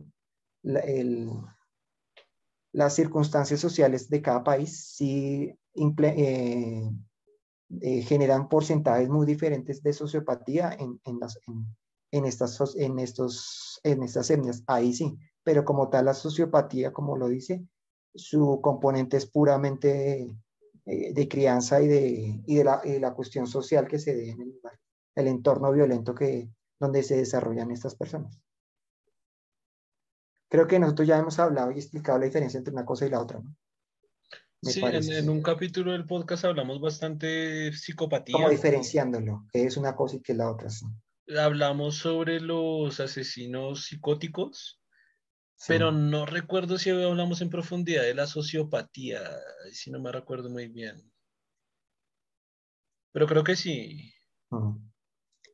el, 0.62 1.30
las 2.72 2.95
circunstancias 2.95 3.59
sociales 3.59 4.11
de 4.11 4.20
cada 4.20 4.45
país 4.45 4.84
sí 4.95 5.51
eh, 5.74 6.91
eh, 7.80 8.03
generan 8.03 8.47
porcentajes 8.51 9.09
muy 9.09 9.24
diferentes 9.24 9.82
de 9.82 9.95
sociopatía 9.95 10.76
en, 10.78 11.01
en, 11.07 11.20
las, 11.20 11.38
en, 11.47 11.64
en, 12.11 12.26
estas, 12.26 12.76
en, 12.76 12.99
estos, 12.99 13.80
en 13.82 14.03
estas 14.03 14.28
etnias. 14.28 14.62
Ahí 14.66 14.93
sí, 14.93 15.16
pero 15.43 15.64
como 15.64 15.88
tal 15.88 16.05
la 16.05 16.12
sociopatía, 16.12 16.93
como 16.93 17.16
lo 17.16 17.28
dice, 17.28 17.64
su 18.14 18.61
componente 18.61 19.16
es 19.16 19.24
puramente 19.24 20.36
eh, 20.86 21.12
de 21.12 21.28
crianza 21.28 21.80
y 21.82 21.88
de, 21.88 22.42
y 22.46 22.54
de, 22.56 22.64
la, 22.64 22.82
la, 22.84 23.14
cuestión 23.14 23.46
social 23.46 23.86
que 23.86 23.98
se 23.98 24.14
dé 24.14 24.30
en 24.30 24.40
el, 24.40 24.60
el, 25.14 25.26
entorno 25.26 25.72
violento 25.72 26.14
que, 26.14 26.50
donde 26.78 27.02
se 27.02 27.16
desarrollan 27.16 27.70
estas 27.70 27.94
personas. 27.94 28.40
Creo 30.48 30.66
que 30.66 30.78
nosotros 30.78 31.06
ya 31.06 31.18
hemos 31.18 31.38
hablado 31.38 31.70
y 31.70 31.76
explicado 31.76 32.18
la 32.18 32.24
diferencia 32.24 32.58
entre 32.58 32.72
una 32.72 32.84
cosa 32.84 33.06
y 33.06 33.10
la 33.10 33.20
otra, 33.20 33.40
¿no? 33.40 33.54
sí, 34.62 34.82
en, 34.82 35.30
un 35.30 35.42
capítulo 35.42 35.92
del 35.92 36.06
podcast 36.06 36.44
hablamos 36.44 36.80
bastante 36.80 37.26
de 37.26 37.72
psicopatía. 37.72 38.34
Como 38.34 38.50
diferenciándolo, 38.50 39.46
que 39.52 39.64
es 39.64 39.76
una 39.76 39.94
cosa 39.94 40.16
y 40.16 40.22
que 40.22 40.34
la 40.34 40.50
otra, 40.50 40.68
sí. 40.68 40.86
Hablamos 41.38 41.96
sobre 41.96 42.40
los 42.40 42.98
asesinos 42.98 43.84
psicóticos, 43.84 44.79
pero 45.66 45.92
no 45.92 46.26
recuerdo 46.26 46.78
si 46.78 46.90
hablamos 46.90 47.40
en 47.40 47.50
profundidad 47.50 48.02
de 48.02 48.14
la 48.14 48.26
sociopatía, 48.26 49.20
si 49.72 49.90
no 49.90 50.00
me 50.00 50.11
recuerdo 50.11 50.48
muy 50.48 50.68
bien. 50.68 51.11
Pero 53.12 53.26
creo 53.26 53.44
que 53.44 53.56
sí. 53.56 54.12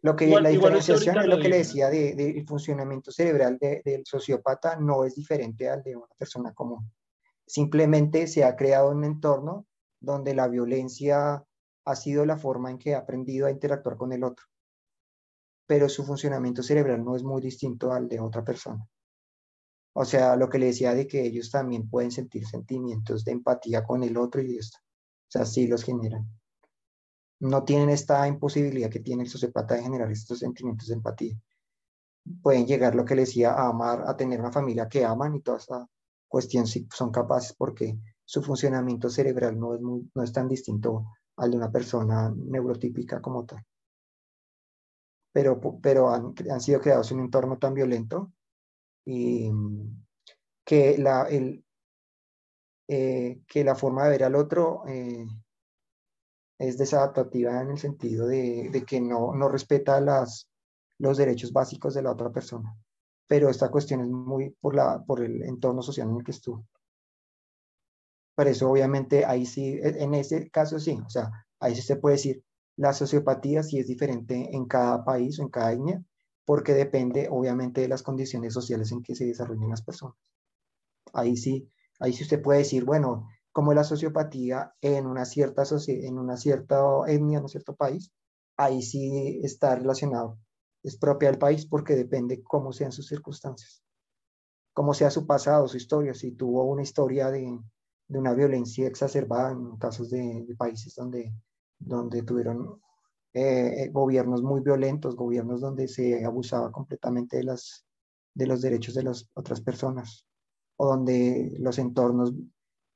Lo 0.03 0.15
que 0.15 0.27
la 0.29 0.51
diferenciación 0.51 1.19
es 1.19 1.27
lo 1.27 1.39
que 1.39 1.49
le 1.49 1.59
decía 1.59 1.89
del 1.89 2.17
de, 2.17 2.45
funcionamiento 2.47 3.11
cerebral 3.11 3.59
del 3.59 4.05
sociópata 4.05 4.77
no 4.77 5.05
es 5.05 5.15
diferente 5.17 5.69
al 5.69 5.83
de 5.83 5.97
una 5.97 6.15
persona 6.17 6.53
común. 6.53 6.93
Simplemente 7.47 8.27
se 8.27 8.45
ha 8.45 8.55
creado 8.55 8.91
un 8.91 9.05
entorno 9.05 9.67
donde 10.01 10.35
la 10.35 10.49
violencia 10.49 11.45
ha 11.85 11.97
sido 11.97 12.27
la 12.27 12.37
forma 12.37 12.71
en 12.71 12.79
que 12.79 12.95
ha 12.95 12.99
aprendido 12.99 13.47
a 13.47 13.51
interactuar 13.51 13.97
con 13.97 14.13
el 14.13 14.23
otro. 14.23 14.45
Pero 15.67 15.89
su 15.89 16.05
funcionamiento 16.05 16.63
cerebral 16.63 17.05
no 17.05 17.17
es 17.17 17.25
muy 17.25 17.41
distinto 17.41 17.93
al 17.93 18.09
de 18.09 18.21
otra 18.21 18.45
persona. 18.45 18.87
O 19.99 20.05
sea, 20.05 20.37
lo 20.37 20.51
que 20.51 20.59
le 20.59 20.67
decía 20.67 20.93
de 20.93 21.07
que 21.07 21.25
ellos 21.25 21.51
también 21.51 21.89
pueden 21.89 22.11
sentir 22.11 22.47
sentimientos 22.47 23.25
de 23.25 23.33
empatía 23.33 23.83
con 23.83 24.03
el 24.03 24.19
otro 24.19 24.43
y 24.43 24.59
esto. 24.59 24.77
O 24.83 25.31
sea, 25.31 25.47
sí 25.47 25.67
los 25.67 25.85
generan. 25.85 26.29
No 27.41 27.65
tienen 27.65 27.89
esta 27.89 28.29
imposibilidad 28.29 28.91
que 28.91 29.01
tiene 29.01 29.23
el 29.23 29.31
sociópata 29.31 29.75
de 29.75 29.85
generar 29.85 30.13
estos 30.13 30.41
sentimientos 30.41 30.89
de 30.89 30.95
empatía. 30.97 31.41
Pueden 32.43 32.67
llegar, 32.67 32.95
lo 32.95 33.07
que 33.07 33.15
le 33.15 33.23
decía, 33.23 33.55
a 33.55 33.69
amar, 33.71 34.05
a 34.07 34.15
tener 34.15 34.39
una 34.39 34.53
familia 34.53 34.87
que 34.87 35.03
aman 35.03 35.35
y 35.35 35.41
toda 35.41 35.57
esa 35.57 35.89
cuestión 36.29 36.67
sí 36.67 36.87
son 36.93 37.11
capaces 37.11 37.55
porque 37.57 37.99
su 38.23 38.43
funcionamiento 38.43 39.09
cerebral 39.09 39.59
no 39.59 39.77
es, 39.77 39.81
no 39.81 40.23
es 40.23 40.31
tan 40.31 40.47
distinto 40.47 41.07
al 41.37 41.53
de 41.53 41.57
una 41.57 41.73
persona 41.73 42.31
neurotípica 42.37 43.23
como 43.23 43.47
tal. 43.47 43.65
Pero, 45.33 45.59
pero 45.81 46.11
han 46.11 46.61
sido 46.61 46.83
creados 46.83 47.11
en 47.13 47.21
un 47.21 47.25
entorno 47.25 47.57
tan 47.57 47.73
violento 47.73 48.31
y 49.07 49.51
que 50.65 50.99
la, 50.99 51.23
el, 51.31 51.65
eh, 52.89 53.41
que 53.47 53.65
la 53.65 53.75
forma 53.75 54.05
de 54.05 54.11
ver 54.11 54.25
al 54.25 54.35
otro 54.35 54.83
eh, 54.87 55.27
es 56.59 56.77
desadaptativa 56.79 57.61
en 57.63 57.71
el 57.71 57.79
sentido 57.79 58.27
de, 58.27 58.69
de 58.71 58.85
que 58.85 59.01
no, 59.01 59.35
no 59.35 59.49
respeta 59.49 60.01
las, 60.01 60.49
los 60.99 61.17
derechos 61.19 61.53
básicos 61.53 61.95
de 61.95 62.03
la 62.03 62.13
otra 62.13 62.31
persona. 62.31 62.77
pero 63.29 63.51
esta 63.51 63.71
cuestión 63.71 64.01
es 64.01 64.09
muy 64.09 64.51
por, 64.61 64.75
la, 64.75 65.03
por 65.05 65.23
el 65.23 65.43
entorno 65.43 65.83
social 65.83 66.09
en 66.11 66.17
el 66.17 66.25
que 66.25 66.33
estuvo. 66.33 66.67
Por 68.37 68.49
eso, 68.49 68.71
obviamente, 68.71 69.25
ahí 69.25 69.47
sí, 69.47 69.79
e, 69.83 70.03
en 70.03 70.15
ese 70.15 70.51
caso 70.51 70.79
sí, 70.79 70.99
o 71.05 71.11
sea, 71.11 71.31
ahí 71.61 71.75
sí 71.75 71.83
se 71.83 71.97
puede 71.97 72.17
decir, 72.17 72.45
la 72.77 72.93
sociopatía 72.93 73.63
sí 73.63 73.79
es 73.79 73.87
diferente 73.89 74.55
en 74.55 74.67
cada 74.67 75.05
país 75.05 75.39
o 75.39 75.43
en 75.43 75.49
cada 75.49 75.73
etnia, 75.73 76.05
porque 76.47 76.73
depende, 76.73 77.29
obviamente, 77.31 77.83
de 77.83 77.89
las 77.89 78.03
condiciones 78.03 78.55
sociales 78.55 78.91
en 78.93 79.03
que 79.03 79.15
se 79.15 79.27
desarrollan 79.27 79.69
las 79.69 79.83
personas. 79.83 80.17
Ahí 81.13 81.37
sí, 81.37 81.71
ahí 82.01 82.13
sí 82.15 82.23
usted 82.23 82.41
puede 82.41 82.61
decir, 82.61 82.85
bueno, 82.85 83.29
como 83.53 83.75
la 83.75 83.85
sociopatía 83.85 84.75
en 84.81 85.07
una 85.07 85.25
cierta, 85.25 85.65
en 85.89 86.19
una 86.19 86.37
cierta 86.37 86.81
etnia, 87.07 87.39
en 87.39 87.45
un 87.45 87.49
cierto 87.49 87.75
país, 87.75 88.13
ahí 88.57 88.83
sí 88.83 89.41
está 89.43 89.75
relacionado. 89.77 90.39
Es 90.83 90.97
propia 90.97 91.31
del 91.31 91.39
país 91.39 91.67
porque 91.67 91.97
depende 91.97 92.43
cómo 92.43 92.73
sean 92.73 92.93
sus 92.93 93.09
circunstancias, 93.09 93.83
cómo 94.73 94.95
sea 94.95 95.11
su 95.11 95.27
pasado, 95.27 95.67
su 95.69 95.77
historia, 95.77 96.15
si 96.15 96.33
tuvo 96.33 96.65
una 96.65 96.83
historia 96.83 97.31
de, 97.31 97.59
de 98.09 98.19
una 98.19 98.35
violencia 98.35 98.87
exacerbada 98.87 99.51
en 99.51 99.77
casos 99.79 100.11
de, 100.11 100.47
países 100.57 100.95
donde, 100.95 101.33
donde 101.79 102.23
tuvieron 102.23 102.81
eh, 103.37 103.83
eh, 103.83 103.89
gobiernos 103.93 104.43
muy 104.43 104.63
violentos, 104.63 105.15
gobiernos 105.15 105.61
donde 105.61 105.89
se 105.89 106.25
abusaba 106.25 106.73
completamente 106.73 107.37
de, 107.37 107.45
las, 107.45 107.85
de 108.33 108.47
los 108.47 108.63
derechos 108.63 108.95
de 108.95 109.03
las 109.03 109.29
otras 109.35 109.61
personas, 109.61 110.25
o 110.77 110.87
donde 110.87 111.53
los 111.59 111.79
entornos, 111.79 112.33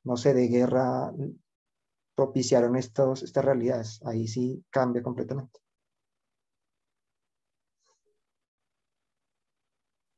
no 0.02 0.16
sé, 0.16 0.32
de 0.32 0.48
guerra 0.48 1.12
propiciaron 2.14 2.74
estos, 2.76 3.22
estas 3.22 3.44
realidades. 3.44 4.00
Ahí 4.06 4.26
sí 4.28 4.64
cambia 4.70 5.02
completamente. 5.02 5.60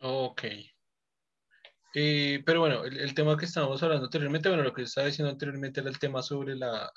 Ok. 0.03 0.45
Eh, 1.95 2.43
pero 2.47 2.61
bueno, 2.61 2.85
el, 2.85 3.13
tema 3.15 3.37
que 3.37 3.47
estábamos 3.47 3.83
hablando 3.83 4.05
anteriormente, 4.05 4.49
bueno, 4.49 4.63
lo 4.63 4.73
que 4.73 4.83
estaba 4.83 5.09
diciendo 5.09 5.33
anteriormente 5.33 5.81
era 5.81 5.91
el 5.91 5.99
tema 5.99 6.23
sobre 6.23 6.55
la, 6.55 6.93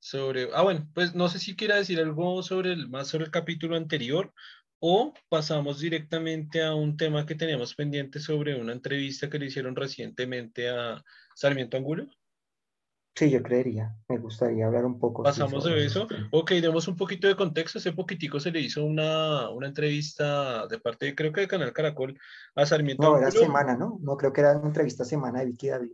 sobre, 0.00 0.48
ah, 0.54 0.62
bueno, 0.62 0.88
pues 0.94 1.14
no 1.14 1.28
sé 1.28 1.38
si 1.38 1.54
quiera 1.54 1.76
decir 1.76 2.00
algo 2.00 2.42
sobre 2.42 2.72
el, 2.72 2.88
más 2.88 3.08
sobre 3.08 3.26
el 3.26 3.30
capítulo 3.30 3.76
anterior 3.76 4.32
o 4.80 5.12
pasamos 5.28 5.78
directamente 5.78 6.62
a 6.62 6.74
un 6.74 6.96
tema 6.96 7.26
que 7.26 7.34
teníamos 7.34 7.74
pendiente 7.74 8.18
sobre 8.18 8.58
una 8.58 8.72
entrevista 8.72 9.28
que 9.28 9.38
le 9.38 9.46
hicieron 9.46 9.76
recientemente 9.76 10.70
a 10.70 11.04
Sarmiento 11.34 11.76
Angulo. 11.76 12.08
Sí, 13.14 13.28
yo 13.28 13.42
creería. 13.42 13.94
Me 14.08 14.16
gustaría 14.16 14.66
hablar 14.66 14.86
un 14.86 14.98
poco. 14.98 15.22
Pasamos 15.22 15.64
de 15.64 15.84
eso. 15.84 16.08
Ok, 16.30 16.52
demos 16.52 16.88
un 16.88 16.96
poquito 16.96 17.28
de 17.28 17.36
contexto. 17.36 17.78
Hace 17.78 17.92
poquitico 17.92 18.40
se 18.40 18.50
le 18.50 18.60
hizo 18.60 18.84
una, 18.84 19.50
una 19.50 19.66
entrevista 19.66 20.66
de 20.68 20.78
parte, 20.78 21.14
creo 21.14 21.30
que 21.32 21.42
de 21.42 21.48
Canal 21.48 21.74
Caracol, 21.74 22.18
a 22.54 22.64
Sarmiento 22.64 23.02
No, 23.02 23.18
era 23.18 23.30
semana, 23.30 23.76
¿no? 23.76 23.98
No 24.00 24.16
creo 24.16 24.32
que 24.32 24.40
era 24.40 24.56
una 24.56 24.68
entrevista 24.68 25.04
semana 25.04 25.40
de 25.40 25.46
Vicky 25.46 25.68
David. 25.68 25.90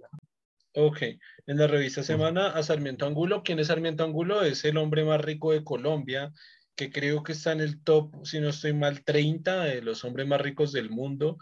Ok, 0.79 1.01
en 1.47 1.57
la 1.57 1.67
revista 1.67 2.03
Semana 2.03 2.49
a 2.49 2.63
Sarmiento 2.63 3.07
Angulo. 3.07 3.43
¿Quién 3.43 3.59
es 3.59 3.69
Sarmiento 3.69 4.05
Angulo? 4.05 4.43
Es 4.43 4.63
el 4.67 4.77
hombre 4.77 5.05
más 5.05 5.19
rico 5.23 5.53
de 5.53 5.65
Colombia, 5.65 6.35
que 6.75 6.91
creo 6.93 7.23
que 7.23 7.33
está 7.33 7.53
en 7.53 7.63
el 7.63 7.83
top, 7.83 8.15
si 8.27 8.41
no 8.41 8.51
estoy 8.51 8.75
mal, 8.75 9.03
30 9.03 9.65
de 9.65 9.81
los 9.81 10.05
hombres 10.05 10.27
más 10.27 10.39
ricos 10.39 10.73
del 10.73 10.91
mundo. 10.91 11.39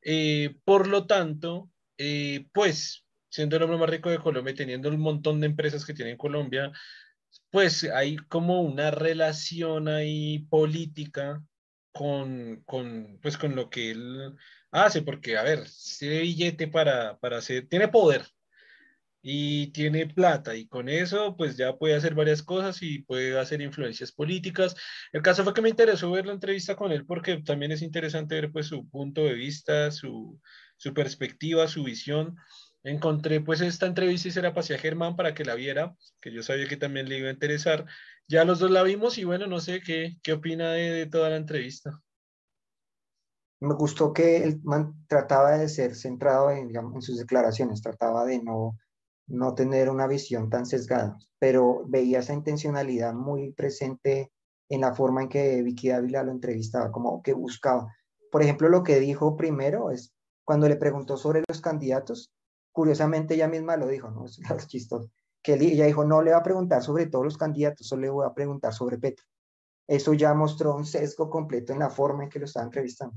Eh, 0.00 0.56
por 0.64 0.86
lo 0.86 1.06
tanto, 1.06 1.70
eh, 1.98 2.46
pues 2.54 3.04
siendo 3.28 3.56
el 3.56 3.64
hombre 3.64 3.76
más 3.78 3.90
rico 3.90 4.08
de 4.08 4.20
Colombia 4.20 4.52
y 4.52 4.56
teniendo 4.56 4.88
un 4.88 5.00
montón 5.00 5.38
de 5.40 5.48
empresas 5.48 5.84
que 5.84 5.92
tiene 5.92 6.12
en 6.12 6.16
Colombia, 6.16 6.72
pues 7.50 7.84
hay 7.84 8.16
como 8.16 8.62
una 8.62 8.90
relación 8.90 9.88
ahí 9.88 10.46
política 10.48 11.44
con, 11.92 12.62
con, 12.64 13.18
pues 13.20 13.36
con 13.36 13.54
lo 13.54 13.68
que 13.68 13.90
él 13.90 14.34
hace, 14.70 15.02
porque, 15.02 15.36
a 15.36 15.42
ver, 15.42 15.64
tiene 15.98 16.20
billete 16.20 16.68
para, 16.68 17.18
para 17.18 17.36
hacer, 17.36 17.68
tiene 17.68 17.88
poder 17.88 18.24
y 19.20 19.72
tiene 19.72 20.06
plata 20.06 20.54
y 20.54 20.68
con 20.68 20.88
eso 20.88 21.36
pues 21.36 21.56
ya 21.56 21.76
puede 21.76 21.94
hacer 21.94 22.14
varias 22.14 22.42
cosas 22.42 22.82
y 22.82 23.02
puede 23.02 23.38
hacer 23.38 23.60
influencias 23.60 24.12
políticas. 24.12 24.76
El 25.12 25.22
caso 25.22 25.44
fue 25.44 25.54
que 25.54 25.62
me 25.62 25.68
interesó 25.68 26.10
ver 26.10 26.26
la 26.26 26.32
entrevista 26.32 26.76
con 26.76 26.92
él 26.92 27.04
porque 27.04 27.38
también 27.38 27.72
es 27.72 27.82
interesante 27.82 28.36
ver 28.36 28.52
pues 28.52 28.66
su 28.66 28.88
punto 28.88 29.24
de 29.24 29.34
vista, 29.34 29.90
su, 29.90 30.40
perspectiva, 30.94 31.68
su 31.68 31.84
visión 31.84 32.36
encontré 32.84 33.40
pues 33.40 33.60
esta 33.60 33.86
entrevista 33.86 34.28
y 34.28 34.30
se 34.30 34.40
la 34.40 34.54
pasé 34.54 34.74
a 34.74 34.78
Germán 34.78 35.16
para 35.16 35.34
que 35.34 35.44
la 35.44 35.56
viera, 35.56 35.94
que 36.20 36.32
yo 36.32 36.42
sabía 36.42 36.68
que 36.68 36.76
también 36.76 37.08
le 37.08 37.18
iba 37.18 37.28
a 37.28 37.32
interesar. 37.32 37.84
Ya 38.28 38.44
los 38.44 38.60
dos 38.60 38.70
la 38.70 38.82
vimos 38.82 39.18
y 39.18 39.24
bueno, 39.24 39.46
no 39.46 39.60
sé 39.60 39.80
qué, 39.80 40.16
qué 40.22 40.34
opina 40.34 40.70
de, 40.70 41.06
toda 41.06 41.28
la 41.28 41.36
entrevista. 41.36 42.00
Me 43.60 43.74
gustó 43.74 44.12
que 44.12 44.44
él 44.44 44.60
trataba 45.08 45.58
de 45.58 45.68
ser 45.68 45.96
centrado 45.96 46.50
en, 46.50 46.70
en 46.74 47.02
sus 47.02 47.18
declaraciones, 47.18 47.82
trataba 47.82 48.24
de 48.24 48.40
no, 48.42 48.78
no 49.28 49.54
tener 49.54 49.90
una 49.90 50.06
visión 50.06 50.50
tan 50.50 50.66
sesgada, 50.66 51.18
pero 51.38 51.84
veía 51.86 52.20
esa 52.20 52.32
intencionalidad 52.32 53.14
muy 53.14 53.52
presente 53.52 54.32
en 54.68 54.80
la 54.82 54.94
forma 54.94 55.22
en 55.22 55.28
que 55.28 55.62
Vicky 55.62 55.88
Dávila 55.88 56.22
lo 56.22 56.32
entrevistaba, 56.32 56.90
como 56.90 57.22
que 57.22 57.32
buscaba. 57.32 57.94
Por 58.30 58.42
ejemplo, 58.42 58.68
lo 58.68 58.82
que 58.82 59.00
dijo 59.00 59.36
primero 59.36 59.90
es 59.90 60.12
cuando 60.44 60.68
le 60.68 60.76
preguntó 60.76 61.16
sobre 61.16 61.42
los 61.46 61.60
candidatos, 61.60 62.32
curiosamente 62.72 63.34
ella 63.34 63.48
misma 63.48 63.76
lo 63.76 63.86
dijo, 63.86 64.10
¿no? 64.10 64.24
Es 64.56 64.66
chistoso. 64.66 65.10
Que 65.42 65.54
ella 65.54 65.86
dijo, 65.86 66.04
no 66.04 66.22
le 66.22 66.32
va 66.32 66.38
a 66.38 66.42
preguntar 66.42 66.82
sobre 66.82 67.06
todos 67.06 67.24
los 67.24 67.38
candidatos, 67.38 67.86
solo 67.86 68.02
le 68.02 68.10
voy 68.10 68.26
a 68.26 68.34
preguntar 68.34 68.72
sobre 68.72 68.98
Petro. 68.98 69.24
Eso 69.86 70.12
ya 70.12 70.34
mostró 70.34 70.74
un 70.74 70.84
sesgo 70.84 71.30
completo 71.30 71.72
en 71.72 71.78
la 71.78 71.90
forma 71.90 72.24
en 72.24 72.30
que 72.30 72.38
lo 72.38 72.44
estaba 72.44 72.64
entrevistando. 72.64 73.16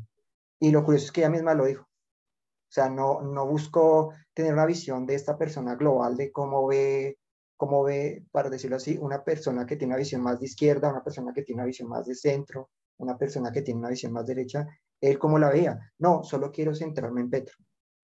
Y 0.59 0.72
lo 0.72 0.84
curioso 0.84 1.05
es 1.05 1.12
que 1.12 1.22
ella 1.22 1.30
misma 1.30 1.53
lo 1.53 1.66
dijo. 1.66 1.84
O 1.84 2.74
sea, 2.74 2.89
no, 2.89 3.22
no 3.22 3.45
buscó 3.47 4.14
tener 4.34 4.54
una 4.54 4.66
visión 4.66 5.06
de 5.06 5.16
esta 5.16 5.38
persona 5.38 5.76
global, 5.76 6.16
de 6.16 6.32
cómo 6.32 6.66
ve, 6.68 7.18
cómo 7.58 7.84
ve, 7.84 8.26
para 8.32 8.50
decirlo 8.50 8.78
así, 8.78 8.98
una 9.00 9.24
persona 9.24 9.66
que 9.66 9.76
tiene 9.76 9.94
una 9.94 10.00
visión 10.00 10.22
más 10.22 10.40
de 10.40 10.46
izquierda, 10.46 10.90
una 10.90 11.04
persona 11.04 11.34
que 11.34 11.44
tiene 11.44 11.62
una 11.62 11.68
visión 11.68 11.90
más 11.90 12.06
de 12.06 12.16
centro, 12.16 12.70
una 12.98 13.18
persona 13.18 13.52
que 13.52 13.62
tiene 13.62 13.80
una 13.80 13.90
visión 13.90 14.14
más 14.14 14.26
derecha, 14.26 14.68
él 15.00 15.18
cómo 15.20 15.40
la 15.40 15.50
veía. 15.50 15.80
No, 16.00 16.24
solo 16.24 16.52
quiero 16.52 16.74
centrarme 16.74 17.22
en 17.22 17.30
Petro. 17.30 17.56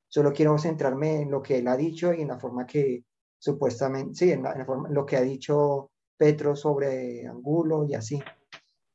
Solo 0.08 0.32
quiero 0.34 0.58
centrarme 0.58 1.22
en 1.22 1.32
lo 1.32 1.42
que 1.42 1.58
él 1.58 1.68
ha 1.68 1.78
dicho 1.78 2.14
y 2.14 2.22
en 2.22 2.30
la 2.30 2.40
forma 2.40 2.66
que 2.66 3.04
supuestamente, 3.38 4.16
sí, 4.16 4.32
en, 4.32 4.44
la, 4.44 4.66
forma, 4.66 4.90
lo 4.90 5.06
que 5.06 5.18
ha 5.18 5.22
dicho 5.22 5.92
Petro 6.18 6.56
sobre 6.56 7.28
Angulo 7.28 7.86
y 7.86 7.94
así. 7.94 8.22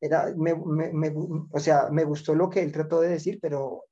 Era, 0.00 0.34
me, 0.36 0.54
me, 0.54 1.14
o 1.50 1.60
sea, 1.60 1.88
me 1.90 2.04
gustó 2.04 2.34
lo 2.34 2.50
que 2.50 2.60
él 2.60 2.72
trató 2.72 3.00
de 3.00 3.10
decir, 3.10 3.38
pero 3.40 3.84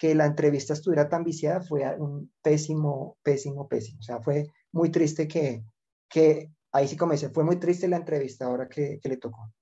que 0.00 0.14
la 0.14 0.24
entrevista 0.24 0.72
estuviera 0.72 1.10
tan 1.10 1.24
viciada 1.24 1.60
fue 1.60 1.84
un 1.98 2.32
pésimo, 2.40 3.18
pésimo, 3.22 3.68
pésimo. 3.68 3.98
O 3.98 4.02
sea, 4.02 4.22
fue 4.22 4.46
muy 4.72 4.90
triste 4.90 5.28
que, 5.28 5.62
que 6.08 6.50
ahí 6.72 6.88
sí 6.88 6.96
como 6.96 7.12
dice, 7.12 7.28
fue 7.28 7.44
muy 7.44 7.56
triste 7.56 7.86
la 7.86 7.98
entrevista 7.98 8.46
ahora 8.46 8.66
que, 8.66 8.98
que 8.98 9.08
le 9.10 9.18
tocó. 9.18 9.52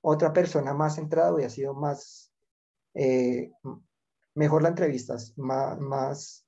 Otra 0.00 0.32
persona 0.32 0.72
más 0.72 0.94
centrada 0.94 1.34
hubiera 1.34 1.50
sido 1.50 1.74
más, 1.74 2.32
eh, 2.94 3.50
mejor 4.34 4.62
la 4.62 4.70
entrevista, 4.70 5.14
más, 5.36 5.78
más 5.78 6.46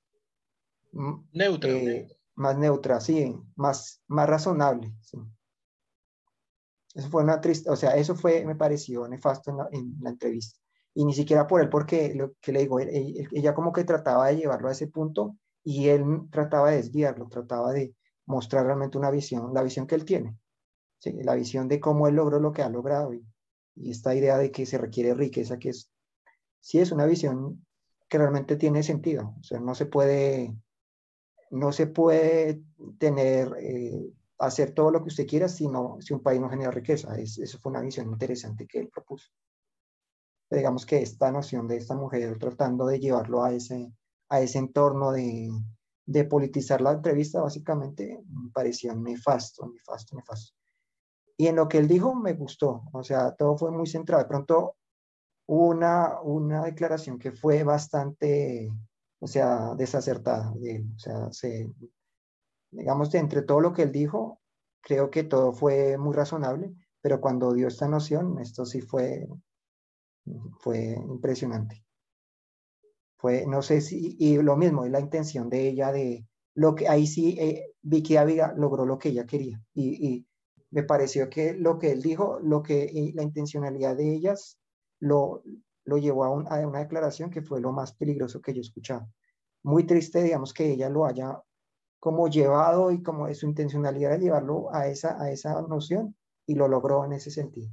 neutra. 1.31 1.69
Eh, 1.69 2.17
más 2.33 2.57
neutra, 2.57 2.99
sí, 2.99 3.31
más, 3.55 4.01
más 4.07 4.27
razonable. 4.27 4.91
Eso 6.95 7.09
fue 7.11 7.21
una 7.21 7.39
triste, 7.41 7.69
o 7.69 7.75
sea, 7.75 7.91
eso 7.95 8.15
fue, 8.15 8.43
me 8.43 8.55
pareció 8.55 9.07
nefasto 9.07 9.51
en 9.71 9.95
la, 10.01 10.09
entrevista. 10.09 10.59
Y 10.95 11.05
ni 11.05 11.13
siquiera 11.13 11.45
por 11.47 11.61
él, 11.61 11.69
porque 11.69 12.15
lo 12.15 12.33
que 12.41 12.51
le 12.53 12.61
digo, 12.61 12.79
ella 12.79 13.53
como 13.53 13.73
que 13.73 13.83
trataba 13.83 14.29
de 14.29 14.37
llevarlo 14.37 14.69
a 14.69 14.71
ese 14.71 14.87
punto 14.87 15.37
y 15.63 15.89
él 15.89 16.03
trataba 16.31 16.71
de 16.71 16.77
desviarlo, 16.77 17.27
trataba 17.29 17.73
de 17.73 17.95
mostrar 18.25 18.65
realmente 18.65 18.97
una 18.97 19.11
visión, 19.11 19.53
la 19.53 19.61
visión 19.63 19.87
que 19.87 19.95
él 19.95 20.05
tiene, 20.05 20.37
la 21.05 21.35
visión 21.35 21.67
de 21.67 21.79
cómo 21.79 22.07
él 22.07 22.15
logró 22.15 22.39
lo 22.39 22.51
que 22.53 22.63
ha 22.63 22.69
logrado 22.69 23.13
y, 23.13 23.25
y 23.75 23.91
esta 23.91 24.15
idea 24.15 24.37
de 24.37 24.51
que 24.51 24.65
se 24.65 24.77
requiere 24.77 25.13
riqueza, 25.13 25.59
que 25.59 25.69
es, 25.69 25.91
sí 26.61 26.79
es 26.79 26.91
una 26.91 27.05
visión 27.05 27.65
que 28.09 28.17
realmente 28.17 28.55
tiene 28.57 28.83
sentido. 28.83 29.35
O 29.39 29.43
sea, 29.43 29.59
no 29.59 29.75
se 29.75 29.85
puede, 29.87 30.55
no 31.51 31.71
se 31.71 31.87
puede 31.87 32.61
tener, 32.99 33.53
eh, 33.59 34.13
hacer 34.37 34.73
todo 34.73 34.91
lo 34.91 35.01
que 35.01 35.09
usted 35.09 35.27
quiera 35.27 35.47
si, 35.47 35.67
si 35.99 36.13
un 36.13 36.23
país 36.23 36.41
no 36.41 36.49
genera 36.49 36.71
riqueza. 36.71 37.17
Es, 37.19 37.37
eso 37.39 37.59
fue 37.59 37.71
una 37.71 37.81
visión 37.81 38.07
interesante 38.11 38.67
que 38.67 38.79
él 38.79 38.89
propuso. 38.89 39.29
Digamos 40.49 40.85
que 40.85 41.01
esta 41.01 41.31
noción 41.31 41.67
de 41.67 41.77
esta 41.77 41.95
mujer 41.95 42.37
tratando 42.39 42.85
de 42.85 42.99
llevarlo 42.99 43.43
a 43.43 43.53
ese, 43.53 43.91
a 44.29 44.41
ese 44.41 44.59
entorno 44.59 45.11
de, 45.11 45.49
de 46.05 46.23
politizar 46.25 46.81
la 46.81 46.93
entrevista, 46.93 47.41
básicamente, 47.41 48.21
me 48.27 48.51
parecía 48.51 48.93
nefasto, 48.93 49.67
nefasto, 49.67 50.15
nefasto. 50.15 50.53
Y 51.37 51.47
en 51.47 51.57
lo 51.57 51.67
que 51.67 51.79
él 51.79 51.87
dijo 51.87 52.15
me 52.15 52.33
gustó, 52.33 52.83
o 52.93 53.03
sea, 53.03 53.35
todo 53.35 53.57
fue 53.57 53.71
muy 53.71 53.87
centrado. 53.87 54.23
De 54.23 54.29
pronto 54.29 54.77
una, 55.47 56.21
una 56.21 56.63
declaración 56.63 57.19
que 57.19 57.31
fue 57.31 57.63
bastante, 57.63 58.71
o 59.19 59.27
sea, 59.27 59.75
desacertada 59.75 60.51
O 60.51 60.99
sea, 60.99 61.31
se, 61.31 61.71
digamos, 62.71 63.11
de 63.11 63.19
entre 63.19 63.41
todo 63.41 63.59
lo 63.61 63.73
que 63.73 63.83
él 63.83 63.91
dijo, 63.91 64.39
creo 64.81 65.09
que 65.09 65.23
todo 65.23 65.53
fue 65.53 65.97
muy 65.97 66.15
razonable, 66.15 66.73
pero 67.01 67.21
cuando 67.21 67.53
dio 67.53 67.67
esta 67.67 67.87
noción, 67.87 68.39
esto 68.39 68.65
sí 68.65 68.81
fue, 68.81 69.27
fue 70.59 70.95
impresionante. 71.07 71.83
Fue, 73.17 73.45
no 73.47 73.61
sé 73.61 73.81
si, 73.81 74.15
y 74.19 74.37
lo 74.37 74.57
mismo, 74.57 74.85
es 74.85 74.91
la 74.91 74.99
intención 74.99 75.49
de 75.49 75.67
ella 75.67 75.91
de, 75.91 76.27
lo 76.55 76.73
que 76.73 76.87
ahí 76.87 77.05
sí 77.05 77.37
eh, 77.39 77.73
Vicky 77.81 78.17
Ávila 78.17 78.53
logró 78.57 78.85
lo 78.85 78.97
que 78.97 79.09
ella 79.09 79.25
quería 79.25 79.61
y, 79.73 80.25
me 80.71 80.83
pareció 80.83 81.29
que 81.29 81.53
lo 81.53 81.77
que 81.79 81.91
él 81.91 82.01
dijo, 82.01 82.39
lo 82.41 82.61
que 82.61 83.13
la 83.13 83.23
intencionalidad 83.23 83.95
de 83.95 84.13
ellas 84.13 84.59
lo, 84.99 85.41
lo 85.85 85.97
llevó 85.97 86.25
a, 86.25 86.27
a, 86.27 86.67
una 86.67 86.79
declaración 86.79 87.29
que 87.29 87.41
fue 87.41 87.61
lo 87.61 87.71
más 87.71 87.93
peligroso 87.93 88.41
que 88.41 88.53
yo 88.53 88.59
escuchaba. 88.59 89.07
Muy 89.63 89.85
triste, 89.85 90.21
digamos, 90.21 90.53
que 90.53 90.69
ella 90.69 90.89
lo 90.89 91.05
haya 91.05 91.41
como 91.99 92.27
llevado 92.27 92.91
y 92.91 93.01
como 93.01 93.33
su 93.33 93.45
intencionalidad 93.45 94.11
de 94.11 94.19
llevarlo 94.19 94.73
a 94.73 94.87
esa, 94.87 95.21
a 95.21 95.31
esa 95.31 95.61
noción 95.61 96.15
y 96.45 96.55
lo 96.55 96.67
logró 96.67 97.05
en 97.05 97.13
ese 97.13 97.31
sentido. 97.31 97.69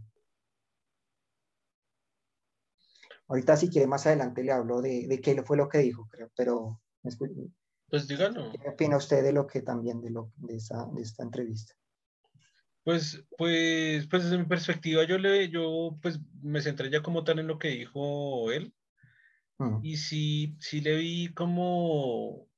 Ahorita 3.28 3.57
si 3.57 3.69
quiere 3.69 3.86
más 3.86 4.07
adelante 4.07 4.43
le 4.43 4.53
hablo 4.53 4.82
de, 4.82 5.07
de 5.07 5.20
qué 5.20 5.43
fue 5.43 5.57
lo 5.57 5.69
que 5.69 5.78
dijo, 5.78 6.07
creo, 6.11 6.31
pero 6.36 6.81
pues 7.89 8.09
díganlo. 8.09 8.53
¿Qué 8.53 8.69
opina 8.69 8.97
usted 8.97 9.23
de 9.23 9.32
lo 9.32 9.47
que 9.47 9.61
también 9.61 10.01
de, 10.01 10.11
lo, 10.11 10.32
de, 10.36 10.57
esa, 10.57 10.86
de 10.94 11.03
esta 11.03 11.23
entrevista? 11.23 11.74
Pues, 12.85 13.23
pues, 13.36 14.07
pues 14.09 14.24
desde 14.24 14.39
mi 14.39 14.44
perspectiva 14.47 15.05
yo 15.05 15.19
le, 15.19 15.49
yo 15.51 15.99
pues 16.01 16.19
me 16.43 16.61
centré 16.61 16.90
ya 16.90 17.03
como 17.03 17.23
tal 17.23 17.39
en 17.39 17.47
lo 17.47 17.59
que 17.59 17.69
dijo 17.69 18.51
él. 18.51 18.74
Mm. 19.59 19.81
Y 19.82 19.97
sí, 19.99 20.57
sí 20.59 20.81
le 20.81 20.97
vi 20.97 21.32
como 21.35 22.49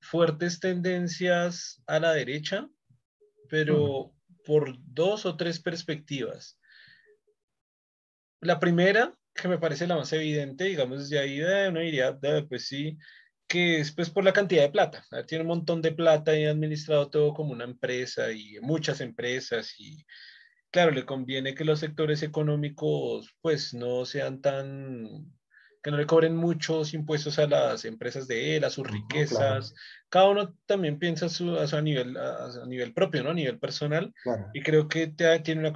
fuertes 0.00 0.60
tendencias 0.60 1.82
a 1.86 2.00
la 2.00 2.12
derecha, 2.12 2.68
pero 3.48 4.12
mm. 4.28 4.34
por 4.44 4.76
dos 4.80 5.26
o 5.26 5.36
tres 5.36 5.60
perspectivas. 5.60 6.58
La 8.46 8.60
primera, 8.60 9.12
que 9.34 9.48
me 9.48 9.58
parece 9.58 9.88
la 9.88 9.96
más 9.96 10.12
evidente, 10.12 10.64
digamos, 10.64 11.10
de 11.10 11.18
ahí 11.18 11.40
uno 11.68 11.80
diría, 11.80 12.16
pues 12.48 12.68
sí, 12.68 12.96
que 13.48 13.80
es 13.80 13.90
pues 13.90 14.08
por 14.08 14.22
la 14.22 14.32
cantidad 14.32 14.62
de 14.62 14.70
plata. 14.70 15.04
Tiene 15.26 15.42
un 15.42 15.48
montón 15.48 15.82
de 15.82 15.90
plata 15.90 16.38
y 16.38 16.44
ha 16.44 16.50
administrado 16.50 17.10
todo 17.10 17.34
como 17.34 17.50
una 17.52 17.64
empresa 17.64 18.30
y 18.30 18.58
muchas 18.60 19.00
empresas 19.00 19.74
y 19.78 20.06
claro, 20.70 20.92
le 20.92 21.04
conviene 21.04 21.54
que 21.54 21.64
los 21.64 21.80
sectores 21.80 22.22
económicos 22.22 23.34
pues 23.40 23.74
no 23.74 24.04
sean 24.04 24.40
tan 24.40 25.32
que 25.86 25.92
no 25.92 25.98
le 25.98 26.06
cobren 26.06 26.34
muchos 26.34 26.94
impuestos 26.94 27.38
a 27.38 27.46
las 27.46 27.84
empresas 27.84 28.26
de 28.26 28.56
él, 28.56 28.64
a 28.64 28.70
sus 28.70 28.84
riquezas. 28.84 29.72
Cada 30.08 30.28
uno 30.28 30.52
también 30.66 30.98
piensa 30.98 31.26
a 31.26 31.28
su, 31.28 31.56
a, 31.56 31.80
nivel, 31.80 32.16
a, 32.16 32.66
nivel 32.66 32.92
propio, 32.92 33.22
¿no? 33.22 33.30
A 33.30 33.34
nivel 33.34 33.60
personal. 33.60 34.12
Y 34.52 34.62
creo 34.62 34.88
que 34.88 35.06
tiene 35.44 35.60
una, 35.60 35.72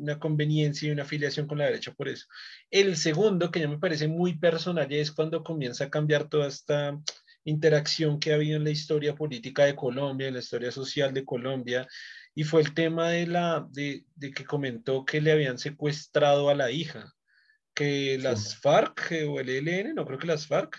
una 0.00 0.18
conveniencia 0.18 0.88
y 0.88 0.90
una 0.90 1.04
afiliación 1.04 1.46
con 1.46 1.58
la 1.58 1.66
derecha 1.66 1.94
por 1.94 2.08
eso. 2.08 2.26
El 2.72 2.96
segundo, 2.96 3.52
que 3.52 3.60
ya 3.60 3.68
me 3.68 3.78
parece 3.78 4.08
muy 4.08 4.36
personal, 4.36 4.92
es 4.92 5.12
cuando 5.12 5.44
comienza 5.44 5.84
a 5.84 5.90
cambiar 5.90 6.28
toda 6.28 6.48
esta 6.48 6.98
interacción 7.44 8.18
que 8.18 8.32
ha 8.32 8.34
habido 8.34 8.56
en 8.56 8.64
la 8.64 8.70
historia 8.70 9.14
política 9.14 9.64
de 9.64 9.76
Colombia, 9.76 10.26
en 10.26 10.34
la 10.34 10.40
historia 10.40 10.72
social 10.72 11.14
de 11.14 11.24
Colombia, 11.24 11.86
y 12.34 12.42
fue 12.42 12.62
el 12.62 12.74
tema 12.74 13.10
de, 13.10 13.28
la, 13.28 13.64
de, 13.70 14.06
de 14.16 14.32
que 14.32 14.44
comentó 14.44 15.04
que 15.04 15.20
le 15.20 15.30
habían 15.30 15.58
secuestrado 15.58 16.50
a 16.50 16.56
la 16.56 16.72
hija 16.72 17.14
que 17.74 18.18
las 18.18 18.56
FARC 18.56 19.12
o 19.28 19.40
el 19.40 19.48
ELN, 19.48 19.94
no 19.94 20.04
creo 20.04 20.18
que 20.18 20.26
las 20.26 20.46
FARC, 20.46 20.76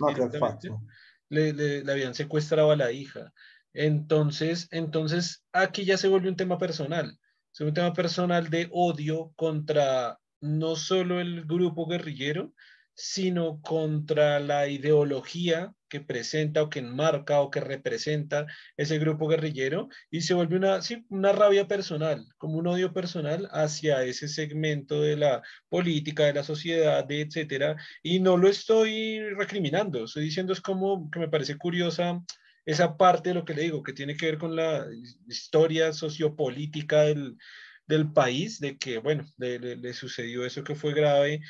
le, 1.29 1.53
le, 1.53 1.91
habían 1.91 2.13
secuestrado 2.13 2.71
a 2.71 2.75
la 2.75 2.91
hija. 2.91 3.33
Entonces, 3.73 4.67
entonces, 4.71 5.43
aquí 5.51 5.85
ya 5.85 5.97
se 5.97 6.07
vuelve 6.07 6.29
un 6.29 6.35
tema 6.35 6.57
personal. 6.57 7.17
Se 7.51 7.63
un 7.63 7.73
tema 7.73 7.93
personal 7.93 8.49
de 8.49 8.67
odio 8.71 9.31
contra 9.35 10.19
no 10.41 10.75
solo 10.75 11.19
el 11.19 11.45
grupo 11.45 11.87
guerrillero, 11.87 12.53
sino 12.93 13.61
contra 13.61 14.39
la 14.39 14.67
ideología 14.67 15.73
que 15.93 16.01
presenta 16.01 16.63
o 16.63 16.71
que 16.71 16.79
enmarca 16.79 17.39
o 17.41 17.51
que 17.51 17.59
representa 17.59 18.47
ese 18.77 18.97
grupo 18.97 19.27
guerrillero 19.27 19.89
y 20.09 20.21
se 20.21 20.33
vuelve 20.33 20.55
una, 20.57 20.79
una 21.09 21.31
rabia 21.33 21.67
personal, 21.67 22.25
como 22.39 22.57
un 22.57 22.65
odio 22.65 22.91
personal 22.93 23.47
hacia 23.51 24.03
ese 24.03 24.27
segmento 24.27 25.01
de 25.03 25.17
la 25.17 25.43
política, 25.69 26.25
de 26.25 26.33
la 26.33 26.43
sociedad, 26.43 27.05
de 27.05 27.21
etcétera. 27.21 27.75
Y 28.01 28.19
no 28.19 28.37
lo 28.37 28.49
estoy 28.49 29.19
recriminando, 29.37 30.05
estoy 30.05 30.23
diciendo 30.23 30.51
es 30.53 30.61
como 30.61 31.11
que 31.11 31.19
me 31.19 31.29
parece 31.29 31.57
curiosa 31.57 32.19
esa 32.65 32.97
parte 32.97 33.29
de 33.29 33.35
lo 33.35 33.45
que 33.45 33.53
le 33.53 33.61
digo, 33.61 33.83
que 33.83 33.93
tiene 33.93 34.17
que 34.17 34.25
ver 34.25 34.39
con 34.39 34.55
la 34.55 34.87
historia 35.27 35.93
sociopolítica 35.93 37.03
del, 37.03 37.37
del 37.85 38.11
país, 38.11 38.59
de 38.59 38.79
que, 38.79 38.97
bueno, 38.97 39.25
le, 39.37 39.59
le 39.59 39.93
sucedió 39.93 40.43
eso 40.43 40.63
que 40.63 40.73
fue 40.73 40.95
grave 40.95 41.41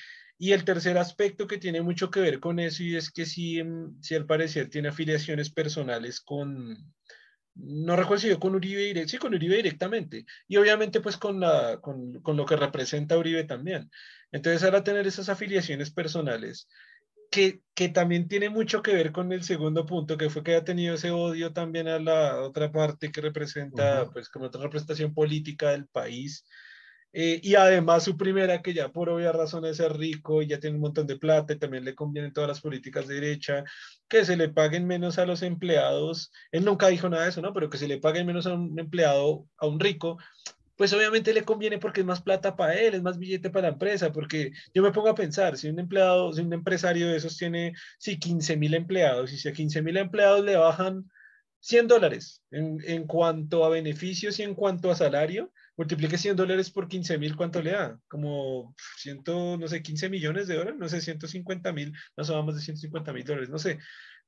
y 0.43 0.51
el 0.51 0.65
tercer 0.65 0.97
aspecto 0.97 1.47
que 1.47 1.57
tiene 1.57 1.81
mucho 1.81 2.11
que 2.11 2.19
ver 2.19 2.41
con 2.41 2.59
eso 2.59 2.83
y 2.83 2.97
es 2.97 3.11
que 3.11 3.25
si, 3.25 3.59
em, 3.59 3.95
si 4.01 4.13
al 4.13 4.25
parecer 4.25 4.69
tiene 4.69 4.89
afiliaciones 4.89 5.49
personales 5.49 6.19
con, 6.19 6.93
no 7.55 7.95
recuerdo 7.95 8.23
si 8.23 8.27
yo 8.27 8.41
con 8.41 8.53
Uribe, 8.53 9.07
sí, 9.07 9.17
con 9.17 9.33
Uribe 9.33 9.55
directamente. 9.55 10.25
Y 10.49 10.57
obviamente 10.57 10.99
pues 10.99 11.15
con, 11.15 11.39
la, 11.39 11.79
con, 11.79 12.21
con 12.21 12.35
lo 12.35 12.45
que 12.45 12.57
representa 12.57 13.17
Uribe 13.17 13.45
también. 13.45 13.89
Entonces 14.33 14.61
ahora 14.65 14.83
tener 14.83 15.07
esas 15.07 15.29
afiliaciones 15.29 15.91
personales, 15.91 16.67
que, 17.31 17.61
que, 17.73 17.87
también 17.87 18.27
tiene 18.27 18.49
mucho 18.49 18.81
que 18.81 18.93
ver 18.93 19.13
con 19.13 19.31
el 19.31 19.43
segundo 19.45 19.85
punto, 19.85 20.17
que 20.17 20.29
fue 20.29 20.43
que 20.43 20.55
ha 20.55 20.65
tenido 20.65 20.95
ese 20.95 21.11
odio 21.11 21.53
también 21.53 21.87
a 21.87 21.99
la 21.99 22.41
otra 22.41 22.69
parte 22.69 23.13
que 23.13 23.21
representa, 23.21 24.09
pues 24.11 24.27
como 24.27 24.47
otra 24.47 24.61
representación 24.61 25.13
política 25.13 25.71
del 25.71 25.87
país, 25.87 26.45
eh, 27.13 27.39
y 27.43 27.53
además 27.53 28.03
su 28.03 28.17
primera, 28.17 28.63
que 28.63 28.73
ya 28.73 28.91
por 28.91 29.07
obvias 29.09 29.35
razones 29.35 29.79
es 29.79 29.91
rico 29.91 30.41
y 30.41 30.47
ya 30.47 30.59
tiene 30.59 30.77
un 30.77 30.81
montón 30.81 31.05
de 31.05 31.17
plata 31.17 31.53
y 31.53 31.59
también 31.59 31.85
le 31.85 31.93
convienen 31.93 32.33
todas 32.33 32.47
las 32.47 32.61
políticas 32.61 33.07
de 33.07 33.15
derecha, 33.15 33.63
que 34.07 34.25
se 34.25 34.35
le 34.35 34.49
paguen 34.49 34.87
menos 34.87 35.19
a 35.19 35.25
los 35.25 35.43
empleados. 35.43 36.31
Él 36.51 36.65
nunca 36.65 36.87
dijo 36.87 37.07
nada 37.09 37.23
de 37.23 37.29
eso, 37.29 37.41
¿no? 37.41 37.53
Pero 37.53 37.69
que 37.69 37.77
se 37.77 37.87
le 37.87 37.99
paguen 37.99 38.25
menos 38.25 38.47
a 38.47 38.53
un 38.53 38.79
empleado, 38.79 39.47
a 39.57 39.67
un 39.67 39.79
rico, 39.79 40.17
pues 40.75 40.91
obviamente 40.93 41.33
le 41.33 41.43
conviene 41.43 41.77
porque 41.77 42.01
es 42.01 42.05
más 42.05 42.21
plata 42.21 42.55
para 42.55 42.73
él, 42.73 42.95
es 42.95 43.03
más 43.03 43.19
billete 43.19 43.51
para 43.51 43.67
la 43.67 43.73
empresa, 43.73 44.11
porque 44.11 44.51
yo 44.73 44.81
me 44.81 44.91
pongo 44.91 45.09
a 45.09 45.15
pensar, 45.15 45.55
si 45.57 45.69
un 45.69 45.79
empleado, 45.79 46.33
si 46.33 46.41
un 46.41 46.51
empresario 46.51 47.07
de 47.09 47.17
esos 47.17 47.37
tiene, 47.37 47.73
si 47.99 48.17
15 48.17 48.57
mil 48.57 48.73
empleados, 48.73 49.31
y 49.31 49.37
si 49.37 49.47
a 49.49 49.53
15 49.53 49.83
mil 49.83 49.97
empleados 49.97 50.43
le 50.43 50.55
bajan 50.55 51.09
100 51.59 51.87
dólares 51.87 52.41
en, 52.49 52.79
en 52.85 53.05
cuanto 53.05 53.63
a 53.63 53.69
beneficios 53.69 54.39
y 54.39 54.43
en 54.43 54.55
cuanto 54.55 54.89
a 54.89 54.95
salario, 54.95 55.51
multiplique 55.77 56.17
100 56.17 56.35
dólares 56.35 56.69
por 56.69 56.87
15 56.87 57.17
mil, 57.17 57.35
¿cuánto 57.35 57.61
le 57.61 57.71
da? 57.71 57.99
Como 58.07 58.75
100, 58.97 59.23
no 59.25 59.67
sé, 59.67 59.81
15 59.81 60.09
millones 60.09 60.47
de 60.47 60.55
dólares, 60.55 60.79
no 60.79 60.89
sé, 60.89 61.01
150 61.01 61.71
mil, 61.73 61.93
no 62.15 62.23
son 62.23 62.45
más 62.45 62.55
de 62.55 62.61
150 62.61 63.13
mil 63.13 63.23
dólares, 63.23 63.49
no 63.49 63.57
sé. 63.57 63.79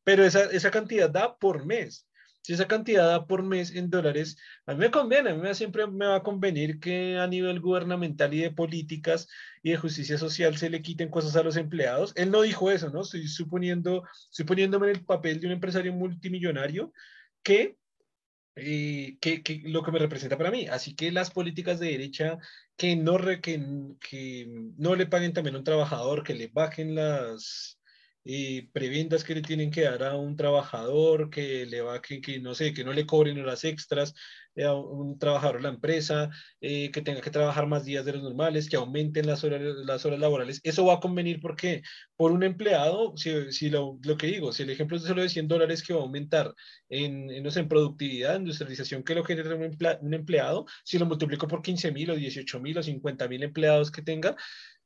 Pero 0.04 0.24
esa, 0.24 0.44
esa 0.46 0.72
cantidad 0.72 1.10
da 1.10 1.38
por 1.38 1.66
mes. 1.66 2.08
Si 2.46 2.54
esa 2.54 2.68
cantidad 2.68 3.08
da 3.08 3.26
por 3.26 3.42
mes 3.42 3.74
en 3.74 3.90
dólares, 3.90 4.38
a 4.68 4.74
mí 4.74 4.80
me 4.80 4.92
conviene, 4.92 5.32
a 5.32 5.34
mí 5.34 5.56
siempre 5.56 5.88
me 5.88 6.06
va 6.06 6.18
a 6.18 6.24
convenir 6.24 6.80
que 6.80 7.18
a 7.18 7.26
nivel 7.26 7.60
gubernamental 7.60 8.36
y 8.36 8.42
de 8.42 8.52
políticas 8.52 9.28
y 9.64 9.72
de 9.72 9.78
justicia 9.78 10.20
social 10.20 10.56
se 10.56 10.70
le 10.70 10.84
quiten 10.84 11.10
cosas 11.10 11.36
a 11.36 11.42
los 11.42 11.58
empleados. 11.58 12.14
Él 12.16 12.30
no 12.30 12.44
dijo 12.44 12.70
eso, 12.70 12.92
¿no? 12.92 13.02
Estoy 13.02 13.28
suponiendo, 13.28 14.04
estoy 14.30 14.46
poniéndome 14.46 14.92
en 14.92 14.98
el 14.98 15.06
papel 15.06 15.40
de 15.40 15.48
un 15.48 15.54
empresario 15.54 15.92
multimillonario 15.94 16.94
que 17.42 17.78
eh, 18.56 19.18
que, 19.20 19.44
que, 19.44 19.62
lo 19.66 19.84
que 19.84 19.92
me 19.92 20.00
representa 20.00 20.38
para 20.38 20.52
mí. 20.52 20.68
Así 20.68 20.96
que 20.96 21.12
las 21.12 21.32
políticas 21.32 21.80
de 21.80 21.88
derecha 21.88 22.38
que 22.78 22.96
no, 22.96 23.18
re, 23.18 23.42
que, 23.42 23.62
que 24.00 24.48
no 24.78 24.96
le 24.96 25.08
paguen 25.08 25.34
también 25.34 25.56
a 25.56 25.60
un 25.60 25.64
trabajador, 25.64 26.24
que 26.24 26.36
le 26.36 26.48
bajen 26.48 26.96
las 26.96 27.80
eh, 28.26 28.68
preventas 28.74 29.24
que 29.24 29.36
le 29.36 29.42
tienen 29.42 29.72
que 29.72 29.84
dar 29.84 30.04
a 30.04 30.16
un 30.16 30.36
trabajador, 30.36 31.30
que 31.30 31.66
le 31.66 31.82
bajen, 31.82 32.22
que 32.22 32.40
no 32.40 32.56
sé, 32.56 32.74
que 32.74 32.84
no 32.84 32.92
le 32.92 33.06
cobren 33.06 33.40
horas 33.40 33.64
extras, 33.64 34.14
a 34.64 34.74
un 34.74 35.20
trabajador 35.20 35.58
de 35.58 35.64
la 35.64 35.70
empresa, 35.70 36.30
eh, 36.62 36.90
que 36.92 37.02
tenga 37.02 37.22
que 37.22 37.30
trabajar 37.30 37.68
más 37.68 37.84
días 37.84 38.06
de 38.06 38.14
los 38.14 38.24
normales, 38.24 38.70
que 38.70 38.78
aumenten 38.78 39.28
las 39.28 39.44
horas, 39.44 39.62
las 39.62 40.06
horas 40.06 40.20
laborales. 40.20 40.62
Eso 40.64 40.86
va 40.86 40.96
a 40.96 41.00
convenir 41.00 41.42
porque 41.42 41.82
por 42.16 42.32
un 42.32 42.44
empleado, 42.44 43.16
si, 43.18 43.52
si 43.52 43.70
lo, 43.70 44.00
lo, 44.04 44.18
que 44.18 44.28
digo, 44.28 44.54
si 44.54 44.64
el 44.64 44.70
ejemplo 44.70 44.98
es 44.98 45.04
solo 45.04 45.22
de 45.22 45.30
100 45.30 45.48
dólares 45.48 45.84
que 45.84 45.94
va 45.94 46.00
a 46.00 46.04
aumentar 46.04 46.54
en, 46.90 47.30
en, 47.32 47.44
no 47.44 47.52
sé, 47.52 47.62
en 47.62 47.68
productividad, 47.68 48.40
industrialización, 48.40 49.04
que 49.04 49.16
lo 49.16 49.24
genera 49.24 49.56
un 49.56 50.14
empleado, 50.14 50.66
si 50.84 50.98
lo 50.98 51.06
multiplico 51.06 51.48
por 51.48 51.62
15 51.62 51.92
mil 51.92 52.12
o 52.12 52.16
18 52.16 52.60
mil 52.60 52.78
o 52.78 52.84
50 52.84 53.28
mil 53.28 53.44
empleados 53.44 53.92
que 53.92 54.02
tenga, 54.02 54.36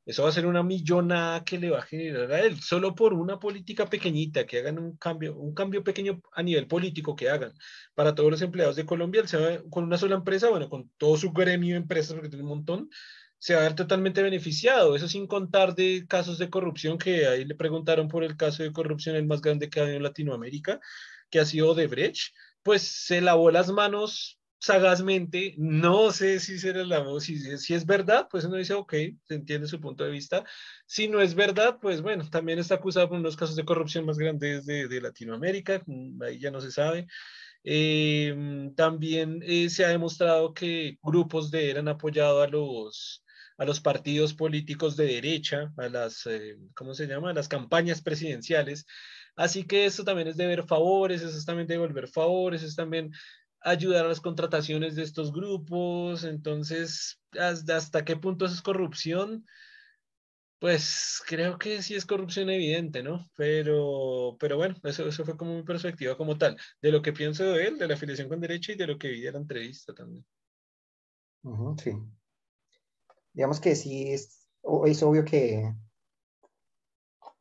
eso 0.04 0.22
va 0.22 0.30
a 0.30 0.32
ser 0.32 0.46
una 0.46 0.62
millonada 0.62 1.44
que 1.44 1.58
le 1.58 1.70
va 1.70 1.80
a 1.80 1.82
generar 1.82 2.32
a 2.32 2.40
él, 2.40 2.60
solo 2.60 2.94
por 2.94 3.12
una 3.14 3.38
política 3.38 3.86
pequeñita, 3.86 4.46
que 4.46 4.58
hagan 4.58 4.78
un 4.78 4.96
cambio, 4.96 5.36
un 5.36 5.54
cambio 5.54 5.84
pequeño 5.84 6.20
a 6.32 6.42
nivel 6.42 6.66
político 6.66 7.14
que 7.14 7.28
hagan 7.28 7.52
para 7.94 8.14
todos 8.14 8.30
los 8.30 8.42
empleados 8.42 8.76
de 8.76 8.86
Colombia, 8.86 9.26
se 9.26 9.36
va, 9.36 9.62
con 9.70 9.84
una 9.84 9.98
sola 9.98 10.16
empresa, 10.16 10.48
bueno, 10.48 10.68
con 10.68 10.90
todo 10.96 11.16
su 11.16 11.32
gremio 11.32 11.74
de 11.74 11.82
empresas, 11.82 12.14
porque 12.14 12.28
tiene 12.28 12.42
un 12.44 12.50
montón, 12.50 12.90
se 13.38 13.54
va 13.54 13.60
a 13.60 13.64
ver 13.64 13.74
totalmente 13.74 14.22
beneficiado. 14.22 14.96
Eso 14.96 15.08
sin 15.08 15.26
contar 15.26 15.74
de 15.74 16.06
casos 16.08 16.38
de 16.38 16.50
corrupción, 16.50 16.98
que 16.98 17.26
ahí 17.26 17.44
le 17.44 17.54
preguntaron 17.54 18.08
por 18.08 18.24
el 18.24 18.36
caso 18.36 18.62
de 18.62 18.72
corrupción 18.72 19.16
el 19.16 19.26
más 19.26 19.40
grande 19.40 19.70
que 19.70 19.80
ha 19.80 19.82
habido 19.84 19.98
en 19.98 20.02
Latinoamérica, 20.02 20.80
que 21.30 21.40
ha 21.40 21.46
sido 21.46 21.70
Odebrecht, 21.70 22.34
pues 22.62 22.82
se 22.82 23.20
lavó 23.20 23.50
las 23.50 23.70
manos 23.70 24.39
sagazmente, 24.60 25.54
no 25.58 26.12
sé 26.12 26.38
si 26.38 26.58
será 26.58 26.84
la 26.84 27.00
voz, 27.00 27.24
si, 27.24 27.38
si 27.58 27.74
es 27.74 27.86
verdad, 27.86 28.28
pues 28.30 28.44
uno 28.44 28.56
dice, 28.56 28.74
ok, 28.74 28.92
se 29.24 29.34
entiende 29.34 29.66
su 29.66 29.80
punto 29.80 30.04
de 30.04 30.10
vista. 30.10 30.44
Si 30.86 31.08
no 31.08 31.20
es 31.20 31.34
verdad, 31.34 31.78
pues 31.80 32.02
bueno, 32.02 32.28
también 32.28 32.58
está 32.58 32.74
acusado 32.76 33.08
por 33.08 33.18
unos 33.18 33.36
casos 33.36 33.56
de 33.56 33.64
corrupción 33.64 34.04
más 34.04 34.18
grandes 34.18 34.66
de, 34.66 34.86
de 34.86 35.00
Latinoamérica, 35.00 35.82
mm, 35.86 36.22
ahí 36.22 36.38
ya 36.38 36.50
no 36.50 36.60
se 36.60 36.70
sabe. 36.70 37.06
Eh, 37.64 38.34
también 38.76 39.42
se 39.70 39.84
ha 39.84 39.88
demostrado 39.88 40.54
que 40.54 40.98
grupos 41.02 41.50
de 41.50 41.70
él 41.70 41.78
han 41.78 41.88
apoyado 41.88 42.42
a 42.42 42.48
los, 42.48 43.24
a 43.58 43.64
los 43.64 43.80
partidos 43.80 44.34
políticos 44.34 44.96
de 44.96 45.06
derecha, 45.06 45.72
a 45.76 45.88
las, 45.88 46.26
eh, 46.26 46.56
¿cómo 46.74 46.94
se 46.94 47.06
llama? 47.06 47.30
A 47.30 47.34
las 47.34 47.48
campañas 47.48 48.02
presidenciales. 48.02 48.86
Así 49.36 49.64
que 49.64 49.86
eso 49.86 50.04
también 50.04 50.28
es 50.28 50.36
deber 50.36 50.64
favores, 50.66 51.22
eso 51.22 51.36
es 51.36 51.44
también 51.44 51.66
devolver 51.66 52.08
favores, 52.08 52.60
eso 52.60 52.68
es 52.68 52.76
también 52.76 53.10
ayudar 53.62 54.04
a 54.04 54.08
las 54.08 54.20
contrataciones 54.20 54.94
de 54.96 55.02
estos 55.02 55.32
grupos. 55.32 56.24
Entonces, 56.24 57.20
¿hasta, 57.38 58.04
qué 58.04 58.16
punto 58.16 58.46
es 58.46 58.62
corrupción? 58.62 59.46
Pues 60.58 61.22
creo 61.26 61.58
que 61.58 61.82
sí 61.82 61.94
es 61.94 62.04
corrupción 62.04 62.50
evidente, 62.50 63.02
¿no? 63.02 63.30
Pero, 63.34 64.36
pero 64.38 64.56
bueno, 64.56 64.76
eso, 64.84 65.08
eso 65.08 65.24
fue 65.24 65.36
como 65.36 65.56
mi 65.56 65.62
perspectiva 65.62 66.16
como 66.16 66.36
tal, 66.36 66.58
de 66.82 66.92
lo 66.92 67.00
que 67.00 67.14
pienso 67.14 67.44
de 67.44 67.66
él, 67.66 67.78
de 67.78 67.88
la 67.88 67.94
afiliación 67.94 68.28
con 68.28 68.40
derecha 68.40 68.72
y 68.72 68.76
de 68.76 68.86
lo 68.86 68.98
que 68.98 69.08
vi 69.08 69.22
de 69.22 69.32
la 69.32 69.38
entrevista 69.38 69.94
también. 69.94 70.24
sí. 71.78 71.92
Digamos 73.32 73.60
que 73.60 73.74
sí, 73.76 74.12
es, 74.12 74.48
es 74.86 75.02
obvio 75.02 75.24
que, 75.24 75.72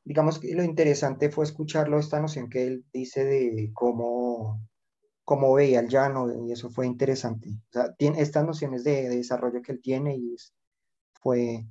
digamos 0.05 0.39
que 0.39 0.53
lo 0.53 0.63
interesante 0.63 1.29
fue 1.29 1.43
escucharlo, 1.43 1.99
esta 1.99 2.21
noción 2.21 2.49
que 2.49 2.67
él 2.67 2.85
dice 2.93 3.25
de 3.25 3.71
cómo 3.73 4.61
como 5.29 5.53
veía 5.53 5.81
el 5.81 5.89
llano 5.89 6.27
y 6.43 6.51
eso 6.51 6.71
fue 6.71 6.87
interesante. 6.87 7.49
O 7.49 7.71
sea, 7.71 7.93
tiene 7.93 8.19
estas 8.19 8.43
nociones 8.43 8.83
de, 8.83 9.09
desarrollo 9.09 9.61
que 9.61 9.73
él 9.73 9.79
tiene 9.79 10.15
y 10.15 10.35
fue, 11.21 11.67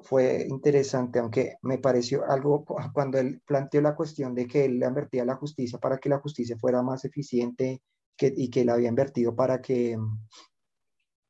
fue 0.00 0.44
interesante, 0.48 1.20
aunque 1.20 1.56
me 1.62 1.78
pareció 1.78 2.28
algo 2.28 2.64
cuando 2.92 3.18
él 3.18 3.40
planteó 3.46 3.80
la 3.80 3.94
cuestión 3.94 4.34
de 4.34 4.48
que 4.48 4.64
él 4.64 4.80
le 4.80 4.86
invertía 4.86 5.24
la 5.24 5.36
justicia 5.36 5.78
para 5.78 5.98
que 5.98 6.08
la 6.08 6.18
justicia 6.18 6.58
fuera 6.58 6.82
más 6.82 7.04
eficiente 7.04 7.80
que, 8.16 8.34
y 8.36 8.50
que 8.50 8.64
la 8.64 8.72
había 8.74 8.88
invertido 8.88 9.36
para 9.36 9.62
que, 9.62 9.96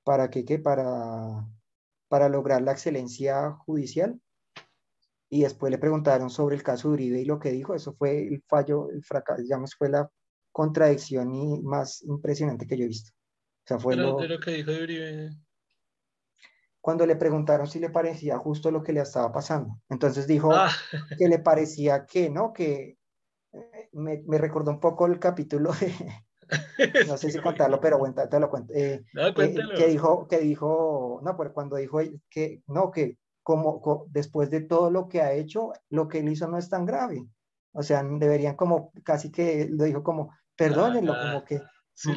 para 0.03 0.31
que, 0.31 0.47
que 0.47 0.59
para, 0.59 1.47
para 2.09 2.31
lograr 2.31 2.63
la 2.63 2.73
excelencia 2.73 3.51
judicial. 3.67 4.19
Y 5.29 5.43
después 5.43 5.71
le 5.71 5.77
preguntaron 5.77 6.31
sobre 6.31 6.57
el 6.57 6.63
caso 6.63 6.89
de 6.89 6.95
Uribe 6.95 7.21
y 7.21 7.27
lo 7.27 7.39
que 7.39 7.51
dijo, 7.51 7.75
eso 7.75 7.93
fue 7.93 8.29
el 8.29 8.43
fallo, 8.49 8.89
el 8.89 9.05
fracaso, 9.05 9.43
digamos, 9.43 9.75
fue 9.75 9.91
la 9.91 10.11
contradicción 10.55 11.35
y 11.35 11.61
más 11.63 12.01
impresionante 12.03 12.65
que 12.65 12.77
yo 12.79 12.85
he 12.85 12.89
visto. 12.89 13.11
O 13.11 13.67
sea, 13.67 13.79
fue 13.81 13.97
lo, 13.97 14.17
de 14.19 14.29
lo 14.29 14.39
que 14.39 14.53
dijo 14.53 14.71
Uribe. 14.71 15.31
Cuando 16.81 17.07
le 17.07 17.17
preguntaron 17.17 17.67
si 17.67 17.81
le 17.81 17.91
parecía 17.91 18.39
justo 18.39 18.71
lo 18.71 18.83
que 18.85 18.93
le 18.93 19.01
estaba 19.01 19.33
pasando. 19.33 19.81
Entonces 19.89 20.29
dijo 20.29 20.53
ah. 20.53 20.71
que 21.19 21.29
le 21.29 21.41
parecía 21.41 22.07
que, 22.07 22.31
¿no? 22.31 22.53
Que 22.53 22.99
eh, 23.53 23.89
me, 23.95 24.23
me, 24.29 24.39
recordó 24.39 24.71
un 24.71 24.79
poco 24.79 25.07
el 25.07 25.19
capítulo 25.19 25.73
de, 25.73 25.93
no 27.09 27.17
sé 27.17 27.33
si 27.33 27.41
contarlo, 27.41 27.81
pero 27.81 27.99
bueno, 27.99 28.15
te 28.29 28.39
lo 28.39 28.49
cuento. 28.49 28.73
Eh, 28.75 29.05
no, 29.13 29.27
eh, 29.29 29.35
que 29.35 29.89
dijo, 29.89 30.29
que 30.29 30.39
dijo, 30.39 31.21
no, 31.25 31.37
pues 31.37 31.51
cuando 31.51 31.77
dijo 31.77 31.99
que, 32.31 32.63
no, 32.69 32.93
que 32.93 33.19
como, 33.43 34.07
después 34.11 34.51
de 34.51 34.61
todo 34.61 34.89
lo 34.89 35.09
que 35.09 35.21
ha 35.21 35.33
hecho, 35.33 35.73
lo 35.91 36.07
que 36.07 36.21
él 36.21 36.29
hizo 36.29 36.47
no 36.47 36.59
es 36.59 36.69
tan 36.69 36.87
grave. 36.87 37.27
O 37.73 37.83
sea, 37.83 38.05
deberían 38.05 38.55
como, 38.55 38.93
casi 39.03 39.33
que 39.33 39.67
lo 39.69 39.85
dijo 39.85 40.05
como, 40.05 40.31
perdónenlo, 40.57 41.15
como 41.21 41.45
que 41.45 41.63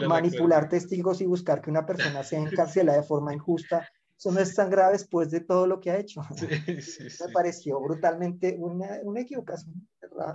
manipular 0.07 0.69
testigos 0.69 1.21
y 1.21 1.25
buscar 1.25 1.61
que 1.61 1.69
una 1.69 1.85
persona 1.85 2.23
sea 2.23 2.39
encarcelada 2.39 2.99
de 2.99 3.07
forma 3.07 3.33
injusta, 3.33 3.87
eso 4.17 4.31
no 4.31 4.39
es 4.39 4.55
tan 4.55 4.69
grave 4.69 4.93
después 4.93 5.29
de 5.29 5.41
todo 5.41 5.67
lo 5.67 5.79
que 5.79 5.91
ha 5.91 5.97
hecho. 5.97 6.21
Me 7.27 7.33
pareció 7.33 7.79
brutalmente 7.79 8.55
una, 8.57 8.99
una 9.03 9.21
equivocación 9.21 9.87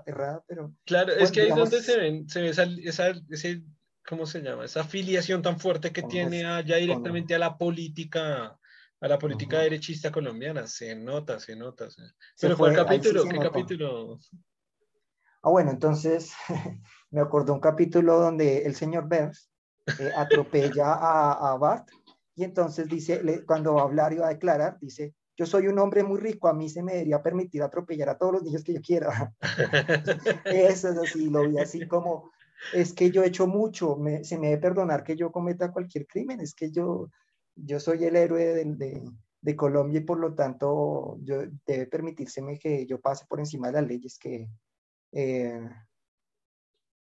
errada, 0.06 0.44
pero... 0.46 0.72
Claro, 0.84 1.12
es 1.12 1.32
que 1.32 1.42
ahí 1.42 1.48
es 1.48 1.56
donde 1.56 1.82
se, 1.82 1.98
ven, 1.98 2.28
se 2.28 2.42
ve 2.42 2.50
esa, 2.50 2.62
esa, 2.62 3.12
ese, 3.28 3.62
¿cómo 4.06 4.26
se 4.26 4.40
llama? 4.40 4.64
Esa 4.64 4.82
afiliación 4.82 5.42
tan 5.42 5.58
fuerte 5.58 5.90
que 5.90 6.02
tiene 6.02 6.44
allá 6.44 6.76
directamente 6.76 7.34
a 7.34 7.38
la 7.38 7.58
política 7.58 8.58
a 9.00 9.08
la 9.08 9.18
política 9.18 9.58
derechista 9.58 10.12
colombiana, 10.12 10.68
se 10.68 10.94
nota, 10.94 11.40
se 11.40 11.56
nota. 11.56 11.88
Pero 12.40 12.56
¿cuál 12.56 12.72
capítulo? 12.72 13.24
¿Qué 13.24 13.36
capítulo? 13.36 14.20
Ah, 15.42 15.50
bueno, 15.50 15.72
entonces 15.72 16.32
me 17.12 17.20
acordó 17.20 17.54
un 17.54 17.60
capítulo 17.60 18.18
donde 18.18 18.62
el 18.62 18.74
señor 18.74 19.08
Burns 19.08 19.50
eh, 19.98 20.10
atropella 20.16 20.94
a, 20.94 21.52
a, 21.52 21.56
Bart 21.58 21.88
y 22.34 22.44
entonces 22.44 22.88
dice, 22.88 23.44
cuando 23.46 23.74
va 23.74 23.82
a 23.82 23.84
hablar 23.84 24.12
y 24.12 24.16
va 24.16 24.26
a 24.26 24.30
declarar, 24.32 24.78
dice, 24.80 25.14
yo 25.36 25.44
soy 25.44 25.68
un 25.68 25.78
hombre 25.78 26.02
muy 26.02 26.18
rico, 26.18 26.48
a 26.48 26.54
mí 26.54 26.68
se 26.70 26.82
me 26.82 26.92
debería 26.92 27.22
permitir 27.22 27.62
atropellar 27.62 28.08
a 28.08 28.16
todos 28.16 28.32
los 28.32 28.42
niños 28.42 28.64
que 28.64 28.72
yo 28.72 28.80
quiera. 28.80 29.34
Eso 30.46 30.88
es 30.88 30.96
así, 30.96 31.28
lo 31.28 31.46
vi 31.48 31.58
así 31.58 31.86
como, 31.86 32.30
es 32.72 32.94
que 32.94 33.10
yo 33.10 33.22
he 33.22 33.26
hecho 33.26 33.46
mucho, 33.46 33.98
se 34.22 34.38
me 34.38 34.48
debe 34.48 34.62
perdonar 34.62 35.04
que 35.04 35.14
yo 35.14 35.30
cometa 35.30 35.72
cualquier 35.72 36.06
crimen, 36.06 36.40
es 36.40 36.54
que 36.54 36.70
yo, 36.70 37.10
yo 37.54 37.78
soy 37.78 38.04
el 38.04 38.16
héroe 38.16 38.44
de, 38.44 38.64
de, 38.64 39.02
de 39.42 39.56
Colombia 39.56 40.00
y 40.00 40.04
por 40.04 40.18
lo 40.18 40.34
tanto 40.34 41.18
yo, 41.22 41.42
debe 41.66 41.86
permitírseme 41.86 42.58
que 42.58 42.86
yo 42.86 42.98
pase 42.98 43.26
por 43.28 43.40
encima 43.40 43.66
de 43.66 43.72
las 43.74 43.86
leyes 43.86 44.18
que, 44.18 44.48
eh, 45.12 45.68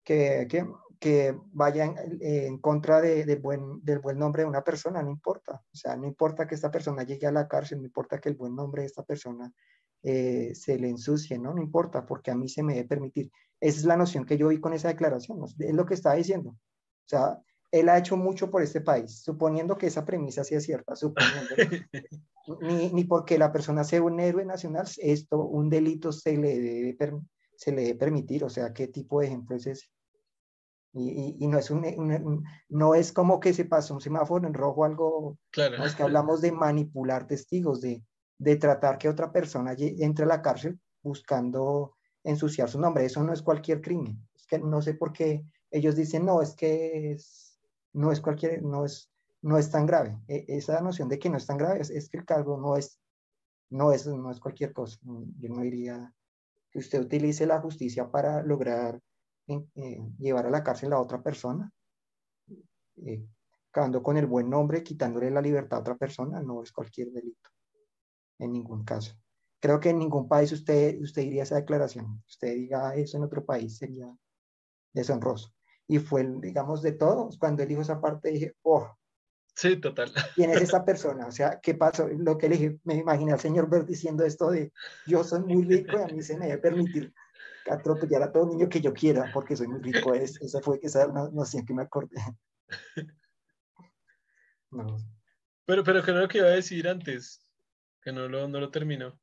que, 0.09 0.47
que, 0.49 0.67
que, 0.99 1.39
vayan 1.53 1.95
en 2.23 2.57
contra 2.59 3.03
de, 3.03 3.37
buen, 3.37 3.85
del 3.85 3.99
buen 3.99 4.19
nombre 4.19 4.43
de 4.43 4.49
una 4.49 4.65
persona, 4.65 5.03
no 5.03 5.11
importa. 5.11 5.63
O 5.71 5.77
sea, 5.77 5.97
no 5.97 6.07
importa 6.07 6.47
que 6.47 6.55
esta 6.55 6.71
persona 6.71 7.03
llegue 7.03 7.27
a 7.27 7.33
la 7.33 7.47
cárcel, 7.47 7.79
no 7.79 7.85
importa 7.85 8.19
que 8.19 8.31
el 8.31 8.35
buen 8.35 8.55
nombre 8.55 8.83
de 8.83 8.87
esta 8.87 9.03
persona 9.03 9.53
eh, 10.03 10.55
se 10.55 10.79
le 10.79 10.89
ensucie, 10.89 11.39
¿no? 11.39 11.53
No 11.53 11.61
importa, 11.61 12.07
porque 12.07 12.31
a 12.31 12.35
mí 12.35 12.49
se 12.49 12.63
me 12.63 12.75
debe 12.75 12.89
permitir. 12.89 13.31
Esa 13.61 13.81
es 13.81 13.85
la 13.85 13.99
noción 13.99 14.25
que 14.25 14.39
yo 14.39 14.49
vi 14.49 14.61
con 14.61 14.73
esa 14.73 14.89
declaración, 14.89 15.45
es 15.45 15.75
lo 15.75 15.85
que 15.85 15.93
estaba 15.93 16.15
diciendo. 16.15 16.51
O 16.53 17.09
sea, 17.09 17.39
él 17.71 17.91
ha 17.91 17.99
hecho 17.99 18.17
mucho 18.17 18.51
por 18.51 18.63
este 18.63 18.81
país, 18.81 19.21
suponiendo 19.23 19.77
que 19.77 19.89
esa 19.89 20.07
premisa 20.07 20.43
sea 20.43 20.61
cierta, 20.61 20.97
suponiendo. 20.97 21.55
ni, 22.63 22.91
ni 22.95 23.05
porque 23.05 23.37
la 23.37 23.53
persona 23.53 23.85
sea 23.85 24.03
un 24.03 24.21
héroe 24.21 24.47
nacional, 24.47 24.89
esto, 24.97 25.45
un 25.45 25.69
delito 25.69 26.13
se 26.13 26.39
le 26.39 26.59
debe 26.59 26.97
se 27.59 27.73
le 27.73 27.83
debe 27.83 27.95
permitir, 27.97 28.45
o 28.45 28.49
sea, 28.49 28.73
qué 28.73 28.87
tipo 28.87 29.21
de 29.21 29.27
ejemplo 29.27 29.57
es 29.57 29.67
ese. 29.67 29.89
Y, 30.99 31.37
y, 31.39 31.47
no, 31.47 31.59
es 31.59 31.70
un, 31.70 32.45
no 32.69 32.95
es 32.95 33.12
como 33.12 33.41
que 33.41 33.53
se 33.53 33.65
pasó 33.65 33.95
un 33.95 34.01
semáforo 34.01 34.47
en 34.47 34.55
rojo 34.55 34.85
algo, 34.85 35.39
claro. 35.51 35.85
es 35.85 35.95
que 35.95 36.03
hablamos 36.03 36.41
de 36.41 36.53
manipular 36.53 37.27
testigos, 37.27 37.81
de, 37.81 38.03
de 38.39 38.57
tratar 38.57 38.99
que 38.99 39.09
otra 39.09 39.33
persona 39.33 39.75
entre 39.79 40.25
a 40.25 40.29
la 40.29 40.43
cárcel 40.43 40.79
buscando 41.03 41.95
ensuciar 42.25 42.69
su 42.69 42.81
nombre. 42.81 43.05
Eso 43.05 43.23
no 43.23 43.33
es 43.33 43.43
cualquier 43.43 43.81
crimen. 43.81 44.27
Es 44.35 44.47
que 44.47 44.59
no 44.59 44.83
sé 44.83 44.95
por 44.95 45.12
qué 45.12 45.45
ellos 45.70 45.97
dicen, 45.97 46.25
no, 46.25 46.43
es 46.43 46.55
que 46.55 47.12
es, 47.12 47.59
no 47.93 48.12
es 48.12 48.20
cualquier, 48.20 48.62
no 48.62 48.85
es, 48.85 49.11
no 49.43 49.59
es 49.59 49.70
tan 49.70 49.87
grave. 49.87 50.19
E, 50.29 50.45
esa 50.49 50.81
noción 50.81 51.09
de 51.09 51.19
que 51.19 51.31
no 51.31 51.37
es 51.37 51.47
tan 51.47 51.59
grave 51.59 51.81
es, 51.81 51.91
es, 51.91 52.09
que 52.09 52.19
el 52.19 52.25
cargo 52.25 52.59
no 52.59 52.77
es, 52.77 53.01
no 53.70 53.93
es, 53.93 54.07
no 54.07 54.31
es 54.31 54.41
cualquier 54.41 54.73
cosa. 54.73 54.99
Yo 55.03 55.49
no 55.49 55.65
iría 55.65 56.12
que 56.70 56.79
usted 56.79 57.01
utilice 57.01 57.47
la 57.47 57.61
justicia 57.61 58.11
para 58.11 58.43
lograr 58.43 59.01
eh, 59.49 60.01
llevar 60.19 60.47
a 60.47 60.51
la 60.51 60.62
cárcel 60.62 60.93
a 60.93 61.01
otra 61.01 61.23
persona, 61.23 61.73
eh, 62.97 63.27
quedando 63.73 64.03
con 64.03 64.16
el 64.16 64.27
buen 64.27 64.51
nombre, 64.51 64.83
quitándole 64.83 65.31
la 65.31 65.41
libertad 65.41 65.79
a 65.79 65.81
otra 65.81 65.97
persona, 65.97 66.41
no 66.43 66.62
es 66.62 66.73
cualquier 66.73 67.11
delito, 67.11 67.51
en 68.39 68.53
ningún 68.53 68.85
caso. 68.85 69.15
Creo 69.61 69.81
que 69.81 69.91
en 69.91 69.99
ningún 69.99 70.29
país 70.29 70.53
usted, 70.53 71.01
usted 71.01 71.23
diría 71.23 71.43
esa 71.43 71.57
declaración. 71.57 72.23
Usted 72.29 72.55
diga 72.55 72.95
eso 72.95 73.16
en 73.16 73.25
otro 73.25 73.45
país 73.45 73.77
sería 73.77 74.15
deshonroso. 74.93 75.53
Y 75.89 75.99
fue, 75.99 76.25
digamos, 76.41 76.81
de 76.83 76.93
todos. 76.93 77.39
Cuando 77.39 77.62
él 77.62 77.69
dijo 77.69 77.81
esa 77.81 78.01
parte, 78.01 78.31
dije, 78.31 78.55
oh, 78.62 78.99
Sí, 79.59 79.77
total. 79.77 80.12
¿Quién 80.37 80.51
es 80.51 80.62
esa 80.62 80.85
persona? 80.85 81.27
O 81.27 81.33
sea, 81.33 81.59
¿qué 81.61 81.75
pasó? 81.75 82.07
Lo 82.09 82.39
que 82.39 82.49
le 82.49 82.57
dije, 82.57 82.79
me 82.85 82.95
imaginé 82.95 83.33
al 83.33 83.41
señor 83.41 83.69
Bert 83.69 83.89
diciendo 83.89 84.25
esto 84.25 84.53
de 84.53 84.73
yo 85.05 85.25
soy 85.25 85.41
muy 85.41 85.65
rico 85.65 85.99
y 85.99 86.03
a 86.03 86.15
mí 86.15 86.23
se 86.23 86.39
me 86.39 86.47
debe 86.47 86.59
permitir 86.59 87.12
atropellar 87.70 88.23
a 88.23 88.32
todo 88.32 88.47
niño 88.47 88.69
que 88.69 88.81
yo 88.81 88.93
quiera 88.93 89.31
porque 89.32 89.57
soy 89.57 89.69
muy 89.69 89.81
rico. 89.81 90.15
Es, 90.15 90.40
esa 90.40 90.61
fue 90.61 90.78
esa 90.82 91.07
noción 91.07 91.65
que 91.65 91.74
me 91.74 91.82
acordé. 91.82 92.16
No. 94.70 94.99
Pero, 95.65 95.82
pero 95.82 96.03
que 96.03 96.12
no 96.12 96.20
lo 96.20 96.28
que 96.28 96.39
iba 96.39 96.47
a 96.47 96.51
decir 96.51 96.86
antes, 96.86 97.40
que 98.03 98.12
no 98.12 98.28
lo, 98.28 98.49
no 98.49 98.61
lo 98.61 98.70
terminó. 98.70 99.19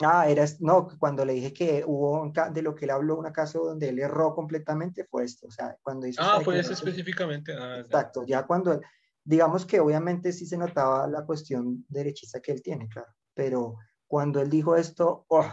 Ah, 0.00 0.28
era, 0.28 0.44
no, 0.60 0.88
cuando 0.98 1.24
le 1.24 1.32
dije 1.32 1.52
que 1.52 1.82
hubo 1.84 2.32
de 2.52 2.62
lo 2.62 2.74
que 2.74 2.84
él 2.84 2.92
habló, 2.92 3.18
un 3.18 3.32
caso 3.32 3.64
donde 3.64 3.88
él 3.88 3.98
erró 3.98 4.34
completamente, 4.34 5.04
fue 5.04 5.24
esto, 5.24 5.48
o 5.48 5.50
sea, 5.50 5.76
cuando 5.82 6.06
hizo... 6.06 6.22
Ah, 6.22 6.40
fue 6.40 6.58
eso 6.58 6.72
específicamente. 6.72 7.52
Ah, 7.52 7.80
exacto, 7.80 8.24
ya 8.24 8.46
cuando, 8.46 8.80
digamos 9.24 9.66
que 9.66 9.80
obviamente 9.80 10.32
sí 10.32 10.46
se 10.46 10.56
notaba 10.56 11.08
la 11.08 11.26
cuestión 11.26 11.84
derechista 11.88 12.40
que 12.40 12.52
él 12.52 12.62
tiene, 12.62 12.88
claro, 12.88 13.12
pero 13.34 13.74
cuando 14.06 14.40
él 14.40 14.48
dijo 14.48 14.76
esto, 14.76 15.24
oh, 15.28 15.46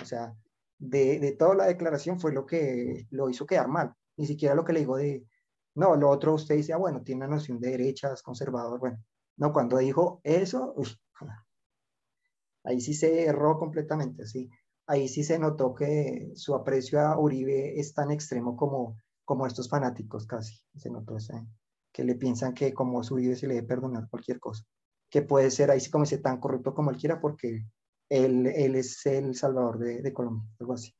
o 0.00 0.04
sea, 0.06 0.34
de, 0.80 1.20
de 1.20 1.32
toda 1.32 1.54
la 1.54 1.66
declaración 1.66 2.18
fue 2.20 2.32
lo 2.32 2.46
que 2.46 3.06
lo 3.10 3.30
hizo 3.30 3.46
quedar 3.46 3.68
mal, 3.68 3.94
ni 4.16 4.26
siquiera 4.26 4.54
lo 4.54 4.64
que 4.64 4.72
le 4.72 4.80
digo 4.80 4.96
de, 4.96 5.26
No, 5.74 5.96
lo 5.96 6.10
otro 6.10 6.34
usted 6.34 6.56
dice, 6.56 6.72
ah, 6.72 6.78
bueno, 6.78 7.02
tiene 7.04 7.24
una 7.26 7.36
noción 7.36 7.60
de 7.60 7.70
derechas, 7.70 8.22
conservador, 8.22 8.80
bueno. 8.80 8.98
No, 9.36 9.52
cuando 9.52 9.78
dijo 9.78 10.20
eso, 10.24 10.74
ahí 12.64 12.80
sí 12.80 12.94
se 12.94 13.24
erró 13.24 13.58
completamente, 13.58 14.26
sí. 14.26 14.50
Ahí 14.86 15.08
sí 15.08 15.22
se 15.24 15.38
notó 15.38 15.74
que 15.74 16.32
su 16.34 16.54
aprecio 16.54 17.00
a 17.00 17.18
Uribe 17.18 17.78
es 17.78 17.94
tan 17.94 18.10
extremo 18.10 18.56
como, 18.56 18.96
como 19.24 19.46
estos 19.46 19.68
fanáticos 19.68 20.26
casi. 20.26 20.60
Se 20.76 20.90
notó 20.90 21.16
ese, 21.16 21.34
que 21.92 22.04
le 22.04 22.16
piensan 22.16 22.54
que 22.54 22.74
como 22.74 23.02
su 23.04 23.14
Uribe 23.14 23.36
se 23.36 23.46
le 23.46 23.54
debe 23.54 23.66
perdonar 23.68 24.08
cualquier 24.10 24.40
cosa. 24.40 24.64
Que 25.10 25.22
puede 25.22 25.50
ser 25.50 25.70
ahí 25.70 25.80
sí 25.80 25.90
como 25.90 26.04
dice 26.04 26.18
tan 26.18 26.40
corrupto 26.40 26.74
como 26.74 26.90
él 26.90 26.96
quiera 26.96 27.20
porque 27.20 27.66
él, 28.10 28.46
él 28.46 28.74
es 28.74 29.06
el 29.06 29.34
salvador 29.34 29.78
de, 29.78 30.02
de 30.02 30.12
Colombia, 30.12 30.46
algo 30.60 30.74
así. 30.74 30.94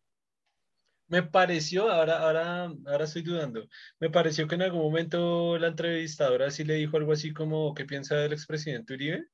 Me 1.09 1.24
pareció, 1.24 1.91
ahora, 1.91 2.20
ahora, 2.20 2.73
ahora 2.87 3.05
estoy 3.05 3.23
dudando, 3.23 3.66
me 3.99 4.11
pareció 4.11 4.47
que 4.47 4.55
en 4.55 4.62
algún 4.62 4.81
momento 4.82 5.59
la 5.59 5.66
entrevistadora 5.66 6.51
sí 6.51 6.65
le 6.65 6.74
dijo 6.74 6.97
algo 6.97 7.12
así 7.12 7.35
como, 7.35 7.74
¿qué 7.74 7.85
piensa 7.85 8.15
del 8.15 8.32
expresidente 8.32 8.95
Uribe? 8.95 9.27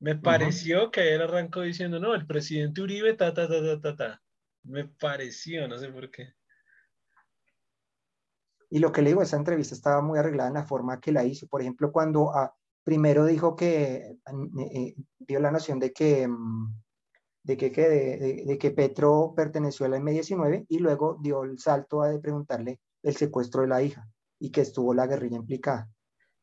Me 0.00 0.16
pareció 0.16 0.90
que 0.90 1.14
él 1.14 1.22
arrancó 1.22 1.62
diciendo, 1.62 1.98
no, 1.98 2.14
el 2.14 2.26
presidente 2.26 2.82
Uribe, 2.82 3.14
ta, 3.14 3.32
ta, 3.32 3.48
ta, 3.48 3.62
ta, 3.62 3.80
ta, 3.80 3.96
ta. 3.96 4.22
Me 4.64 4.86
pareció, 4.86 5.66
no 5.66 5.78
sé 5.78 5.88
por 5.88 6.10
qué. 6.10 6.34
Y 8.68 8.80
lo 8.80 8.92
que 8.92 9.00
le 9.00 9.10
digo, 9.10 9.22
esa 9.22 9.36
entrevista 9.36 9.74
estaba 9.74 10.02
muy 10.02 10.18
arreglada 10.18 10.48
en 10.48 10.54
la 10.56 10.64
forma 10.64 11.00
que 11.00 11.12
la 11.12 11.24
hizo. 11.24 11.46
Por 11.46 11.62
ejemplo, 11.62 11.90
cuando 11.90 12.34
ah, 12.34 12.54
primero 12.82 13.24
dijo 13.24 13.56
que 13.56 14.18
eh, 14.72 14.94
dio 15.18 15.40
la 15.40 15.50
noción 15.50 15.78
de 15.78 15.92
que, 15.92 16.28
mm, 16.28 16.83
de 17.44 17.56
que, 17.58 17.70
de, 17.70 18.58
que 18.58 18.70
Petro 18.70 19.34
perteneció 19.36 19.86
a 19.86 19.90
la 19.90 19.98
M19 19.98 20.66
y 20.68 20.78
luego 20.78 21.18
dio 21.20 21.44
el 21.44 21.58
salto 21.58 22.02
a 22.02 22.08
de 22.08 22.18
preguntarle 22.18 22.80
el 23.02 23.14
secuestro 23.14 23.62
de 23.62 23.68
la 23.68 23.82
hija 23.82 24.08
y 24.40 24.50
que 24.50 24.62
estuvo 24.62 24.94
la 24.94 25.06
guerrilla 25.06 25.36
implicada. 25.36 25.88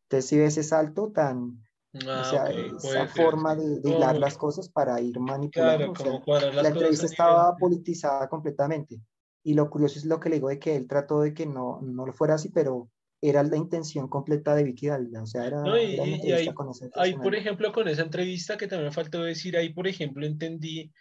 Entonces, 0.03 0.29
si 0.29 0.37
ve 0.37 0.45
ese 0.45 0.63
salto 0.63 1.11
tan, 1.11 1.63
o 1.93 1.99
ah, 2.07 2.23
sea, 2.23 2.49
esa 2.49 3.07
forma 3.07 3.55
de, 3.55 3.81
hilar 3.83 4.17
las 4.17 4.37
cosas 4.37 4.69
para 4.69 5.01
ir 5.01 5.19
manipulando. 5.19 5.93
la 6.27 6.67
entrevista 6.69 7.07
estaba 7.07 7.55
politizada 7.57 8.29
completamente. 8.29 9.01
Y 9.43 9.55
lo 9.55 9.71
curioso 9.71 9.97
es 9.97 10.05
lo 10.05 10.19
que 10.19 10.29
le 10.29 10.35
digo 10.35 10.49
de 10.49 10.59
que 10.59 10.75
él 10.75 10.87
trató 10.87 11.21
de 11.21 11.33
que 11.33 11.47
no, 11.47 11.79
no 11.81 12.05
lo 12.05 12.13
fuera 12.13 12.35
así, 12.35 12.49
pero 12.49 12.89
era 13.21 13.43
la 13.43 13.57
intención 13.57 14.07
completa 14.07 14.55
de 14.55 14.63
Vicky 14.63 14.87
Dávila. 14.87 15.21
O 15.21 15.27
sea, 15.27 15.45
era, 15.45 15.61
y, 15.81 15.99
ahí, 15.99 16.49
ahí, 16.95 17.13
por 17.13 17.35
ejemplo, 17.35 17.71
con 17.71 17.87
esa 17.87 18.01
entrevista 18.01 18.57
que 18.57 18.67
también 18.67 18.89
me 18.89 18.93
faltó 18.93 19.23
decir, 19.23 19.55
ahí, 19.55 19.69
por 19.69 19.87
ejemplo, 19.87 20.25
entendí 20.25 20.91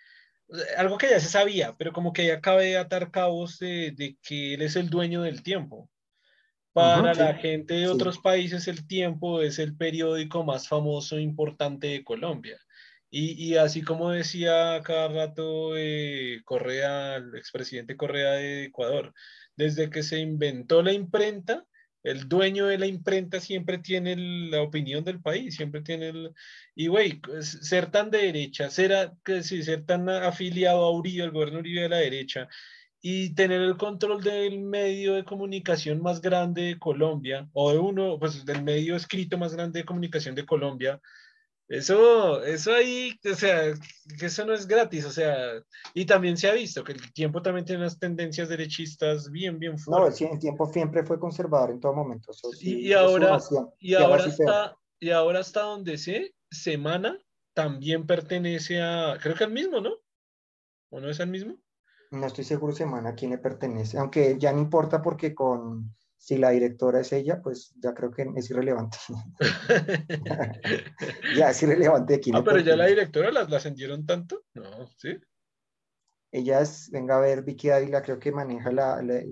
algo 0.77 0.99
que 0.99 1.09
ya 1.09 1.21
se 1.21 1.29
sabía, 1.29 1.77
pero 1.79 1.93
como 1.93 2.13
que 2.13 2.27
ya 2.27 2.35
acabé 2.35 2.67
de 2.67 2.79
atar 2.79 3.11
cabos 3.11 3.59
de, 3.59 3.93
de 3.97 4.19
que 4.23 4.55
él 4.55 4.63
es 4.63 4.77
el 4.77 4.91
dueño 4.91 5.23
del 5.23 5.43
tiempo. 5.43 5.89
Para 6.73 7.15
la 7.15 7.35
gente 7.35 7.75
de 7.75 7.89
otros 7.89 8.19
países, 8.19 8.69
El 8.69 8.87
Tiempo 8.87 9.43
es 9.43 9.59
el 9.59 9.77
periódico 9.77 10.45
más 10.45 10.69
famoso 10.69 11.17
e 11.17 11.23
importante 11.23 11.89
de 11.89 12.05
Colombia. 12.05 12.59
Y, 13.11 13.33
y 13.33 13.57
así 13.57 13.83
como 13.83 14.11
decía 14.11 14.81
cada 14.85 15.09
rato 15.09 15.77
eh, 15.77 16.41
Correa, 16.45 17.17
el 17.17 17.35
expresidente 17.35 17.97
Correa 17.97 18.33
de 18.33 18.67
Ecuador, 18.67 19.13
desde 19.57 19.91
que 19.91 20.05
se 20.05 20.21
inventó 20.21 20.81
la 20.81 20.93
imprenta, 20.93 21.67
el 22.03 22.29
dueño 22.29 22.67
de 22.67 22.79
la 22.79 22.87
imprenta 22.87 23.41
siempre 23.41 23.79
tiene 23.79 24.17
la 24.17 24.63
opinión 24.63 25.05
del 25.05 25.21
país, 25.21 25.57
siempre 25.57 25.83
tiene 25.83 26.09
el... 26.09 26.35
Y, 26.75 26.89
güey, 26.89 27.21
ser 27.43 27.91
tan 27.91 28.11
de 28.11 28.19
derecha, 28.19 28.71
ser, 28.71 29.13
que, 29.25 29.43
ser 29.43 29.85
tan 29.85 30.09
afiliado 30.09 30.85
a 30.85 30.93
Uribe, 30.93 31.25
el 31.25 31.31
gobierno 31.31 31.59
Uribe 31.59 31.83
de 31.83 31.89
la 31.89 31.99
derecha, 31.99 32.49
y 33.03 33.35
tener 33.35 33.61
el 33.63 33.77
control 33.77 34.23
del 34.23 34.61
medio 34.61 35.15
de 35.15 35.25
comunicación 35.25 36.03
más 36.03 36.21
grande 36.21 36.63
de 36.63 36.79
Colombia, 36.79 37.49
o 37.53 37.73
de 37.73 37.79
uno, 37.79 38.19
pues 38.19 38.45
del 38.45 38.63
medio 38.63 38.97
escrito 38.97 39.39
más 39.39 39.55
grande 39.55 39.81
de 39.81 39.87
comunicación 39.87 40.35
de 40.35 40.47
Colombia, 40.47 41.01
eso, 41.71 42.43
eso 42.43 42.75
ahí, 42.75 43.17
o 43.31 43.35
sea, 43.37 43.73
que 44.19 44.27
eso 44.27 44.45
no 44.45 44.53
es 44.53 44.67
gratis, 44.67 45.05
o 45.05 45.11
sea, 45.11 45.63
y 45.95 46.05
también 46.05 46.37
se 46.37 46.49
ha 46.49 46.53
visto 46.53 46.83
que 46.83 46.91
el 46.91 47.13
tiempo 47.13 47.43
también 47.43 47.65
tiene 47.65 47.83
unas 47.83 47.97
tendencias 47.97 48.49
derechistas 48.49 49.31
bien, 49.31 49.61
bien 49.61 49.79
fuertes. 49.79 50.21
No, 50.21 50.33
el 50.33 50.41
tiempo 50.41 50.67
siempre 50.73 51.05
fue 51.05 51.21
conservador 51.21 51.71
en 51.71 51.79
todo 51.79 51.95
momento. 51.95 52.33
y, 52.61 52.93
ahora, 52.93 53.39
y, 53.79 53.95
ahora 53.95 54.25
está, 54.25 54.77
y 54.99 55.11
ahora 55.11 55.39
hasta 55.39 55.63
donde 55.63 55.97
sé, 55.97 56.35
Semana 56.51 57.17
también 57.55 58.05
pertenece 58.05 58.83
a, 58.83 59.17
creo 59.23 59.37
que 59.37 59.45
al 59.45 59.53
mismo, 59.53 59.81
¿no? 59.81 59.93
¿O 60.91 60.99
no 60.99 61.09
es 61.09 61.21
al 61.21 61.29
mismo? 61.29 61.57
No 62.11 62.27
estoy 62.27 62.43
seguro 62.43 62.73
semana 62.73 63.11
a 63.11 63.15
quién 63.15 63.31
le 63.31 63.39
pertenece, 63.39 63.97
aunque 63.97 64.37
ya 64.41 64.53
no 64.53 64.59
importa 64.59 65.01
porque 65.03 65.37
con 65.37 65.95
si 66.21 66.37
la 66.37 66.51
directora 66.51 67.01
es 67.01 67.13
ella, 67.13 67.41
pues 67.41 67.73
ya 67.83 67.95
creo 67.95 68.11
que 68.11 68.31
es 68.37 68.51
irrelevante. 68.51 68.99
ya 71.37 71.49
es 71.49 71.63
irrelevante 71.63 72.21
quién 72.21 72.37
Ah, 72.37 72.45
pero 72.45 72.59
ya 72.61 72.77
la 72.77 72.87
directora 72.87 73.33
la, 73.33 73.41
ascendieron 73.41 74.05
tanto, 74.05 74.45
no, 74.53 74.87
sí. 74.99 75.17
Ella 76.31 76.61
es, 76.61 76.91
venga 76.91 77.17
a 77.17 77.21
ver, 77.21 77.43
Vicky 77.43 77.71
Ávila 77.71 78.03
creo 78.03 78.19
que 78.19 78.33
maneja 78.33 78.71
la, 78.71 79.03
la, 79.03 79.23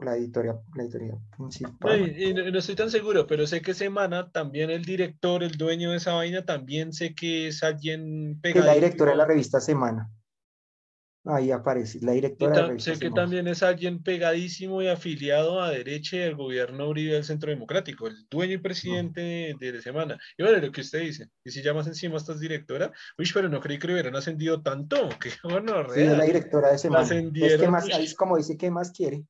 la 0.00 0.16
editorial, 0.16 0.60
la 0.76 0.82
editorial 0.82 1.18
principal. 1.34 2.20
y, 2.20 2.34
no, 2.34 2.58
estoy 2.58 2.76
tan 2.76 2.90
seguro, 2.90 3.26
pero 3.26 3.46
sé 3.46 3.62
que 3.62 3.72
Semana, 3.72 4.30
también 4.30 4.68
el 4.68 4.84
director, 4.84 5.42
el 5.42 5.56
dueño 5.56 5.92
de 5.92 5.96
esa 5.96 6.12
vaina, 6.12 6.44
también 6.44 6.92
sé 6.92 7.14
que 7.14 7.48
es 7.48 7.62
alguien 7.62 8.38
pegado. 8.42 8.60
Es 8.60 8.66
la 8.66 8.74
directora 8.74 9.12
de 9.12 9.16
la 9.16 9.24
revista 9.24 9.60
Semana. 9.60 10.10
Ahí 11.30 11.50
aparece, 11.50 11.98
la 12.00 12.12
directora. 12.12 12.78
sé 12.78 12.98
que 12.98 13.10
también 13.10 13.46
es 13.48 13.62
alguien 13.62 14.02
pegadísimo 14.02 14.80
y 14.80 14.88
afiliado 14.88 15.60
a 15.60 15.70
derecha 15.70 16.16
del 16.16 16.36
gobierno 16.36 16.88
Uribe 16.88 17.12
del 17.12 17.24
Centro 17.24 17.50
Democrático, 17.50 18.06
el 18.06 18.26
dueño 18.30 18.54
y 18.54 18.58
presidente 18.58 19.20
de, 19.60 19.72
de, 19.72 19.82
Semana. 19.82 20.18
Y 20.38 20.42
bueno, 20.42 20.58
lo 20.58 20.72
que 20.72 20.80
usted 20.80 21.00
dice, 21.00 21.28
y 21.44 21.50
si 21.50 21.62
llamas 21.62 21.86
encima 21.86 22.14
a 22.14 22.16
estas 22.16 22.40
directora, 22.40 22.90
uy, 23.18 23.28
pero 23.34 23.50
no 23.50 23.60
creí 23.60 23.78
que 23.78 23.92
hubieran 23.92 24.16
ascendido 24.16 24.62
tanto, 24.62 24.96
que 25.20 25.30
bueno, 25.44 25.86
sí, 25.92 26.02
la 26.04 26.24
directora 26.24 26.72
de 26.72 26.78
Semana. 26.78 27.06
Es 27.34 27.56
que 27.58 27.68
más, 27.68 27.84
ahí 27.92 28.06
es 28.06 28.14
como 28.14 28.38
dice, 28.38 28.56
¿qué 28.56 28.70
más 28.70 28.90
quiere? 28.90 29.26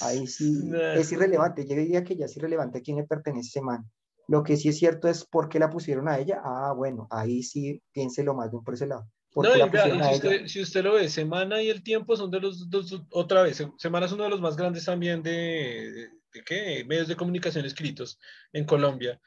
Ahí 0.00 0.26
sí, 0.26 0.68
es 0.96 1.12
irrelevante, 1.12 1.64
yo 1.68 1.76
diría 1.76 2.02
que 2.02 2.16
ya 2.16 2.24
es 2.24 2.36
irrelevante 2.36 2.78
a 2.78 2.82
quién 2.82 2.96
le 2.96 3.04
pertenece 3.04 3.50
Semana. 3.50 3.84
Lo 4.26 4.42
que 4.42 4.56
sí 4.56 4.70
es 4.70 4.78
cierto 4.78 5.06
es 5.06 5.24
por 5.24 5.48
qué 5.48 5.60
la 5.60 5.70
pusieron 5.70 6.08
a 6.08 6.18
ella. 6.18 6.40
Ah, 6.42 6.74
bueno, 6.76 7.06
ahí 7.10 7.44
sí 7.44 7.80
piénselo 7.92 8.34
más 8.34 8.50
de 8.50 8.58
por 8.58 8.74
ese 8.74 8.88
lado. 8.88 9.08
No, 9.34 9.54
y, 9.54 10.48
si, 10.48 10.60
usted, 10.60 10.82
lo 10.82 10.94
ve, 10.94 11.08
Semana 11.08 11.62
y 11.62 11.68
El 11.68 11.82
Tiempo 11.82 12.16
son 12.16 12.30
de 12.30 12.40
los 12.40 12.70
dos, 12.70 13.00
otra 13.10 13.42
vez, 13.42 13.62
Semana 13.76 14.06
es 14.06 14.12
uno 14.12 14.24
de 14.24 14.30
los 14.30 14.40
más 14.40 14.56
grandes 14.56 14.84
también 14.84 15.22
de, 15.22 16.08
de, 16.32 16.44
¿qué? 16.44 16.84
medios 16.86 17.08
de 17.08 17.16
comunicación 17.16 17.64
escritos 17.64 18.18
en 18.52 18.64
Colombia. 18.64 19.20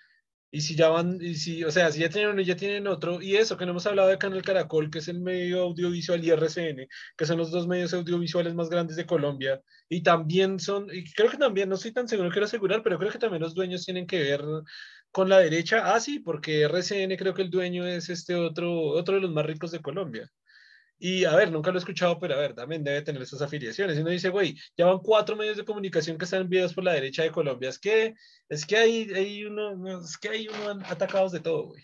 Y 0.53 0.59
si 0.61 0.75
ya 0.75 0.89
van, 0.89 1.17
y 1.21 1.35
si, 1.35 1.63
o 1.63 1.71
sea, 1.71 1.91
si 1.91 2.01
ya 2.01 2.09
tienen 2.09 2.31
uno 2.31 2.41
y 2.41 2.45
ya 2.45 2.57
tienen 2.57 2.85
otro, 2.85 3.21
y 3.21 3.37
eso 3.37 3.55
que 3.55 3.65
no 3.65 3.71
hemos 3.71 3.85
hablado 3.85 4.09
de 4.09 4.17
Canal 4.17 4.41
Caracol, 4.41 4.91
que 4.91 4.99
es 4.99 5.07
el 5.07 5.21
medio 5.21 5.61
audiovisual, 5.61 6.21
y 6.21 6.29
RCN, 6.29 6.87
que 7.15 7.25
son 7.25 7.37
los 7.37 7.51
dos 7.51 7.67
medios 7.67 7.93
audiovisuales 7.93 8.53
más 8.53 8.69
grandes 8.69 8.97
de 8.97 9.05
Colombia, 9.05 9.61
y 9.87 10.03
también 10.03 10.59
son, 10.59 10.87
y 10.93 11.05
creo 11.13 11.31
que 11.31 11.37
también, 11.37 11.69
no 11.69 11.75
estoy 11.75 11.93
tan 11.93 12.09
seguro, 12.09 12.29
quiero 12.31 12.45
asegurar, 12.47 12.83
pero 12.83 12.99
creo 12.99 13.11
que 13.11 13.17
también 13.17 13.41
los 13.41 13.53
dueños 13.53 13.85
tienen 13.85 14.05
que 14.05 14.19
ver 14.19 14.41
con 15.11 15.29
la 15.29 15.39
derecha. 15.39 15.93
Ah, 15.93 15.99
sí, 15.99 16.19
porque 16.19 16.63
RCN 16.63 17.15
creo 17.17 17.33
que 17.33 17.41
el 17.43 17.49
dueño 17.49 17.85
es 17.85 18.09
este 18.09 18.35
otro, 18.35 18.71
otro 18.73 19.15
de 19.15 19.21
los 19.21 19.31
más 19.31 19.45
ricos 19.45 19.71
de 19.71 19.81
Colombia. 19.81 20.29
Y 21.03 21.25
a 21.25 21.35
ver, 21.35 21.51
nunca 21.51 21.71
lo 21.71 21.77
he 21.77 21.79
escuchado, 21.79 22.19
pero 22.19 22.35
a 22.35 22.37
ver, 22.37 22.53
también 22.53 22.83
debe 22.83 23.01
tener 23.01 23.23
esas 23.23 23.41
afiliaciones. 23.41 23.97
Y 23.97 24.01
uno 24.01 24.11
dice, 24.11 24.29
güey, 24.29 24.55
ya 24.77 24.85
van 24.85 24.99
cuatro 24.99 25.35
medios 25.35 25.57
de 25.57 25.65
comunicación 25.65 26.15
que 26.15 26.25
están 26.25 26.41
enviados 26.41 26.75
por 26.75 26.83
la 26.83 26.93
derecha 26.93 27.23
de 27.23 27.31
Colombia. 27.31 27.69
Es 27.69 27.79
que, 27.79 28.13
es 28.47 28.65
que 28.67 28.77
hay, 28.77 29.11
hay 29.11 29.45
uno, 29.45 29.99
es 29.99 30.15
que 30.19 30.29
hay 30.29 30.47
uno 30.47 30.79
atacados 30.85 31.31
de 31.31 31.39
todo, 31.39 31.69
güey. 31.69 31.81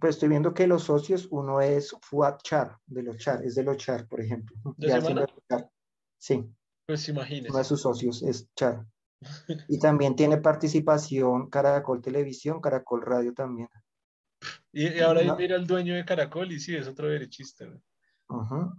Pues 0.00 0.16
estoy 0.16 0.30
viendo 0.30 0.52
que 0.52 0.66
los 0.66 0.82
socios, 0.82 1.28
uno 1.30 1.60
es 1.60 1.94
Fuad 2.02 2.38
Char, 2.42 2.76
de 2.86 3.04
los 3.04 3.18
Char, 3.18 3.44
es 3.44 3.54
de 3.54 3.62
los 3.62 3.76
Char, 3.76 4.08
por 4.08 4.20
ejemplo. 4.20 4.56
¿De 4.76 4.88
Sí. 6.18 6.44
Pues 6.86 7.08
imagínese. 7.08 7.50
Uno 7.50 7.58
de 7.58 7.64
sus 7.64 7.82
socios 7.82 8.20
es 8.24 8.52
Char. 8.56 8.84
Y 9.68 9.78
también 9.78 10.16
tiene 10.16 10.38
participación 10.38 11.48
Caracol 11.50 12.00
Televisión, 12.02 12.60
Caracol 12.60 13.02
Radio 13.02 13.34
también. 13.34 13.68
Y, 14.72 14.98
ahora 15.00 15.34
mira 15.36 15.56
el 15.56 15.66
dueño 15.66 15.94
de 15.94 16.04
Caracol 16.04 16.52
y 16.52 16.60
sí, 16.60 16.74
es 16.76 16.88
otro 16.88 17.08
derechista. 17.08 17.66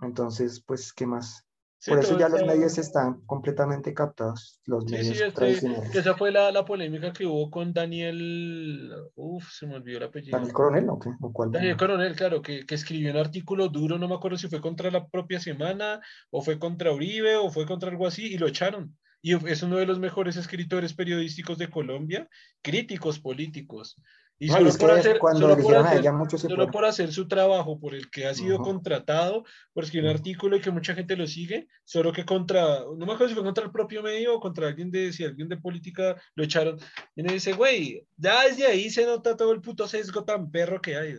Entonces, 0.01 0.63
pues, 0.65 0.91
¿qué 0.93 1.05
más? 1.05 1.45
Por 1.87 1.99
eso 1.99 2.17
ya 2.17 2.29
los 2.29 2.43
medios 2.43 2.77
están 2.79 3.21
completamente 3.25 3.93
captados, 3.93 4.59
los 4.65 4.85
medios 4.85 5.19
este, 5.19 5.31
tradicionales. 5.31 5.93
Esa 5.93 6.15
fue 6.15 6.31
la, 6.31 6.51
la, 6.51 6.65
polémica 6.65 7.13
que 7.13 7.27
hubo 7.27 7.51
con 7.51 7.73
Daniel, 7.73 8.91
uf, 9.13 9.51
se 9.51 9.67
me 9.67 9.75
olvidó 9.75 9.97
el 9.97 10.03
apellido. 10.05 10.35
¿Daniel 10.35 10.53
Coronel 10.53 10.89
o 10.89 10.99
qué? 10.99 11.11
cuál? 11.31 11.51
Daniel 11.51 11.77
Coronel, 11.77 12.15
claro, 12.15 12.41
que, 12.41 12.65
que, 12.65 12.73
escribió 12.73 13.11
un 13.11 13.17
artículo 13.17 13.69
duro, 13.69 13.99
no 13.99 14.07
me 14.07 14.15
acuerdo 14.15 14.37
si 14.37 14.47
fue 14.47 14.61
contra 14.61 14.89
la 14.89 15.07
propia 15.07 15.39
semana, 15.39 16.01
o 16.31 16.41
fue 16.41 16.57
contra 16.57 16.91
Uribe, 16.91 17.35
o 17.35 17.51
fue 17.51 17.67
contra 17.67 17.91
algo 17.91 18.07
así, 18.07 18.33
y 18.33 18.37
lo 18.39 18.47
echaron 18.47 18.97
y 19.25 19.33
es 19.49 19.63
uno 19.63 19.77
de 19.77 19.87
los 19.87 19.97
mejores 19.97 20.37
escritores 20.37 20.93
periodísticos 20.93 21.57
de 21.57 21.67
Colombia, 21.67 22.29
críticos 22.61 23.19
políticos. 23.19 23.99
Y 24.37 24.49
solo, 24.49 24.71
por 24.77 24.91
hacer, 24.91 25.17
solo, 25.17 26.69
por 26.69 26.85
hacer, 26.85 27.11
su 27.11 27.27
trabajo 27.27 27.79
por 27.79 27.95
el 27.95 28.11
que 28.11 28.27
ha 28.27 28.35
sido 28.35 28.59
contratado, 28.59 29.43
por 29.73 29.83
escribir 29.83 30.11
un 30.11 30.15
artículo 30.15 30.57
y 30.57 30.61
que 30.61 30.69
mucha 30.69 30.93
gente 30.93 31.15
lo 31.15 31.25
sigue, 31.25 31.67
solo 31.85 32.13
que 32.13 32.23
contra, 32.23 32.81
no 32.81 33.03
me 33.03 33.13
acuerdo 33.13 33.29
si 33.29 33.33
fue 33.33 33.43
contra 33.43 33.63
el 33.65 33.71
propio 33.71 34.03
medio 34.03 34.35
o 34.35 34.39
contra 34.39 34.67
alguien 34.67 34.91
de, 34.91 35.11
si 35.11 35.25
alguien 35.25 35.49
de 35.49 35.57
política 35.57 36.15
lo 36.35 36.43
echaron. 36.43 36.77
Y 37.15 37.23
me 37.23 37.33
dice, 37.33 37.53
güey, 37.53 38.05
ya 38.17 38.43
desde 38.43 38.67
ahí 38.67 38.91
se 38.91 39.07
nota 39.07 39.35
todo 39.35 39.53
el 39.53 39.61
puto 39.61 39.87
sesgo 39.87 40.23
tan 40.23 40.51
perro 40.51 40.79
que 40.79 40.97
hay. 40.97 41.15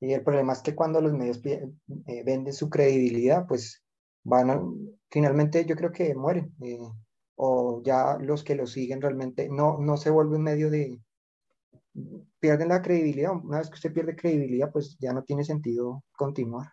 Y 0.00 0.12
el 0.12 0.22
problema 0.22 0.52
es 0.52 0.60
que 0.60 0.76
cuando 0.76 1.00
los 1.00 1.12
medios 1.12 1.44
eh, 1.44 2.22
venden 2.24 2.52
su 2.52 2.70
credibilidad, 2.70 3.48
pues 3.48 3.82
van 4.22 4.50
a, 4.50 4.62
finalmente 5.12 5.64
yo 5.66 5.76
creo 5.76 5.92
que 5.92 6.14
mueren. 6.14 6.54
Eh, 6.62 6.78
o 7.36 7.82
ya 7.84 8.18
los 8.18 8.42
que 8.44 8.54
lo 8.54 8.66
siguen 8.66 9.00
realmente 9.00 9.48
no, 9.48 9.78
no 9.78 9.96
se 9.96 10.10
vuelve 10.10 10.36
un 10.36 10.42
medio 10.42 10.70
de... 10.70 11.00
pierden 12.40 12.68
la 12.68 12.82
credibilidad. 12.82 13.32
Una 13.32 13.58
vez 13.58 13.68
que 13.68 13.74
usted 13.74 13.92
pierde 13.92 14.16
credibilidad, 14.16 14.72
pues 14.72 14.96
ya 14.98 15.12
no 15.12 15.22
tiene 15.24 15.44
sentido 15.44 16.02
continuar 16.16 16.72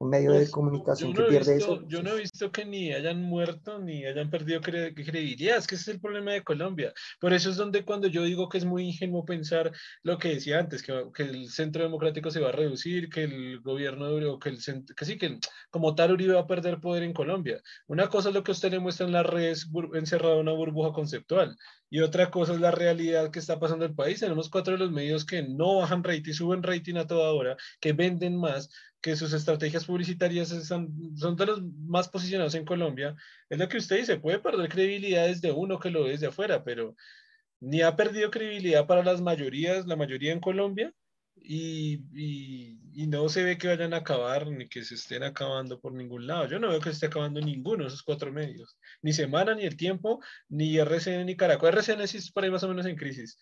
un 0.00 0.10
medio 0.10 0.30
de 0.32 0.38
pues, 0.38 0.50
comunicación 0.50 1.12
que 1.12 1.24
pierde 1.24 1.56
eso. 1.56 1.82
Yo 1.88 2.02
no 2.02 2.10
he 2.10 2.20
visto 2.20 2.52
que 2.52 2.64
ni 2.64 2.92
hayan 2.92 3.22
muerto 3.22 3.78
ni 3.80 4.04
hayan 4.04 4.30
perdido 4.30 4.60
credibilidad, 4.60 5.58
es 5.58 5.66
que 5.66 5.74
ese 5.74 5.90
es 5.90 5.96
el 5.96 6.00
problema 6.00 6.32
de 6.32 6.44
Colombia. 6.44 6.92
Por 7.20 7.32
eso 7.32 7.50
es 7.50 7.56
donde 7.56 7.84
cuando 7.84 8.06
yo 8.06 8.22
digo 8.22 8.48
que 8.48 8.58
es 8.58 8.64
muy 8.64 8.84
ingenuo 8.84 9.24
pensar 9.24 9.72
lo 10.02 10.18
que 10.18 10.34
decía 10.34 10.60
antes, 10.60 10.82
que, 10.82 11.04
que 11.12 11.24
el 11.24 11.48
centro 11.50 11.82
democrático 11.82 12.30
se 12.30 12.40
va 12.40 12.50
a 12.50 12.52
reducir, 12.52 13.08
que 13.08 13.24
el 13.24 13.60
gobierno, 13.60 14.08
o 14.08 14.38
que, 14.38 14.50
el 14.50 14.58
que 14.96 15.04
sí, 15.04 15.18
que 15.18 15.38
como 15.70 15.94
tal 15.94 16.12
Uribe 16.12 16.34
va 16.34 16.40
a 16.40 16.46
perder 16.46 16.80
poder 16.80 17.02
en 17.02 17.12
Colombia. 17.12 17.60
Una 17.88 18.08
cosa 18.08 18.28
es 18.28 18.34
lo 18.34 18.44
que 18.44 18.52
usted 18.52 18.70
le 18.70 18.78
muestra 18.78 19.06
en 19.06 19.12
las 19.12 19.26
redes 19.26 19.68
encerrado 19.94 20.34
en 20.34 20.40
una 20.40 20.52
burbuja 20.52 20.92
conceptual. 20.92 21.56
Y 21.90 22.00
otra 22.00 22.30
cosa 22.30 22.52
es 22.52 22.60
la 22.60 22.70
realidad 22.70 23.30
que 23.30 23.38
está 23.38 23.58
pasando 23.58 23.84
en 23.84 23.92
el 23.92 23.96
país. 23.96 24.20
Tenemos 24.20 24.50
cuatro 24.50 24.74
de 24.74 24.78
los 24.78 24.90
medios 24.90 25.24
que 25.24 25.42
no 25.42 25.78
bajan 25.78 26.04
rating, 26.04 26.32
suben 26.32 26.62
rating 26.62 26.96
a 26.96 27.06
toda 27.06 27.32
hora, 27.32 27.56
que 27.80 27.94
venden 27.94 28.36
más, 28.36 28.70
que 29.00 29.16
sus 29.16 29.32
estrategias 29.32 29.84
publicitarias 29.84 30.48
son, 30.48 31.16
son 31.16 31.36
de 31.36 31.46
los 31.46 31.62
más 31.62 32.08
posicionados 32.08 32.54
en 32.54 32.64
Colombia. 32.64 33.14
Es 33.48 33.58
lo 33.58 33.68
que 33.68 33.78
usted 33.78 33.98
dice, 33.98 34.18
puede 34.18 34.40
perder 34.40 34.68
credibilidad 34.68 35.26
desde 35.26 35.52
uno 35.52 35.78
que 35.78 35.90
lo 35.90 36.04
ve 36.04 36.10
desde 36.10 36.26
afuera, 36.28 36.64
pero 36.64 36.96
ni 37.60 37.82
ha 37.82 37.96
perdido 37.96 38.30
credibilidad 38.30 38.86
para 38.86 39.02
las 39.02 39.20
mayorías, 39.20 39.86
la 39.86 39.96
mayoría 39.96 40.32
en 40.32 40.40
Colombia, 40.40 40.92
y, 41.40 42.04
y, 42.12 42.80
y, 42.94 43.06
no 43.06 43.28
se 43.28 43.44
ve 43.44 43.58
que 43.58 43.68
vayan 43.68 43.94
a 43.94 43.98
acabar 43.98 44.48
ni 44.48 44.68
que 44.68 44.82
se 44.84 44.96
estén 44.96 45.22
acabando 45.22 45.80
por 45.80 45.92
ningún 45.92 46.26
lado. 46.26 46.48
Yo 46.48 46.58
no 46.58 46.68
veo 46.68 46.80
que 46.80 46.90
se 46.90 46.94
esté 46.94 47.06
acabando 47.06 47.40
ninguno 47.40 47.84
de 47.84 47.88
esos 47.88 48.02
cuatro 48.02 48.32
medios, 48.32 48.76
ni 49.02 49.12
Semana, 49.12 49.54
ni 49.54 49.64
El 49.64 49.76
Tiempo, 49.76 50.20
ni 50.48 50.76
RCN, 50.78 51.24
ni 51.26 51.36
Caracol. 51.36 51.70
RCN 51.70 52.08
sí 52.08 52.18
es 52.18 52.32
por 52.32 52.44
ahí 52.44 52.50
más 52.50 52.64
o 52.64 52.68
menos 52.68 52.86
en 52.86 52.96
crisis. 52.96 53.38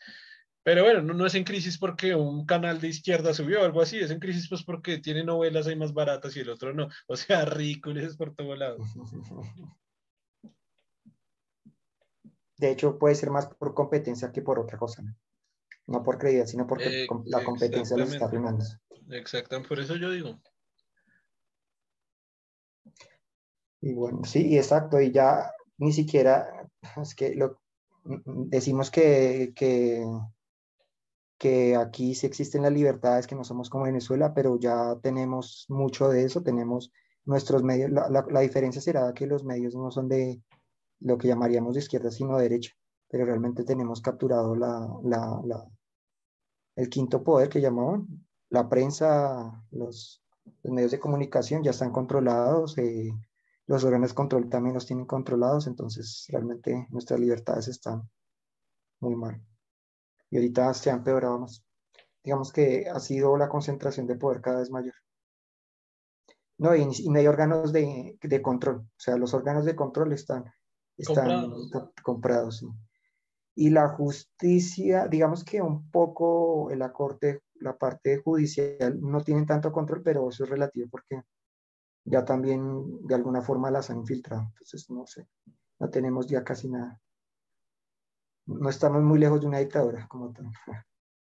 Pero 0.67 0.83
bueno, 0.83 1.01
no, 1.01 1.15
no, 1.15 1.27
es 1.27 1.35
en 1.37 1.45
crisis 1.45 1.79
porque 1.79 2.13
un 2.17 2.45
canal 2.45 2.81
de 2.81 2.89
izquierda 2.89 3.33
subió 3.33 3.63
o 3.63 3.65
algo 3.65 3.81
así, 3.81 4.01
es 4.01 4.11
en 4.11 4.19
crisis 4.19 4.49
pues 4.49 4.65
porque 4.65 4.99
tiene 4.99 5.23
novelas 5.23 5.69
ahí 5.69 5.77
más 5.77 5.95
baratas 5.95 6.37
y 6.37 6.41
el 6.41 6.49
otro 6.49 6.75
no. 6.75 6.89
O 7.07 7.15
sea, 7.15 7.45
es 7.97 8.17
por 8.17 8.35
todo 8.35 8.57
lado. 8.57 8.79
De 12.59 12.73
hecho, 12.73 12.99
puede 12.99 13.15
ser 13.15 13.31
más 13.31 13.47
por 13.47 13.75
competencia 13.75 14.33
que 14.33 14.43
por 14.43 14.59
otra 14.59 14.77
cosa. 14.77 15.03
¿no? 15.03 15.15
no 15.87 16.03
por 16.03 16.19
credibilidad, 16.19 16.49
sino 16.49 16.67
porque 16.67 17.05
eh, 17.05 17.09
la 17.27 17.45
competencia 17.45 17.97
los 17.97 18.13
está 18.13 18.29
primando. 18.29 18.65
Exacto, 19.11 19.63
por 19.63 19.79
eso 19.79 19.95
yo 19.95 20.11
digo. 20.11 20.41
Y 23.83 23.95
bueno, 23.95 24.25
sí, 24.25 24.59
exacto, 24.59 25.01
y 25.01 25.13
ya 25.13 25.49
ni 25.79 25.93
siquiera, 25.93 26.69
es 27.01 27.15
que 27.15 27.37
lo, 27.37 27.61
decimos 28.05 28.91
que, 28.91 29.53
que, 29.55 30.05
que 31.39 31.77
aquí 31.77 32.15
sí 32.15 32.27
existen 32.27 32.63
las 32.63 32.73
libertades, 32.73 33.27
que 33.27 33.35
no 33.35 33.45
somos 33.45 33.71
como 33.71 33.85
Venezuela, 33.85 34.35
pero 34.35 34.59
ya 34.59 34.97
tenemos 35.03 35.67
mucho 35.69 36.09
de 36.09 36.25
eso, 36.25 36.43
tenemos 36.43 36.93
nuestros 37.25 37.63
medios, 37.63 37.91
la, 37.91 38.09
la, 38.09 38.41
diferencia 38.41 38.81
será 38.81 39.13
que 39.13 39.27
los 39.27 39.45
medios 39.45 39.75
no 39.75 39.91
son 39.91 40.09
de 40.09 40.43
lo 41.01 41.19
que 41.19 41.29
llamaríamos 41.29 41.75
de 41.75 41.81
izquierda, 41.81 42.11
sino 42.11 42.37
de 42.37 42.45
derecha, 42.45 42.73
pero 43.09 43.27
realmente 43.27 43.65
tenemos 43.65 44.01
capturado 44.01 44.55
la, 44.57 44.89
la, 45.03 45.67
el 46.77 46.89
quinto 46.89 47.23
poder 47.23 47.49
que 47.49 47.61
llamaban, 47.61 48.07
la 48.49 48.69
prensa, 48.69 49.65
los, 49.73 50.23
medios 50.63 50.93
de 50.93 51.01
comunicación 51.01 51.63
ya 51.63 51.73
están 51.73 51.91
controlados, 51.91 52.79
eh, 52.79 53.13
los 53.67 53.85
órganos 53.85 54.11
de 54.11 54.15
control 54.15 54.49
también 54.49 54.75
los 54.75 54.87
tienen 54.87 55.07
controlados, 55.07 55.67
entonces 55.67 56.27
realmente 56.29 56.87
nuestras 56.91 57.19
libertades 57.19 57.69
están 57.69 58.09
muy 59.01 59.17
mal. 59.17 59.43
Y 60.31 60.37
ahorita 60.37 60.75
se 60.75 60.91
han 60.91 60.99
empeorado 60.99 61.39
más. 61.39 61.65
Digamos 62.23 62.53
que 62.53 62.89
ha 62.89 62.99
sido 63.01 63.37
la 63.37 63.49
concentración 63.49 64.07
de 64.07 64.17
poder 64.17 64.41
cada 64.41 64.59
vez 64.59 64.71
mayor. 64.71 64.95
No, 66.59 66.75
y, 66.75 66.87
no 67.09 67.19
hay 67.19 67.27
órganos 67.27 67.73
de, 67.73 68.19
control, 68.43 68.77
o 68.77 68.89
sea, 68.97 69.17
los 69.17 69.35
órganos 69.35 69.65
de 69.65 69.77
control 69.77 70.13
están, 70.13 70.45
están 70.97 71.51
comprados. 72.03 72.65
Y 73.55 73.71
la 73.71 73.89
justicia, 73.89 75.07
digamos 75.07 75.45
que 75.45 75.61
un 75.61 75.91
poco 75.91 76.71
la 76.75 76.93
corte, 76.93 77.43
la 77.55 77.77
parte 77.77 78.19
judicial 78.19 78.99
no 79.01 79.23
tienen 79.23 79.47
tanto 79.47 79.71
control, 79.71 80.03
pero 80.03 80.29
eso 80.29 80.45
es 80.45 80.51
relativo 80.51 80.89
porque 80.91 81.23
ya 82.05 82.25
también 82.25 83.07
de 83.07 83.15
alguna 83.15 83.43
forma 83.43 83.71
las 83.71 83.91
han 83.91 83.99
infiltrado. 83.99 84.45
Entonces, 84.49 84.89
no 84.91 85.07
sé, 85.07 85.27
no 85.79 85.91
tenemos 85.91 86.27
ya 86.27 86.43
casi 86.43 86.69
nada. 86.69 86.99
No 88.47 88.69
estamos 88.69 89.03
muy 89.03 89.19
lejos 89.19 89.41
de 89.41 89.47
una 89.47 89.59
dictadura 89.59 90.07
como 90.09 90.33
tal. 90.33 90.51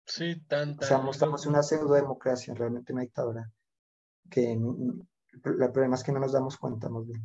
Sí, 0.04 0.40
tanta. 0.46 0.84
O 0.84 1.12
sea, 1.12 1.28
en 1.42 1.48
una 1.48 1.62
pseudo 1.62 1.94
democracia, 1.94 2.54
realmente 2.54 2.92
una 2.92 3.02
dictadura. 3.02 3.50
Que 4.30 4.52
el 4.52 5.72
problema 5.72 5.96
es 5.96 6.04
que 6.04 6.12
no 6.12 6.20
nos 6.20 6.32
damos 6.32 6.56
cuenta, 6.56 6.88
más 6.88 7.06
bien. 7.06 7.22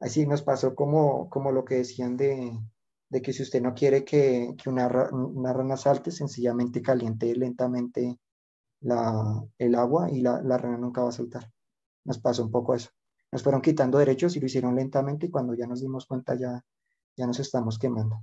Así 0.00 0.26
nos 0.26 0.42
pasó 0.42 0.74
como, 0.74 1.30
como 1.30 1.52
lo 1.52 1.64
que 1.64 1.76
decían 1.76 2.16
de, 2.16 2.58
de 3.08 3.22
que 3.22 3.32
si 3.32 3.42
usted 3.42 3.62
no 3.62 3.72
quiere 3.72 4.04
que, 4.04 4.54
que 4.60 4.68
una, 4.68 4.88
una, 5.12 5.52
rana 5.52 5.76
salte, 5.76 6.10
sencillamente 6.10 6.82
caliente 6.82 7.34
lentamente 7.36 8.18
la, 8.80 9.44
el 9.58 9.74
agua 9.76 10.10
y 10.10 10.20
la, 10.20 10.42
la, 10.42 10.58
rana 10.58 10.78
nunca 10.78 11.02
va 11.02 11.10
a 11.10 11.12
saltar. 11.12 11.48
Nos 12.04 12.18
pasó 12.18 12.44
un 12.44 12.50
poco 12.50 12.74
eso. 12.74 12.90
Nos 13.30 13.42
fueron 13.42 13.62
quitando 13.62 13.98
derechos 13.98 14.34
y 14.34 14.40
lo 14.40 14.46
hicieron 14.46 14.74
lentamente 14.74 15.26
y 15.26 15.30
cuando 15.30 15.54
ya 15.54 15.66
nos 15.66 15.80
dimos 15.80 16.06
cuenta 16.06 16.34
ya, 16.34 16.64
ya 17.16 17.26
nos 17.26 17.38
estamos 17.40 17.78
quemando. 17.78 18.22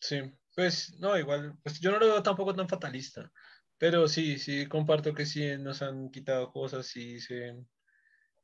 Sí, 0.00 0.20
pues 0.54 0.94
no, 0.98 1.18
igual, 1.18 1.56
pues 1.62 1.80
yo 1.80 1.90
no 1.90 1.98
lo 1.98 2.06
veo 2.06 2.22
tampoco 2.22 2.54
tan 2.54 2.68
fatalista, 2.68 3.32
pero 3.78 4.06
sí, 4.08 4.38
sí, 4.38 4.66
comparto 4.66 5.14
que 5.14 5.26
sí 5.26 5.56
nos 5.58 5.82
han 5.82 6.10
quitado 6.10 6.52
cosas 6.52 6.94
y 6.96 7.20
se, 7.20 7.56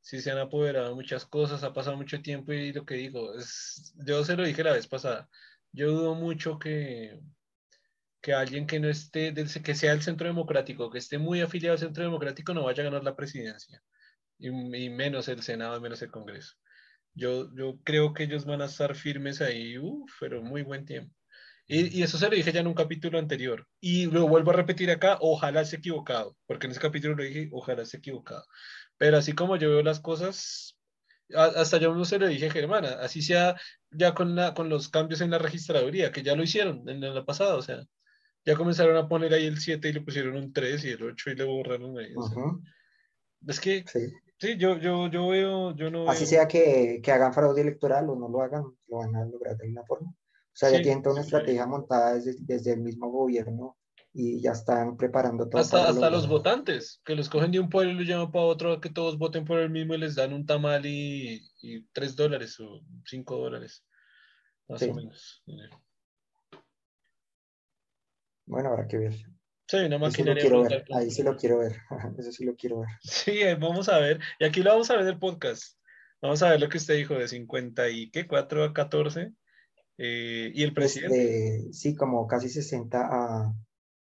sí 0.01 0.21
se 0.21 0.31
han 0.31 0.39
apoderado 0.39 0.95
muchas 0.95 1.25
cosas, 1.25 1.63
ha 1.63 1.73
pasado 1.73 1.97
mucho 1.97 2.21
tiempo 2.21 2.51
y 2.53 2.73
lo 2.73 2.85
que 2.85 2.95
digo, 2.95 3.35
es, 3.35 3.93
yo 4.05 4.23
se 4.25 4.35
lo 4.35 4.43
dije 4.43 4.63
la 4.63 4.73
vez 4.73 4.87
pasada, 4.87 5.29
yo 5.71 5.91
dudo 5.91 6.15
mucho 6.15 6.59
que, 6.59 7.19
que 8.21 8.33
alguien 8.33 8.67
que 8.67 8.79
no 8.79 8.87
esté, 8.89 9.33
que 9.33 9.75
sea 9.75 9.93
el 9.93 10.01
centro 10.01 10.27
democrático, 10.27 10.89
que 10.91 10.99
esté 10.99 11.17
muy 11.17 11.41
afiliado 11.41 11.73
al 11.73 11.79
centro 11.79 12.03
democrático, 12.03 12.53
no 12.53 12.63
vaya 12.63 12.83
a 12.83 12.85
ganar 12.85 13.03
la 13.03 13.15
presidencia, 13.15 13.83
y, 14.39 14.51
menos 14.89 15.27
el 15.27 15.41
Senado, 15.43 15.79
menos 15.81 16.01
el 16.01 16.11
Congreso. 16.11 16.55
Yo, 17.13 17.53
yo 17.55 17.79
creo 17.83 18.13
que 18.13 18.23
ellos 18.23 18.45
van 18.45 18.61
a 18.61 18.65
estar 18.65 18.95
firmes 18.95 19.41
ahí, 19.41 19.77
uff, 19.77 20.11
pero 20.19 20.41
muy 20.41 20.63
buen 20.63 20.85
tiempo. 20.85 21.13
Y, 21.67 21.99
y, 21.99 22.03
eso 22.03 22.17
se 22.17 22.29
lo 22.29 22.35
dije 22.35 22.51
ya 22.51 22.61
en 22.61 22.67
un 22.67 22.73
capítulo 22.73 23.19
anterior. 23.19 23.67
Y 23.79 24.07
lo 24.07 24.27
vuelvo 24.27 24.51
a 24.51 24.55
repetir 24.55 24.91
acá, 24.91 25.17
ojalá 25.21 25.61
esté 25.61 25.77
equivocado, 25.77 26.37
porque 26.45 26.67
en 26.67 26.71
ese 26.71 26.81
capítulo 26.81 27.15
lo 27.15 27.23
dije, 27.23 27.49
ojalá 27.51 27.83
esté 27.83 27.97
equivocado. 27.97 28.45
Pero 28.97 29.17
así 29.17 29.33
como 29.33 29.55
yo 29.55 29.69
veo 29.69 29.83
las 29.83 29.99
cosas, 29.99 30.77
hasta 31.35 31.77
yo 31.77 31.93
no 31.93 32.05
se 32.05 32.19
lo 32.19 32.27
dije 32.27 32.47
a 32.47 32.51
Germana, 32.51 32.97
así 33.01 33.21
sea 33.21 33.55
ya 33.89 34.13
con, 34.13 34.35
la, 34.35 34.53
con 34.53 34.69
los 34.69 34.89
cambios 34.89 35.21
en 35.21 35.31
la 35.31 35.37
registraduría, 35.37 36.11
que 36.11 36.23
ya 36.23 36.35
lo 36.35 36.43
hicieron 36.43 36.87
en 36.89 37.01
la 37.01 37.25
pasada, 37.25 37.55
o 37.55 37.61
sea, 37.61 37.85
ya 38.45 38.55
comenzaron 38.55 38.97
a 38.97 39.07
poner 39.07 39.33
ahí 39.33 39.45
el 39.45 39.59
7 39.59 39.89
y 39.89 39.93
le 39.93 40.01
pusieron 40.01 40.35
un 40.35 40.51
3 40.51 40.83
y 40.85 40.89
el 40.89 41.03
8 41.03 41.31
y 41.31 41.35
le 41.35 41.43
borraron 41.43 41.97
ahí. 41.97 42.13
es 43.47 43.59
que, 43.59 43.83
sí. 43.87 43.99
Yo, 44.57 44.77
yo, 44.77 45.07
yo 45.07 45.27
veo, 45.27 45.75
yo 45.75 45.91
no 45.91 46.09
Así 46.09 46.25
sea 46.25 46.47
que, 46.47 46.99
que, 47.03 47.11
hagan 47.11 47.33
fraude 47.33 47.61
electoral 47.61 48.09
o 48.09 48.15
no 48.15 48.27
lo 48.27 48.41
hagan, 48.41 48.63
lo 48.87 48.97
van 48.97 49.15
a 49.15 49.25
lograr 49.25 49.57
de 49.57 49.65
alguna 49.65 49.83
forma. 49.85 50.09
O 50.09 50.53
sea, 50.53 50.69
ya 50.69 50.81
tienen 50.81 51.01
toda 51.01 51.15
una 51.15 51.23
estrategia 51.23 51.65
montada 51.65 52.15
desde, 52.15 52.35
desde 52.39 52.73
el 52.73 52.81
mismo 52.81 53.09
gobierno 53.09 53.77
y 54.13 54.41
ya 54.41 54.51
están 54.51 54.97
preparando 54.97 55.47
todo. 55.47 55.61
Hasta, 55.61 55.87
hasta 55.87 56.09
los 56.09 56.27
votantes, 56.27 57.01
que 57.05 57.15
los 57.15 57.29
cogen 57.29 57.51
de 57.51 57.59
un 57.59 57.69
pueblo 57.69 57.93
y 57.93 57.95
los 57.95 58.07
llaman 58.07 58.31
para 58.31 58.45
otro, 58.45 58.81
que 58.81 58.89
todos 58.89 59.17
voten 59.17 59.45
por 59.45 59.59
el 59.59 59.69
mismo 59.69 59.93
y 59.93 59.99
les 59.99 60.15
dan 60.15 60.33
un 60.33 60.45
tamal 60.45 60.85
y, 60.85 61.49
y 61.61 61.85
tres 61.93 62.15
dólares 62.15 62.59
o 62.59 62.81
cinco 63.05 63.37
dólares, 63.37 63.85
más 64.67 64.81
o 64.83 64.93
menos. 64.93 65.43
Bueno, 68.45 68.69
habrá 68.69 68.87
que 68.87 68.97
ver. 68.97 69.15
Sí, 69.71 69.87
lo 69.89 69.99
maquinaria 69.99 70.41
quiero 70.43 70.59
brutal. 70.59 70.83
ver, 70.87 70.97
ahí 70.97 71.11
sí 71.11 71.23
lo 71.23 71.35
quiero 71.37 71.59
ver, 71.59 71.77
eso 72.17 72.31
sí 72.31 72.43
lo 72.45 72.55
quiero 72.55 72.79
ver. 72.81 72.89
Sí, 73.01 73.31
eh, 73.41 73.55
vamos 73.55 73.87
a 73.89 73.99
ver. 73.99 74.19
Y 74.39 74.45
aquí 74.45 74.61
lo 74.61 74.71
vamos 74.71 74.89
a 74.89 74.93
ver 74.95 75.03
en 75.03 75.07
el 75.09 75.19
podcast. 75.19 75.77
Vamos 76.21 76.43
a 76.43 76.49
ver 76.51 76.59
lo 76.59 76.69
que 76.69 76.77
usted 76.77 76.95
dijo 76.95 77.15
de 77.15 77.27
50 77.27 77.89
y 77.89 78.11
qué, 78.11 78.27
4 78.27 78.63
a 78.63 78.73
14. 78.73 79.31
Eh, 79.97 80.51
y 80.53 80.63
el 80.63 80.73
Pues 80.73 80.93
presidente 80.93 81.15
de, 81.15 81.73
sí, 81.73 81.95
como 81.95 82.27
casi 82.27 82.49
60 82.49 82.99
a, 83.01 83.53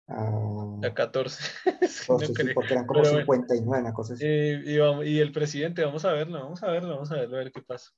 a 0.07 0.87
a 0.87 0.93
14. 0.93 1.43
Sí, 1.87 2.05
no 2.09 2.17
12, 2.19 2.27
sí, 2.27 2.33
creo. 2.33 2.53
porque 2.55 2.73
eran 2.73 2.85
como 2.85 3.01
Pero 3.01 3.13
bueno, 3.15 3.27
59, 3.27 3.81
una 3.81 3.93
cosa 3.93 4.13
así. 4.13 4.25
eh, 4.25 4.61
y, 4.65 4.77
vamos- 4.77 5.05
y 5.05 5.19
el 5.19 5.31
presidente, 5.31 5.83
vamos 5.83 6.05
a 6.05 6.11
verlo, 6.13 6.39
vamos 6.39 6.61
a 6.63 6.67
verlo, 6.71 6.89
vamos 6.89 7.11
a 7.11 7.15
verlo, 7.15 7.35
a 7.37 7.39
ver 7.39 7.51
qué 7.51 7.61
pasa. 7.61 7.89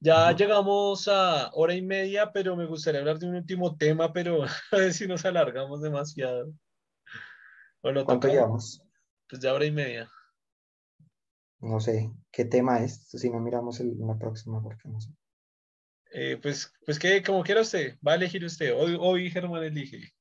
Ya 0.00 0.32
llegamos 0.32 1.08
a 1.08 1.50
hora 1.52 1.74
y 1.74 1.82
media, 1.82 2.32
pero 2.32 2.56
me 2.56 2.66
gustaría 2.66 3.00
hablar 3.00 3.18
de 3.18 3.26
un 3.28 3.34
último 3.36 3.76
tema, 3.76 4.12
pero 4.12 4.42
a 4.72 4.76
ver 4.76 4.92
si 4.94 5.06
nos 5.06 5.24
alargamos 5.24 5.82
demasiado. 5.82 6.52
¿O 7.82 7.90
lo 7.92 8.04
¿Cuánto 8.04 8.28
llevamos? 8.28 8.82
Pues 9.28 9.40
ya 9.40 9.54
hora 9.54 9.64
y 9.64 9.70
media. 9.70 10.10
No 11.60 11.80
sé, 11.80 12.10
¿qué 12.32 12.44
tema 12.44 12.82
es? 12.82 13.08
Si 13.08 13.30
no 13.30 13.38
miramos 13.40 13.80
el, 13.80 13.98
la 13.98 14.18
próxima, 14.18 14.62
porque 14.62 14.88
no 14.88 15.00
sé. 15.00 15.10
Eh, 16.12 16.38
pues, 16.42 16.72
pues 16.84 16.98
que 16.98 17.22
como 17.22 17.42
quiera 17.44 17.60
usted, 17.60 17.96
va 18.06 18.12
a 18.12 18.14
elegir 18.16 18.44
usted. 18.44 18.74
Hoy, 18.74 18.96
hoy 18.98 19.30
Germán 19.30 19.62
elige. 19.62 20.12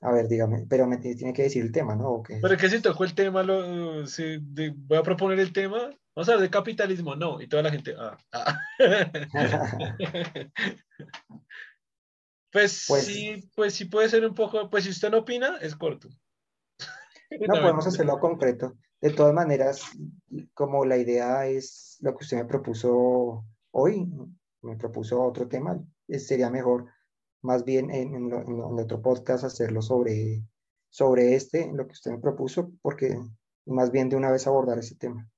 A 0.00 0.12
ver, 0.12 0.28
dígame, 0.28 0.66
pero 0.68 0.86
me 0.86 0.96
tiene 0.98 1.32
que 1.32 1.42
decir 1.42 1.62
el 1.62 1.72
tema, 1.72 1.94
¿no? 1.94 2.08
¿O 2.08 2.22
qué? 2.22 2.38
Pero 2.40 2.56
que 2.56 2.68
si 2.68 2.80
tocó 2.80 3.04
el 3.04 3.14
tema, 3.14 3.42
lo, 3.42 4.06
si 4.06 4.38
de- 4.40 4.74
voy 4.76 4.98
a 4.98 5.02
proponer 5.02 5.38
el 5.38 5.52
tema. 5.52 5.90
Vamos 6.14 6.28
a 6.28 6.32
hablar 6.32 6.42
de 6.42 6.50
capitalismo, 6.50 7.16
no. 7.16 7.40
Y 7.40 7.48
toda 7.48 7.62
la 7.64 7.70
gente, 7.70 7.94
ah, 7.98 8.16
ah. 8.32 8.60
Pues, 12.52 12.84
Pues- 12.86 13.04
sí, 13.06 13.50
pues 13.56 13.74
sí 13.74 13.86
puede 13.86 14.08
ser 14.08 14.24
un 14.24 14.32
poco, 14.34 14.70
pues 14.70 14.84
si 14.84 14.90
usted 14.90 15.10
no 15.10 15.18
opina, 15.18 15.58
es 15.60 15.74
corto. 15.74 16.08
No 17.40 17.60
podemos 17.60 17.86
hacerlo 17.86 18.18
concreto. 18.18 18.74
De 19.00 19.10
todas 19.10 19.34
maneras, 19.34 19.82
como 20.54 20.84
la 20.84 20.96
idea 20.96 21.46
es 21.46 21.98
lo 22.00 22.16
que 22.16 22.24
usted 22.24 22.38
me 22.38 22.44
propuso 22.44 23.44
hoy, 23.70 24.10
me 24.62 24.76
propuso 24.76 25.22
otro 25.22 25.46
tema, 25.48 25.78
eh, 26.08 26.18
sería 26.18 26.50
mejor 26.50 26.86
más 27.42 27.64
bien 27.64 27.90
en, 27.90 28.32
otro 28.32 29.02
podcast 29.02 29.44
hacerlo 29.44 29.82
sobre, 29.82 30.42
sobre 30.88 31.34
este, 31.34 31.70
lo 31.72 31.86
que 31.86 31.92
usted 31.92 32.12
me 32.12 32.18
propuso, 32.18 32.72
porque 32.80 33.18
más 33.66 33.90
bien 33.90 34.08
de 34.08 34.16
una 34.16 34.30
vez 34.30 34.46
abordar 34.46 34.78
ese 34.78 34.96
tema. 34.96 35.28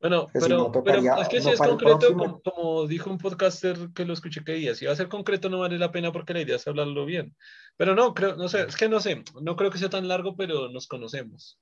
Bueno, 0.00 0.28
Que 0.28 0.40
si 0.40 0.46
pero, 0.48 0.72
es 1.20 1.28
que 1.28 1.40
si 1.40 1.46
no 1.46 1.52
es 1.54 1.58
concreto, 1.58 2.14
como, 2.14 2.40
como 2.40 2.86
dijo 2.86 3.10
un 3.10 3.18
podcaster 3.18 3.76
que 3.94 4.04
lo 4.04 4.12
escuché 4.12 4.44
que 4.44 4.52
día, 4.52 4.74
si 4.74 4.86
va 4.86 4.92
a 4.92 4.96
ser 4.96 5.08
concreto 5.08 5.48
no 5.48 5.58
vale 5.58 5.76
la 5.76 5.90
pena 5.90 6.12
porque 6.12 6.34
la 6.34 6.40
idea 6.42 6.56
es 6.56 6.68
hablarlo 6.68 7.04
bien. 7.04 7.34
Pero 7.76 7.96
no, 7.96 8.14
creo, 8.14 8.36
no 8.36 8.48
sé, 8.48 8.62
es 8.62 8.76
que 8.76 8.88
no 8.88 9.00
sé, 9.00 9.24
no 9.40 9.56
creo 9.56 9.70
que 9.72 9.78
sea 9.78 9.90
tan 9.90 10.06
largo, 10.06 10.36
pero 10.36 10.68
nos 10.68 10.86
conocemos. 10.86 11.60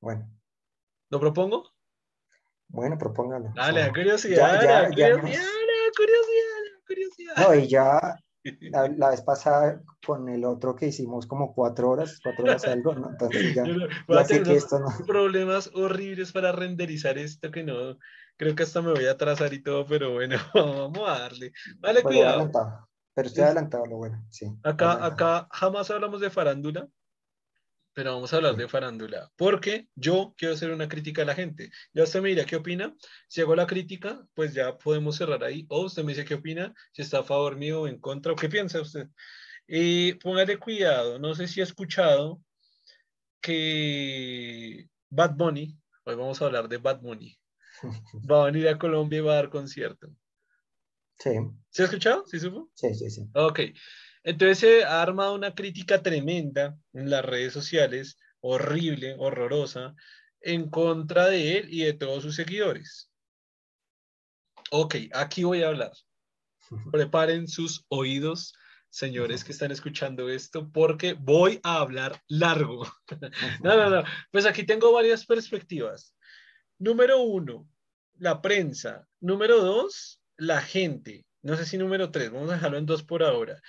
Bueno, 0.00 0.28
¿Lo 1.10 1.20
propongo? 1.20 1.70
bueno, 2.68 2.98
propóngalo. 2.98 3.52
Dale, 3.54 3.90
curiosidad, 3.90 4.88
curiosidad, 4.88 5.20
curiosidad, 5.96 6.62
curiosidad. 6.86 7.36
no, 7.36 7.54
y 7.54 7.68
ya 7.68 8.18
la, 8.60 8.88
la 8.88 9.10
vez 9.10 9.22
pasada 9.22 9.82
con 10.06 10.28
el 10.28 10.44
otro 10.44 10.74
que 10.74 10.86
hicimos 10.86 11.26
como 11.26 11.54
cuatro 11.54 11.90
horas, 11.90 12.20
cuatro 12.22 12.46
horas 12.46 12.66
algo, 12.66 12.94
¿no? 12.94 13.10
Entonces 13.10 13.54
ya, 13.54 13.64
ya 14.08 14.24
sé 14.24 14.42
que 14.42 14.56
esto 14.56 14.78
no, 14.80 14.88
problemas 15.06 15.70
horribles 15.74 16.32
para 16.32 16.52
renderizar 16.52 17.18
esto 17.18 17.50
que 17.50 17.62
no, 17.62 17.98
creo 18.36 18.54
que 18.54 18.62
hasta 18.62 18.82
me 18.82 18.92
voy 18.92 19.06
a 19.06 19.12
atrasar 19.12 19.52
y 19.52 19.62
todo, 19.62 19.86
pero 19.86 20.12
bueno, 20.12 20.36
vamos 20.54 21.08
a 21.08 21.18
darle. 21.20 21.52
Vale, 21.78 22.02
Bueno, 22.02 22.18
cuidado. 22.18 22.38
adelantado. 22.38 22.88
Pero 23.14 23.28
estoy 23.28 23.42
Es- 23.42 23.46
adelantado, 23.46 23.86
lo 23.86 23.96
bueno, 23.98 24.24
sí. 24.30 24.46
Acá, 24.62 24.92
adelantado. 24.92 25.36
acá 25.36 25.48
jamás 25.52 25.90
hablamos 25.90 26.20
de 26.20 26.30
farándula, 26.30 26.88
pero 27.94 28.14
vamos 28.14 28.32
a 28.32 28.36
hablar 28.36 28.56
de 28.56 28.68
farándula, 28.68 29.30
porque 29.36 29.88
yo 29.94 30.34
quiero 30.36 30.54
hacer 30.54 30.70
una 30.70 30.88
crítica 30.88 31.22
a 31.22 31.24
la 31.26 31.34
gente. 31.34 31.70
Ya 31.92 32.04
usted 32.04 32.22
me 32.22 32.30
dirá 32.30 32.44
qué 32.44 32.56
opina. 32.56 32.94
Si 33.28 33.40
hago 33.40 33.54
la 33.54 33.66
crítica, 33.66 34.26
pues 34.34 34.54
ya 34.54 34.78
podemos 34.78 35.16
cerrar 35.16 35.44
ahí. 35.44 35.66
O 35.68 35.84
usted 35.84 36.02
me 36.02 36.12
dice 36.12 36.24
qué 36.24 36.34
opina, 36.34 36.74
si 36.92 37.02
está 37.02 37.18
a 37.20 37.24
favor 37.24 37.56
mío 37.56 37.82
o 37.82 37.88
en 37.88 37.98
contra, 37.98 38.32
o 38.32 38.36
qué 38.36 38.48
piensa 38.48 38.80
usted. 38.80 39.08
Y 39.66 40.14
póngale 40.14 40.58
cuidado, 40.58 41.18
no 41.18 41.34
sé 41.34 41.46
si 41.46 41.60
ha 41.60 41.64
escuchado 41.64 42.40
que 43.40 44.88
Bad 45.10 45.34
Bunny, 45.36 45.76
hoy 46.04 46.14
vamos 46.14 46.40
a 46.40 46.46
hablar 46.46 46.68
de 46.68 46.78
Bad 46.78 47.00
Bunny, 47.00 47.38
va 48.30 48.42
a 48.42 48.46
venir 48.46 48.68
a 48.68 48.78
Colombia 48.78 49.18
y 49.18 49.22
va 49.22 49.32
a 49.32 49.36
dar 49.36 49.50
concierto. 49.50 50.08
Sí, 51.18 51.30
¿Se 51.70 51.82
ha 51.82 51.84
escuchado? 51.84 52.24
¿Sí 52.26 52.40
supo? 52.40 52.70
sí, 52.74 52.94
sí, 52.94 53.10
sí. 53.10 53.28
Ok, 53.34 53.60
entonces 54.24 54.58
se 54.58 54.84
ha 54.84 55.02
armado 55.02 55.34
una 55.34 55.54
crítica 55.54 56.02
tremenda 56.02 56.76
en 56.92 57.10
las 57.10 57.24
redes 57.24 57.52
sociales, 57.52 58.18
horrible, 58.40 59.16
horrorosa, 59.18 59.94
en 60.40 60.70
contra 60.70 61.28
de 61.28 61.58
él 61.58 61.68
y 61.70 61.84
de 61.84 61.92
todos 61.92 62.22
sus 62.22 62.36
seguidores. 62.36 63.10
Ok, 64.70 64.96
aquí 65.12 65.44
voy 65.44 65.62
a 65.62 65.68
hablar. 65.68 65.92
Preparen 66.90 67.46
sus 67.48 67.84
oídos, 67.88 68.54
señores 68.88 69.44
que 69.44 69.52
están 69.52 69.70
escuchando 69.70 70.28
esto, 70.28 70.70
porque 70.72 71.14
voy 71.14 71.60
a 71.62 71.78
hablar 71.78 72.22
largo. 72.28 72.86
No, 73.62 73.76
no, 73.76 73.90
no. 73.90 74.04
Pues 74.30 74.46
aquí 74.46 74.64
tengo 74.64 74.92
varias 74.92 75.26
perspectivas. 75.26 76.14
Número 76.78 77.20
uno, 77.20 77.68
la 78.18 78.40
prensa. 78.40 79.06
Número 79.20 79.60
dos, 79.60 80.20
la 80.36 80.60
gente. 80.60 81.26
No 81.42 81.56
sé 81.56 81.66
si 81.66 81.76
número 81.76 82.10
tres, 82.10 82.30
vamos 82.30 82.50
a 82.50 82.54
dejarlo 82.54 82.78
en 82.78 82.86
dos 82.86 83.02
por 83.02 83.22
ahora. 83.22 83.60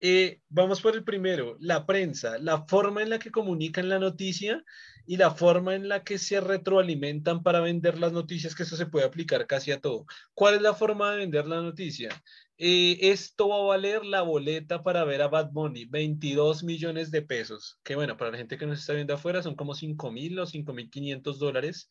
Eh, 0.00 0.40
vamos 0.48 0.82
por 0.82 0.94
el 0.94 1.04
primero, 1.04 1.56
la 1.58 1.86
prensa, 1.86 2.38
la 2.38 2.66
forma 2.66 3.02
en 3.02 3.10
la 3.10 3.18
que 3.18 3.30
comunican 3.30 3.88
la 3.88 3.98
noticia 3.98 4.62
y 5.06 5.16
la 5.16 5.30
forma 5.30 5.74
en 5.74 5.88
la 5.88 6.04
que 6.04 6.18
se 6.18 6.40
retroalimentan 6.40 7.42
para 7.42 7.60
vender 7.60 7.98
las 7.98 8.12
noticias, 8.12 8.54
que 8.54 8.64
eso 8.64 8.76
se 8.76 8.86
puede 8.86 9.06
aplicar 9.06 9.46
casi 9.46 9.72
a 9.72 9.80
todo. 9.80 10.04
¿Cuál 10.34 10.56
es 10.56 10.62
la 10.62 10.74
forma 10.74 11.12
de 11.12 11.18
vender 11.18 11.46
la 11.46 11.62
noticia? 11.62 12.10
Eh, 12.58 12.98
esto 13.00 13.48
va 13.48 13.56
a 13.56 13.64
valer 13.64 14.04
la 14.04 14.22
boleta 14.22 14.82
para 14.82 15.04
ver 15.04 15.22
a 15.22 15.28
Bad 15.28 15.50
Bunny, 15.52 15.86
22 15.86 16.62
millones 16.64 17.10
de 17.10 17.22
pesos, 17.22 17.78
que 17.82 17.94
bueno, 17.94 18.16
para 18.16 18.30
la 18.30 18.38
gente 18.38 18.58
que 18.58 18.66
nos 18.66 18.80
está 18.80 18.92
viendo 18.92 19.14
afuera 19.14 19.42
son 19.42 19.56
como 19.56 19.74
5 19.74 20.10
mil 20.10 20.38
o 20.38 20.46
5 20.46 20.72
mil 20.72 20.90
500 20.90 21.38
dólares, 21.38 21.88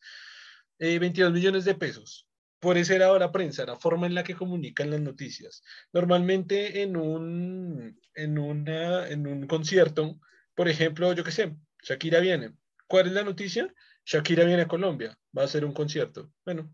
eh, 0.78 0.98
22 0.98 1.32
millones 1.32 1.64
de 1.64 1.74
pesos. 1.74 2.25
Por 2.60 2.78
eso 2.78 2.94
era 2.94 3.16
la 3.18 3.32
prensa, 3.32 3.66
la 3.66 3.76
forma 3.76 4.06
en 4.06 4.14
la 4.14 4.24
que 4.24 4.34
comunican 4.34 4.90
las 4.90 5.00
noticias. 5.00 5.62
Normalmente 5.92 6.82
en 6.82 6.96
un, 6.96 8.00
en 8.14 8.38
una, 8.38 9.08
en 9.08 9.26
un 9.26 9.46
concierto, 9.46 10.18
por 10.54 10.68
ejemplo, 10.68 11.12
yo 11.12 11.22
qué 11.22 11.32
sé, 11.32 11.56
Shakira 11.82 12.20
viene. 12.20 12.54
¿Cuál 12.86 13.08
es 13.08 13.12
la 13.12 13.24
noticia? 13.24 13.72
Shakira 14.04 14.44
viene 14.44 14.62
a 14.62 14.68
Colombia, 14.68 15.18
va 15.36 15.42
a 15.42 15.44
hacer 15.44 15.64
un 15.64 15.72
concierto. 15.72 16.32
Bueno, 16.44 16.72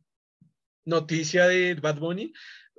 noticia 0.84 1.46
de 1.48 1.74
Bad 1.74 1.98
Bunny, 1.98 2.32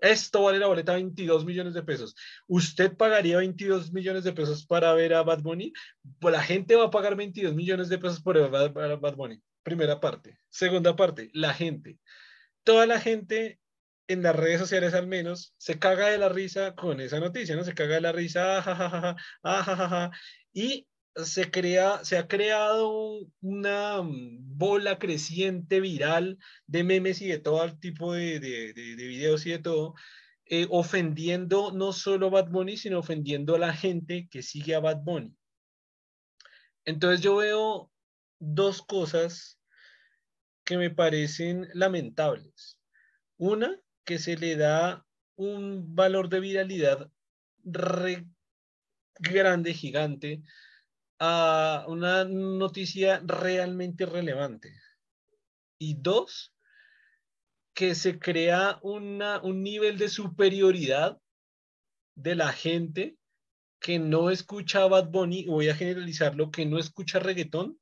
esto 0.03 0.43
vale 0.43 0.59
la 0.59 0.67
boleta 0.67 0.93
22 0.95 1.45
millones 1.45 1.73
de 1.73 1.81
pesos. 1.81 2.13
¿Usted 2.47 2.95
pagaría 2.97 3.37
22 3.37 3.93
millones 3.93 4.25
de 4.25 4.33
pesos 4.33 4.65
para 4.65 4.93
ver 4.93 5.13
a 5.13 5.23
Bad 5.23 5.41
Bunny? 5.41 5.71
Pues 6.19 6.33
la 6.33 6.43
gente 6.43 6.75
va 6.75 6.85
a 6.85 6.91
pagar 6.91 7.15
22 7.15 7.55
millones 7.55 7.87
de 7.87 7.97
pesos 7.97 8.21
por 8.21 8.35
ver 8.35 8.45
a 8.45 8.95
Bad 8.97 9.15
Bunny. 9.15 9.41
Primera 9.63 10.01
parte. 10.01 10.37
Segunda 10.49 10.95
parte, 10.95 11.29
la 11.33 11.53
gente. 11.53 11.99
Toda 12.63 12.85
la 12.85 12.99
gente 12.99 13.59
en 14.07 14.23
las 14.23 14.35
redes 14.35 14.59
sociales 14.59 14.93
al 14.93 15.07
menos 15.07 15.53
se 15.57 15.79
caga 15.79 16.07
de 16.07 16.17
la 16.17 16.29
risa 16.29 16.75
con 16.75 16.99
esa 16.99 17.19
noticia, 17.19 17.55
¿no? 17.55 17.63
Se 17.63 17.73
caga 17.73 17.95
de 17.95 18.01
la 18.01 18.11
risa, 18.11 18.57
ajajaja, 18.57 19.15
ajajaja, 19.43 20.11
y 20.51 20.87
se 21.15 21.51
crea, 21.51 22.03
se 22.03 22.17
ha 22.17 22.27
creado 22.27 23.27
una 23.41 24.01
bola 24.03 24.97
creciente 24.99 25.79
viral 25.79 26.37
de 26.67 26.83
memes 26.83 27.21
y 27.21 27.27
de 27.27 27.39
todo 27.39 27.77
tipo 27.77 28.13
de, 28.13 28.39
de 28.39 28.73
videos 28.95 29.45
y 29.45 29.51
de 29.51 29.59
todo, 29.59 29.93
eh, 30.45 30.67
ofendiendo 30.69 31.71
no 31.71 31.93
solo 31.93 32.27
a 32.27 32.29
Bad 32.29 32.49
Bunny, 32.49 32.77
sino 32.77 32.99
ofendiendo 32.99 33.55
a 33.55 33.59
la 33.59 33.73
gente 33.73 34.27
que 34.29 34.43
sigue 34.43 34.75
a 34.75 34.79
Bad 34.79 35.01
Bunny. 35.03 35.33
Entonces 36.85 37.21
yo 37.21 37.37
veo 37.37 37.91
dos 38.39 38.81
cosas 38.81 39.59
que 40.63 40.77
me 40.77 40.89
parecen 40.89 41.67
lamentables. 41.73 42.79
Una, 43.37 43.77
que 44.05 44.19
se 44.19 44.37
le 44.37 44.55
da 44.55 45.05
un 45.35 45.95
valor 45.95 46.29
de 46.29 46.39
viralidad 46.39 47.11
grande, 47.63 48.23
gigante, 49.73 50.43
a 51.19 51.85
una 51.87 52.25
noticia 52.25 53.21
realmente 53.25 54.05
relevante. 54.05 54.73
Y 55.77 55.95
dos, 55.95 56.53
que 57.73 57.95
se 57.95 58.19
crea 58.19 58.79
un 58.83 59.63
nivel 59.63 59.97
de 59.97 60.09
superioridad 60.09 61.19
de 62.15 62.35
la 62.35 62.53
gente 62.53 63.17
que 63.79 63.97
no 63.99 64.29
escucha 64.29 64.87
Bad 64.87 65.09
Bunny, 65.09 65.45
voy 65.45 65.69
a 65.69 65.75
generalizarlo, 65.75 66.51
que 66.51 66.65
no 66.65 66.79
escucha 66.79 67.19
reggaetón, 67.19 67.79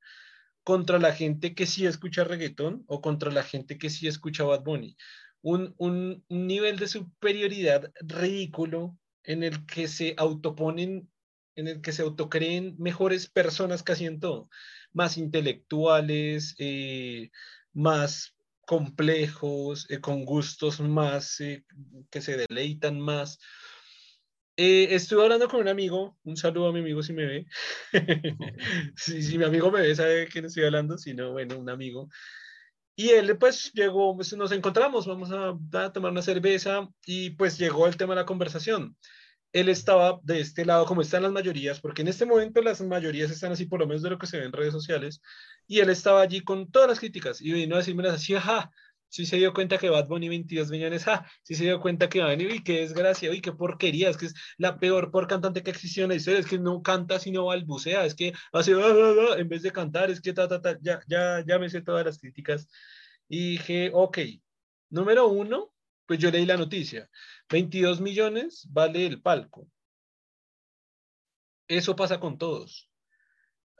contra 0.63 0.99
la 0.99 1.13
gente 1.13 1.55
que 1.55 1.65
sí 1.65 1.85
escucha 1.85 2.23
reggaetón 2.23 2.83
o 2.87 3.01
contra 3.01 3.31
la 3.31 3.43
gente 3.43 3.77
que 3.77 3.89
sí 3.89 4.07
escucha 4.07 4.43
Bad 4.43 4.63
Bunny. 4.63 4.95
Un, 5.41 5.73
un, 5.77 6.23
nivel 6.29 6.77
de 6.77 6.87
superioridad 6.87 7.91
ridículo 8.01 8.97
en 9.23 9.43
el 9.43 9.65
que 9.65 9.87
se 9.87 10.13
autoponen 10.17 11.09
en 11.55 11.67
el 11.67 11.81
que 11.81 11.91
se 11.91 12.01
autocreen 12.01 12.75
mejores 12.79 13.29
personas 13.29 13.83
casi 13.83 14.05
en 14.05 14.19
todo, 14.21 14.49
más 14.93 15.17
intelectuales, 15.17 16.55
eh, 16.59 17.29
más 17.73 18.35
complejos, 18.65 19.85
eh, 19.89 19.99
con 19.99 20.23
gustos 20.23 20.79
más 20.79 21.41
eh, 21.41 21.65
que 22.09 22.21
se 22.21 22.37
deleitan 22.37 22.99
más. 23.01 23.39
Estuve 24.55 25.23
hablando 25.23 25.47
con 25.47 25.61
un 25.61 25.67
amigo, 25.67 26.17
un 26.23 26.37
saludo 26.37 26.67
a 26.67 26.73
mi 26.73 26.79
amigo 26.79 27.01
si 27.03 27.13
me 27.13 27.25
ve. 27.25 27.45
si, 28.95 29.37
mi 29.37 29.43
amigo 29.43 29.71
me 29.71 29.81
ve, 29.81 29.95
sabe 29.95 30.27
quién 30.27 30.45
estoy 30.45 30.65
hablando, 30.65 30.97
si 30.97 31.13
no, 31.13 31.31
bueno, 31.31 31.57
un 31.57 31.69
amigo. 31.69 32.09
Y 32.95 33.09
él 33.09 33.37
pues 33.37 33.71
llegó, 33.73 34.15
pues, 34.15 34.33
nos 34.33 34.51
encontramos, 34.51 35.07
vamos 35.07 35.31
a, 35.31 35.57
a, 35.83 35.93
tomar 35.93 36.11
una 36.11 36.21
cerveza 36.21 36.87
y 37.05 37.31
pues 37.31 37.57
llegó 37.57 37.87
el 37.87 37.97
tema 37.97 38.13
de 38.13 38.21
la 38.21 38.25
conversación 38.25 38.95
él 39.53 39.69
estaba 39.69 40.19
de 40.23 40.39
este 40.39 40.65
lado, 40.65 40.85
como 40.85 41.01
están 41.01 41.23
las 41.23 41.31
mayorías, 41.31 41.79
porque 41.81 42.01
en 42.01 42.07
este 42.07 42.25
momento 42.25 42.61
las 42.61 42.81
mayorías 42.81 43.31
están 43.31 43.51
así, 43.51 43.65
por 43.65 43.79
lo 43.79 43.87
menos 43.87 44.01
de 44.01 44.09
lo 44.09 44.17
que 44.17 44.27
se 44.27 44.39
ve 44.39 44.45
en 44.45 44.53
redes 44.53 44.73
sociales, 44.73 45.21
y 45.67 45.79
él 45.79 45.89
estaba 45.89 46.21
allí 46.21 46.41
con 46.41 46.71
todas 46.71 46.89
las 46.89 46.99
críticas 46.99 47.41
y 47.41 47.51
vino 47.51 47.75
a 47.75 47.79
decirme 47.79 48.07
así, 48.07 48.35
ajá, 48.35 48.71
sí 49.11 49.25
se 49.25 49.37
dio 49.37 49.53
cuenta 49.53 49.77
que 49.77 49.89
Bad 49.89 50.07
Bunny 50.07 50.29
22 50.29 50.71
millones, 50.71 51.03
ja, 51.03 51.25
sí 51.43 51.55
se 51.55 51.65
dio 51.65 51.81
cuenta 51.81 52.09
que 52.09 52.19
va 52.21 52.27
a 52.27 52.29
venir, 52.29 52.49
y 52.51 52.63
qué 52.63 52.79
desgracia, 52.79 53.33
y 53.33 53.41
qué 53.41 53.51
porquería, 53.51 54.09
es 54.09 54.17
que 54.17 54.27
es 54.27 54.33
la 54.57 54.79
peor 54.79 55.11
por 55.11 55.27
cantante 55.27 55.63
que 55.63 55.71
existió 55.71 56.03
en 56.03 56.09
la 56.09 56.15
historia, 56.15 56.39
es 56.39 56.47
que 56.47 56.57
no 56.57 56.81
canta 56.81 57.19
sino 57.19 57.45
balbucea, 57.45 58.05
es 58.05 58.15
que 58.15 58.33
hace, 58.53 58.73
ah, 58.73 58.77
ah, 58.83 59.13
ah", 59.33 59.35
en 59.37 59.49
vez 59.49 59.61
de 59.63 59.71
cantar, 59.71 60.09
es 60.09 60.21
que 60.21 60.33
ta, 60.33 60.47
ta, 60.47 60.61
ta, 60.61 60.77
ya, 60.81 61.01
ya, 61.07 61.43
ya 61.45 61.59
me 61.59 61.69
sé 61.69 61.81
todas 61.81 62.05
las 62.05 62.17
críticas, 62.19 62.67
y 63.27 63.51
dije, 63.51 63.91
ok, 63.93 64.17
número 64.89 65.27
uno, 65.27 65.73
pues 66.05 66.19
yo 66.19 66.31
leí 66.31 66.45
la 66.45 66.57
noticia. 66.57 67.09
22 67.49 68.01
millones 68.01 68.67
vale 68.69 69.05
el 69.05 69.21
palco. 69.21 69.69
Eso 71.67 71.95
pasa 71.95 72.19
con 72.19 72.37
todos. 72.37 72.90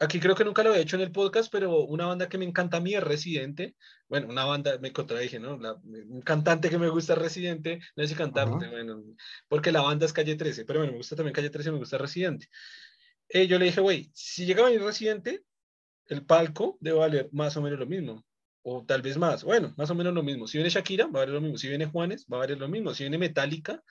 Aquí 0.02 0.20
creo 0.20 0.34
que 0.34 0.44
nunca 0.44 0.64
lo 0.64 0.72
había 0.72 0.82
hecho 0.82 0.96
en 0.96 1.04
el 1.04 1.12
podcast, 1.12 1.52
pero 1.52 1.86
una 1.86 2.08
banda 2.08 2.28
que 2.28 2.40
me 2.40 2.46
encanta 2.46 2.78
a 2.78 2.80
mí 2.80 2.96
es 2.96 3.04
Residente. 3.04 3.76
Bueno, 4.10 4.30
una 4.30 4.46
banda, 4.46 4.80
me 4.80 4.92
contradije, 4.92 5.40
¿no? 5.40 5.60
un 5.84 6.22
cantante 6.24 6.72
que 6.72 6.80
me 6.80 6.90
gusta 6.90 7.14
Residente, 7.14 7.80
no 7.96 8.02
sé 8.02 8.10
si 8.10 8.16
cantarte, 8.16 8.68
bueno, 8.68 9.04
porque 9.48 9.72
la 9.72 9.82
banda 9.82 10.08
es 10.08 10.14
Calle 10.14 10.36
13, 10.36 10.66
pero 10.66 10.80
bueno, 10.80 10.94
me 10.94 10.98
gusta 10.98 11.16
también 11.16 11.36
Calle 11.36 11.52
13, 11.52 11.72
me 11.72 11.78
gusta 11.78 12.00
Residente. 12.00 12.48
Eh, 13.30 13.46
yo 13.46 13.60
le 13.60 13.66
dije, 13.66 13.80
güey, 13.80 14.10
si 14.16 14.48
llega 14.48 14.64
a 14.64 14.66
venir 14.66 14.82
Residente, 14.82 15.44
el 16.08 16.26
palco 16.26 16.80
debe 16.82 16.98
valer 16.98 17.30
más 17.32 17.56
o 17.58 17.62
menos 17.62 17.78
lo 17.78 17.86
mismo 17.86 18.26
o 18.64 18.84
tal 18.84 19.04
vez 19.04 19.18
más. 19.18 19.44
Bueno, 19.44 19.72
más 19.78 19.92
o 19.92 19.96
menos 19.96 20.16
lo 20.16 20.24
mismo. 20.24 20.48
Si 20.48 20.58
viene 20.58 20.72
Shakira, 20.72 21.06
va 21.06 21.20
a 21.20 21.26
valer 21.26 21.36
lo 21.36 21.42
mismo. 21.42 21.58
Si 21.60 21.68
viene 21.68 21.86
Juanes, 21.86 22.26
va 22.26 22.38
a 22.38 22.40
valer 22.40 22.58
lo 22.58 22.68
mismo. 22.68 22.96
Si 22.96 23.04
viene 23.04 23.20
Metallica, 23.20 23.84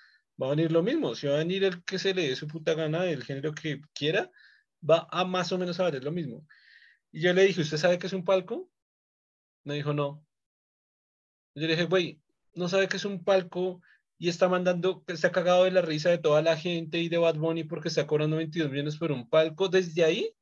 va 0.42 0.48
a 0.48 0.50
venir 0.50 0.72
lo 0.72 0.82
mismo. 0.82 1.14
Si 1.14 1.28
va 1.28 1.34
a 1.34 1.38
venir 1.38 1.62
el 1.62 1.84
que 1.84 2.00
se 2.00 2.14
le 2.14 2.28
dé 2.28 2.36
su 2.36 2.48
puta 2.48 2.74
gana 2.74 3.02
del 3.02 3.22
género 3.22 3.54
que 3.54 3.80
quiera, 3.94 4.28
va 4.88 5.08
a 5.10 5.24
más 5.24 5.52
o 5.52 5.58
menos 5.58 5.78
a 5.80 5.84
valer 5.84 6.04
lo 6.04 6.12
mismo. 6.12 6.46
Y 7.12 7.20
yo 7.22 7.32
le 7.32 7.44
dije, 7.44 7.60
¿usted 7.60 7.76
sabe 7.76 7.98
qué 7.98 8.06
es 8.06 8.12
un 8.12 8.24
palco? 8.24 8.70
Me 9.64 9.74
dijo, 9.74 9.92
no. 9.92 10.24
Yo 11.54 11.62
le 11.66 11.74
dije, 11.74 11.84
güey, 11.84 12.20
¿no 12.54 12.68
sabe 12.68 12.88
qué 12.88 12.96
es 12.96 13.04
un 13.04 13.24
palco? 13.24 13.82
Y 14.18 14.28
está 14.28 14.48
mandando, 14.48 15.02
está 15.06 15.32
cagado 15.32 15.64
de 15.64 15.70
la 15.70 15.82
risa 15.82 16.10
de 16.10 16.18
toda 16.18 16.42
la 16.42 16.56
gente 16.56 16.98
y 16.98 17.08
de 17.08 17.18
Bad 17.18 17.36
Bunny 17.36 17.64
porque 17.64 17.88
está 17.88 18.06
cobrando 18.06 18.36
22 18.36 18.70
millones 18.70 18.96
por 18.96 19.12
un 19.12 19.28
palco. 19.28 19.68
Desde 19.68 20.04
ahí, 20.04 20.34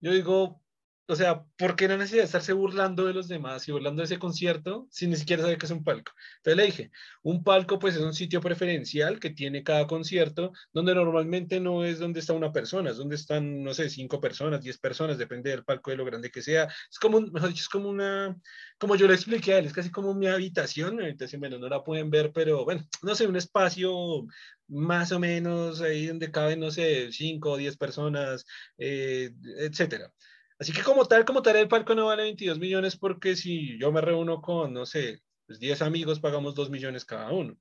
yo 0.00 0.12
digo, 0.12 0.63
o 1.06 1.16
sea, 1.16 1.44
¿por 1.58 1.76
qué 1.76 1.86
no 1.86 1.98
necesidad 1.98 2.22
de 2.22 2.26
estarse 2.26 2.52
burlando 2.54 3.04
de 3.04 3.12
los 3.12 3.28
demás 3.28 3.68
y 3.68 3.72
burlando 3.72 4.00
de 4.00 4.06
ese 4.06 4.18
concierto 4.18 4.88
si 4.90 5.06
ni 5.06 5.16
siquiera 5.16 5.42
sabe 5.42 5.58
que 5.58 5.66
es 5.66 5.72
un 5.72 5.84
palco? 5.84 6.12
Entonces 6.38 6.56
le 6.56 6.64
dije, 6.64 6.90
un 7.22 7.44
palco 7.44 7.78
pues 7.78 7.96
es 7.96 8.00
un 8.00 8.14
sitio 8.14 8.40
preferencial 8.40 9.20
que 9.20 9.30
tiene 9.30 9.62
cada 9.62 9.86
concierto, 9.86 10.52
donde 10.72 10.94
normalmente 10.94 11.60
no 11.60 11.84
es 11.84 11.98
donde 11.98 12.20
está 12.20 12.32
una 12.32 12.52
persona, 12.52 12.90
es 12.90 12.96
donde 12.96 13.16
están, 13.16 13.62
no 13.62 13.74
sé, 13.74 13.90
cinco 13.90 14.20
personas, 14.20 14.62
diez 14.62 14.78
personas, 14.78 15.18
depende 15.18 15.50
del 15.50 15.64
palco 15.64 15.90
de 15.90 15.98
lo 15.98 16.06
grande 16.06 16.30
que 16.30 16.42
sea. 16.42 16.68
Es 16.90 16.98
como, 16.98 17.20
mejor 17.20 17.50
dicho, 17.50 17.62
es 17.62 17.68
como 17.68 17.90
una, 17.90 18.36
como 18.78 18.96
yo 18.96 19.06
le 19.06 19.14
expliqué 19.14 19.54
a 19.54 19.58
él, 19.58 19.66
es 19.66 19.72
casi 19.74 19.90
como 19.90 20.14
mi 20.14 20.26
habitación, 20.26 20.96
mi 20.96 21.04
habitación, 21.04 21.40
bueno, 21.40 21.58
no 21.58 21.68
la 21.68 21.84
pueden 21.84 22.10
ver, 22.10 22.32
pero 22.32 22.64
bueno, 22.64 22.82
no 23.02 23.14
sé, 23.14 23.26
un 23.26 23.36
espacio 23.36 24.26
más 24.68 25.12
o 25.12 25.20
menos 25.20 25.80
ahí 25.82 26.06
donde 26.06 26.30
caben, 26.30 26.60
no 26.60 26.70
sé, 26.70 27.12
cinco 27.12 27.52
o 27.52 27.56
diez 27.56 27.76
personas, 27.76 28.46
eh, 28.78 29.30
etcétera. 29.58 30.10
Así 30.58 30.72
que 30.72 30.82
como 30.82 31.04
tal, 31.06 31.24
como 31.24 31.42
tal, 31.42 31.56
el 31.56 31.68
palco 31.68 31.94
no 31.94 32.06
vale 32.06 32.22
22 32.24 32.58
millones 32.58 32.96
porque 32.96 33.36
si 33.36 33.78
yo 33.78 33.90
me 33.92 34.00
reúno 34.00 34.40
con, 34.40 34.72
no 34.72 34.86
sé, 34.86 35.22
pues 35.46 35.58
10 35.58 35.82
amigos, 35.82 36.20
pagamos 36.20 36.54
2 36.54 36.70
millones 36.70 37.04
cada 37.04 37.30
uno. 37.32 37.56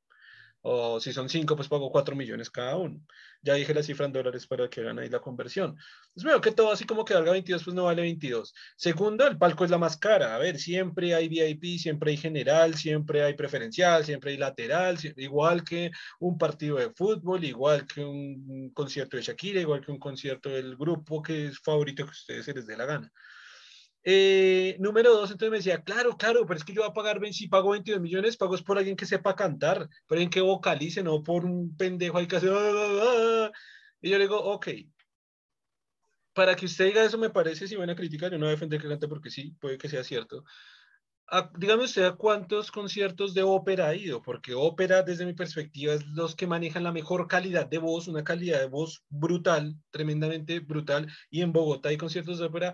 O 0.65 0.99
si 1.01 1.11
son 1.11 1.27
5, 1.27 1.57
pues 1.57 1.67
pago 1.67 1.91
4 1.91 2.15
millones 2.15 2.49
cada 2.49 2.77
uno. 2.77 3.01
Ya 3.41 3.55
dije 3.55 3.73
la 3.73 3.83
cifra 3.83 4.05
en 4.05 4.13
dólares 4.13 4.47
para 4.47 4.69
que 4.69 4.79
hagan 4.79 4.97
ahí 4.97 5.09
la 5.09 5.19
conversión. 5.19 5.75
Pues 6.13 6.23
veo 6.23 6.39
que 6.39 6.51
todo 6.51 6.71
así 6.71 6.85
como 6.85 7.03
que 7.03 7.13
valga 7.13 7.33
22, 7.33 7.63
pues 7.65 7.75
no 7.75 7.83
vale 7.83 8.01
22. 8.01 8.53
Segundo, 8.77 9.27
el 9.27 9.37
palco 9.37 9.65
es 9.65 9.71
la 9.71 9.77
más 9.77 9.97
cara. 9.97 10.35
A 10.35 10.37
ver, 10.37 10.57
siempre 10.57 11.13
hay 11.13 11.27
VIP, 11.27 11.77
siempre 11.77 12.11
hay 12.11 12.17
general, 12.17 12.75
siempre 12.75 13.23
hay 13.23 13.33
preferencial, 13.33 14.05
siempre 14.05 14.31
hay 14.31 14.37
lateral, 14.37 14.97
igual 15.17 15.65
que 15.65 15.91
un 16.19 16.37
partido 16.37 16.77
de 16.77 16.91
fútbol, 16.93 17.43
igual 17.43 17.85
que 17.85 18.05
un 18.05 18.71
concierto 18.73 19.17
de 19.17 19.23
Shakira, 19.23 19.59
igual 19.59 19.81
que 19.85 19.91
un 19.91 19.99
concierto 19.99 20.47
del 20.49 20.77
grupo 20.77 21.21
que 21.21 21.47
es 21.47 21.59
favorito 21.59 22.05
que 22.05 22.11
ustedes 22.11 22.45
se 22.45 22.53
les 22.53 22.65
dé 22.65 22.77
la 22.77 22.85
gana. 22.85 23.11
Eh, 24.05 24.75
número 24.79 25.13
dos, 25.13 25.31
entonces 25.31 25.51
me 25.51 25.57
decía, 25.57 25.81
claro, 25.81 26.17
claro, 26.17 26.45
pero 26.45 26.57
es 26.57 26.65
que 26.65 26.73
yo 26.73 26.81
voy 26.81 26.89
a 26.89 26.93
pagar, 26.93 27.21
si 27.31 27.47
pago 27.47 27.71
22 27.71 28.01
millones, 28.01 28.35
pago 28.35 28.55
es 28.55 28.61
por 28.61 28.77
alguien 28.77 28.97
que 28.97 29.05
sepa 29.05 29.35
cantar, 29.35 29.87
por 30.07 30.17
alguien 30.17 30.29
que 30.29 30.41
vocalice, 30.41 31.03
no 31.03 31.23
por 31.23 31.45
un 31.45 31.75
pendejo 31.77 32.17
ahí 32.17 32.27
que 32.27 32.35
hace... 32.35 32.49
Ah, 32.49 32.53
ah, 32.53 33.49
ah". 33.49 33.51
Y 34.01 34.09
yo 34.09 34.17
le 34.17 34.25
digo, 34.25 34.37
ok, 34.37 34.67
para 36.33 36.55
que 36.55 36.65
usted 36.65 36.85
diga 36.85 37.03
eso 37.03 37.17
me 37.17 37.29
parece, 37.29 37.67
si 37.67 37.75
buena 37.75 37.95
crítica, 37.95 38.27
yo 38.29 38.37
no 38.37 38.45
voy 38.45 38.49
a 38.49 38.51
defender 38.51 38.81
que 38.81 38.87
cante 38.89 39.07
porque 39.07 39.29
sí, 39.29 39.55
puede 39.59 39.77
que 39.77 39.89
sea 39.89 40.03
cierto. 40.03 40.43
dígame 41.57 41.83
usted 41.83 42.03
a 42.03 42.15
cuántos 42.15 42.71
conciertos 42.71 43.33
de 43.33 43.43
ópera 43.43 43.87
ha 43.87 43.95
ido, 43.95 44.21
porque 44.21 44.53
ópera, 44.53 45.03
desde 45.03 45.25
mi 45.25 45.33
perspectiva, 45.33 45.93
es 45.93 46.05
los 46.07 46.35
que 46.35 46.47
manejan 46.47 46.83
la 46.83 46.91
mejor 46.91 47.27
calidad 47.27 47.67
de 47.67 47.77
voz, 47.77 48.07
una 48.07 48.23
calidad 48.23 48.59
de 48.59 48.67
voz 48.67 49.03
brutal, 49.09 49.75
tremendamente 49.91 50.59
brutal, 50.59 51.07
y 51.29 51.41
en 51.41 51.53
Bogotá 51.53 51.89
hay 51.89 51.97
conciertos 51.97 52.39
de 52.39 52.45
ópera 52.45 52.73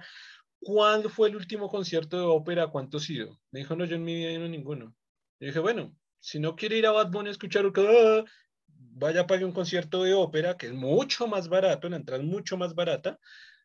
¿cuándo 0.60 1.10
fue 1.10 1.30
el 1.30 1.36
último 1.36 1.70
concierto 1.70 2.18
de 2.18 2.24
ópera? 2.24 2.68
¿Cuántos 2.68 3.04
ha 3.04 3.06
sido? 3.08 3.40
Me 3.52 3.60
dijo, 3.60 3.76
no, 3.76 3.86
yo 3.86 3.96
en 3.96 4.04
mi 4.04 4.16
vida 4.16 4.38
no 4.40 4.48
ninguno. 4.48 4.96
Yo 5.40 5.48
dije, 5.48 5.60
bueno, 5.60 5.96
si 6.20 6.40
no 6.40 6.56
quiere 6.56 6.78
ir 6.78 6.86
a 6.86 6.92
Bad 6.92 7.12
Bunny 7.12 7.30
a 7.30 7.32
escuchar, 7.32 7.66
ah, 7.76 8.24
vaya 8.68 9.22
a 9.22 9.28
pagar 9.28 9.46
un 9.46 9.54
concierto 9.54 10.04
de 10.04 10.14
ópera, 10.14 10.58
que 10.58 10.68
es 10.68 10.74
mucho 10.74 11.28
más 11.28 11.48
barato, 11.50 11.90
la 11.90 11.98
entrada 11.98 12.22
es 12.22 12.28
mucho 12.28 12.58
más 12.58 12.76
barata. 12.76 13.20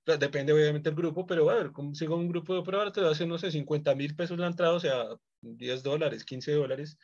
Depende 0.06 0.52
obviamente 0.52 0.90
del 0.90 0.96
grupo, 0.96 1.26
pero 1.26 1.48
a 1.48 1.54
ver, 1.54 1.72
como 1.72 1.94
sigo 1.94 2.16
un 2.16 2.28
grupo 2.28 2.52
de 2.52 2.60
ópera, 2.60 2.92
te 2.92 3.00
va 3.00 3.08
a 3.08 3.12
hacer, 3.12 3.26
no 3.26 3.38
sé, 3.38 3.50
50 3.50 3.94
mil 3.94 4.14
pesos 4.14 4.38
la 4.38 4.48
entrada, 4.48 4.74
o 4.74 4.80
sea, 4.80 5.06
10 5.40 5.82
dólares, 5.82 6.24
15 6.24 6.52
dólares, 6.52 6.98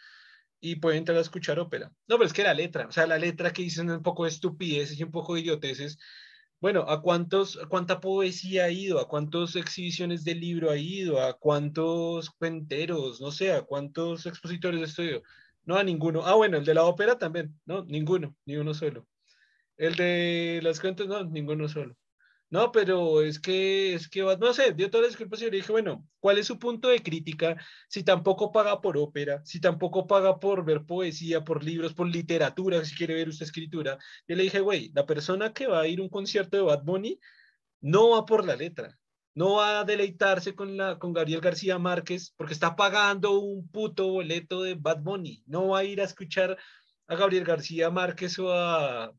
y 0.61 0.77
puede 0.77 0.99
entrar 0.99 1.17
a 1.17 1.23
escuchar 1.23 1.59
ópera. 1.59 1.89
No, 2.07 2.17
pero 2.17 2.27
es 2.27 2.35
que 2.35 2.43
la 2.43 2.53
letra, 2.53 2.87
o 2.87 2.93
sea, 2.93 3.07
la 3.07 3.19
letra 3.19 3.53
que 3.53 3.63
dicen 3.63 3.91
un 3.91 4.03
poco 4.03 4.25
de 4.25 4.31
estupideces 4.31 5.01
y 5.01 5.03
un 5.03 5.11
poco 5.11 5.35
de 5.35 5.41
idioteces, 5.41 5.99
bueno, 6.61 6.83
¿a 6.89 7.01
cuántos, 7.03 7.59
cuánta 7.69 8.01
poesía 8.01 8.65
ha 8.65 8.71
ido? 8.71 9.01
¿A 9.01 9.09
cuántas 9.09 9.57
exhibiciones 9.57 10.25
de 10.25 10.35
libro 10.35 10.71
ha 10.71 10.77
ido? 10.77 11.21
¿A 11.21 11.33
cuántos 11.39 12.31
cuenteros? 12.31 13.21
No 13.21 13.31
sé, 13.31 13.53
¿a 13.53 13.63
cuántos 13.63 14.27
expositores 14.27 14.81
de 14.81 14.87
estudio? 14.87 15.23
No, 15.65 15.77
a 15.77 15.85
ninguno. 15.85 16.25
Ah, 16.27 16.35
bueno, 16.35 16.59
el 16.59 16.65
de 16.65 16.75
la 16.75 16.85
ópera 16.85 17.19
también, 17.19 17.59
¿no? 17.65 17.85
Ninguno, 17.85 18.37
ni 18.45 18.57
uno 18.57 18.75
solo. 18.75 19.07
El 19.77 19.97
de 19.97 20.61
las 20.63 20.81
cuentas, 20.81 21.07
no, 21.09 21.25
ninguno 21.25 21.69
solo. 21.69 21.97
No, 22.51 22.73
pero 22.73 23.23
es 23.23 23.39
que, 23.39 23.95
es 23.95 24.09
que, 24.09 24.23
no 24.23 24.53
sé, 24.53 24.73
dio 24.73 24.91
todas 24.91 25.05
las 25.05 25.13
disculpas 25.13 25.41
y 25.41 25.45
yo 25.45 25.51
le 25.51 25.59
dije, 25.59 25.71
bueno, 25.71 26.05
¿cuál 26.19 26.37
es 26.39 26.49
su 26.49 26.59
punto 26.59 26.89
de 26.89 27.01
crítica 27.01 27.57
si 27.89 28.03
tampoco 28.03 28.51
paga 28.51 28.81
por 28.81 28.99
ópera, 28.99 29.41
si 29.45 29.61
tampoco 29.61 30.09
paga 30.09 30.41
por 30.41 30.65
ver 30.65 30.85
poesía, 30.85 31.45
por 31.45 31.63
libros, 31.63 31.95
por 31.95 32.09
literatura, 32.09 32.85
si 32.85 32.97
quiere 32.97 33.15
ver 33.15 33.29
usted 33.29 33.47
escritura? 33.47 33.99
Yo 34.27 34.35
le 34.35 34.43
dije, 34.43 34.59
güey, 34.61 34.91
la 34.95 35.07
persona 35.07 35.53
que 35.53 35.69
va 35.69 35.83
a 35.83 35.87
ir 35.87 36.01
a 36.01 36.03
un 36.03 36.09
concierto 36.09 36.57
de 36.57 36.65
Bad 36.65 36.83
Bunny 36.83 37.21
no 37.81 38.11
va 38.11 38.27
por 38.27 38.45
la 38.45 38.57
letra, 38.57 38.99
no 39.35 39.55
va 39.55 39.81
a 39.81 39.85
deleitarse 39.85 40.57
con, 40.57 40.77
la, 40.77 40.99
con 40.99 41.13
Gabriel 41.13 41.41
García 41.41 41.79
Márquez 41.79 42.35
porque 42.37 42.53
está 42.55 42.75
pagando 42.75 43.39
un 43.39 43.69
puto 43.69 44.09
boleto 44.09 44.63
de 44.63 44.75
Bad 44.75 45.03
Bunny, 45.03 45.45
no 45.47 45.69
va 45.69 45.81
a 45.81 45.85
ir 45.85 46.01
a 46.01 46.05
escuchar 46.05 46.59
a 47.07 47.15
Gabriel 47.15 47.45
García 47.45 47.91
Márquez 47.91 48.39
o 48.41 48.53
a 48.53 49.13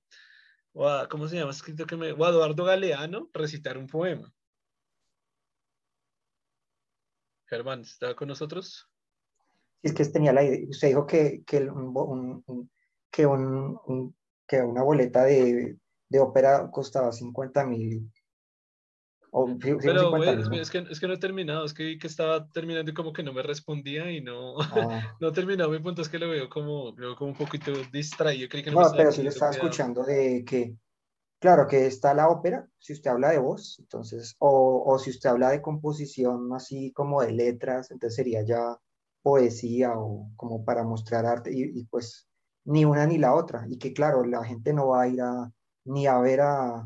o 0.74 1.08
¿cómo 1.10 1.28
se 1.28 1.38
llama? 1.38 1.52
Escrito 1.52 1.86
que 1.86 1.96
me, 1.96 2.10
Eduardo 2.10 2.64
Galeano 2.64 3.30
recitar 3.34 3.78
un 3.78 3.88
poema. 3.88 4.34
Germán, 7.48 7.82
¿está 7.82 8.16
con 8.16 8.30
nosotros? 8.30 8.90
Es 9.84 9.94
que 9.94 10.06
tenía 10.06 10.32
la 10.32 10.44
idea, 10.44 10.70
usted 10.70 10.90
dijo 10.90 11.06
que, 11.06 11.44
que, 11.46 11.58
un, 11.70 12.70
que, 13.12 13.26
un, 13.26 14.16
que 14.48 14.62
una 14.62 14.84
boleta 14.84 15.24
de, 15.24 15.78
de 16.08 16.20
ópera 16.20 16.70
costaba 16.72 17.12
50 17.12 17.66
mil 17.66 18.12
pero, 19.82 20.24
es, 20.54 20.70
que, 20.70 20.80
es 20.80 21.00
que 21.00 21.08
no 21.08 21.14
he 21.14 21.18
terminado, 21.18 21.66
es 21.66 21.74
que, 21.74 21.98
que 21.98 22.08
estaba 22.08 22.48
terminando 22.50 22.92
y 22.92 22.94
como 22.94 23.14
que 23.14 23.24
no 23.24 23.32
me 23.32 23.42
respondía 23.42 24.12
y 24.12 24.22
no, 24.22 24.60
ah. 24.60 25.16
no 25.22 25.30
he 25.30 25.32
terminado 25.32 25.70
mi 25.70 25.80
punto, 25.80 26.02
es 26.02 26.10
que 26.10 26.20
lo 26.20 26.30
veo 26.30 26.50
como, 26.50 26.94
como 27.18 27.32
un 27.32 27.38
poquito 27.38 27.72
distraído. 27.92 28.50
no, 28.74 28.92
pero 28.96 29.12
sí 29.12 29.24
lo 29.24 29.30
estaba 29.30 29.52
escuchando 29.52 30.04
de 30.04 30.44
que, 30.46 30.76
Claro 31.42 31.66
que 31.66 31.88
está 31.88 32.14
la 32.14 32.30
ópera, 32.30 32.68
si 32.78 32.94
usted 32.94 33.10
habla 33.10 33.32
de 33.32 33.40
voz, 33.40 33.80
entonces, 33.80 34.36
o, 34.38 34.84
o 34.86 35.00
si 35.00 35.10
usted 35.10 35.28
habla 35.28 35.50
de 35.50 35.60
composición 35.60 36.54
así 36.54 36.92
como 36.92 37.24
de 37.24 37.32
letras, 37.32 37.90
entonces 37.90 38.16
sería 38.16 38.44
ya 38.44 38.78
poesía 39.24 39.94
o 39.98 40.30
como 40.36 40.64
para 40.64 40.84
mostrar 40.84 41.26
arte 41.26 41.52
y, 41.52 41.80
y 41.80 41.86
pues 41.86 42.28
ni 42.66 42.86
una 42.86 43.08
ni 43.08 43.18
la 43.18 43.34
otra. 43.34 43.66
Y 43.68 43.80
que 43.80 43.92
claro, 43.92 44.24
la 44.24 44.44
gente 44.44 44.72
no 44.72 44.90
va 44.90 45.02
a 45.02 45.08
ir 45.08 45.20
a, 45.20 45.52
ni 45.86 46.06
a 46.06 46.20
ver 46.20 46.42
a, 46.42 46.86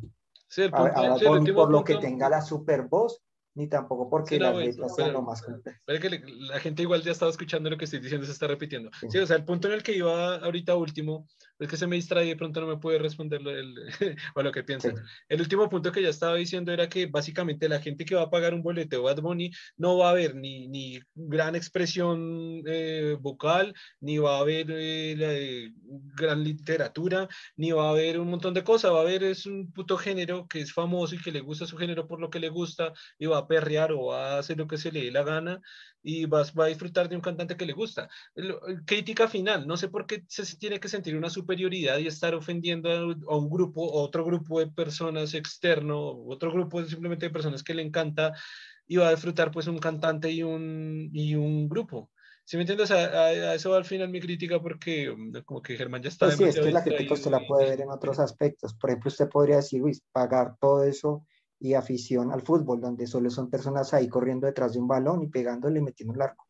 Sí, 0.56 0.62
el 0.62 0.70
a, 0.74 0.78
punto, 0.78 0.98
a 0.98 1.18
sí, 1.20 1.26
el 1.26 1.30
Bunny 1.32 1.40
último 1.42 1.58
por 1.64 1.72
lo 1.72 1.84
que 1.84 1.98
tenga 1.98 2.30
la 2.30 2.42
super 2.42 2.84
voz, 2.84 3.22
ni 3.56 3.68
tampoco 3.68 4.06
Sí, 4.06 4.10
porque 4.10 4.40
no, 4.40 4.46
las 4.46 4.54
güey, 4.54 4.68
letras 4.68 4.96
sean 4.96 5.08
pero, 5.10 5.20
lo 5.20 5.26
más 5.26 5.42
complejas. 5.42 5.82
pero 5.86 6.00
que 6.00 6.10
le- 6.10 6.24
la 6.48 6.60
gente 6.62 6.82
igual 6.82 7.02
ya 7.02 7.12
estaba 7.12 7.30
escuchando 7.30 7.70
lo 7.70 7.78
que 7.78 7.84
estoy 7.84 8.00
diciendo, 8.00 8.26
se 8.26 8.32
está 8.32 8.48
repitiendo. 8.48 8.90
Sí, 9.02 9.08
Sí, 9.10 9.18
o 9.18 9.28
sea, 9.28 9.36
el 9.36 9.44
punto 9.44 9.68
en 9.68 9.74
el 9.74 9.84
que 9.84 9.92
iba 9.98 10.38
ahorita 10.38 10.78
último, 10.78 11.28
es 11.60 11.68
que 11.70 11.78
se 11.78 11.88
me 11.88 11.96
distrae 11.96 12.26
y 12.26 12.30
de 12.30 12.36
pronto 12.36 12.62
no 12.62 12.68
me 12.68 12.78
puede 12.78 13.00
responder 13.00 13.42
lo, 13.42 13.52
del- 13.52 13.76
o 14.36 14.44
lo 14.44 14.52
que 14.52 14.64
sí. 14.78 14.90
piensas. 14.90 14.96
El 15.30 15.42
último 15.42 15.70
punto 15.70 15.92
que 15.92 16.02
ya 16.02 16.10
estaba 16.10 16.36
diciendo 16.36 16.72
era 16.72 16.90
que 16.90 17.06
básicamente 17.08 17.70
la 17.70 17.82
gente 17.82 18.06
que 18.06 18.16
va 18.16 18.24
a 18.24 18.30
pagar 18.30 18.54
un 18.54 18.64
boleto 18.64 18.98
de 18.98 19.02
Bad 19.04 19.22
Bunny 19.22 19.52
no 19.78 19.98
va 19.98 20.10
a 20.12 20.14
ver 20.14 20.36
ni, 20.36 20.68
ni 20.68 21.00
gran 21.14 21.56
expresión 21.56 22.62
eh, 22.66 23.18
vocal, 23.20 23.74
ni 24.00 24.18
va 24.18 24.40
a 24.40 24.44
ver 24.44 24.68
eh, 24.70 25.16
la, 25.18 25.34
eh, 25.34 25.72
gran 26.16 26.44
literatura, 26.44 27.28
ni 27.56 27.72
va 27.72 27.88
a 27.88 27.90
haber 27.92 28.20
un 28.20 28.30
montón 28.30 28.54
de 28.54 28.64
cosas, 28.64 28.92
va 28.92 29.02
a 29.02 29.04
ver 29.04 29.24
es 29.24 29.46
un 29.46 29.72
puto 29.72 29.98
género 29.98 30.48
que 30.48 30.62
es 30.62 30.74
famoso 30.74 31.16
y 31.16 31.22
que 31.22 31.32
le 31.32 31.42
gusta 31.42 31.66
su 31.66 31.78
género 31.78 32.08
por 32.08 32.20
lo 32.20 32.30
que 32.30 32.40
le 32.40 32.50
gusta 32.50 32.94
y 33.18 33.26
va 33.28 33.40
a 33.40 33.48
perrear 33.48 33.92
o 33.92 34.08
va 34.08 34.36
a 34.36 34.40
hacer 34.40 34.58
lo 34.58 34.68
que 34.68 34.78
se 34.78 34.92
le 34.92 35.04
dé 35.06 35.12
la 35.12 35.24
gana 35.24 35.62
y 36.08 36.26
vas, 36.28 36.54
va 36.54 36.66
a 36.66 36.68
disfrutar 36.68 37.10
de 37.10 37.16
un 37.16 37.22
cantante 37.22 37.58
que 37.58 37.66
le 37.66 37.74
gusta. 37.74 38.08
El- 38.36 38.56
el- 38.68 38.86
crítica 38.86 39.28
final, 39.28 39.66
no 39.68 39.76
sé 39.76 39.90
por 39.90 40.06
qué 40.06 40.24
se 40.28 40.58
tiene 40.58 40.80
que 40.80 40.88
sentir 40.88 41.16
una 41.18 41.30
superioridad 41.32 41.98
y 41.98 42.08
estar 42.08 42.36
ofendiendo 42.36 42.90
a, 42.92 42.98
a 43.34 43.38
un 43.38 43.50
grupo, 43.50 43.82
a 44.00 44.04
otro 44.04 44.24
grupo 44.24 44.60
de 44.60 44.68
personas 44.68 45.34
externo, 45.34 45.98
otro 46.28 46.52
grupo 46.52 46.84
simplemente 46.86 47.26
de 47.26 47.32
personas 47.34 47.64
que 47.64 47.74
le 47.74 47.82
encanta 47.82 48.34
y 48.88 48.98
va 48.98 49.08
a 49.08 49.12
disfrutar 49.12 49.50
pues 49.52 49.68
un 49.68 49.80
cantante 49.80 50.30
y 50.32 50.44
un, 50.44 51.10
y 51.12 51.36
un 51.36 51.68
grupo. 51.68 52.12
¿Sí 52.46 52.58
me 52.58 52.62
entiendes? 52.64 52.92
A, 52.92 52.98
a- 53.06 53.28
a 53.30 53.56
eso 53.56 53.72
va 53.72 53.78
al 53.78 53.86
final 53.86 54.10
mi 54.10 54.20
crítica 54.22 54.62
porque 54.62 55.10
um, 55.10 55.32
como 55.44 55.64
que 55.64 55.76
Germán 55.76 56.04
ya 56.04 56.10
está 56.10 56.28
Pues 56.28 56.36
sí, 56.38 56.44
es 56.44 56.56
que 56.56 56.72
la 56.72 56.84
crítica 56.84 57.16
usted 57.16 57.32
la 57.32 57.40
puede 57.46 57.70
ver 57.72 57.82
en 57.82 57.90
otros 57.90 58.20
aspectos. 58.20 58.76
Por 58.76 58.92
ejemplo, 58.92 59.08
usted 59.10 59.28
podría 59.30 59.56
decir, 59.58 59.82
Luis, 59.82 60.04
pagar 60.12 60.56
todo 60.60 60.84
eso 60.84 61.26
y 61.60 61.74
afición 61.74 62.32
al 62.32 62.42
fútbol, 62.42 62.82
donde 62.82 63.08
solo 63.08 63.30
son 63.30 63.50
personas 63.50 63.94
ahí 63.94 64.08
corriendo 64.08 64.48
detrás 64.48 64.74
de 64.74 64.80
un 64.80 64.88
balón 64.88 65.22
y 65.24 65.28
pegándole 65.28 65.80
y 65.80 65.84
metiendo 65.84 66.14
el 66.14 66.22
arco. 66.22 66.48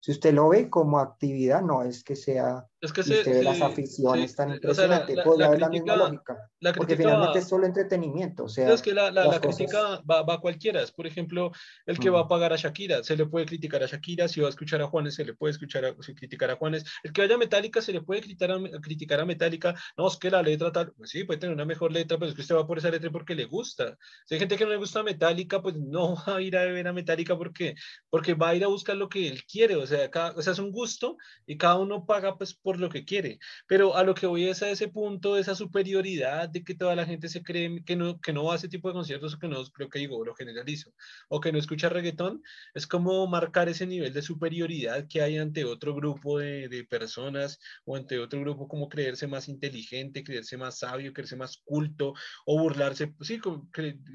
Si 0.00 0.12
usted 0.12 0.32
lo 0.32 0.48
ve 0.48 0.70
como 0.70 0.98
actividad, 0.98 1.62
no 1.62 1.82
es 1.82 2.04
que 2.04 2.16
sea, 2.16 2.66
es 2.86 2.92
que 2.92 3.02
y 3.02 3.04
se, 3.04 3.22
ve 3.24 3.42
las 3.42 3.60
aficiones 3.60 4.30
se- 4.32 4.36
tan 4.36 4.52
o 4.52 4.74
sea, 4.74 4.86
la, 4.88 5.04
impresionantes, 5.04 5.16
la, 5.16 5.24
podría 5.24 5.40
la 5.40 5.46
haber 5.48 5.60
la 5.60 5.68
misma 5.68 5.96
lógica, 5.96 6.50
la 6.60 6.72
porque 6.72 6.96
finalmente 6.96 7.38
es 7.38 7.44
va, 7.44 7.48
solo 7.48 7.66
entretenimiento, 7.66 8.44
o 8.44 8.48
Sí, 8.48 8.62
es 8.62 8.80
sea, 8.80 8.82
que 8.82 8.94
la, 8.94 9.10
la, 9.10 9.26
la 9.26 9.40
cosas... 9.40 9.56
crítica 9.56 10.02
va, 10.10 10.22
va 10.22 10.34
a 10.34 10.40
cualquiera. 10.40 10.82
Es, 10.82 10.92
por 10.92 11.06
ejemplo, 11.06 11.52
el 11.84 11.98
que 11.98 12.10
va 12.10 12.20
a 12.20 12.28
pagar 12.28 12.52
a 12.52 12.56
Shakira, 12.56 13.02
se 13.04 13.16
le 13.16 13.26
puede 13.26 13.46
criticar 13.46 13.82
a 13.82 13.86
Shakira, 13.86 14.28
si 14.28 14.40
va 14.40 14.46
a 14.46 14.50
escuchar 14.50 14.80
a 14.82 14.86
Juanes, 14.86 15.14
se 15.14 15.24
le 15.24 15.34
puede 15.34 15.52
escuchar 15.52 15.84
a, 15.84 15.94
criticar 15.94 16.50
a 16.50 16.56
Juanes. 16.56 16.84
El 17.02 17.12
que 17.12 17.20
vaya 17.22 17.34
a 17.34 17.38
Metallica, 17.38 17.82
se 17.82 17.92
le 17.92 18.00
puede 18.02 18.20
criticar 18.22 18.50
a, 18.52 18.58
criticar 18.80 19.20
a 19.20 19.26
Metallica. 19.26 19.74
No, 19.96 20.08
es 20.08 20.16
que 20.16 20.30
la 20.30 20.42
letra 20.42 20.72
tal, 20.72 20.92
pues 20.92 21.10
sí, 21.10 21.24
puede 21.24 21.40
tener 21.40 21.54
una 21.54 21.64
mejor 21.64 21.92
letra, 21.92 22.18
pero 22.18 22.30
es 22.30 22.34
que 22.34 22.42
usted 22.42 22.54
va 22.54 22.66
por 22.66 22.78
esa 22.78 22.90
letra 22.90 23.10
porque 23.10 23.34
le 23.34 23.44
gusta. 23.46 23.96
Si 24.26 24.34
hay 24.34 24.40
gente 24.40 24.56
que 24.56 24.64
no 24.64 24.70
le 24.70 24.76
gusta 24.78 25.02
Metallica, 25.02 25.60
pues 25.62 25.76
no 25.76 26.14
va 26.28 26.36
a 26.36 26.40
ir 26.42 26.56
a 26.56 26.64
ver 26.64 26.88
a 26.88 26.92
Metallica 26.92 27.36
porque, 27.36 27.74
porque 28.10 28.34
va 28.34 28.50
a 28.50 28.54
ir 28.54 28.64
a 28.64 28.68
buscar 28.68 28.96
lo 28.96 29.08
que 29.08 29.28
él 29.28 29.44
quiere. 29.44 29.76
O 29.76 29.86
sea, 29.86 30.10
cada, 30.10 30.32
o 30.36 30.42
sea, 30.42 30.52
es 30.52 30.58
un 30.58 30.70
gusto 30.72 31.16
y 31.46 31.56
cada 31.58 31.76
uno 31.78 32.06
paga 32.06 32.36
pues 32.38 32.54
por 32.54 32.75
lo 32.80 32.88
que 32.88 33.04
quiere. 33.04 33.38
Pero 33.66 33.96
a 33.96 34.04
lo 34.04 34.14
que 34.14 34.26
voy 34.26 34.48
es 34.48 34.62
a 34.62 34.70
ese 34.70 34.88
punto, 34.88 35.34
de 35.34 35.40
esa 35.42 35.54
superioridad 35.54 36.48
de 36.48 36.64
que 36.64 36.74
toda 36.74 36.94
la 36.96 37.06
gente 37.06 37.28
se 37.28 37.42
cree 37.42 37.82
que 37.84 37.96
no, 37.96 38.20
que 38.20 38.32
no 38.32 38.44
va 38.44 38.54
a 38.54 38.56
ese 38.56 38.68
tipo 38.68 38.88
de 38.88 38.94
conciertos 38.94 39.34
o 39.34 39.38
que 39.38 39.48
no, 39.48 39.64
creo 39.66 39.88
que 39.88 39.98
digo, 39.98 40.24
lo 40.24 40.34
generalizo, 40.34 40.92
o 41.28 41.40
que 41.40 41.52
no 41.52 41.58
escucha 41.58 41.88
reggaetón, 41.88 42.42
es 42.74 42.86
como 42.86 43.26
marcar 43.26 43.68
ese 43.68 43.86
nivel 43.86 44.12
de 44.12 44.22
superioridad 44.22 45.06
que 45.08 45.22
hay 45.22 45.38
ante 45.38 45.64
otro 45.64 45.94
grupo 45.94 46.38
de, 46.38 46.68
de 46.68 46.84
personas 46.84 47.58
o 47.84 47.96
ante 47.96 48.18
otro 48.18 48.40
grupo 48.40 48.68
como 48.68 48.88
creerse 48.88 49.26
más 49.26 49.48
inteligente, 49.48 50.24
creerse 50.24 50.56
más 50.56 50.78
sabio, 50.78 51.12
creerse 51.12 51.36
más 51.36 51.58
culto 51.64 52.14
o 52.44 52.58
burlarse, 52.60 53.08
pues 53.08 53.28
sí, 53.28 53.40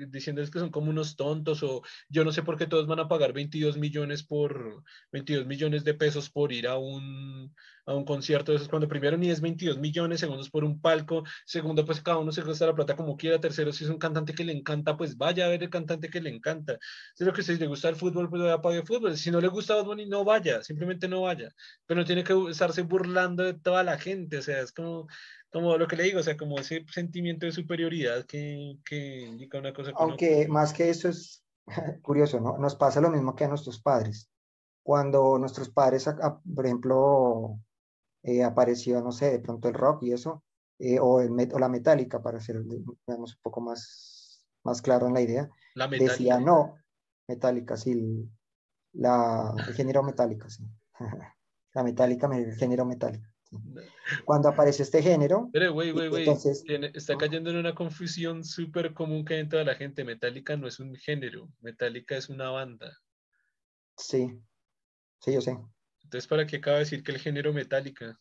diciéndoles 0.10 0.52
que 0.52 0.60
son 0.60 0.72
como 0.72 0.90
unos 0.90 1.16
tontos 1.16 1.64
o 1.64 1.82
yo 2.10 2.24
no 2.24 2.32
sé 2.32 2.44
por 2.44 2.58
qué 2.58 2.68
todos 2.68 2.88
van 2.88 3.00
a 3.00 3.08
pagar 3.08 3.34
22 3.34 3.78
millones 3.78 4.24
por 4.24 4.84
22 5.12 5.46
millones 5.48 5.84
de 5.84 5.94
pesos 5.94 6.30
por 6.30 6.52
ir 6.52 6.68
a 6.68 6.78
un 6.78 7.54
a 7.92 7.96
un 7.96 8.06
concierto 8.06 8.52
de 8.52 8.58
esos, 8.58 8.70
cuando 8.70 8.88
primero 8.88 9.18
ni 9.18 9.30
es 9.30 9.42
22 9.42 9.78
millones, 9.80 10.20
segundos 10.20 10.50
por 10.50 10.64
un 10.64 10.82
palco, 10.82 11.24
segundo 11.46 11.86
pues 11.86 12.02
cada 12.02 12.18
uno 12.18 12.32
se 12.32 12.42
gasta 12.42 12.68
la 12.68 12.76
plata 12.76 12.96
como 12.96 13.18
quiera, 13.18 13.40
tercero 13.40 13.72
si 13.72 13.84
es 13.84 13.90
un 13.90 13.98
cantante 13.98 14.34
que 14.34 14.44
le 14.44 14.54
encanta, 14.54 14.98
pues 14.98 15.18
vaya 15.18 15.46
a 15.46 15.50
ver 15.50 15.64
el 15.64 15.70
cantante 15.70 16.10
que 16.10 16.22
le 16.22 16.30
encanta. 16.30 16.78
Si 17.16 17.24
lo 17.24 17.34
que 17.34 17.44
si 17.44 17.58
le 17.58 17.68
gusta 17.68 17.90
el 17.90 17.96
fútbol, 17.96 18.30
pues 18.30 18.42
vaya 18.42 18.56
a 18.56 18.62
pagar 18.62 18.82
el 18.82 18.88
fútbol. 18.88 19.18
Si 19.18 19.32
no 19.32 19.40
le 19.42 19.48
gusta 19.48 19.76
Bad 19.76 19.86
Bunny, 19.86 20.08
no 20.08 20.24
vaya, 20.24 20.64
simplemente 20.64 21.08
no 21.08 21.22
vaya. 21.22 21.54
Pero 21.86 22.00
no 22.00 22.06
tiene 22.06 22.24
que 22.24 22.34
estarse 22.50 22.82
burlando 22.82 23.44
de 23.44 23.54
toda 23.54 23.84
la 23.84 23.98
gente, 23.98 24.38
o 24.38 24.42
sea, 24.42 24.62
es 24.62 24.72
como, 24.72 25.08
como 25.52 25.78
lo 25.78 25.88
que 25.88 25.96
le 25.96 26.04
digo, 26.04 26.20
o 26.20 26.24
sea, 26.24 26.38
como 26.38 26.60
ese 26.60 26.86
sentimiento 26.92 27.46
de 27.46 27.52
superioridad 27.52 28.26
que, 28.26 28.78
que 28.86 29.22
indica 29.22 29.60
una 29.60 29.74
cosa. 29.74 29.92
Aunque 29.96 30.48
más 30.48 30.74
que 30.74 30.90
eso 30.90 31.10
es 31.10 31.44
curioso, 32.02 32.40
¿no? 32.40 32.58
Nos 32.58 32.76
pasa 32.76 33.02
lo 33.02 33.10
mismo 33.10 33.36
que 33.36 33.46
a 33.46 33.50
nuestros 33.50 33.80
padres. 33.80 34.30
Cuando 34.84 35.38
nuestros 35.38 35.70
padres, 35.70 36.10
por 36.56 36.66
ejemplo, 36.66 37.60
eh, 38.24 38.44
apareció, 38.44 39.02
no 39.02 39.12
sé, 39.12 39.32
de 39.32 39.40
pronto 39.40 39.68
el 39.68 39.74
rock 39.76 40.04
y 40.04 40.14
eso, 40.14 40.44
eh, 40.80 41.00
o, 41.00 41.22
el 41.22 41.30
met- 41.32 41.54
o 41.54 41.60
la 41.60 41.70
metálica, 41.70 42.22
para 42.22 42.40
ser, 42.40 42.64
digamos, 42.64 43.36
un 43.36 43.42
poco 43.42 43.62
más, 43.62 44.46
más 44.64 44.82
claro 44.82 45.08
en 45.08 45.14
la 45.14 45.22
idea, 45.22 45.50
La 45.76 45.88
decía 45.88 46.38
metálica. 46.38 46.40
no, 46.40 46.78
metálica, 47.28 47.78
sí, 47.78 47.92
el, 47.92 48.30
la, 48.94 49.54
el 49.68 49.74
género 49.74 50.04
metálica, 50.04 50.50
sí. 50.50 50.64
La 51.74 51.84
metálica, 51.84 52.28
me- 52.28 52.40
el 52.40 52.56
género 52.56 52.86
metálico. 52.86 53.26
sí. 53.44 53.58
Cuando 54.26 54.50
aparece 54.50 54.84
este 54.84 55.02
género, 55.02 55.50
Pero, 55.54 55.72
güey, 55.74 55.90
y 55.90 55.92
güey, 55.94 56.10
güey, 56.10 56.28
entonces, 56.28 56.66
está 56.94 57.18
cayendo 57.18 57.50
en 57.50 57.56
una 57.58 57.74
confusión 57.74 58.44
súper 58.44 58.94
común 58.94 59.24
que 59.24 59.36
hay 59.36 59.40
en 59.42 59.50
toda 59.50 59.64
la 59.64 59.76
gente. 59.76 60.04
Metallica 60.04 60.58
no 60.58 60.68
es 60.68 60.80
un 60.82 60.96
género, 60.96 61.48
Metallica 61.62 62.18
es 62.18 62.28
una 62.30 62.50
banda. 62.50 62.92
sí, 63.98 64.42
sí, 65.22 65.34
yo 65.34 65.42
sé. 65.42 65.58
Entonces, 66.12 66.28
¿para 66.28 66.46
qué 66.46 66.58
acaba 66.58 66.76
de 66.76 66.84
decir 66.84 67.04
que 67.04 67.14
el 67.14 67.20
género 67.20 67.54
Metallica? 67.54 68.20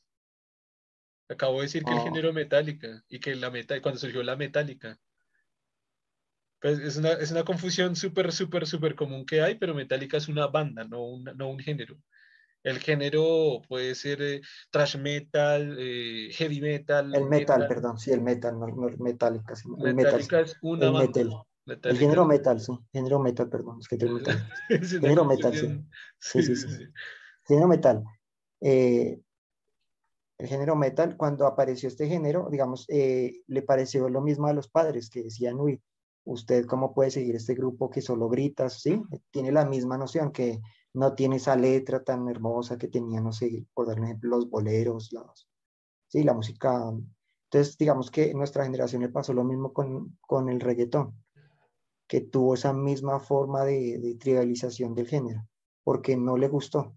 Acabo 1.29 1.57
de 1.57 1.63
decir 1.63 1.85
que 1.85 1.91
el 1.91 1.99
Ah, 1.99 2.05
género 2.05 2.33
Metallica 2.33 3.03
y 3.09 3.19
que 3.19 3.35
la 3.35 3.51
meta, 3.51 3.83
cuando 3.83 3.99
surgió 3.99 4.23
la 4.23 4.37
Metallica. 4.37 4.97
Pues 6.61 6.79
es 6.79 6.97
una, 6.99 7.15
es 7.15 7.33
una 7.33 7.43
confusión 7.45 7.97
súper, 7.97 8.31
súper, 8.31 8.69
súper 8.69 8.95
común 8.95 9.27
que 9.27 9.43
hay, 9.43 9.57
pero 9.57 9.75
Metallica 9.75 10.19
es 10.19 10.29
una 10.29 10.47
banda, 10.47 10.85
no 10.85 11.03
un, 11.03 11.25
no 11.25 11.49
un 11.51 11.59
género. 11.59 11.97
El 12.63 12.79
género 12.79 13.61
puede 13.69 13.97
ser 13.97 14.23
eh, 14.23 14.41
thrash 14.71 14.97
metal, 14.97 15.75
eh, 15.77 16.29
heavy 16.33 16.61
metal, 16.61 17.13
el 17.13 17.25
metal, 17.29 17.63
metal. 17.63 17.69
perdón, 17.69 17.99
sí, 17.99 18.13
el 18.13 18.21
metal, 18.21 18.57
no, 18.57 18.69
no 18.69 18.89
metálica, 18.99 19.57
sí, 19.57 19.69
el 19.83 19.95
metal, 19.97 20.21
es 20.21 20.57
una 20.61 20.87
El 20.87 20.93
banda. 20.93 21.09
metal. 21.09 21.43
El 21.67 21.99
género 21.99 22.25
metal, 22.25 22.61
sí. 22.61 22.73
Género 22.93 23.19
metal, 23.19 23.49
perdón, 23.49 23.79
es 23.81 23.89
que 23.89 23.97
el 23.97 24.11
metal. 24.15 24.39
Género 24.69 25.25
metal, 25.25 25.53
sí, 26.21 26.43
sí, 26.43 26.55
sí. 26.55 26.69
sí. 26.69 26.85
Género 27.51 27.67
metal. 27.67 28.05
Eh, 28.61 29.21
el 30.39 30.47
género 30.47 30.77
metal, 30.77 31.17
cuando 31.17 31.49
apareció 31.49 31.89
este 31.89 32.07
género, 32.07 32.49
digamos, 32.49 32.87
eh, 32.89 33.43
le 33.49 33.63
pareció 33.63 34.09
lo 34.09 34.21
mismo 34.21 34.47
a 34.47 34.53
los 34.53 34.69
padres 34.69 35.11
que 35.11 35.25
decían, 35.25 35.59
uy, 35.59 35.83
usted 36.25 36.65
cómo 36.65 36.95
puede 36.95 37.11
seguir 37.11 37.35
este 37.35 37.55
grupo 37.55 37.91
que 37.91 38.03
solo 38.03 38.29
gritas, 38.29 38.81
¿sí? 38.81 39.03
Tiene 39.33 39.51
la 39.51 39.65
misma 39.65 39.99
noción 39.99 40.31
que 40.31 40.61
no 40.95 41.17
tiene 41.17 41.37
esa 41.37 41.57
letra 41.57 42.05
tan 42.05 42.29
hermosa 42.29 42.79
que 42.79 42.87
tenía, 42.87 43.21
no 43.21 43.33
sé, 43.33 43.67
por 43.75 43.89
dar 43.89 43.99
ejemplo, 43.99 44.31
los 44.31 44.49
boleros, 44.49 45.13
los, 45.13 45.49
sí, 46.07 46.23
la 46.23 46.35
música. 46.35 46.93
Entonces, 47.51 47.77
digamos 47.77 48.13
que 48.13 48.33
nuestra 48.33 48.63
generación 48.63 49.03
le 49.03 49.09
pasó 49.09 49.33
lo 49.33 49.43
mismo 49.43 49.73
con, 49.73 50.17
con 50.21 50.49
el 50.49 50.61
reggaetón, 50.61 51.21
que 52.07 52.21
tuvo 52.21 52.55
esa 52.55 52.73
misma 52.73 53.19
forma 53.19 53.65
de, 53.65 53.99
de 53.99 54.15
trivialización 54.15 54.95
del 54.95 55.09
género, 55.09 55.49
porque 55.83 56.17
no 56.17 56.37
le 56.37 56.47
gustó, 56.47 56.95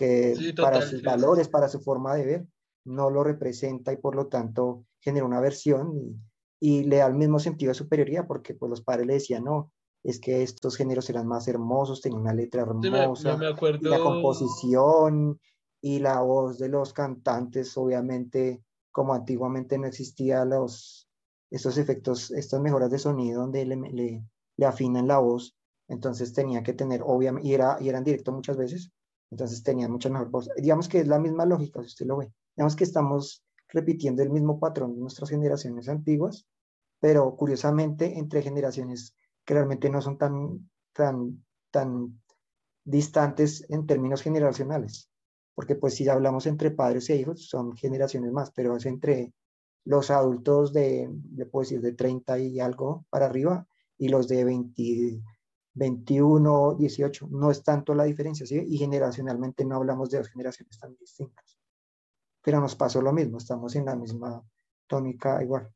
que 0.00 0.34
Sí, 0.36 0.52
para 0.58 0.80
sus 0.82 1.00
sí. 1.00 1.04
valores, 1.04 1.48
para 1.48 1.68
su 1.68 1.80
forma 1.80 2.14
de 2.16 2.24
ver, 2.26 2.46
no 2.84 3.10
lo 3.10 3.22
representa 3.24 3.92
y 3.92 3.98
por 3.98 4.14
lo 4.14 4.28
tanto 4.28 4.86
genera 5.00 5.26
una 5.26 5.40
versión 5.40 5.92
y, 5.94 6.16
y 6.60 6.84
le 6.84 6.96
da 6.98 7.06
el 7.06 7.14
mismo 7.14 7.38
sentido 7.38 7.70
de 7.70 7.74
superioridad, 7.74 8.26
porque 8.26 8.54
pues 8.54 8.70
los 8.70 8.82
padres 8.82 9.06
le 9.06 9.14
decían, 9.14 9.44
no, 9.44 9.72
es 10.02 10.20
que 10.20 10.42
estos 10.42 10.76
géneros 10.76 11.08
eran 11.10 11.26
más 11.26 11.48
hermosos, 11.48 12.00
tenían 12.00 12.22
una 12.22 12.34
letra 12.34 12.62
Sí, 12.82 12.90
me, 12.90 13.12
me, 13.18 13.32
hermosa, 13.32 13.44
y 13.78 13.88
la 13.88 14.00
composición 14.00 15.40
y 15.82 15.98
la 16.00 16.20
voz 16.20 16.58
de 16.58 16.68
los 16.68 16.92
cantantes, 16.92 17.76
obviamente, 17.76 18.62
como 18.92 19.14
antiguamente 19.14 19.78
no 19.78 19.86
existían 19.86 20.50
los, 20.50 21.08
estos 21.50 21.78
efectos, 21.78 22.30
estas 22.30 22.60
mejoras 22.60 22.90
de 22.90 22.98
sonido 22.98 23.42
donde 23.42 23.64
le, 23.66 23.76
le, 23.76 24.24
le 24.56 24.66
afinan 24.66 25.08
la 25.08 25.18
voz, 25.18 25.56
entonces 25.88 26.32
tenía 26.32 26.62
que 26.62 26.72
tener, 26.74 27.02
obviamente, 27.04 27.48
y 27.48 27.54
era, 27.54 27.76
y 27.80 27.88
era 27.88 27.98
en 27.98 28.04
directo 28.04 28.32
muchas 28.32 28.56
veces, 28.56 28.90
entonces 29.30 29.62
tenía 29.62 29.88
mucha 29.88 30.08
mejor 30.08 30.30
voz. 30.30 30.48
Digamos 30.56 30.88
que 30.88 31.00
es 31.00 31.06
la 31.06 31.18
misma 31.18 31.46
lógica, 31.46 31.80
si 31.80 31.86
usted 31.86 32.06
lo 32.06 32.18
ve. 32.18 32.32
Digamos 32.56 32.76
que 32.76 32.84
estamos 32.84 33.44
repitiendo 33.68 34.22
el 34.22 34.30
mismo 34.30 34.58
patrón 34.58 34.94
de 34.94 35.00
nuestras 35.00 35.30
generaciones 35.30 35.88
antiguas 35.88 36.46
pero 37.00 37.34
curiosamente 37.34 38.18
entre 38.18 38.42
generaciones 38.42 39.16
que 39.44 39.54
realmente 39.54 39.90
no 39.90 40.00
son 40.02 40.18
tan, 40.18 40.70
tan, 40.92 41.44
tan 41.70 42.20
distantes 42.84 43.64
en 43.70 43.86
términos 43.86 44.22
generacionales, 44.22 45.10
porque 45.54 45.74
pues 45.74 45.94
si 45.94 46.08
hablamos 46.08 46.46
entre 46.46 46.70
padres 46.70 47.08
e 47.10 47.16
hijos 47.16 47.48
son 47.48 47.74
generaciones 47.74 48.30
más, 48.32 48.52
pero 48.52 48.76
es 48.76 48.86
entre 48.86 49.32
los 49.84 50.10
adultos 50.10 50.72
de, 50.74 51.10
le 51.34 51.46
puedo 51.46 51.62
decir, 51.62 51.80
de 51.80 51.92
30 51.92 52.38
y 52.38 52.60
algo 52.60 53.06
para 53.08 53.26
arriba 53.26 53.66
y 53.96 54.08
los 54.08 54.28
de 54.28 54.44
20, 54.44 55.22
21, 55.74 56.76
18, 56.78 57.28
no 57.30 57.50
es 57.50 57.62
tanto 57.62 57.94
la 57.94 58.04
diferencia, 58.04 58.46
¿sí? 58.46 58.62
Y 58.68 58.78
generacionalmente 58.78 59.64
no 59.64 59.76
hablamos 59.76 60.10
de 60.10 60.18
dos 60.18 60.28
generaciones 60.28 60.78
tan 60.78 60.96
distintas. 60.96 61.58
Pero 62.42 62.60
nos 62.60 62.74
pasó 62.74 63.00
lo 63.02 63.12
mismo, 63.12 63.38
estamos 63.38 63.74
en 63.76 63.84
la 63.84 63.96
misma 63.96 64.42
tónica 64.86 65.42
igual 65.42 65.70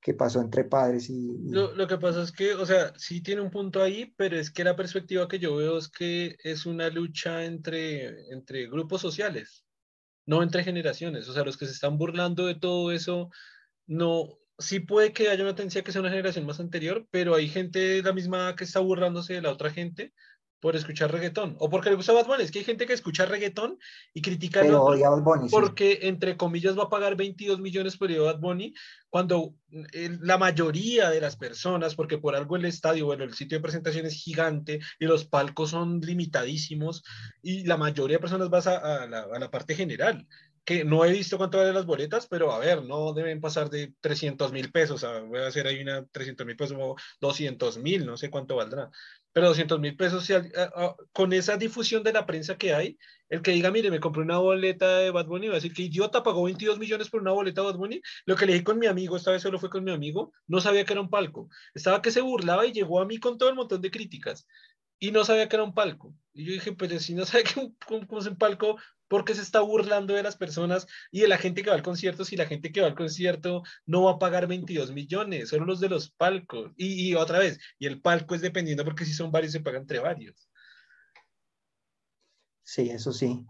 que 0.00 0.14
pasó 0.14 0.40
entre 0.40 0.64
padres 0.64 1.10
y... 1.10 1.36
Lo, 1.50 1.74
lo, 1.74 1.86
que 1.86 1.98
pasa 1.98 2.22
es 2.22 2.32
que, 2.32 2.54
o 2.54 2.64
sea, 2.64 2.92
sí 2.96 3.22
tiene 3.22 3.42
un 3.42 3.50
punto 3.50 3.82
ahí, 3.82 4.14
pero 4.16 4.36
es 4.36 4.50
que 4.50 4.64
la 4.64 4.74
perspectiva 4.74 5.28
que 5.28 5.38
yo 5.38 5.56
veo 5.56 5.76
es 5.76 5.88
que 5.88 6.36
es 6.42 6.64
una 6.64 6.88
lucha 6.88 7.44
entre, 7.44 8.32
entre 8.32 8.66
grupos 8.68 9.02
sociales, 9.02 9.66
no 10.24 10.42
entre 10.42 10.64
generaciones. 10.64 11.28
O 11.28 11.34
sea, 11.34 11.44
los 11.44 11.58
que 11.58 11.66
se 11.66 11.72
están 11.72 11.98
burlando 11.98 12.46
de 12.46 12.54
todo 12.54 12.92
eso, 12.92 13.30
no, 13.86 14.39
sí 14.60 14.80
puede 14.80 15.12
que 15.12 15.28
haya 15.28 15.42
una 15.42 15.54
tendencia 15.54 15.82
que 15.82 15.92
sea 15.92 16.00
una 16.00 16.10
generación 16.10 16.46
más 16.46 16.60
anterior, 16.60 17.06
pero 17.10 17.34
hay 17.34 17.48
gente 17.48 18.02
la 18.02 18.12
misma 18.12 18.54
que 18.56 18.64
está 18.64 18.80
burlándose 18.80 19.34
de 19.34 19.42
la 19.42 19.50
otra 19.50 19.70
gente 19.70 20.12
por 20.60 20.76
escuchar 20.76 21.10
reggaetón 21.10 21.56
o 21.58 21.70
porque 21.70 21.88
le 21.88 21.96
gusta 21.96 22.12
Bad 22.12 22.26
Bunny. 22.26 22.44
Es 22.44 22.50
que 22.50 22.58
hay 22.58 22.64
gente 22.64 22.86
que 22.86 22.92
escucha 22.92 23.24
reggaetón 23.24 23.78
y 24.12 24.20
critica 24.20 24.62
Bad 24.62 25.22
Bunny, 25.22 25.48
porque 25.50 26.00
entre 26.02 26.36
comillas 26.36 26.78
va 26.78 26.84
a 26.84 26.88
pagar 26.90 27.16
22 27.16 27.60
millones 27.60 27.96
por 27.96 28.10
ir 28.10 28.18
a 28.18 28.24
Bad 28.24 28.40
Bunny 28.40 28.74
cuando 29.08 29.54
eh, 29.92 30.16
la 30.20 30.38
mayoría 30.38 31.10
de 31.10 31.20
las 31.20 31.36
personas, 31.36 31.94
porque 31.94 32.18
por 32.18 32.36
algo 32.36 32.56
el 32.56 32.66
estadio, 32.66 33.06
bueno, 33.06 33.24
el 33.24 33.34
sitio 33.34 33.58
de 33.58 33.62
presentación 33.62 34.06
es 34.06 34.14
gigante 34.14 34.80
y 34.98 35.06
los 35.06 35.24
palcos 35.24 35.70
son 35.70 36.00
limitadísimos 36.00 37.02
y 37.42 37.64
la 37.64 37.76
mayoría 37.76 38.18
de 38.18 38.20
personas 38.20 38.50
vas 38.50 38.66
a, 38.66 39.06
la, 39.06 39.22
a 39.32 39.38
la 39.38 39.50
parte 39.50 39.74
general 39.74 40.26
que 40.64 40.84
no 40.84 41.04
he 41.04 41.12
visto 41.12 41.38
cuánto 41.38 41.58
valen 41.58 41.74
las 41.74 41.86
boletas, 41.86 42.26
pero 42.28 42.52
a 42.52 42.58
ver, 42.58 42.84
no 42.84 43.12
deben 43.12 43.40
pasar 43.40 43.70
de 43.70 43.94
300 44.00 44.52
mil 44.52 44.70
pesos, 44.70 45.04
voy 45.26 45.40
a 45.40 45.46
hacer 45.46 45.66
ahí 45.66 45.80
una 45.80 46.04
300 46.06 46.46
mil 46.46 46.56
pesos 46.56 46.76
o 46.80 46.96
200 47.20 47.78
mil, 47.78 48.06
no 48.06 48.16
sé 48.16 48.30
cuánto 48.30 48.56
valdrá, 48.56 48.90
pero 49.32 49.48
200 49.48 49.80
mil 49.80 49.96
pesos, 49.96 50.28
con 51.12 51.32
esa 51.32 51.56
difusión 51.56 52.02
de 52.02 52.12
la 52.12 52.26
prensa 52.26 52.56
que 52.56 52.74
hay, 52.74 52.98
el 53.28 53.42
que 53.42 53.52
diga, 53.52 53.70
mire, 53.70 53.90
me 53.90 54.00
compré 54.00 54.22
una 54.22 54.38
boleta 54.38 54.98
de 54.98 55.10
Bad 55.10 55.26
Bunny, 55.26 55.48
va 55.48 55.54
a 55.54 55.56
decir 55.56 55.72
que 55.72 55.82
idiota 55.82 56.22
pagó 56.22 56.44
22 56.44 56.78
millones 56.78 57.08
por 57.08 57.20
una 57.20 57.32
boleta 57.32 57.62
de 57.62 57.68
Bad 57.68 57.76
Bunny, 57.76 58.02
lo 58.26 58.36
que 58.36 58.46
le 58.46 58.52
dije 58.52 58.64
con 58.64 58.78
mi 58.78 58.86
amigo, 58.86 59.16
esta 59.16 59.32
vez 59.32 59.42
solo 59.42 59.58
fue 59.58 59.70
con 59.70 59.82
mi 59.82 59.92
amigo, 59.92 60.32
no 60.46 60.60
sabía 60.60 60.84
que 60.84 60.92
era 60.92 61.00
un 61.00 61.10
palco, 61.10 61.48
estaba 61.74 62.02
que 62.02 62.10
se 62.10 62.20
burlaba 62.20 62.66
y 62.66 62.72
llegó 62.72 63.00
a 63.00 63.06
mí 63.06 63.18
con 63.18 63.38
todo 63.38 63.48
el 63.48 63.54
montón 63.54 63.80
de 63.80 63.90
críticas 63.90 64.46
y 64.98 65.12
no 65.12 65.24
sabía 65.24 65.48
que 65.48 65.56
era 65.56 65.64
un 65.64 65.72
palco. 65.74 66.14
Y 66.34 66.44
yo 66.44 66.52
dije, 66.52 66.72
pero 66.74 66.98
si 67.00 67.14
no 67.14 67.24
sabe 67.24 67.44
que 67.44 67.50
es 67.50 68.26
un 68.26 68.36
palco, 68.36 68.76
porque 69.10 69.34
se 69.34 69.42
está 69.42 69.60
burlando 69.60 70.14
de 70.14 70.22
las 70.22 70.36
personas 70.36 70.86
y 71.10 71.22
de 71.22 71.28
la 71.28 71.36
gente 71.36 71.64
que 71.64 71.70
va 71.70 71.74
al 71.74 71.82
concierto, 71.82 72.24
si 72.24 72.36
la 72.36 72.46
gente 72.46 72.70
que 72.70 72.80
va 72.80 72.86
al 72.86 72.94
concierto 72.94 73.64
no 73.84 74.04
va 74.04 74.12
a 74.12 74.18
pagar 74.20 74.46
22 74.46 74.92
millones, 74.92 75.48
son 75.48 75.66
los 75.66 75.80
de 75.80 75.88
los 75.88 76.12
palcos. 76.12 76.72
Y, 76.76 77.16
otra 77.16 77.40
vez, 77.40 77.58
y 77.80 77.86
el 77.86 78.00
palco 78.00 78.36
es 78.36 78.40
dependiendo 78.40 78.84
porque 78.84 79.04
si 79.04 79.12
son 79.12 79.32
varios 79.32 79.52
se 79.52 79.60
pagan 79.60 79.82
entre 79.82 79.98
varios. 79.98 80.48
Sí, 82.62 82.88
eso 82.88 83.12
sí. 83.12 83.44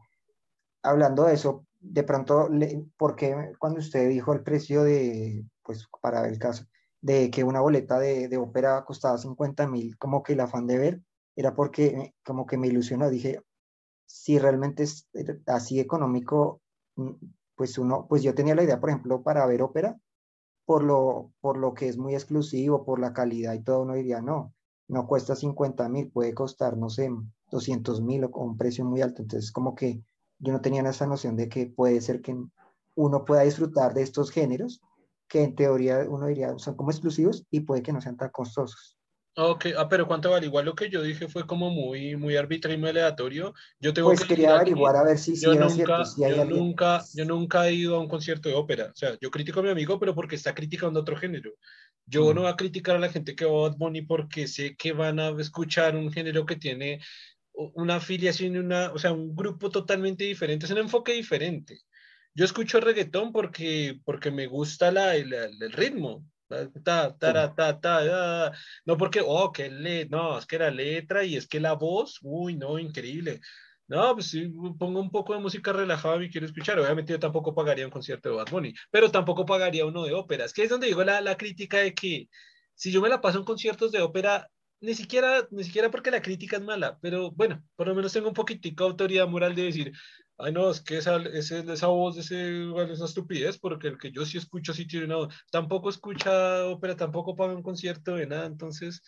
Hablando 0.82 1.24
de 1.24 1.34
eso, 1.34 1.66
de 1.78 2.04
pronto, 2.04 2.48
¿por 2.96 3.14
qué 3.14 3.52
cuando 3.58 3.80
usted 3.80 4.08
dijo 4.08 4.32
el 4.32 4.42
precio 4.42 4.82
de, 4.82 5.44
pues 5.62 5.86
para 6.00 6.26
el 6.26 6.38
caso, 6.38 6.64
de 7.02 7.30
que 7.30 7.44
una 7.44 7.60
boleta 7.60 7.98
de, 7.98 8.28
de 8.28 8.38
ópera 8.38 8.82
costaba 8.86 9.18
50 9.18 9.66
mil, 9.66 9.98
como 9.98 10.22
que 10.22 10.32
el 10.32 10.40
afán 10.40 10.66
de 10.66 10.78
ver, 10.78 11.00
era 11.36 11.54
porque 11.54 12.14
como 12.24 12.46
que 12.46 12.56
me 12.56 12.68
ilusionó, 12.68 13.10
dije, 13.10 13.42
si 14.10 14.38
realmente 14.38 14.82
es 14.82 15.08
eh, 15.14 15.40
así 15.46 15.78
económico, 15.78 16.60
mm, 16.96 17.10
pues 17.54 17.78
uno, 17.78 18.06
pues 18.08 18.22
yo 18.22 18.34
tenía 18.34 18.54
la 18.54 18.64
idea, 18.64 18.80
por 18.80 18.90
ejemplo, 18.90 19.22
para 19.22 19.46
ver 19.46 19.62
ópera, 19.62 19.98
por 20.64 20.82
lo, 20.82 21.32
por 21.40 21.56
lo 21.56 21.74
que 21.74 21.88
es 21.88 21.96
muy 21.96 22.14
exclusivo, 22.14 22.84
por 22.84 22.98
la 23.00 23.12
calidad 23.12 23.54
y 23.54 23.62
todo, 23.62 23.82
uno 23.82 23.94
diría, 23.94 24.20
no, 24.20 24.52
no 24.88 25.06
cuesta 25.06 25.36
50 25.36 25.88
mil, 25.88 26.10
puede 26.10 26.34
costar, 26.34 26.76
no 26.76 26.90
sé, 26.90 27.10
200 27.50 28.02
mil 28.02 28.24
o 28.24 28.30
un 28.34 28.56
precio 28.56 28.84
muy 28.84 29.00
alto. 29.00 29.22
Entonces, 29.22 29.52
como 29.52 29.74
que 29.74 30.02
yo 30.38 30.52
no 30.52 30.60
tenía 30.60 30.82
esa 30.82 31.06
noción 31.06 31.36
de 31.36 31.48
que 31.48 31.66
puede 31.66 32.00
ser 32.00 32.20
que 32.20 32.36
uno 32.96 33.24
pueda 33.24 33.42
disfrutar 33.42 33.94
de 33.94 34.02
estos 34.02 34.30
géneros 34.30 34.80
que 35.28 35.44
en 35.44 35.54
teoría 35.54 36.04
uno 36.08 36.26
diría 36.26 36.58
son 36.58 36.74
como 36.74 36.90
exclusivos 36.90 37.46
y 37.50 37.60
puede 37.60 37.82
que 37.82 37.92
no 37.92 38.00
sean 38.00 38.16
tan 38.16 38.30
costosos. 38.30 38.98
Ok, 39.42 39.66
ah, 39.74 39.88
pero 39.88 40.06
¿cuánto 40.06 40.30
vale? 40.30 40.46
Igual 40.46 40.66
lo 40.66 40.74
que 40.74 40.90
yo 40.90 41.00
dije 41.00 41.26
fue 41.26 41.46
como 41.46 41.70
muy, 41.70 42.14
muy 42.14 42.36
arbitrario 42.36 42.76
y 42.76 42.80
muy 42.80 42.90
aleatorio. 42.90 43.54
Yo 43.78 43.94
tengo 43.94 44.08
pues 44.08 44.22
quería 44.24 44.54
averiguar 44.54 44.96
a 44.96 45.02
ver 45.02 45.16
si, 45.16 45.34
yo 45.40 45.54
nunca, 45.54 46.04
cierto, 46.04 46.36
yo, 46.36 46.44
nunca, 46.44 47.02
yo 47.14 47.24
nunca 47.24 47.66
he 47.66 47.72
ido 47.72 47.96
a 47.96 48.00
un 48.00 48.08
concierto 48.08 48.50
de 48.50 48.54
ópera. 48.54 48.90
O 48.92 48.94
sea, 48.94 49.16
yo 49.18 49.30
critico 49.30 49.60
a 49.60 49.62
mi 49.62 49.70
amigo, 49.70 49.98
pero 49.98 50.14
porque 50.14 50.36
está 50.36 50.54
criticando 50.54 51.00
otro 51.00 51.16
género. 51.16 51.52
Yo 52.04 52.34
no 52.34 52.42
voy 52.42 52.50
a 52.50 52.56
criticar 52.56 52.96
a 52.96 52.98
la 52.98 53.08
gente 53.08 53.34
que 53.34 53.46
va 53.46 53.66
a 53.66 53.70
Bad 53.70 53.78
Bunny 53.78 54.02
porque 54.02 54.46
sé 54.46 54.76
que 54.76 54.92
van 54.92 55.18
a 55.18 55.30
escuchar 55.40 55.96
un 55.96 56.12
género 56.12 56.44
que 56.44 56.56
tiene 56.56 57.00
una 57.54 57.96
afiliación, 57.96 58.58
una, 58.58 58.92
o 58.92 58.98
sea, 58.98 59.12
un 59.12 59.34
grupo 59.34 59.70
totalmente 59.70 60.24
diferente, 60.24 60.66
es 60.66 60.72
un 60.72 60.78
enfoque 60.78 61.12
diferente. 61.12 61.80
Yo 62.34 62.44
escucho 62.44 62.78
reggaetón 62.78 63.32
porque, 63.32 64.00
porque 64.04 64.30
me 64.30 64.46
gusta 64.46 64.92
la, 64.92 65.16
el, 65.16 65.32
el 65.32 65.72
ritmo, 65.72 66.26
Ta, 66.84 67.16
ta, 67.16 67.80
ta, 67.80 68.52
no 68.84 68.96
porque, 68.96 69.22
oh, 69.24 69.52
que 69.52 69.70
le, 69.70 70.06
no, 70.06 70.38
es 70.38 70.46
que 70.46 70.58
la 70.58 70.70
letra 70.70 71.24
y 71.24 71.36
es 71.36 71.46
que 71.46 71.60
la 71.60 71.74
voz, 71.74 72.18
uy, 72.22 72.56
no, 72.56 72.78
increíble. 72.78 73.40
No, 73.86 74.14
pues 74.14 74.30
si 74.30 74.48
pongo 74.78 75.00
un 75.00 75.10
poco 75.10 75.34
de 75.34 75.40
música 75.40 75.72
relajada 75.72 76.22
y 76.24 76.30
quiero 76.30 76.46
escuchar. 76.46 76.78
Obviamente 76.78 77.12
yo 77.12 77.18
tampoco 77.18 77.54
pagaría 77.54 77.84
un 77.84 77.90
concierto 77.90 78.28
de 78.28 78.36
Bad 78.36 78.50
Bunny, 78.50 78.74
pero 78.90 79.10
tampoco 79.10 79.44
pagaría 79.44 79.84
uno 79.84 80.04
de 80.04 80.12
óperas, 80.12 80.52
que 80.52 80.62
es 80.64 80.70
donde 80.70 80.86
digo 80.88 81.02
la, 81.04 81.20
la 81.20 81.36
crítica 81.36 81.78
de 81.78 81.94
que 81.94 82.28
si 82.74 82.92
yo 82.92 83.00
me 83.00 83.08
la 83.08 83.20
paso 83.20 83.38
en 83.38 83.44
conciertos 83.44 83.92
de 83.92 84.00
ópera, 84.00 84.48
ni 84.80 84.94
siquiera, 84.94 85.46
ni 85.50 85.64
siquiera 85.64 85.90
porque 85.90 86.10
la 86.10 86.22
crítica 86.22 86.56
es 86.56 86.62
mala, 86.62 86.98
pero 87.02 87.30
bueno, 87.32 87.62
por 87.76 87.88
lo 87.88 87.94
menos 87.94 88.12
tengo 88.12 88.28
un 88.28 88.34
poquitico 88.34 88.84
de 88.84 88.90
autoridad 88.90 89.28
moral 89.28 89.54
de 89.54 89.64
decir, 89.64 89.92
ay 90.42 90.52
no, 90.52 90.70
es 90.70 90.80
que 90.80 90.98
esa, 90.98 91.16
esa 91.16 91.86
voz, 91.86 92.16
ese, 92.16 92.66
bueno, 92.66 92.92
esa 92.92 93.04
estupidez, 93.04 93.58
porque 93.58 93.88
el 93.88 93.98
que 93.98 94.12
yo 94.12 94.24
sí 94.24 94.38
escucho 94.38 94.72
sí 94.72 94.86
tiene 94.86 95.06
una 95.06 95.16
voz, 95.16 95.34
tampoco 95.50 95.90
escucha 95.90 96.66
ópera, 96.66 96.96
tampoco 96.96 97.36
paga 97.36 97.54
un 97.54 97.62
concierto 97.62 98.14
de 98.16 98.26
nada, 98.26 98.46
entonces, 98.46 99.02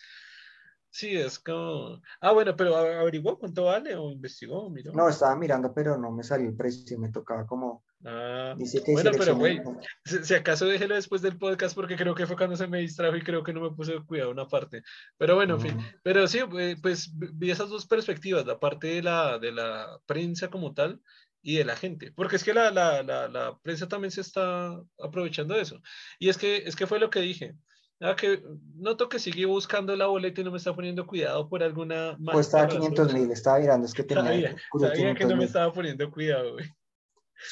sí, 0.89 1.15
es 1.15 1.39
como, 1.39 1.99
ah, 2.21 2.31
bueno, 2.31 2.55
pero 2.55 2.75
averiguó 2.75 3.37
cuánto 3.39 3.65
vale 3.65 3.95
o 3.95 4.11
investigó, 4.11 4.69
miró. 4.69 4.93
No, 4.93 5.09
estaba 5.09 5.35
mirando, 5.35 5.73
pero 5.73 5.97
no 5.97 6.11
me 6.11 6.23
salió 6.23 6.47
el 6.47 6.55
precio, 6.55 6.99
me 6.99 7.11
tocaba 7.11 7.45
como... 7.45 7.83
Ah, 8.05 8.53
bueno, 8.87 9.11
pero 9.17 9.37
güey, 9.37 9.61
si, 10.03 10.33
acaso 10.33 10.65
déjelo 10.65 10.95
después 10.95 11.21
del 11.21 11.37
podcast 11.37 11.73
porque 11.73 11.95
creo 11.95 12.13
que 12.13 12.27
fue 12.27 12.35
cuando 12.35 12.57
se 12.57 12.67
me 12.67 12.79
distrajo 12.79 13.15
y 13.15 13.23
creo 13.23 13.43
que 13.43 13.53
no 13.53 13.61
me 13.61 13.71
puse 13.71 13.93
cuidado 14.05 14.29
una 14.29 14.45
parte. 14.45 14.83
Pero 15.17 15.35
bueno, 15.35 15.55
en 15.55 15.61
fin, 15.61 15.77
pero 16.03 16.27
sí, 16.27 16.39
pues 16.81 17.13
vi 17.15 17.49
esas 17.49 17.69
dos 17.69 17.87
perspectivas, 17.87 18.45
la 18.45 18.59
parte 18.59 18.87
de 18.87 19.03
la, 19.03 19.39
de 19.39 19.53
la 19.53 20.01
prensa 20.05 20.49
como 20.49 20.73
tal 20.73 20.99
y 21.43 21.57
de 21.57 21.65
la 21.65 21.75
gente, 21.75 22.11
porque 22.13 22.37
es 22.37 22.43
que 22.43 22.53
la, 22.53 22.71
la, 22.71 23.03
la, 23.03 23.27
la, 23.27 23.59
prensa 23.59 23.87
también 23.87 24.11
se 24.11 24.21
está 24.21 24.81
aprovechando 24.97 25.53
de 25.53 25.61
eso. 25.61 25.81
Y 26.17 26.29
es 26.29 26.37
que, 26.37 26.57
es 26.57 26.75
que 26.75 26.87
fue 26.87 26.99
lo 26.99 27.09
que 27.09 27.19
dije. 27.19 27.55
Ah, 27.99 28.15
que 28.15 28.41
noto 28.75 29.07
que 29.07 29.19
sigue 29.19 29.45
buscando 29.45 29.95
la 29.95 30.07
boleta 30.07 30.41
y 30.41 30.43
no 30.43 30.51
me 30.51 30.57
está 30.57 30.73
poniendo 30.73 31.05
cuidado 31.05 31.47
por 31.47 31.61
alguna... 31.61 32.17
Cuesta 32.31 32.67
500 32.67 33.13
mil, 33.13 33.31
estaba 33.31 33.59
mirando, 33.59 33.85
es 33.85 33.93
que 33.93 34.03
tenía... 34.03 34.23
Sabía, 34.23 34.55
sabía 34.79 35.15
que 35.15 35.25
no 35.25 35.35
me 35.35 35.43
estaba 35.43 35.71
poniendo 35.71 36.09
cuidado, 36.09 36.53
güey. 36.53 36.65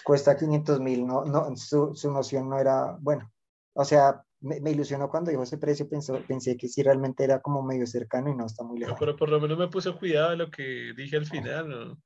Cuesta 0.04 0.38
500 0.38 0.80
mil, 0.80 1.06
no, 1.06 1.26
no, 1.26 1.56
su, 1.58 1.94
su, 1.94 2.12
noción 2.12 2.50
no 2.50 2.60
era, 2.60 2.98
bueno, 3.02 3.30
o 3.74 3.84
sea, 3.84 4.24
me, 4.40 4.62
me, 4.62 4.72
ilusionó 4.72 5.10
cuando 5.10 5.32
dijo 5.32 5.44
ese 5.44 5.58
precio, 5.58 5.88
pensó, 5.90 6.18
pensé 6.26 6.56
que 6.56 6.70
sí 6.70 6.82
realmente 6.82 7.26
era 7.26 7.42
como 7.42 7.62
medio 7.62 7.86
cercano 7.86 8.30
y 8.30 8.36
no 8.36 8.46
está 8.46 8.64
muy 8.64 8.80
lejos. 8.80 8.96
pero 8.98 9.18
por 9.18 9.30
lo 9.30 9.40
menos 9.40 9.58
me 9.58 9.68
puso 9.68 9.98
cuidado 9.98 10.32
de 10.32 10.38
lo 10.38 10.50
que 10.50 10.94
dije 10.96 11.18
al 11.18 11.26
final, 11.26 11.70
¿no? 11.70 11.98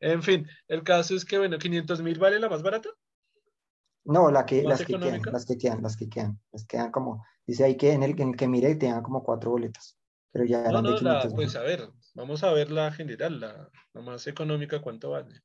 En 0.00 0.22
fin, 0.22 0.46
el 0.68 0.82
caso 0.82 1.14
es 1.14 1.24
que, 1.24 1.38
bueno, 1.38 1.58
500 1.58 2.02
mil 2.02 2.18
vale 2.18 2.38
la 2.38 2.48
más 2.48 2.62
barata. 2.62 2.88
No, 4.04 4.30
la 4.30 4.44
que, 4.44 4.62
las, 4.62 4.84
que 4.84 4.98
quedan, 4.98 5.22
las 5.32 5.46
que 5.46 5.56
quedan, 5.56 5.82
las 5.82 5.96
que 5.96 6.08
quedan, 6.08 6.38
las 6.52 6.66
quedan 6.66 6.90
como, 6.90 7.24
dice 7.46 7.64
ahí 7.64 7.76
que 7.76 7.92
en 7.92 8.02
el, 8.02 8.20
en 8.20 8.30
el 8.30 8.36
que 8.36 8.48
mire 8.48 8.74
te 8.74 8.86
dan 8.86 9.02
como 9.02 9.22
cuatro 9.22 9.52
boletas, 9.52 9.98
pero 10.30 10.44
ya 10.44 10.70
no, 10.70 10.82
no, 10.82 11.00
la, 11.00 11.26
pues 11.34 11.56
a 11.56 11.62
ver, 11.62 11.88
vamos 12.12 12.42
a 12.44 12.52
ver 12.52 12.70
la 12.70 12.92
general, 12.92 13.40
la, 13.40 13.70
la 13.94 14.00
más 14.02 14.26
económica, 14.26 14.82
¿cuánto 14.82 15.10
vale? 15.10 15.40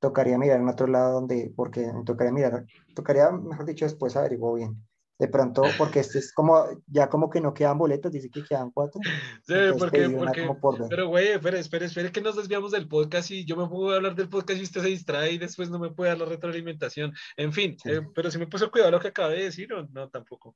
Tocaría 0.00 0.36
mirar 0.36 0.60
en 0.60 0.68
otro 0.68 0.86
lado 0.86 1.14
donde, 1.14 1.50
porque 1.56 1.90
tocaría 2.04 2.32
mirar, 2.32 2.66
tocaría, 2.94 3.30
mejor 3.30 3.64
dicho, 3.64 3.86
después 3.86 4.16
averiguo 4.16 4.54
bien 4.54 4.87
de 5.18 5.26
pronto, 5.26 5.62
porque 5.76 6.00
este 6.00 6.20
es 6.20 6.32
como, 6.32 6.64
ya 6.86 7.08
como 7.08 7.28
que 7.28 7.40
no 7.40 7.52
quedan 7.52 7.76
boletos, 7.76 8.12
dice 8.12 8.30
que 8.30 8.44
quedan 8.44 8.70
cuatro. 8.70 9.00
Sí, 9.44 9.54
porque, 9.76 10.08
porque 10.10 10.48
pero 10.88 11.08
güey, 11.08 11.28
espere, 11.28 11.58
espere, 11.58 11.86
espere 11.86 12.12
que 12.12 12.20
nos 12.20 12.36
desviamos 12.36 12.70
del 12.70 12.86
podcast 12.86 13.32
y 13.32 13.44
yo 13.44 13.56
me 13.56 13.68
puedo 13.68 13.96
hablar 13.96 14.14
del 14.14 14.28
podcast 14.28 14.60
y 14.60 14.62
usted 14.62 14.80
se 14.80 14.88
distrae 14.88 15.32
y 15.32 15.38
después 15.38 15.70
no 15.70 15.80
me 15.80 15.90
puede 15.90 16.10
dar 16.10 16.18
la 16.18 16.26
retroalimentación. 16.26 17.12
En 17.36 17.52
fin, 17.52 17.76
eh, 17.84 18.02
pero 18.14 18.30
si 18.30 18.38
me 18.38 18.46
puso 18.46 18.70
cuidado 18.70 18.92
lo 18.92 19.00
que 19.00 19.08
acabé 19.08 19.38
de 19.38 19.44
decir 19.44 19.72
o 19.72 19.88
no, 19.88 20.08
tampoco. 20.08 20.54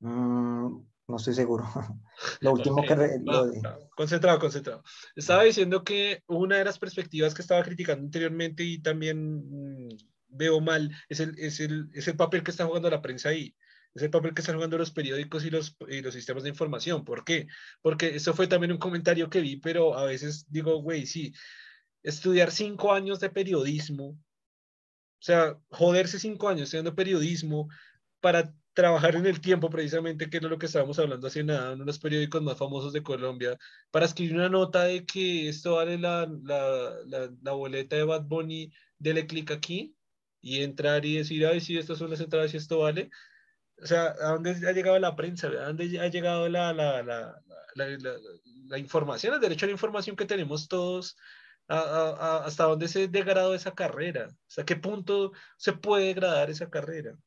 Mm, 0.00 0.78
no 1.06 1.16
estoy 1.16 1.34
seguro. 1.34 1.64
lo 2.40 2.52
último 2.54 2.82
que... 2.82 3.20
Concentrado, 3.96 4.40
concentrado. 4.40 4.82
Estaba 5.14 5.44
diciendo 5.44 5.84
que 5.84 6.24
una 6.26 6.56
de 6.56 6.64
las 6.64 6.80
perspectivas 6.80 7.34
que 7.34 7.42
estaba 7.42 7.62
criticando 7.62 8.04
anteriormente 8.04 8.64
y 8.64 8.82
también 8.82 9.86
mm, 9.86 9.96
veo 10.36 10.60
mal 10.60 10.90
es 11.08 11.20
el, 11.20 11.38
es, 11.38 11.60
el, 11.60 11.88
es 11.94 12.08
el 12.08 12.16
papel 12.16 12.42
que 12.42 12.50
está 12.50 12.66
jugando 12.66 12.90
la 12.90 13.02
prensa 13.02 13.30
ahí. 13.30 13.54
Es 13.96 14.02
el 14.02 14.10
papel 14.10 14.34
que 14.34 14.42
están 14.42 14.56
jugando 14.56 14.76
los 14.76 14.90
periódicos 14.90 15.44
y 15.46 15.50
los, 15.50 15.74
y 15.88 16.02
los 16.02 16.12
sistemas 16.12 16.42
de 16.42 16.50
información. 16.50 17.02
¿Por 17.02 17.24
qué? 17.24 17.46
Porque 17.80 18.14
eso 18.16 18.34
fue 18.34 18.46
también 18.46 18.72
un 18.72 18.78
comentario 18.78 19.30
que 19.30 19.40
vi, 19.40 19.56
pero 19.56 19.96
a 19.96 20.04
veces 20.04 20.44
digo, 20.50 20.82
güey, 20.82 21.06
sí, 21.06 21.32
estudiar 22.02 22.50
cinco 22.50 22.92
años 22.92 23.20
de 23.20 23.30
periodismo, 23.30 24.08
o 24.08 24.18
sea, 25.18 25.58
joderse 25.70 26.18
cinco 26.18 26.48
años 26.48 26.64
estudiando 26.64 26.94
periodismo 26.94 27.68
para 28.20 28.54
trabajar 28.74 29.16
en 29.16 29.24
el 29.24 29.40
tiempo 29.40 29.70
precisamente, 29.70 30.28
que 30.28 30.36
es 30.36 30.42
lo 30.42 30.58
que 30.58 30.66
estábamos 30.66 30.98
hablando 30.98 31.26
hace 31.26 31.42
nada, 31.42 31.72
uno 31.72 31.84
de 31.84 31.86
los 31.86 31.98
periódicos 31.98 32.42
más 32.42 32.58
famosos 32.58 32.92
de 32.92 33.02
Colombia, 33.02 33.56
para 33.90 34.04
escribir 34.04 34.34
una 34.36 34.50
nota 34.50 34.84
de 34.84 35.06
que 35.06 35.48
esto 35.48 35.76
vale 35.76 35.96
la, 35.96 36.30
la, 36.44 36.94
la, 37.06 37.32
la 37.42 37.52
boleta 37.52 37.96
de 37.96 38.04
Bad 38.04 38.24
Bunny, 38.24 38.70
dele 38.98 39.26
clic 39.26 39.50
aquí 39.50 39.95
y 40.46 40.62
entrar 40.62 41.04
y 41.04 41.18
decir, 41.18 41.46
ay, 41.46 41.60
sí, 41.60 41.76
estas 41.76 41.98
son 41.98 42.10
las 42.10 42.20
entradas 42.20 42.54
y 42.54 42.56
esto 42.56 42.78
vale 42.78 43.10
o 43.82 43.86
sea, 43.86 44.14
¿a 44.20 44.32
dónde 44.32 44.50
ha 44.66 44.72
llegado 44.72 44.98
la 44.98 45.16
prensa? 45.16 45.48
¿A 45.48 45.66
dónde 45.66 46.00
ha 46.00 46.08
llegado 46.08 46.48
la, 46.48 46.72
la, 46.72 47.02
la, 47.02 47.42
la 47.74 48.78
información, 48.78 49.34
el 49.34 49.40
derecho 49.40 49.66
a 49.66 49.68
la 49.68 49.72
información 49.72 50.16
que 50.16 50.24
tenemos 50.24 50.68
todos? 50.68 51.16
¿Hasta 51.68 52.64
dónde 52.64 52.88
se 52.88 53.08
degradó 53.08 53.54
esa 53.54 53.74
carrera? 53.74 54.28
¿Hasta 54.48 54.64
qué 54.64 54.76
punto 54.76 55.32
se 55.56 55.74
puede 55.74 56.06
degradar 56.06 56.48
esa 56.48 56.70
carrera? 56.70 57.18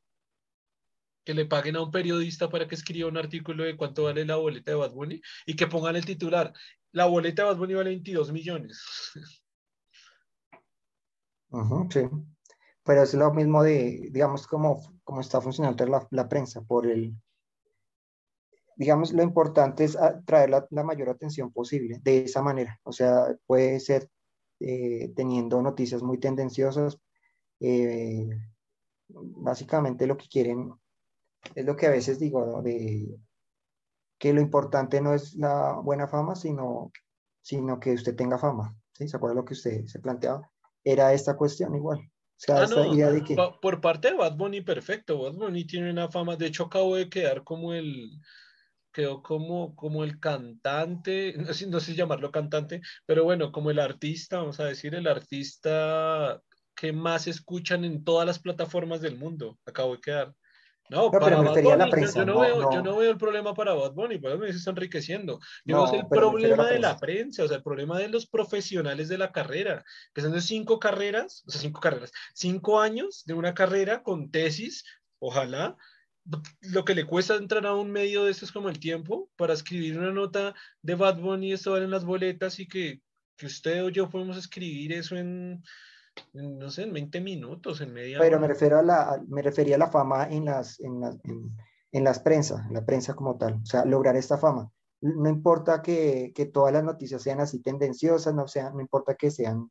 Que 1.24 1.34
le 1.34 1.46
paguen 1.46 1.76
a 1.76 1.82
un 1.82 1.90
periodista 1.90 2.48
para 2.48 2.66
que 2.66 2.74
escriba 2.74 3.08
un 3.08 3.18
artículo 3.18 3.64
de 3.64 3.76
cuánto 3.76 4.04
vale 4.04 4.24
la 4.24 4.36
boleta 4.36 4.72
de 4.72 4.76
Bad 4.76 4.92
Bunny 4.92 5.20
y 5.46 5.54
que 5.54 5.66
pongan 5.66 5.96
el 5.96 6.06
titular. 6.06 6.52
La 6.92 7.04
boleta 7.04 7.42
de 7.42 7.48
Bad 7.50 7.58
Bunny 7.58 7.74
vale 7.74 7.90
22 7.90 8.32
millones. 8.32 8.82
sí 11.90 12.00
pero 12.90 13.04
es 13.04 13.14
lo 13.14 13.32
mismo 13.32 13.62
de, 13.62 14.08
digamos, 14.10 14.48
cómo, 14.48 14.80
cómo 15.04 15.20
está 15.20 15.40
funcionando 15.40 15.86
la, 15.86 16.04
la, 16.10 16.28
prensa, 16.28 16.60
por 16.60 16.88
el, 16.88 17.14
digamos, 18.74 19.12
lo 19.12 19.22
importante 19.22 19.84
es 19.84 19.96
traer 20.26 20.50
la, 20.50 20.66
la, 20.70 20.82
mayor 20.82 21.08
atención 21.08 21.52
posible 21.52 22.00
de 22.02 22.24
esa 22.24 22.42
manera, 22.42 22.80
o 22.82 22.90
sea, 22.90 23.32
puede 23.46 23.78
ser 23.78 24.10
eh, 24.58 25.12
teniendo 25.14 25.62
noticias 25.62 26.02
muy 26.02 26.18
tendenciosas, 26.18 26.98
eh, 27.60 28.28
básicamente 29.06 30.08
lo 30.08 30.16
que 30.16 30.26
quieren 30.26 30.72
es 31.54 31.64
lo 31.64 31.76
que 31.76 31.86
a 31.86 31.90
veces 31.90 32.18
digo, 32.18 32.60
de 32.60 33.20
que 34.18 34.32
lo 34.32 34.40
importante 34.40 35.00
no 35.00 35.14
es 35.14 35.36
la 35.36 35.74
buena 35.74 36.08
fama, 36.08 36.34
sino, 36.34 36.90
sino 37.40 37.78
que 37.78 37.92
usted 37.92 38.16
tenga 38.16 38.36
fama, 38.36 38.76
¿sí? 38.90 39.06
¿Se 39.06 39.16
acuerda 39.16 39.36
lo 39.36 39.44
que 39.44 39.54
usted 39.54 39.86
se 39.86 40.00
planteaba? 40.00 40.50
Era 40.82 41.12
esta 41.12 41.36
cuestión 41.36 41.76
igual. 41.76 42.10
Ah, 42.48 42.66
no, 42.68 43.60
Por 43.60 43.80
parte 43.80 44.08
de 44.08 44.14
Bad 44.14 44.36
Bunny, 44.36 44.62
perfecto. 44.62 45.22
Bad 45.22 45.34
Bunny 45.34 45.64
tiene 45.64 45.90
una 45.90 46.08
fama. 46.08 46.36
De 46.36 46.46
hecho, 46.46 46.64
acabo 46.64 46.96
de 46.96 47.08
quedar 47.08 47.44
como 47.44 47.74
el. 47.74 48.18
Quedó 48.92 49.22
como, 49.22 49.76
como 49.76 50.02
el 50.02 50.18
cantante, 50.18 51.34
no 51.38 51.54
sé, 51.54 51.66
no 51.68 51.78
sé 51.78 51.94
llamarlo 51.94 52.32
cantante, 52.32 52.80
pero 53.06 53.22
bueno, 53.22 53.52
como 53.52 53.70
el 53.70 53.78
artista, 53.78 54.38
vamos 54.38 54.58
a 54.58 54.64
decir, 54.64 54.94
el 54.96 55.06
artista 55.06 56.42
que 56.74 56.92
más 56.92 57.28
escuchan 57.28 57.84
en 57.84 58.02
todas 58.02 58.26
las 58.26 58.40
plataformas 58.40 59.00
del 59.00 59.16
mundo. 59.16 59.58
Acabo 59.64 59.94
de 59.94 60.00
quedar. 60.00 60.34
No, 60.90 61.08
para 61.08 61.36
Bad 61.36 61.54
Bunny, 61.54 61.62
yo, 61.62 62.24
no, 62.26 62.40
veo, 62.40 62.72
yo 62.72 62.82
no 62.82 62.96
veo 62.96 63.12
el 63.12 63.16
problema 63.16 63.54
para 63.54 63.74
Bad 63.74 63.92
Bunny, 63.92 64.18
Bad 64.18 64.38
Bunny 64.38 64.50
se 64.50 64.58
está 64.58 64.70
enriqueciendo. 64.70 65.38
Yo 65.64 65.84
veo 65.84 66.00
el 66.00 66.08
problema 66.08 66.66
de 66.66 66.80
la 66.80 66.96
prensa, 66.98 67.44
o 67.44 67.48
sea, 67.48 67.58
el 67.58 67.62
problema 67.62 67.96
de 67.98 68.08
los 68.08 68.26
profesionales 68.26 69.08
de 69.08 69.16
la 69.16 69.30
carrera, 69.30 69.84
que 70.12 70.20
son 70.20 70.32
de 70.32 70.40
cinco 70.40 70.80
carreras, 70.80 71.44
o 71.46 71.52
sea, 71.52 71.60
cinco 71.60 71.80
carreras, 71.80 72.10
cinco 72.34 72.80
años 72.80 73.22
de 73.24 73.34
una 73.34 73.54
carrera 73.54 74.02
con 74.02 74.32
tesis, 74.32 74.84
ojalá, 75.20 75.76
lo 76.60 76.84
que 76.84 76.96
le 76.96 77.06
cuesta 77.06 77.36
entrar 77.36 77.66
a 77.66 77.74
un 77.74 77.92
medio 77.92 78.24
de 78.24 78.32
eso 78.32 78.44
es 78.44 78.50
como 78.50 78.68
el 78.68 78.80
tiempo 78.80 79.30
para 79.36 79.54
escribir 79.54 79.96
una 79.96 80.12
nota 80.12 80.56
de 80.82 80.94
Bad 80.96 81.18
Bunny, 81.18 81.52
esto 81.52 81.70
vale 81.70 81.84
en 81.84 81.92
las 81.92 82.04
boletas 82.04 82.58
y 82.58 82.66
que, 82.66 83.00
que 83.36 83.46
usted 83.46 83.84
o 83.84 83.90
yo 83.90 84.10
podemos 84.10 84.36
escribir 84.36 84.92
eso 84.92 85.16
en 85.16 85.62
no 86.32 86.70
sé, 86.70 86.84
en 86.84 86.92
20 86.92 87.20
minutos, 87.20 87.80
en 87.80 87.92
media 87.92 88.18
Pero 88.18 88.38
me 88.38 88.48
refiero 88.48 88.78
a 88.78 88.82
la, 88.82 89.22
me 89.28 89.42
refería 89.42 89.76
a 89.76 89.78
la 89.78 89.90
fama 89.90 90.28
en 90.28 90.44
las, 90.44 90.80
en, 90.80 91.00
la, 91.00 91.16
en, 91.92 92.04
las 92.04 92.20
prensa, 92.20 92.64
en 92.68 92.74
la 92.74 92.84
prensa 92.84 93.14
como 93.14 93.36
tal, 93.36 93.60
o 93.62 93.66
sea, 93.66 93.84
lograr 93.84 94.16
esta 94.16 94.38
fama. 94.38 94.70
No 95.00 95.28
importa 95.30 95.82
que, 95.82 96.32
que 96.34 96.46
todas 96.46 96.72
las 96.72 96.84
noticias 96.84 97.22
sean 97.22 97.40
así 97.40 97.60
tendenciosas, 97.60 98.34
no, 98.34 98.46
sea, 98.46 98.70
no 98.70 98.80
importa 98.80 99.14
que 99.14 99.30
sean 99.30 99.70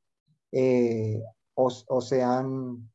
eh, 0.52 1.22
o, 1.54 1.70
o, 1.88 2.02
sean 2.02 2.90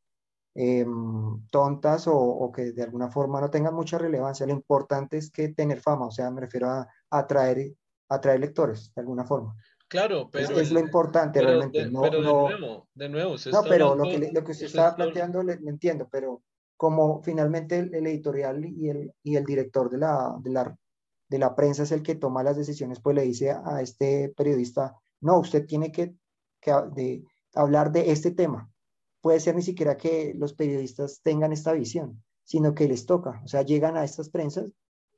em, 0.54 1.46
tontas 1.50 2.08
o, 2.08 2.16
o, 2.16 2.50
que 2.50 2.72
de 2.72 2.82
alguna 2.82 3.08
forma 3.08 3.40
no 3.40 3.50
tengan 3.50 3.74
mucha 3.74 3.98
relevancia. 3.98 4.46
Lo 4.46 4.52
importante 4.52 5.16
es 5.16 5.30
que 5.30 5.50
tener 5.50 5.80
fama, 5.80 6.06
o 6.06 6.10
sea, 6.10 6.30
me 6.30 6.40
refiero 6.40 6.68
a 6.68 6.88
atraer, 7.10 7.74
atraer 8.08 8.40
lectores 8.40 8.92
de 8.94 9.00
alguna 9.02 9.24
forma. 9.24 9.54
Claro, 9.88 10.28
pero... 10.30 10.58
Es, 10.58 10.72
lo 10.72 10.80
importante 10.80 11.40
realmente. 11.40 11.86
no, 11.90 12.02
pero 12.02 12.18
de 12.18 12.22
nuevo, 12.22 12.88
de 12.94 13.08
nuevo. 13.08 13.36
no, 13.52 13.62
pero 13.68 13.94
lo 13.94 14.04
que, 14.04 14.30
lo 14.32 14.44
que 14.44 14.52
usted 14.52 14.66
estaba 14.66 14.96
planteando 14.96 15.42
lo 15.42 15.52
entiendo, 15.52 16.08
pero 16.10 16.42
como 16.76 17.22
finalmente 17.22 17.78
el, 17.78 18.06
editorial 18.06 18.64
y 18.64 18.88
el, 18.88 19.12
y 19.22 19.36
el 19.36 19.44
director 19.44 19.90
de 19.90 19.98
la, 19.98 20.36
de, 20.40 20.50
la, 20.50 20.76
de 21.28 21.38
la 21.38 21.54
prensa 21.54 21.84
es 21.84 21.92
el 21.92 22.02
que 22.02 22.16
toma 22.16 22.42
las 22.42 22.56
decisiones, 22.56 23.00
pues 23.00 23.14
le 23.14 23.22
dice 23.22 23.52
a 23.52 23.80
este 23.80 24.32
periodista, 24.36 24.96
no, 25.20 25.38
usted 25.38 25.66
tiene 25.66 25.92
que, 25.92 26.14
que 26.60 26.72
de, 26.94 27.24
hablar 27.54 27.92
de 27.92 28.10
este 28.10 28.30
tema. 28.30 28.70
Puede 29.20 29.40
ser 29.40 29.54
ni 29.54 29.62
siquiera 29.62 29.96
que 29.96 30.34
los 30.36 30.52
periodistas 30.52 31.20
tengan 31.22 31.52
esta 31.52 31.72
visión, 31.72 32.22
sino 32.42 32.74
que 32.74 32.88
les 32.88 33.06
toca, 33.06 33.40
o 33.44 33.48
sea, 33.48 33.62
llegan 33.62 33.96
a 33.96 34.04
estas 34.04 34.28
prensas 34.28 34.66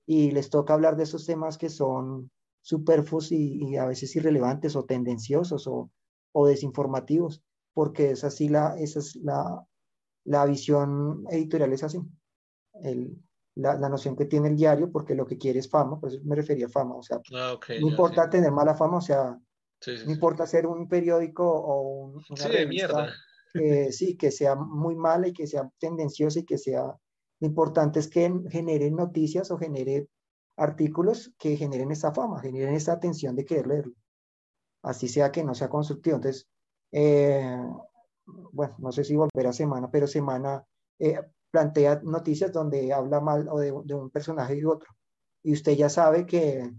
y 0.07 0.31
les 0.31 0.51
toca 0.51 0.75
hablar 0.75 0.97
de 0.97 1.03
esos 1.05 1.27
temas 1.27 1.59
que 1.59 1.69
son 1.69 2.31
superfluos 2.67 3.31
y, 3.31 3.77
a 3.77 3.87
veces 3.87 4.17
irrelevantes 4.17 4.75
o 4.75 4.85
tendenciosos 4.85 5.69
o, 5.69 5.89
o, 6.33 6.47
desinformativos, 6.49 7.41
porque 7.73 8.11
es 8.11 8.25
así 8.25 8.49
la, 8.49 8.77
esa 8.77 8.99
es 8.99 9.15
la, 9.23 9.65
la 10.25 10.45
visión 10.47 11.25
editorial, 11.31 11.73
es 11.73 11.85
así. 11.85 12.01
El, 12.83 13.23
la, 13.55 13.77
la, 13.77 13.89
noción 13.89 14.17
que 14.17 14.25
tiene 14.25 14.49
el 14.49 14.57
diario, 14.57 14.91
porque 14.91 15.15
lo 15.15 15.27
que 15.27 15.39
quiere 15.39 15.61
es 15.61 15.71
fama, 15.71 16.01
por 16.01 16.09
eso 16.09 16.19
me 16.25 16.35
refería 16.35 16.67
a 16.67 16.69
fama, 16.69 16.97
o 16.97 17.03
sea, 17.05 17.21
ah, 17.35 17.57
no 17.81 17.89
importa 17.89 18.29
tener 18.29 18.51
mala 18.51 18.75
fama, 18.75 18.97
o 18.97 19.01
sea, 19.01 19.39
no 20.05 20.11
importa 20.11 20.45
ser 20.45 20.67
un 20.67 20.89
periódico 20.89 21.49
o 21.49 21.83
un, 21.83 22.25
una 22.29 22.49
revista, 22.49 23.11
eh, 23.55 23.93
sí, 23.93 24.17
que 24.17 24.33
sea 24.33 24.57
muy 24.57 24.97
mala 24.97 25.29
y 25.29 25.33
que 25.33 25.47
sea 25.47 25.71
tendenciosa 25.79 26.41
y 26.41 26.45
que 26.45 26.59
sea, 26.59 26.83
lo 27.39 27.47
importante 27.47 28.01
es 28.01 28.09
que 28.09 28.29
genere 28.51 28.91
noticias 28.91 29.53
o 29.53 29.57
genere 29.57 30.09
artículos 30.57 31.35
que 31.39 31.57
generen 31.57 31.91
esta 31.91 32.13
fama, 32.13 32.41
generen 32.41 32.75
esta 32.75 32.93
atención 32.93 33.37
de 33.37 33.45
querer 33.45 33.67
leerlo. 33.67 33.95
Así 34.83 35.09
sea 35.09 35.31
que 35.33 35.45
no 35.45 35.55
sea 35.55 35.69
constructivo. 35.69 36.17
Entonces, 36.17 36.49
eh, 36.93 37.59
bueno, 38.53 38.75
no 38.79 38.93
sé 38.93 39.05
si 39.05 39.17
volver 39.17 39.47
a 39.47 39.53
semana, 39.53 39.91
pero 39.91 40.07
semana 40.07 40.65
eh, 40.99 41.21
plantea 41.51 42.01
noticias 42.05 42.53
donde 42.53 42.93
habla 42.93 43.21
mal 43.21 43.49
o 43.49 43.59
de, 43.59 43.73
un 43.73 44.11
personaje 44.11 44.57
y 44.59 44.65
otro. 44.65 44.89
Y 45.43 45.53
usted 45.53 45.73
ya 45.73 45.89
sabe 45.89 46.27
que 46.27 46.73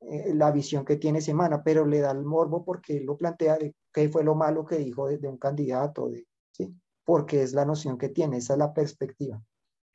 eh, 0.00 0.34
la 0.34 0.50
visión 0.50 0.84
que 0.84 0.96
tiene 0.96 1.20
semana, 1.20 1.62
pero 1.62 1.86
le 1.86 2.00
da 2.00 2.10
el 2.10 2.24
morbo 2.24 2.64
porque 2.64 3.00
lo 3.00 3.16
plantea 3.16 3.56
de 3.58 3.74
qué 3.92 4.08
fue 4.08 4.24
lo 4.24 4.34
malo 4.34 4.64
que 4.64 4.76
dijo 4.78 5.08
de, 5.08 5.28
un 5.28 5.38
candidato, 5.38 6.08
de, 6.08 6.26
¿sí? 6.52 6.74
porque 7.04 7.42
es 7.42 7.54
la 7.54 7.64
noción 7.64 7.98
que 7.98 8.08
tiene, 8.08 8.38
esa 8.38 8.54
es 8.54 8.58
la 8.58 8.74
perspectiva 8.74 9.42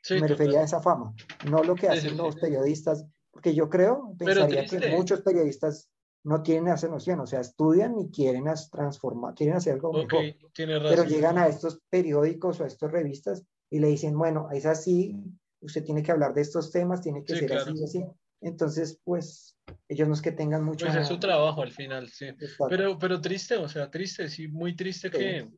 me 0.09 0.27
refería 0.27 0.61
a 0.61 0.63
esa 0.63 0.81
fama, 0.81 1.13
no 1.49 1.63
lo 1.63 1.75
que 1.75 1.89
hacen 1.89 2.17
los 2.17 2.35
periodistas, 2.35 3.05
porque 3.31 3.53
yo 3.53 3.69
creo, 3.69 4.15
pensaría 4.17 4.65
que 4.65 4.95
muchos 4.95 5.21
periodistas 5.21 5.89
no 6.23 6.41
tienen 6.43 6.73
esa 6.73 6.87
noción, 6.87 7.19
o 7.21 7.27
sea, 7.27 7.39
estudian 7.39 7.97
y 7.99 8.09
quieren 8.09 8.45
transformar, 8.71 9.33
quieren 9.35 9.55
hacer 9.55 9.73
algo 9.73 9.93
mejor, 9.93 10.23
pero 10.55 11.03
llegan 11.05 11.37
a 11.37 11.47
estos 11.47 11.81
periódicos 11.89 12.59
o 12.59 12.63
a 12.63 12.67
estas 12.67 12.91
revistas 12.91 13.43
y 13.69 13.79
le 13.79 13.87
dicen, 13.87 14.17
bueno, 14.17 14.49
es 14.51 14.65
así, 14.65 15.15
usted 15.61 15.83
tiene 15.83 16.03
que 16.03 16.11
hablar 16.11 16.33
de 16.33 16.41
estos 16.41 16.71
temas, 16.71 17.01
tiene 17.01 17.23
que 17.23 17.35
ser 17.35 17.53
así. 17.53 18.03
Entonces, 18.41 18.99
pues, 19.03 19.57
ellos 19.89 20.07
no 20.07 20.13
es 20.13 20.21
que 20.21 20.31
tengan 20.31 20.63
mucho... 20.63 20.85
Pues 20.85 20.97
es 20.97 21.07
su 21.07 21.19
trabajo 21.19 21.61
al 21.61 21.71
final, 21.71 22.09
sí. 22.09 22.27
Pero, 22.69 22.97
pero 22.97 23.19
triste, 23.19 23.57
o 23.57 23.67
sea, 23.67 23.91
triste, 23.91 24.29
sí, 24.29 24.47
muy 24.47 24.75
triste 24.75 25.11
que, 25.11 25.49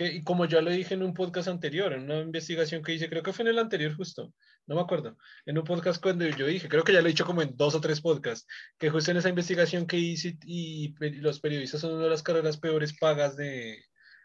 y 0.00 0.22
como 0.22 0.44
ya 0.44 0.60
lo 0.60 0.70
dije 0.70 0.94
en 0.94 1.02
un 1.02 1.14
podcast 1.14 1.48
anterior, 1.48 1.92
en 1.92 2.04
una 2.04 2.20
investigación 2.20 2.82
que 2.82 2.94
hice, 2.94 3.08
creo 3.08 3.22
que 3.22 3.32
fue 3.32 3.44
en 3.44 3.48
el 3.48 3.58
anterior 3.58 3.94
justo, 3.96 4.32
no 4.66 4.74
me 4.76 4.80
acuerdo, 4.80 5.16
en 5.46 5.58
un 5.58 5.64
podcast 5.64 6.02
cuando 6.02 6.26
yo 6.26 6.46
dije, 6.46 6.68
creo 6.68 6.84
que 6.84 6.92
ya 6.92 7.00
lo 7.00 7.06
he 7.06 7.10
dicho 7.10 7.24
como 7.24 7.42
en 7.42 7.56
dos 7.56 7.74
o 7.74 7.80
tres 7.80 8.00
podcasts, 8.00 8.46
que 8.78 8.90
justo 8.90 9.10
en 9.10 9.16
esa 9.16 9.28
investigación 9.28 9.86
que 9.86 9.98
hice 9.98 10.38
y, 10.44 10.94
los 11.20 11.40
periodistas 11.40 11.80
son 11.80 11.94
una 11.94 12.04
de 12.04 12.10
las 12.10 12.22
carreras 12.22 12.58
peores 12.58 12.96
pagas 12.96 13.36
de, 13.36 13.84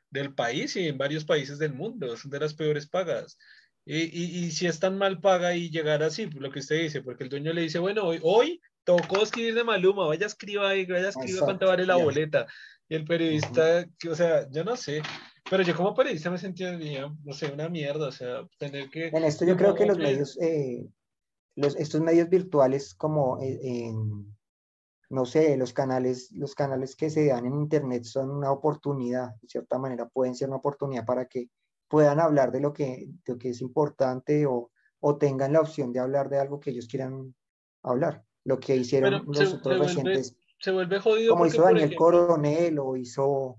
del 0.10 0.34
país 0.34 0.76
y 0.76 0.88
en 0.88 0.98
varios 0.98 1.26
países 1.26 1.60
del 1.60 1.74
mundo, 1.74 2.16
son 2.18 2.32
de 2.32 2.40
las 2.40 2.54
peores 2.54 2.88
pagas. 2.88 3.38
Y, 3.86 3.98
y, 3.98 4.52
si 4.52 4.66
es 4.68 4.80
tan 4.80 4.98
mal 4.98 5.20
paga 5.20 5.56
y 5.56 5.70
llegar 5.70 6.04
así, 6.04 6.28
lo 6.28 6.52
que 6.52 6.60
usted 6.60 6.82
dice, 6.82 7.02
porque 7.02 7.24
el 7.24 7.30
dueño 7.30 7.52
le 7.52 7.62
dice, 7.62 7.80
bueno, 7.80 8.04
hoy, 8.04 8.20
hoy 8.22 8.62
tocó 8.84 9.24
escribir 9.24 9.56
de 9.56 9.64
Maluma, 9.64 10.08
vaya 10.08 10.26
a 10.26 10.28
escribir 10.28 10.60
ahí, 10.60 10.86
vaya 10.86 11.08
a 11.08 11.10
escribir 11.10 11.40
cuánto 11.40 11.68
vale 11.68 11.86
la 11.86 11.96
boleta. 11.96 12.48
Y 12.88 12.96
el 12.96 13.06
periodista, 13.06 13.86
o 14.10 14.16
sea, 14.16 14.48
yo 14.52 14.64
no 14.64 14.78
sé, 14.78 15.02
pero 15.50 15.64
yo 15.64 15.76
como 15.76 15.94
periodista 15.94 16.30
me 16.30 16.38
sentía, 16.38 16.78
no 17.24 17.34
sé, 17.34 17.52
una 17.52 17.70
mierda, 17.70 18.08
o 18.08 18.12
sea, 18.12 18.48
tener 18.58 18.90
que... 18.90 19.08
En 19.08 19.24
esto 19.24 19.46
yo 19.46 19.58
creo 19.58 19.76
que 19.76 19.86
los 19.86 19.98
medios, 19.98 20.38
eh, 20.42 20.88
los, 21.56 21.76
estos 21.76 22.02
medios 22.02 22.30
virtuales 22.30 22.96
como 22.96 23.42
eh, 23.42 23.60
en, 23.62 24.36
no 25.10 25.26
sé, 25.26 25.56
los 25.58 25.74
canales, 25.74 26.32
los 26.32 26.56
canales 26.56 26.96
que 26.96 27.10
se 27.10 27.28
dan 27.28 27.46
en 27.46 27.56
Internet 27.56 28.04
son 28.04 28.32
una 28.32 28.52
oportunidad, 28.52 29.36
de 29.42 29.48
cierta 29.48 29.78
manera 29.78 30.08
pueden 30.08 30.36
ser 30.36 30.48
una 30.48 30.58
oportunidad 30.58 31.06
para 31.06 31.26
que 31.26 31.50
puedan 31.88 32.20
hablar 32.20 32.52
de 32.52 32.60
lo 32.60 32.74
que, 32.74 33.08
de 33.26 33.34
lo 33.34 33.38
que 33.38 33.50
es 33.50 33.62
importante 33.62 34.46
o, 34.46 34.72
o 35.00 35.18
tengan 35.18 35.54
la 35.54 35.62
opción 35.62 35.92
de 35.94 36.00
hablar 36.00 36.30
de 36.30 36.40
algo 36.40 36.60
que 36.60 36.72
ellos 36.72 36.88
quieran 36.88 37.36
hablar. 37.84 38.24
Lo 38.46 38.60
que 38.60 38.76
hicieron 38.76 39.24
los 39.28 39.54
otros 39.54 39.80
recientes. 39.80 40.36
Se 40.60 40.72
vuelve 40.72 41.00
jodido. 41.00 41.34
Como 41.34 41.46
hizo 41.46 41.62
Daniel 41.62 41.96
Coronel 41.96 42.80
o 42.80 42.98
hizo, 42.98 43.58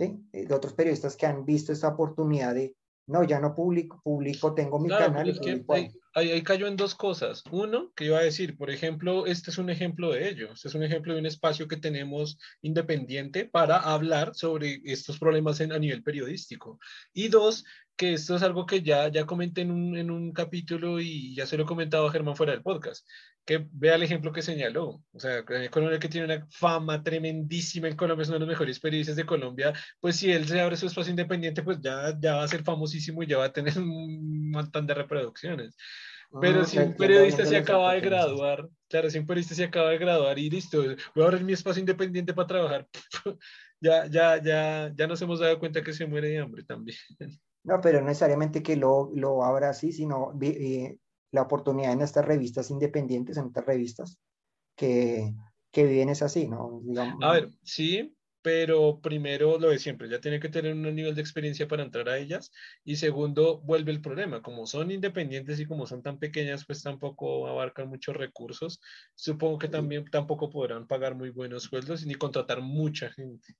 ¿sí? 0.00 0.18
Eh, 0.32 0.46
de 0.46 0.54
otros 0.54 0.72
periodistas 0.72 1.16
que 1.16 1.26
han 1.26 1.44
visto 1.44 1.72
esta 1.72 1.88
oportunidad 1.88 2.54
de, 2.54 2.74
no, 3.06 3.24
ya 3.24 3.40
no 3.40 3.54
publico, 3.54 4.00
publico, 4.02 4.54
tengo 4.54 4.78
mi 4.78 4.88
canal. 4.88 5.28
Y 5.28 6.30
ahí, 6.30 6.42
cayó 6.42 6.66
en 6.66 6.76
dos 6.76 6.94
cosas. 6.94 7.42
Uno, 7.50 7.92
que 7.94 8.06
iba 8.06 8.18
a 8.18 8.22
decir, 8.22 8.56
por 8.56 8.70
ejemplo, 8.70 9.26
este 9.26 9.50
es 9.50 9.58
un 9.58 9.68
ejemplo 9.68 10.12
de 10.12 10.28
ello. 10.28 10.52
Este 10.52 10.68
es 10.68 10.74
un 10.74 10.82
ejemplo 10.82 11.12
de 11.12 11.20
un 11.20 11.26
espacio 11.26 11.68
que 11.68 11.76
tenemos 11.76 12.38
independiente 12.62 13.44
para 13.44 13.78
hablar 13.78 14.34
sobre 14.34 14.80
estos 14.84 15.18
problemas 15.18 15.60
en, 15.60 15.72
a 15.72 15.78
nivel 15.78 16.02
periodístico. 16.02 16.78
Y 17.12 17.28
dos, 17.28 17.64
que 17.96 18.14
esto 18.14 18.36
es 18.36 18.42
algo 18.42 18.64
que 18.64 18.82
ya, 18.82 19.08
ya 19.08 19.26
comenté 19.26 19.62
en 19.62 19.72
un, 19.72 19.96
en 19.96 20.10
un 20.10 20.32
capítulo 20.32 21.00
y 21.00 21.34
ya 21.34 21.46
se 21.46 21.56
lo 21.56 21.64
he 21.64 21.66
comentado 21.66 22.06
a 22.06 22.12
Germán 22.12 22.36
fuera 22.36 22.52
del 22.52 22.62
podcast, 22.62 23.06
que 23.50 23.66
vea 23.72 23.96
el 23.96 24.04
ejemplo 24.04 24.32
que 24.32 24.42
señaló. 24.42 25.02
O 25.12 25.18
sea, 25.18 25.44
Colombia 25.72 25.98
que 25.98 26.08
tiene 26.08 26.32
una 26.32 26.46
fama 26.52 27.02
tremendísima 27.02 27.88
en 27.88 27.96
Colombia, 27.96 28.22
es 28.22 28.28
uno 28.28 28.36
de 28.36 28.46
los 28.46 28.48
mejores 28.48 28.78
periodistas 28.78 29.16
de 29.16 29.26
Colombia, 29.26 29.72
pues 29.98 30.14
si 30.14 30.30
él 30.30 30.46
se 30.46 30.60
abre 30.60 30.76
su 30.76 30.86
espacio 30.86 31.10
independiente, 31.10 31.64
pues 31.64 31.80
ya, 31.80 32.16
ya 32.20 32.36
va 32.36 32.44
a 32.44 32.48
ser 32.48 32.62
famosísimo 32.62 33.24
y 33.24 33.26
ya 33.26 33.38
va 33.38 33.46
a 33.46 33.52
tener 33.52 33.76
un 33.78 34.52
montón 34.52 34.86
de 34.86 34.94
reproducciones. 34.94 35.76
Pero 36.40 36.64
si 36.64 36.78
un 36.78 36.94
periodista 36.94 37.44
se 37.44 37.56
acaba 37.56 37.92
de 37.94 38.02
graduar, 38.02 38.68
claro, 38.88 39.10
si 39.10 39.18
un 39.18 39.26
periodista 39.26 39.56
se 39.56 39.64
acaba 39.64 39.90
de 39.90 39.98
graduar 39.98 40.38
y 40.38 40.48
listo, 40.48 40.84
voy 41.16 41.24
a 41.24 41.26
abrir 41.26 41.42
mi 41.42 41.52
espacio 41.52 41.80
independiente 41.80 42.32
para 42.32 42.46
trabajar, 42.46 42.88
ya, 43.80 44.06
ya, 44.06 44.40
ya, 44.40 44.92
ya 44.94 45.06
nos 45.08 45.20
hemos 45.22 45.40
dado 45.40 45.58
cuenta 45.58 45.82
que 45.82 45.92
se 45.92 46.06
muere 46.06 46.28
de 46.28 46.38
hambre 46.38 46.62
también. 46.62 46.98
No, 47.64 47.80
pero 47.80 48.00
no 48.00 48.06
necesariamente 48.06 48.62
que 48.62 48.76
lo, 48.76 49.10
lo 49.12 49.42
abra 49.42 49.70
así, 49.70 49.90
sino 49.90 50.38
eh, 50.40 50.98
la 51.32 51.42
oportunidad 51.42 51.92
en 51.92 52.02
estas 52.02 52.24
revistas 52.24 52.70
independientes, 52.70 53.36
en 53.36 53.46
estas 53.46 53.66
revistas 53.66 54.18
que, 54.76 55.34
que 55.70 55.84
viven 55.84 56.08
es 56.08 56.22
así, 56.22 56.48
¿no? 56.48 56.82
A 57.22 57.32
ver, 57.32 57.50
sí, 57.62 58.16
pero 58.42 59.00
primero 59.00 59.58
lo 59.58 59.70
de 59.70 59.78
siempre, 59.78 60.08
ya 60.08 60.20
tiene 60.20 60.40
que 60.40 60.48
tener 60.48 60.72
un 60.72 60.82
nivel 60.94 61.14
de 61.14 61.20
experiencia 61.20 61.68
para 61.68 61.82
entrar 61.82 62.08
a 62.08 62.18
ellas 62.18 62.50
y 62.84 62.96
segundo, 62.96 63.60
vuelve 63.60 63.92
el 63.92 64.00
problema, 64.00 64.42
como 64.42 64.66
son 64.66 64.90
independientes 64.90 65.60
y 65.60 65.66
como 65.66 65.86
son 65.86 66.02
tan 66.02 66.18
pequeñas, 66.18 66.64
pues 66.64 66.82
tampoco 66.82 67.46
abarcan 67.46 67.88
muchos 67.88 68.16
recursos, 68.16 68.80
supongo 69.14 69.58
que 69.58 69.68
también 69.68 70.04
tampoco 70.06 70.50
podrán 70.50 70.86
pagar 70.86 71.14
muy 71.14 71.30
buenos 71.30 71.64
sueldos 71.64 72.06
ni 72.06 72.14
contratar 72.14 72.60
mucha 72.62 73.10
gente. 73.10 73.56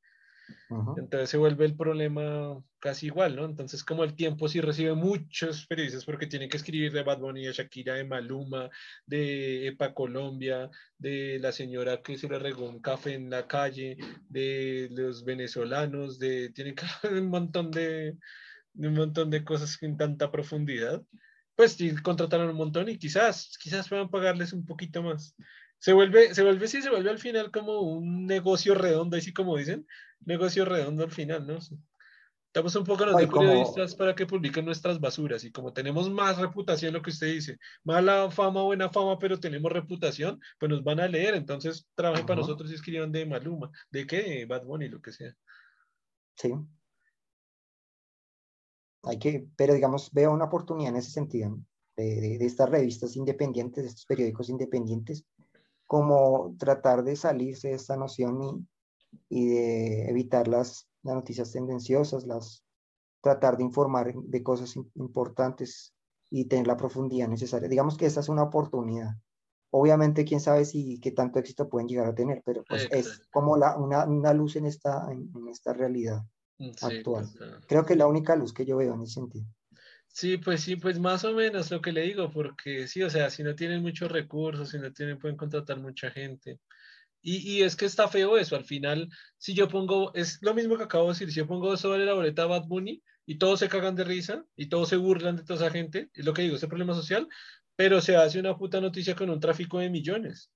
Entonces 0.97 1.31
se 1.31 1.37
vuelve 1.37 1.65
el 1.65 1.77
problema 1.77 2.63
casi 2.79 3.07
igual, 3.07 3.37
¿no? 3.37 3.45
Entonces, 3.45 3.85
como 3.85 4.05
el 4.05 4.15
tiempo 4.15 4.49
sí 4.49 4.61
recibe 4.61 4.95
muchos 4.95 5.67
periodistas 5.67 6.05
porque 6.05 6.27
tienen 6.27 6.49
que 6.49 6.57
escribir 6.57 6.93
de 6.93 7.03
Bad 7.03 7.19
Bunny, 7.19 7.47
de 7.47 7.53
Shakira, 7.53 7.95
de 7.95 8.05
Maluma, 8.05 8.71
de 9.07 9.69
Epa 9.69 9.93
Colombia, 9.95 10.71
de 10.99 11.39
la 11.41 11.53
señora 11.53 12.03
que 12.03 12.17
se 12.17 12.29
le 12.29 12.39
regó 12.39 12.69
un 12.69 12.81
café 12.81 13.15
en 13.15 13.31
la 13.31 13.47
calle, 13.47 13.97
de 14.29 14.89
los 14.93 15.25
venezolanos, 15.25 16.19
de 16.19 16.51
tienen 16.51 16.75
que 16.75 16.87
un 17.11 17.29
montón 17.29 17.71
de, 17.71 18.17
un 18.75 18.95
montón 18.95 19.31
de 19.31 19.45
cosas 19.45 19.77
en 19.83 19.97
tanta 19.97 20.31
profundidad. 20.31 21.03
Pues 21.57 21.73
sí, 21.73 21.95
contrataron 21.97 22.51
un 22.51 22.57
montón 22.57 22.89
y 22.89 22.99
quizás, 22.99 23.57
quizás 23.61 23.89
puedan 23.89 24.09
pagarles 24.11 24.53
un 24.53 24.65
poquito 24.65 25.03
más 25.03 25.35
se 25.81 25.95
vuelve, 25.95 26.35
se 26.35 26.43
vuelve, 26.43 26.69
sí, 26.69 26.83
se 26.83 26.91
vuelve 26.91 27.11
al 27.11 27.19
final 27.19 27.51
como 27.51 27.81
un 27.81 28.27
negocio 28.27 28.75
redondo, 28.75 29.17
así 29.17 29.33
como 29.33 29.57
dicen, 29.57 29.87
negocio 30.25 30.65
redondo 30.65 31.05
al 31.05 31.11
final, 31.11 31.47
¿no? 31.47 31.59
Estamos 32.51 32.75
un 32.75 32.85
poco 32.85 33.07
los 33.07 33.17
de 33.17 33.29
periodistas 33.29 33.95
para 33.95 34.13
que 34.13 34.27
publiquen 34.27 34.65
nuestras 34.65 34.99
basuras 34.99 35.45
y 35.45 35.53
como 35.53 35.73
tenemos 35.73 36.11
más 36.11 36.37
reputación, 36.37 36.93
lo 36.93 37.01
que 37.01 37.11
usted 37.11 37.29
dice, 37.29 37.59
mala 37.85 38.29
fama, 38.29 38.65
buena 38.65 38.89
fama, 38.89 39.17
pero 39.21 39.39
tenemos 39.39 39.71
reputación, 39.71 40.41
pues 40.59 40.69
nos 40.69 40.83
van 40.83 40.99
a 40.99 41.07
leer, 41.07 41.37
entonces 41.37 41.87
trabajen 41.95 42.27
para 42.27 42.41
nosotros 42.41 42.73
y 42.73 42.75
escriban 42.75 43.13
de 43.13 43.25
Maluma, 43.25 43.71
de 43.93 44.05
qué, 44.05 44.47
Bad 44.47 44.65
Bunny, 44.65 44.89
lo 44.89 45.01
que 45.01 45.13
sea. 45.13 45.33
Sí. 46.35 46.53
Hay 49.05 49.19
que, 49.21 49.47
pero 49.55 49.73
digamos, 49.73 50.11
veo 50.11 50.33
una 50.33 50.47
oportunidad 50.47 50.91
en 50.91 50.97
ese 50.97 51.13
sentido, 51.13 51.57
de, 51.97 52.37
de 52.37 52.47
estas 52.47 52.69
revistas 52.69 53.15
independientes, 53.15 53.85
de 53.85 53.91
estos 53.91 54.07
periódicos 54.07 54.49
independientes, 54.49 55.25
como 55.87 56.57
tratar 56.59 57.05
de 57.05 57.15
salirse 57.15 57.69
de 57.69 57.75
esta 57.75 57.97
noción 57.97 58.43
y, 58.43 58.69
de 59.29 60.09
evitar 60.09 60.49
las, 60.49 60.89
noticias 61.03 61.51
tendenciosas, 61.53 62.27
las, 62.27 62.63
tratar 63.23 63.57
de 63.57 63.65
informar 63.65 64.15
de 64.15 64.43
cosas 64.43 64.77
importantes 64.95 65.95
y 66.31 66.45
tener 66.45 66.67
la 66.67 66.77
profundidad 66.77 67.29
necesaria. 67.29 67.69
Digamos 67.69 67.97
que 67.97 68.07
esta 68.07 68.21
es 68.21 68.29
una 68.29 68.43
oportunidad. 68.43 69.17
Obviamente, 69.71 70.25
quién 70.25 70.41
sabe 70.41 70.65
si 70.65 70.99
qué 71.01 71.13
tanto 71.13 71.39
éxito 71.39 71.69
pueden 71.69 71.89
llegar 71.89 72.07
a 72.07 72.15
tener, 72.15 72.43
pero 72.45 72.65
pues 72.65 72.89
es 72.91 73.23
como 73.33 73.57
la, 73.57 73.77
una, 73.77 74.05
una, 74.05 74.35
luz 74.35 74.57
en 74.57 74.67
esta, 74.67 75.07
en, 75.11 75.31
esta 75.49 75.73
realidad 75.73 76.23
actual. 76.83 77.29
Creo 77.67 77.85
que 77.85 77.95
es 77.95 77.99
la 77.99 78.07
única 78.07 78.37
luz 78.37 78.53
que 78.53 78.67
yo 78.67 78.77
veo 78.77 78.95
en 78.95 79.03
ese 79.03 79.15
sentido. 79.15 79.47
Sí, 80.13 80.39
pues 80.39 80.63
sí, 80.63 80.75
pues 80.75 80.99
más 80.99 81.25
o 81.25 81.33
menos 81.33 81.71
lo 81.71 81.81
que 81.81 81.93
le 81.93 82.03
digo, 82.03 82.31
porque 82.31 82.89
sí, 82.89 83.03
o 83.03 83.11
sea, 83.11 83.31
si 83.31 83.45
no 83.45 83.55
tienen 83.55 83.81
muchos 83.81 84.11
recursos, 84.11 84.71
si 84.71 84.79
no 84.79 84.93
tienen, 84.93 85.19
pueden 85.19 85.37
contratar 85.37 85.79
mucha 85.79 86.11
gente. 86.11 86.59
Y, 87.23 87.37
y, 87.59 87.63
es 87.63 87.77
que 87.77 87.85
está 87.85 88.09
feo 88.09 88.39
eso, 88.39 88.57
al 88.57 88.65
final, 88.65 89.09
si 89.37 89.55
yo 89.55 89.69
pongo, 89.69 90.13
es 90.15 90.39
lo 90.41 90.55
mismo 90.55 90.77
que 90.77 90.85
acabo 90.85 91.05
de 91.05 91.13
decir, 91.13 91.29
si 91.31 91.37
yo 91.37 91.47
pongo 91.47 91.77
sobre 91.77 92.05
la 92.05 92.15
boleta 92.15 92.47
Bad 92.47 92.67
Bunny 92.67 93.03
y 93.27 93.39
todos 93.39 93.61
se 93.61 93.69
cagan 93.69 93.95
de 93.95 94.05
risa 94.05 94.45
y 94.57 94.69
todos 94.69 94.89
se 94.89 94.97
burlan 94.97 95.37
de 95.37 95.45
toda 95.45 95.67
esa 95.67 95.71
gente, 95.71 96.09
es 96.15 96.25
lo 96.25 96.33
que 96.33 96.43
digo, 96.43 96.57
ese 96.57 96.69
problema 96.69 96.95
social, 96.95 97.29
pero 97.77 98.01
se 98.01 98.17
hace 98.17 98.39
una 98.39 98.57
puta 98.57 98.81
noticia 98.81 99.15
con 99.15 99.31
un 99.31 99.41
tráfico 99.41 99.79
de 99.79 99.91
millones. 99.91 100.51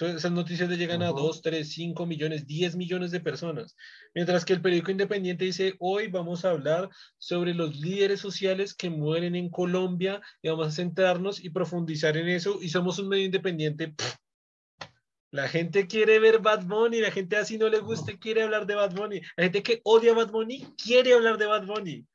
Esas 0.00 0.32
noticias 0.32 0.70
le 0.70 0.78
llegan 0.78 1.02
a 1.02 1.08
2, 1.08 1.42
3, 1.42 1.70
5 1.70 2.06
millones, 2.06 2.46
10 2.46 2.76
millones 2.76 3.10
de 3.10 3.20
personas. 3.20 3.76
Mientras 4.14 4.46
que 4.46 4.54
el 4.54 4.62
periódico 4.62 4.90
independiente 4.90 5.44
dice, 5.44 5.74
hoy 5.80 6.08
vamos 6.08 6.44
a 6.44 6.50
hablar 6.50 6.88
sobre 7.18 7.52
los 7.52 7.76
líderes 7.76 8.20
sociales 8.20 8.74
que 8.74 8.88
mueren 8.88 9.34
en 9.34 9.50
Colombia 9.50 10.22
y 10.40 10.48
vamos 10.48 10.68
a 10.68 10.70
centrarnos 10.70 11.44
y 11.44 11.50
profundizar 11.50 12.16
en 12.16 12.28
eso 12.28 12.58
y 12.62 12.70
somos 12.70 12.98
un 12.98 13.08
medio 13.08 13.26
independiente. 13.26 13.94
La 15.32 15.48
gente 15.48 15.86
quiere 15.86 16.18
ver 16.18 16.40
Bad 16.40 16.66
Bunny, 16.66 17.00
la 17.00 17.10
gente 17.10 17.36
así 17.36 17.56
no 17.56 17.70
le 17.70 17.78
gusta 17.78 18.12
quiere 18.18 18.42
hablar 18.42 18.66
de 18.66 18.74
Bad 18.74 18.94
Bunny. 18.94 19.22
La 19.34 19.44
gente 19.44 19.62
que 19.62 19.80
odia 19.82 20.12
Bad 20.12 20.30
Bunny 20.30 20.74
quiere 20.76 21.14
hablar 21.14 21.38
de 21.38 21.46
Bad 21.46 21.64
Bunny. 21.64 22.06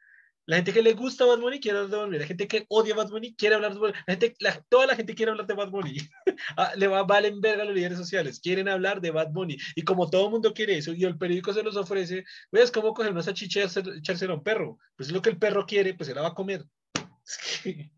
La 0.46 0.58
gente 0.58 0.72
que 0.72 0.84
le 0.84 0.94
gusta 0.94 1.26
Bad 1.26 1.40
Bunny 1.40 1.60
quiere 1.60 1.80
hablar 1.80 1.90
de 1.90 1.98
Bad 1.98 2.06
Bunny. 2.06 2.20
La 2.20 2.28
gente 2.28 2.48
que 2.48 2.66
odia 2.70 2.94
Bad 2.94 3.10
Bunny 3.10 3.36
quiere 3.36 3.56
hablar 3.56 3.74
de 3.74 3.80
Bad 3.80 3.90
Bunny. 3.90 4.04
La 4.06 4.14
gente, 4.14 4.36
toda 4.70 4.86
la 4.86 4.96
gente 4.96 5.16
quiere 5.16 5.32
hablar 5.32 5.48
de 5.48 5.54
Bad 5.56 5.70
Bunny. 5.70 5.98
Ah, 6.56 6.74
le 6.76 6.88
va, 6.88 7.02
valen 7.02 7.42
verga 7.42 7.66
los 7.66 7.74
líderes 7.74 7.98
sociales. 7.98 8.40
Quieren 8.40 8.70
hablar 8.70 9.02
de 9.02 9.10
Bad 9.10 9.32
Bunny. 9.32 9.58
Y 9.76 9.82
como 9.82 10.08
todo 10.08 10.26
el 10.26 10.32
mundo 10.32 10.54
quiere 10.54 10.78
eso 10.78 10.94
y 10.94 11.04
el 11.04 11.18
periódico 11.18 11.52
se 11.52 11.64
los 11.64 11.76
ofrece, 11.76 12.24
¿ves 12.52 12.70
cómo 12.70 12.94
coger 12.94 13.12
una 13.12 13.24
salchicha 13.24 13.62
y 13.62 13.98
echársela 13.98 14.34
a 14.34 14.36
un 14.36 14.44
perro? 14.44 14.78
Pues 14.96 15.10
es 15.10 15.16
lo 15.16 15.24
que 15.24 15.32
el 15.32 15.40
perro 15.40 15.66
quiere, 15.66 15.96
pues 15.96 16.08
se 16.08 16.14
la 16.14 16.22
va 16.22 16.28
a 16.28 16.36
comer. 16.36 16.64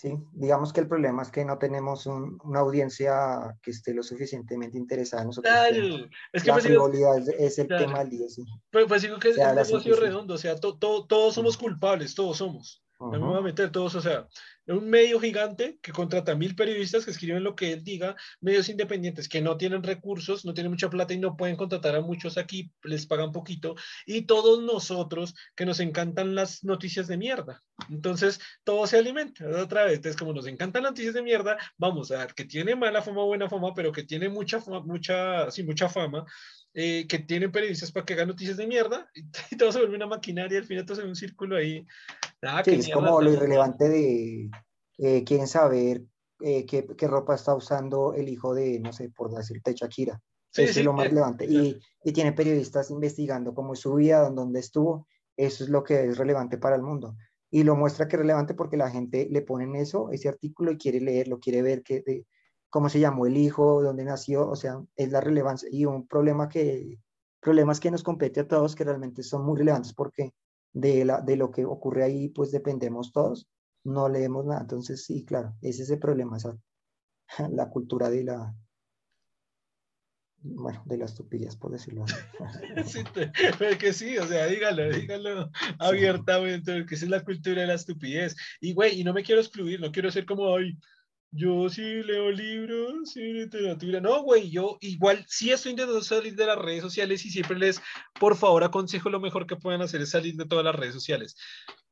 Sí, 0.00 0.16
digamos 0.30 0.72
que 0.72 0.78
el 0.78 0.86
problema 0.86 1.22
es 1.22 1.30
que 1.32 1.44
no 1.44 1.58
tenemos 1.58 2.06
una 2.06 2.60
audiencia 2.60 3.58
que 3.60 3.72
esté 3.72 3.92
lo 3.92 4.04
suficientemente 4.04 4.78
interesada 4.78 5.22
en 5.22 5.28
nosotros. 5.30 5.52
Claro, 5.52 6.08
es 6.32 6.42
que 6.44 6.48
la 6.48 6.54
pues 6.54 6.66
es, 7.36 7.58
el 7.58 7.66
tema 7.66 7.98
del 7.98 8.10
día. 8.10 8.28
Sí. 8.28 8.44
Pues, 8.70 8.86
pues 8.86 9.02
digo 9.02 9.18
que 9.18 9.30
es 9.30 9.38
un 9.38 9.56
negocio 9.56 9.96
redondo, 9.96 10.34
o 10.34 10.38
sea, 10.38 10.54
todos 10.54 11.34
somos 11.34 11.58
culpables, 11.58 12.14
todos 12.14 12.36
somos. 12.36 12.80
Voy 12.98 13.38
a 13.38 13.40
meter 13.40 13.70
todos, 13.70 13.94
o 13.94 14.00
sea, 14.00 14.26
un 14.66 14.90
medio 14.90 15.20
gigante 15.20 15.78
que 15.80 15.92
contrata 15.92 16.34
mil 16.34 16.54
periodistas 16.54 17.04
que 17.04 17.12
escriben 17.12 17.44
lo 17.44 17.54
que 17.54 17.72
él 17.72 17.84
diga, 17.84 18.16
medios 18.40 18.68
independientes 18.68 19.28
que 19.28 19.40
no 19.40 19.56
tienen 19.56 19.82
recursos, 19.82 20.44
no 20.44 20.52
tienen 20.52 20.72
mucha 20.72 20.90
plata 20.90 21.14
y 21.14 21.18
no 21.18 21.36
pueden 21.36 21.56
contratar 21.56 21.94
a 21.96 22.00
muchos 22.00 22.36
aquí, 22.36 22.72
les 22.82 23.06
pagan 23.06 23.32
poquito, 23.32 23.76
y 24.04 24.22
todos 24.22 24.62
nosotros 24.62 25.34
que 25.54 25.64
nos 25.64 25.80
encantan 25.80 26.34
las 26.34 26.64
noticias 26.64 27.06
de 27.06 27.16
mierda. 27.16 27.62
Entonces, 27.88 28.40
todo 28.64 28.86
se 28.86 28.98
alimenta. 28.98 29.46
Otra 29.62 29.84
vez, 29.84 29.96
entonces, 29.96 30.18
como 30.18 30.32
nos 30.32 30.46
encantan 30.46 30.82
las 30.82 30.92
noticias 30.92 31.14
de 31.14 31.22
mierda, 31.22 31.56
vamos 31.76 32.10
a 32.10 32.18
ver 32.18 32.34
que 32.34 32.44
tiene 32.44 32.74
mala 32.74 33.02
fama, 33.02 33.24
buena 33.24 33.48
fama, 33.48 33.72
pero 33.74 33.92
que 33.92 34.02
tiene 34.02 34.28
mucha, 34.28 34.58
mucha, 34.84 35.50
sí, 35.50 35.62
mucha 35.62 35.88
fama, 35.88 36.26
eh, 36.74 37.06
que 37.08 37.20
tienen 37.20 37.50
periodistas 37.50 37.90
para 37.90 38.04
que 38.04 38.12
hagan 38.12 38.28
noticias 38.28 38.56
de 38.56 38.66
mierda, 38.66 39.08
y, 39.50 39.56
todo 39.56 39.72
se 39.72 39.78
vuelve 39.78 39.96
una 39.96 40.06
maquinaria, 40.06 40.58
al 40.58 40.64
final 40.64 40.84
todo 40.84 40.96
se 40.96 41.04
un 41.04 41.16
círculo 41.16 41.56
ahí. 41.56 41.86
Sí, 42.64 42.74
es 42.74 42.90
como 42.90 43.20
lo 43.20 43.32
irrelevante 43.32 43.88
de 43.88 44.50
eh, 44.98 45.24
quieren 45.24 45.46
saber 45.46 46.04
eh, 46.40 46.64
qué, 46.66 46.86
qué, 46.96 47.06
ropa 47.06 47.34
está 47.34 47.54
usando 47.54 48.14
el 48.14 48.28
hijo 48.28 48.54
de, 48.54 48.78
no 48.80 48.92
sé, 48.92 49.10
por 49.10 49.32
decirte, 49.32 49.74
Shakira. 49.74 50.20
Eso 50.54 50.80
es 50.80 50.84
lo 50.84 50.92
más 50.92 51.08
relevante. 51.08 51.44
Y, 51.44 51.78
y, 52.02 52.12
tiene 52.12 52.32
periodistas 52.32 52.90
investigando 52.90 53.54
cómo 53.54 53.74
es 53.74 53.80
su 53.80 53.94
vida, 53.94 54.28
dónde 54.30 54.60
estuvo. 54.60 55.06
Eso 55.36 55.62
es 55.62 55.70
lo 55.70 55.84
que 55.84 56.06
es 56.06 56.18
relevante 56.18 56.58
para 56.58 56.74
el 56.74 56.82
mundo 56.82 57.14
y 57.50 57.62
lo 57.62 57.76
muestra 57.76 58.08
que 58.08 58.16
es 58.16 58.20
relevante 58.20 58.54
porque 58.54 58.76
la 58.76 58.90
gente 58.90 59.28
le 59.30 59.42
pone 59.42 59.64
en 59.64 59.76
eso, 59.76 60.10
ese 60.10 60.28
artículo, 60.28 60.72
y 60.72 60.78
quiere 60.78 61.00
leerlo, 61.00 61.40
quiere 61.40 61.62
ver 61.62 61.82
que, 61.82 62.24
cómo 62.68 62.88
se 62.88 63.00
llamó 63.00 63.26
el 63.26 63.36
hijo, 63.36 63.82
dónde 63.82 64.04
nació, 64.04 64.48
o 64.48 64.56
sea, 64.56 64.82
es 64.96 65.10
la 65.10 65.20
relevancia 65.20 65.68
y 65.72 65.84
un 65.86 66.06
problema 66.06 66.48
que, 66.48 66.98
problemas 67.40 67.80
que 67.80 67.90
nos 67.90 68.02
compete 68.02 68.40
a 68.40 68.48
todos 68.48 68.74
que 68.74 68.84
realmente 68.84 69.22
son 69.22 69.44
muy 69.44 69.58
relevantes 69.58 69.94
porque 69.94 70.34
de, 70.72 71.04
la, 71.04 71.20
de 71.20 71.36
lo 71.36 71.50
que 71.50 71.64
ocurre 71.64 72.04
ahí, 72.04 72.28
pues 72.28 72.50
dependemos 72.50 73.12
todos, 73.12 73.48
no 73.84 74.08
leemos 74.08 74.46
nada, 74.46 74.62
entonces 74.62 75.04
sí, 75.04 75.24
claro, 75.24 75.54
ese 75.62 75.82
es 75.82 75.90
el 75.90 75.98
problema, 75.98 76.36
esa, 76.36 76.56
la 77.50 77.68
cultura 77.70 78.10
de 78.10 78.24
la, 78.24 78.54
bueno, 80.40 80.82
de 80.86 80.98
las 80.98 81.14
tupillas, 81.14 81.56
por 81.56 81.72
decirlo 81.72 82.04
así. 82.04 82.16
sí, 83.02 83.04
que 83.78 83.92
sí, 83.92 84.18
o 84.18 84.26
sea, 84.26 84.46
dígalo, 84.46 84.90
dígalo 84.90 85.50
abiertamente, 85.78 86.86
que 86.86 86.94
esa 86.94 87.04
es 87.06 87.10
la 87.10 87.24
cultura 87.24 87.62
de 87.62 87.66
la 87.66 87.74
estupidez. 87.74 88.36
Y, 88.60 88.72
güey, 88.72 89.00
y 89.00 89.04
no 89.04 89.12
me 89.12 89.22
quiero 89.22 89.40
excluir, 89.40 89.80
no 89.80 89.90
quiero 89.90 90.10
ser 90.10 90.26
como, 90.26 90.54
ay, 90.54 90.78
yo 91.30 91.68
sí 91.68 92.02
leo 92.02 92.30
libros, 92.30 93.10
sí 93.12 93.20
literatura. 93.20 94.00
No, 94.00 94.22
güey, 94.22 94.50
yo 94.50 94.78
igual 94.80 95.24
sí 95.28 95.50
estoy 95.50 95.72
intentando 95.72 96.02
salir 96.02 96.34
de 96.34 96.46
las 96.46 96.58
redes 96.58 96.82
sociales 96.82 97.24
y 97.24 97.30
siempre 97.30 97.58
les, 97.58 97.80
por 98.18 98.36
favor, 98.36 98.64
aconsejo 98.64 99.10
lo 99.10 99.20
mejor 99.20 99.46
que 99.46 99.56
puedan 99.56 99.82
hacer 99.82 100.00
es 100.00 100.10
salir 100.10 100.34
de 100.36 100.46
todas 100.46 100.64
las 100.64 100.74
redes 100.74 100.94
sociales. 100.94 101.36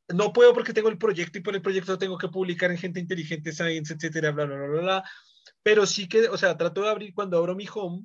No 0.09 0.33
puedo 0.33 0.55
porque 0.55 0.73
tengo 0.73 0.89
el 0.89 0.99
proyecto 0.99 1.39
y 1.39 1.43
por 1.43 1.55
el 1.55 1.63
proyecto 1.63 1.99
tengo 1.99 2.17
que 2.17 2.29
publicar 2.29 2.71
en 2.71 2.79
gente 2.79 3.01
inteligente, 3.01 3.53
science, 3.53 3.93
etcétera, 3.95 4.31
bla, 4.31 4.45
bla, 4.45 4.57
bla, 4.57 4.81
bla. 4.81 5.05
Pero 5.63 5.85
sí 5.87 6.09
que, 6.09 6.29
o 6.29 6.39
sea, 6.39 6.57
trato 6.57 6.83
de 6.83 6.89
abrir 6.89 7.13
cuando 7.13 7.37
abro 7.37 7.55
mi 7.55 7.67
home, 7.73 8.05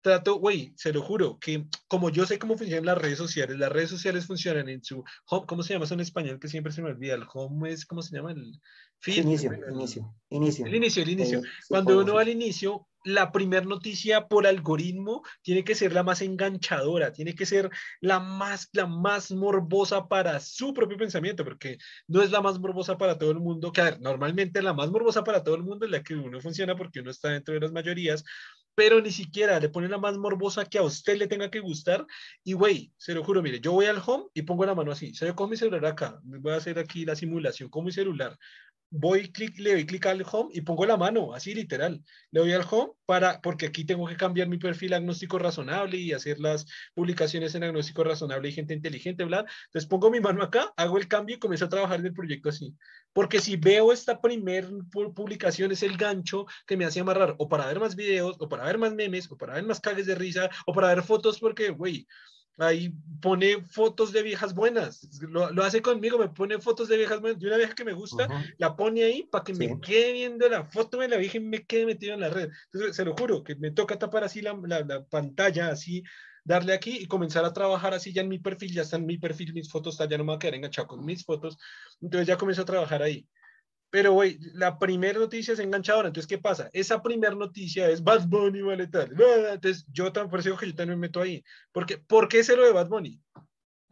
trato, 0.00 0.36
güey, 0.36 0.72
se 0.76 0.92
lo 0.92 1.02
juro, 1.02 1.38
que 1.38 1.66
como 1.88 2.10
yo 2.10 2.26
sé 2.26 2.38
cómo 2.38 2.56
funcionan 2.56 2.86
las 2.86 2.98
redes 2.98 3.18
sociales, 3.18 3.58
las 3.58 3.70
redes 3.70 3.90
sociales 3.90 4.26
funcionan 4.26 4.68
en 4.68 4.82
su 4.82 5.04
home, 5.26 5.46
¿cómo 5.46 5.62
se 5.62 5.72
llama 5.72 5.84
eso 5.84 5.94
en 5.94 6.00
español? 6.00 6.38
Que 6.40 6.48
siempre 6.48 6.72
se 6.72 6.82
me 6.82 6.90
olvida, 6.90 7.14
el 7.14 7.26
home 7.32 7.70
es, 7.70 7.86
¿cómo 7.86 8.02
se 8.02 8.16
llama? 8.16 8.32
El 8.32 8.60
feed. 8.98 9.24
Inicio, 9.24 9.52
inicio, 9.52 10.14
inicio. 10.30 10.66
El 10.66 10.74
inicio, 10.74 11.02
el 11.02 11.08
inicio. 11.10 11.38
Eh, 11.40 11.48
Cuando 11.68 11.98
uno 11.98 12.14
va 12.14 12.22
al 12.22 12.28
inicio, 12.28 12.88
la 13.04 13.32
primera 13.32 13.64
noticia 13.64 14.28
por 14.28 14.46
algoritmo 14.46 15.22
tiene 15.42 15.64
que 15.64 15.74
ser 15.74 15.92
la 15.92 16.02
más 16.02 16.22
enganchadora, 16.22 17.12
tiene 17.12 17.34
que 17.34 17.46
ser 17.46 17.70
la 18.00 18.20
más, 18.20 18.68
la 18.72 18.86
más 18.86 19.30
morbosa 19.32 20.08
para 20.08 20.40
su 20.40 20.74
propio 20.74 20.98
pensamiento, 20.98 21.44
porque 21.44 21.78
no 22.06 22.22
es 22.22 22.30
la 22.30 22.40
más 22.40 22.58
morbosa 22.58 22.98
para 22.98 23.18
todo 23.18 23.30
el 23.30 23.40
mundo, 23.40 23.72
que 23.72 23.80
a 23.80 23.84
ver, 23.84 24.00
normalmente 24.00 24.62
la 24.62 24.74
más 24.74 24.90
morbosa 24.90 25.24
para 25.24 25.42
todo 25.42 25.54
el 25.54 25.62
mundo 25.62 25.86
es 25.86 25.92
la 25.92 26.02
que 26.02 26.14
uno 26.14 26.40
funciona 26.40 26.76
porque 26.76 27.00
uno 27.00 27.10
está 27.10 27.30
dentro 27.30 27.54
de 27.54 27.60
las 27.60 27.72
mayorías, 27.72 28.24
pero 28.74 29.00
ni 29.00 29.10
siquiera 29.10 29.60
le 29.60 29.68
pone 29.68 29.88
la 29.88 29.98
más 29.98 30.16
morbosa 30.16 30.64
que 30.64 30.78
a 30.78 30.82
usted 30.82 31.18
le 31.18 31.26
tenga 31.26 31.50
que 31.50 31.60
gustar. 31.60 32.06
Y 32.44 32.54
güey, 32.54 32.92
se 32.96 33.12
lo 33.14 33.22
juro, 33.24 33.42
mire, 33.42 33.60
yo 33.60 33.72
voy 33.72 33.86
al 33.86 34.02
home 34.04 34.26
y 34.32 34.42
pongo 34.42 34.64
la 34.64 34.74
mano 34.74 34.92
así. 34.92 35.12
Se 35.14 35.26
ve 35.26 35.34
con 35.34 35.50
mi 35.50 35.56
celular 35.56 35.84
acá. 35.84 36.18
Voy 36.22 36.52
a 36.52 36.56
hacer 36.56 36.78
aquí 36.78 37.04
la 37.04 37.16
simulación 37.16 37.68
con 37.68 37.84
mi 37.84 37.92
celular 37.92 38.38
voy, 38.90 39.30
clic, 39.30 39.58
le 39.58 39.72
doy 39.72 39.86
clic 39.86 40.04
al 40.06 40.24
home 40.30 40.50
y 40.52 40.62
pongo 40.62 40.84
la 40.84 40.96
mano, 40.96 41.32
así 41.32 41.54
literal. 41.54 42.02
Le 42.32 42.40
doy 42.40 42.52
al 42.52 42.66
home 42.68 42.92
para, 43.06 43.40
porque 43.40 43.66
aquí 43.66 43.84
tengo 43.84 44.06
que 44.06 44.16
cambiar 44.16 44.48
mi 44.48 44.58
perfil 44.58 44.94
agnóstico 44.94 45.38
razonable 45.38 45.96
y 45.96 46.12
hacer 46.12 46.40
las 46.40 46.66
publicaciones 46.94 47.54
en 47.54 47.64
agnóstico 47.64 48.02
razonable 48.04 48.48
y 48.48 48.52
gente 48.52 48.74
inteligente, 48.74 49.24
bla. 49.24 49.46
Entonces 49.66 49.88
pongo 49.88 50.10
mi 50.10 50.20
mano 50.20 50.42
acá, 50.42 50.72
hago 50.76 50.98
el 50.98 51.08
cambio 51.08 51.36
y 51.36 51.38
comienzo 51.38 51.66
a 51.66 51.68
trabajar 51.68 52.00
en 52.00 52.06
el 52.06 52.12
proyecto 52.14 52.48
así. 52.48 52.74
Porque 53.12 53.40
si 53.40 53.56
veo 53.56 53.92
esta 53.92 54.20
primer 54.20 54.68
publicación 55.14 55.70
es 55.72 55.82
el 55.82 55.96
gancho 55.96 56.46
que 56.66 56.76
me 56.76 56.84
hace 56.84 57.00
amarrar 57.00 57.36
o 57.38 57.48
para 57.48 57.66
ver 57.66 57.78
más 57.80 57.94
videos, 57.94 58.36
o 58.40 58.48
para 58.48 58.64
ver 58.64 58.78
más 58.78 58.94
memes, 58.94 59.30
o 59.30 59.36
para 59.36 59.54
ver 59.54 59.64
más 59.64 59.80
cagues 59.80 60.06
de 60.06 60.14
risa, 60.16 60.50
o 60.66 60.72
para 60.72 60.88
ver 60.88 61.02
fotos 61.02 61.38
porque, 61.38 61.70
güey, 61.70 62.06
ahí 62.60 62.92
pone 63.20 63.62
fotos 63.62 64.12
de 64.12 64.22
viejas 64.22 64.54
buenas. 64.54 65.08
Lo, 65.22 65.50
lo, 65.50 65.62
hace 65.62 65.82
conmigo, 65.82 66.18
me 66.18 66.28
pone 66.28 66.58
fotos 66.58 66.88
de 66.88 66.96
viejas 66.96 67.20
buenas. 67.20 67.40
De 67.40 67.46
una 67.46 67.56
vieja 67.56 67.74
que 67.74 67.84
me 67.84 67.92
gusta, 67.92 68.28
la 68.58 68.76
pone 68.76 69.04
ahí 69.04 69.28
para 69.30 69.44
que 69.44 69.54
me 69.54 69.80
quede 69.80 70.12
viendo 70.12 70.48
la 70.48 70.64
foto 70.64 70.98
de 70.98 71.08
la 71.08 71.16
vieja 71.16 71.38
y 71.38 71.40
me 71.40 71.64
quede 71.64 71.86
metido 71.86 72.14
en 72.14 72.20
la 72.20 72.30
red. 72.30 72.50
Entonces, 72.72 72.96
se 72.96 73.04
lo 73.04 73.14
juro, 73.16 73.42
que 73.42 73.56
me 73.56 73.70
toca 73.70 73.98
tapar 73.98 74.24
así 74.24 74.40
la, 74.40 74.58
la, 74.66 74.80
la, 74.80 75.04
pantalla, 75.04 75.68
así, 75.68 76.02
darle 76.44 76.72
aquí 76.72 76.98
y 76.98 77.06
comenzar 77.06 77.44
a 77.44 77.52
trabajar 77.52 77.94
así 77.94 78.12
ya 78.12 78.22
en 78.22 78.28
mi 78.28 78.38
perfil. 78.38 78.72
Ya 78.72 78.82
está 78.82 78.96
en 78.96 79.06
mi 79.06 79.18
perfil, 79.18 79.52
mis 79.52 79.70
fotos, 79.70 79.98
ya 79.98 80.18
no 80.18 80.24
me 80.24 80.28
voy 80.28 80.36
a 80.36 80.38
quedar 80.38 80.54
enganchado 80.54 80.88
con 80.88 81.04
mis 81.04 81.24
fotos. 81.24 81.58
Entonces, 82.00 82.26
ya 82.26 82.36
comienzo 82.36 82.62
a 82.62 82.66
trabajar 82.66 83.02
ahí. 83.02 83.26
Pero, 83.90 84.12
güey, 84.12 84.38
la 84.54 84.78
primera 84.78 85.18
noticia 85.18 85.52
es 85.52 85.58
enganchadora. 85.58 86.08
Entonces, 86.08 86.28
¿qué 86.28 86.38
pasa? 86.38 86.70
Esa 86.72 87.02
primera 87.02 87.34
noticia 87.34 87.90
es 87.90 88.02
Bad 88.02 88.28
Bunny, 88.28 88.62
vale 88.62 88.86
tal. 88.86 89.10
Entonces, 89.52 89.84
yo 89.92 90.12
también, 90.12 90.30
por 90.30 90.40
eso 90.40 90.56
que 90.56 90.66
yo 90.66 90.74
también 90.74 90.98
me 90.98 91.08
meto 91.08 91.20
ahí. 91.20 91.42
Porque, 91.72 91.98
¿Por 91.98 92.28
qué 92.28 92.44
se 92.44 92.56
lo 92.56 92.64
de 92.64 92.72
Bad 92.72 92.88
Bunny? 92.88 93.20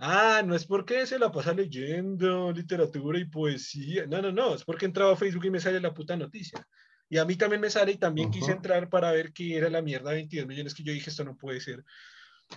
Ah, 0.01 0.43
no 0.47 0.55
es 0.55 0.65
porque 0.65 1.07
se 1.07 1.19
la 1.19 1.33
pasa 1.33 1.53
leyendo 1.53 2.53
literatura 2.53 3.19
y 3.19 3.25
poesía. 3.25 4.07
No, 4.07 4.23
no, 4.23 4.31
no. 4.31 4.55
Es 4.55 4.65
porque 4.65 4.87
entraba 4.87 5.12
a 5.12 5.16
Facebook 5.16 5.47
y 5.47 5.51
me 5.51 5.59
sale 5.61 5.81
la 5.81 5.93
puta 5.93 6.16
noticia. 6.16 6.65
Y 7.09 7.19
a 7.19 7.25
mí 7.25 7.35
también 7.35 7.61
me 7.61 7.70
sale 7.70 7.93
y 7.93 7.97
también 7.97 8.31
quise 8.31 8.53
entrar 8.53 8.89
para 8.89 9.11
ver 9.11 9.33
qué 9.33 9.57
era 9.57 9.69
la 9.69 9.83
mierda 9.83 10.12
22 10.12 10.47
millones 10.47 10.75
que 10.75 10.85
yo 10.85 10.93
dije, 10.93 11.11
esto 11.11 11.25
no 11.25 11.37
puede 11.37 11.61
ser. 11.61 11.85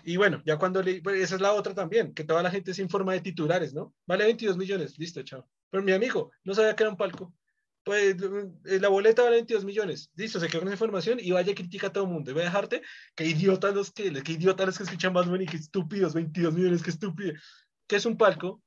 Y 0.04 0.18
bueno, 0.18 0.42
ya 0.46 0.58
cuando 0.58 0.82
le... 0.82 1.02
Pues 1.02 1.22
esa 1.22 1.36
es 1.36 1.42
la 1.42 1.54
otra 1.54 1.74
también, 1.74 2.14
que 2.14 2.24
toda 2.24 2.44
la 2.44 2.52
gente 2.52 2.74
se 2.74 2.82
informa 2.82 3.14
de 3.14 3.22
titulares, 3.22 3.74
¿no? 3.74 3.94
Vale 4.06 4.26
22 4.26 4.58
millones, 4.58 4.98
listo, 4.98 5.22
chao. 5.24 5.48
Pero 5.70 5.84
mi 5.84 5.92
amigo 5.92 6.32
no 6.44 6.54
sabía 6.54 6.76
que 6.76 6.84
era 6.84 6.90
un 6.90 6.98
palco. 6.98 7.34
Pues 7.84 8.16
eh, 8.66 8.80
la 8.80 8.90
boleta 8.90 9.24
vale 9.24 9.38
22 9.38 9.66
millones. 9.66 10.12
Listo, 10.16 10.40
se 10.40 10.48
quedó 10.48 10.60
con 10.60 10.68
esa 10.68 10.76
información 10.76 11.20
y 11.20 11.32
vaya 11.32 11.54
a 11.54 11.88
a 11.88 11.92
todo 11.92 12.04
el 12.04 12.10
mundo. 12.10 12.32
Y 12.32 12.34
voy 12.34 12.44
a 12.44 12.46
dejarte 12.46 12.82
que 13.16 13.26
idiotas 13.26 13.74
los 13.74 13.92
que, 13.92 14.12
que 14.24 14.34
idiotas 14.34 14.68
los 14.68 14.78
que 14.78 14.84
escuchan 14.84 15.14
más 15.14 15.28
y 15.28 15.46
que 15.46 15.58
estúpidos, 15.58 16.14
22 16.14 16.54
millones, 16.54 16.84
que 16.84 16.92
estúpido. 16.92 17.34
¿Qué 17.88 17.96
es 17.96 18.06
un 18.06 18.18
palco? 18.18 18.62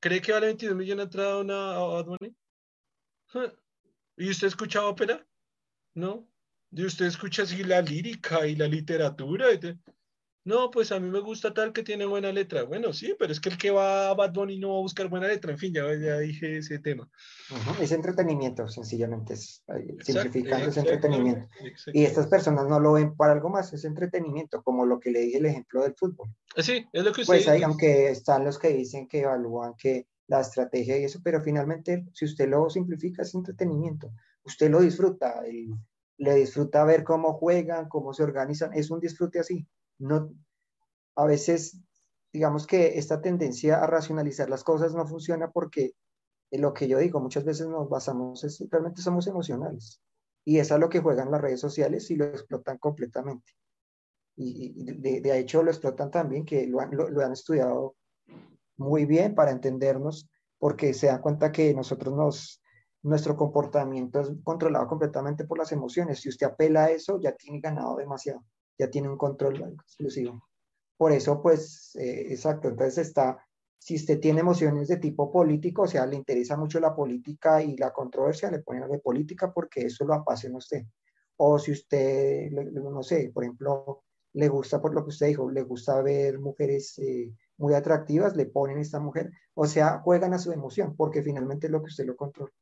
¿Cree 0.00 0.20
que 0.22 0.32
vale 0.32 0.46
22 0.46 0.76
millones 0.76 1.04
entrada 1.04 1.38
una 1.38 1.76
a 1.76 1.78
Bad 1.78 2.06
¿Y 4.16 4.30
usted 4.30 4.48
escucha 4.48 4.84
ópera? 4.86 5.26
¿No? 5.94 6.29
¿Y 6.72 6.84
usted 6.84 7.06
escucha 7.06 7.42
así 7.42 7.64
la 7.64 7.82
lírica 7.82 8.46
y 8.46 8.56
la 8.56 8.66
literatura? 8.66 9.46
No, 10.44 10.70
pues 10.70 10.90
a 10.90 10.98
mí 10.98 11.10
me 11.10 11.20
gusta 11.20 11.52
tal 11.52 11.72
que 11.72 11.82
tiene 11.82 12.06
buena 12.06 12.32
letra. 12.32 12.62
Bueno, 12.62 12.94
sí, 12.94 13.14
pero 13.18 13.30
es 13.30 13.40
que 13.40 13.50
el 13.50 13.58
que 13.58 13.70
va 13.70 14.08
a 14.08 14.14
Bad 14.14 14.32
Bunny 14.32 14.58
no 14.58 14.70
va 14.70 14.78
a 14.78 14.82
buscar 14.82 15.08
buena 15.08 15.28
letra. 15.28 15.52
En 15.52 15.58
fin, 15.58 15.74
ya, 15.74 15.82
ya 15.94 16.18
dije 16.18 16.58
ese 16.58 16.78
tema. 16.78 17.10
Es 17.80 17.92
entretenimiento, 17.92 18.66
sencillamente. 18.66 19.34
Es, 19.34 19.62
simplificando 20.02 20.68
es 20.68 20.76
entretenimiento. 20.78 21.46
Y 21.92 22.04
estas 22.04 22.26
personas 22.28 22.66
no 22.68 22.80
lo 22.80 22.94
ven 22.94 23.14
para 23.16 23.32
algo 23.32 23.50
más, 23.50 23.72
es 23.74 23.84
entretenimiento, 23.84 24.62
como 24.62 24.86
lo 24.86 24.98
que 24.98 25.10
le 25.10 25.20
dije 25.20 25.38
el 25.38 25.46
ejemplo 25.46 25.82
del 25.82 25.94
fútbol. 25.94 26.30
Eh, 26.56 26.62
sí, 26.62 26.86
es 26.90 27.04
lo 27.04 27.12
que 27.12 27.20
usted 27.20 27.34
Pues 27.34 27.48
hay, 27.48 27.62
aunque 27.62 28.10
están 28.10 28.44
los 28.44 28.58
que 28.58 28.70
dicen 28.70 29.08
que 29.08 29.20
evalúan 29.20 29.74
que 29.76 30.06
la 30.26 30.40
estrategia 30.40 30.96
y 30.96 31.04
eso, 31.04 31.20
pero 31.22 31.42
finalmente, 31.42 32.06
si 32.14 32.24
usted 32.24 32.48
lo 32.48 32.70
simplifica, 32.70 33.22
es 33.22 33.34
entretenimiento. 33.34 34.10
Usted 34.44 34.70
lo 34.70 34.80
disfruta, 34.80 35.42
le 36.20 36.34
disfruta 36.34 36.84
ver 36.84 37.02
cómo 37.04 37.32
juegan, 37.34 37.88
cómo 37.88 38.14
se 38.14 38.22
organizan, 38.22 38.72
es 38.74 38.90
un 38.90 39.00
disfrute 39.00 39.40
así 39.40 39.66
no, 40.00 40.34
a 41.14 41.26
veces, 41.26 41.78
digamos 42.32 42.66
que 42.66 42.98
esta 42.98 43.20
tendencia 43.20 43.82
a 43.82 43.86
racionalizar 43.86 44.48
las 44.48 44.64
cosas 44.64 44.94
no 44.94 45.06
funciona 45.06 45.50
porque 45.50 45.92
lo 46.50 46.72
que 46.72 46.88
yo 46.88 46.98
digo, 46.98 47.20
muchas 47.20 47.44
veces 47.44 47.68
nos 47.68 47.88
basamos, 47.88 48.42
es, 48.42 48.64
realmente 48.70 49.02
somos 49.02 49.26
emocionales. 49.26 50.02
Y 50.44 50.58
eso 50.58 50.74
es 50.74 50.80
lo 50.80 50.88
que 50.88 51.00
juegan 51.00 51.30
las 51.30 51.40
redes 51.40 51.60
sociales 51.60 52.10
y 52.10 52.16
lo 52.16 52.24
explotan 52.24 52.78
completamente. 52.78 53.52
Y, 54.36 54.84
de, 54.84 55.38
hecho 55.38 55.62
lo 55.62 55.70
explotan 55.70 56.10
también, 56.10 56.46
que 56.46 56.66
lo 56.66 56.80
han, 56.80 56.90
lo, 56.92 57.20
han 57.20 57.32
estudiado 57.32 57.94
muy 58.78 59.04
bien 59.04 59.34
para 59.34 59.50
entendernos, 59.50 60.28
porque 60.58 60.94
se 60.94 61.08
dan 61.08 61.20
cuenta 61.20 61.52
que 61.52 61.74
nosotros 61.74 62.16
nos, 62.16 62.59
nuestro 63.02 63.36
comportamiento 63.36 64.20
es 64.20 64.30
controlado 64.44 64.86
completamente 64.86 65.44
por 65.44 65.58
las 65.58 65.72
emociones. 65.72 66.20
Si 66.20 66.28
usted 66.28 66.46
apela 66.46 66.84
a 66.84 66.90
eso, 66.90 67.20
ya 67.20 67.32
tiene 67.32 67.60
ganado 67.60 67.96
demasiado 67.96 68.42
ya 68.80 68.90
tiene 68.90 69.10
un 69.10 69.18
control 69.18 69.76
exclusivo. 69.84 70.42
Por 70.96 71.12
eso, 71.12 71.42
pues, 71.42 71.94
eh, 71.96 72.32
exacto, 72.32 72.68
entonces 72.68 73.08
está, 73.08 73.46
si 73.78 73.96
usted 73.96 74.20
tiene 74.20 74.40
emociones 74.40 74.88
de 74.88 74.96
tipo 74.96 75.30
político, 75.30 75.82
o 75.82 75.86
sea, 75.86 76.06
le 76.06 76.16
interesa 76.16 76.56
mucho 76.56 76.80
la 76.80 76.94
política 76.94 77.62
y 77.62 77.76
la 77.76 77.92
controversia, 77.92 78.50
le 78.50 78.60
ponen 78.60 78.90
de 78.90 78.98
política 78.98 79.52
porque 79.52 79.82
eso 79.82 80.04
lo 80.06 80.14
apasiona 80.14 80.56
a 80.56 80.58
usted. 80.58 80.82
O 81.36 81.58
si 81.58 81.72
usted, 81.72 82.50
no 82.50 83.02
sé, 83.02 83.30
por 83.34 83.44
ejemplo, 83.44 84.02
le 84.32 84.48
gusta, 84.48 84.80
por 84.80 84.94
lo 84.94 85.02
que 85.04 85.10
usted 85.10 85.26
dijo, 85.28 85.50
le 85.50 85.62
gusta 85.62 86.00
ver 86.02 86.38
mujeres 86.38 86.98
eh, 86.98 87.34
muy 87.58 87.74
atractivas, 87.74 88.36
le 88.36 88.46
ponen 88.46 88.78
esta 88.78 89.00
mujer, 89.00 89.30
o 89.54 89.66
sea, 89.66 90.00
juegan 90.00 90.32
a 90.34 90.38
su 90.38 90.52
emoción, 90.52 90.96
porque 90.96 91.22
finalmente 91.22 91.66
es 91.66 91.72
lo 91.72 91.80
que 91.80 91.88
usted 91.88 92.06
lo 92.06 92.16
controla. 92.16 92.52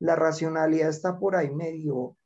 La 0.00 0.16
racionalidad 0.16 0.88
está 0.88 1.18
por 1.18 1.36
ahí 1.36 1.50
medio, 1.54 2.16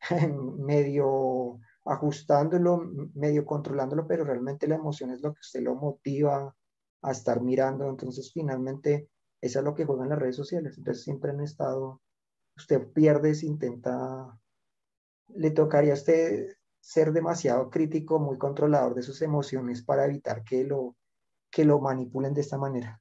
medio 0.58 1.60
ajustándolo, 1.84 2.82
medio 3.14 3.46
controlándolo, 3.46 4.06
pero 4.06 4.24
realmente 4.24 4.68
la 4.68 4.76
emoción 4.76 5.10
es 5.10 5.22
lo 5.22 5.32
que 5.32 5.40
usted 5.40 5.62
lo 5.62 5.74
motiva 5.74 6.54
a 7.02 7.10
estar 7.10 7.40
mirando. 7.40 7.88
Entonces, 7.88 8.30
finalmente, 8.32 9.08
eso 9.40 9.58
es 9.60 9.64
lo 9.64 9.74
que 9.74 9.84
juegan 9.84 10.10
las 10.10 10.18
redes 10.18 10.36
sociales. 10.36 10.76
Entonces, 10.76 11.04
siempre 11.04 11.30
han 11.30 11.40
estado, 11.40 12.02
usted 12.56 12.88
pierde 12.92 13.34
si 13.34 13.46
intenta, 13.46 14.38
le 15.28 15.50
tocaría 15.50 15.92
a 15.92 15.96
usted 15.96 16.56
ser 16.80 17.12
demasiado 17.12 17.70
crítico, 17.70 18.18
muy 18.18 18.38
controlador 18.38 18.94
de 18.94 19.02
sus 19.02 19.20
emociones 19.22 19.82
para 19.82 20.06
evitar 20.06 20.44
que 20.44 20.64
lo, 20.64 20.96
que 21.50 21.64
lo 21.64 21.80
manipulen 21.80 22.34
de 22.34 22.40
esta 22.40 22.58
manera. 22.58 23.00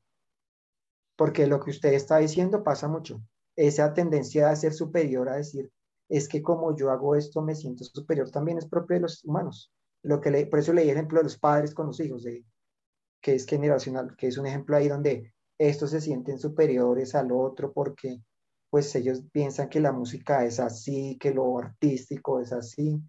Porque 1.15 1.47
lo 1.47 1.59
que 1.59 1.71
usted 1.71 1.93
está 1.93 2.17
diciendo 2.17 2.63
pasa 2.63 2.87
mucho. 2.87 3.21
Esa 3.57 3.93
tendencia 3.93 4.49
a 4.49 4.55
ser 4.55 4.73
superior, 4.73 5.27
a 5.27 5.35
decir, 5.35 5.69
es 6.07 6.29
que 6.29 6.41
como 6.41 6.75
yo 6.77 6.89
hago 6.91 7.15
esto 7.15 7.41
me 7.41 7.55
siento 7.55 7.83
superior, 7.83 8.31
también 8.31 8.57
es 8.57 8.67
propio 8.67 8.95
de 8.95 9.01
los 9.01 9.25
humanos. 9.25 9.73
Lo 10.03 10.21
que 10.21 10.31
le, 10.31 10.45
por 10.45 10.59
eso 10.59 10.71
leí 10.71 10.89
el 10.89 10.95
ejemplo 10.95 11.19
de 11.19 11.25
los 11.25 11.37
padres 11.37 11.73
con 11.73 11.87
los 11.87 11.99
hijos, 11.99 12.23
de, 12.23 12.45
que 13.21 13.35
es 13.35 13.45
generacional, 13.45 14.15
que 14.15 14.27
es 14.27 14.37
un 14.37 14.45
ejemplo 14.45 14.77
ahí 14.77 14.87
donde 14.87 15.33
estos 15.57 15.91
se 15.91 15.99
sienten 15.99 16.39
superiores 16.39 17.15
al 17.15 17.31
otro 17.31 17.73
porque 17.73 18.21
pues 18.69 18.93
ellos 18.95 19.23
piensan 19.31 19.69
que 19.69 19.79
la 19.79 19.91
música 19.91 20.45
es 20.45 20.59
así, 20.59 21.17
que 21.19 21.33
lo 21.33 21.57
artístico 21.57 22.39
es 22.39 22.51
así, 22.51 23.01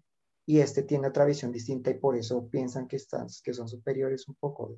y 0.45 0.61
este 0.61 0.83
tiene 0.83 1.09
otra 1.09 1.25
visión 1.25 1.51
distinta 1.51 1.91
y 1.91 1.99
por 1.99 2.17
eso 2.17 2.47
piensan 2.49 2.87
que, 2.87 2.95
están, 2.95 3.27
que 3.43 3.53
son 3.53 3.67
superiores 3.67 4.27
un 4.27 4.35
poco. 4.35 4.77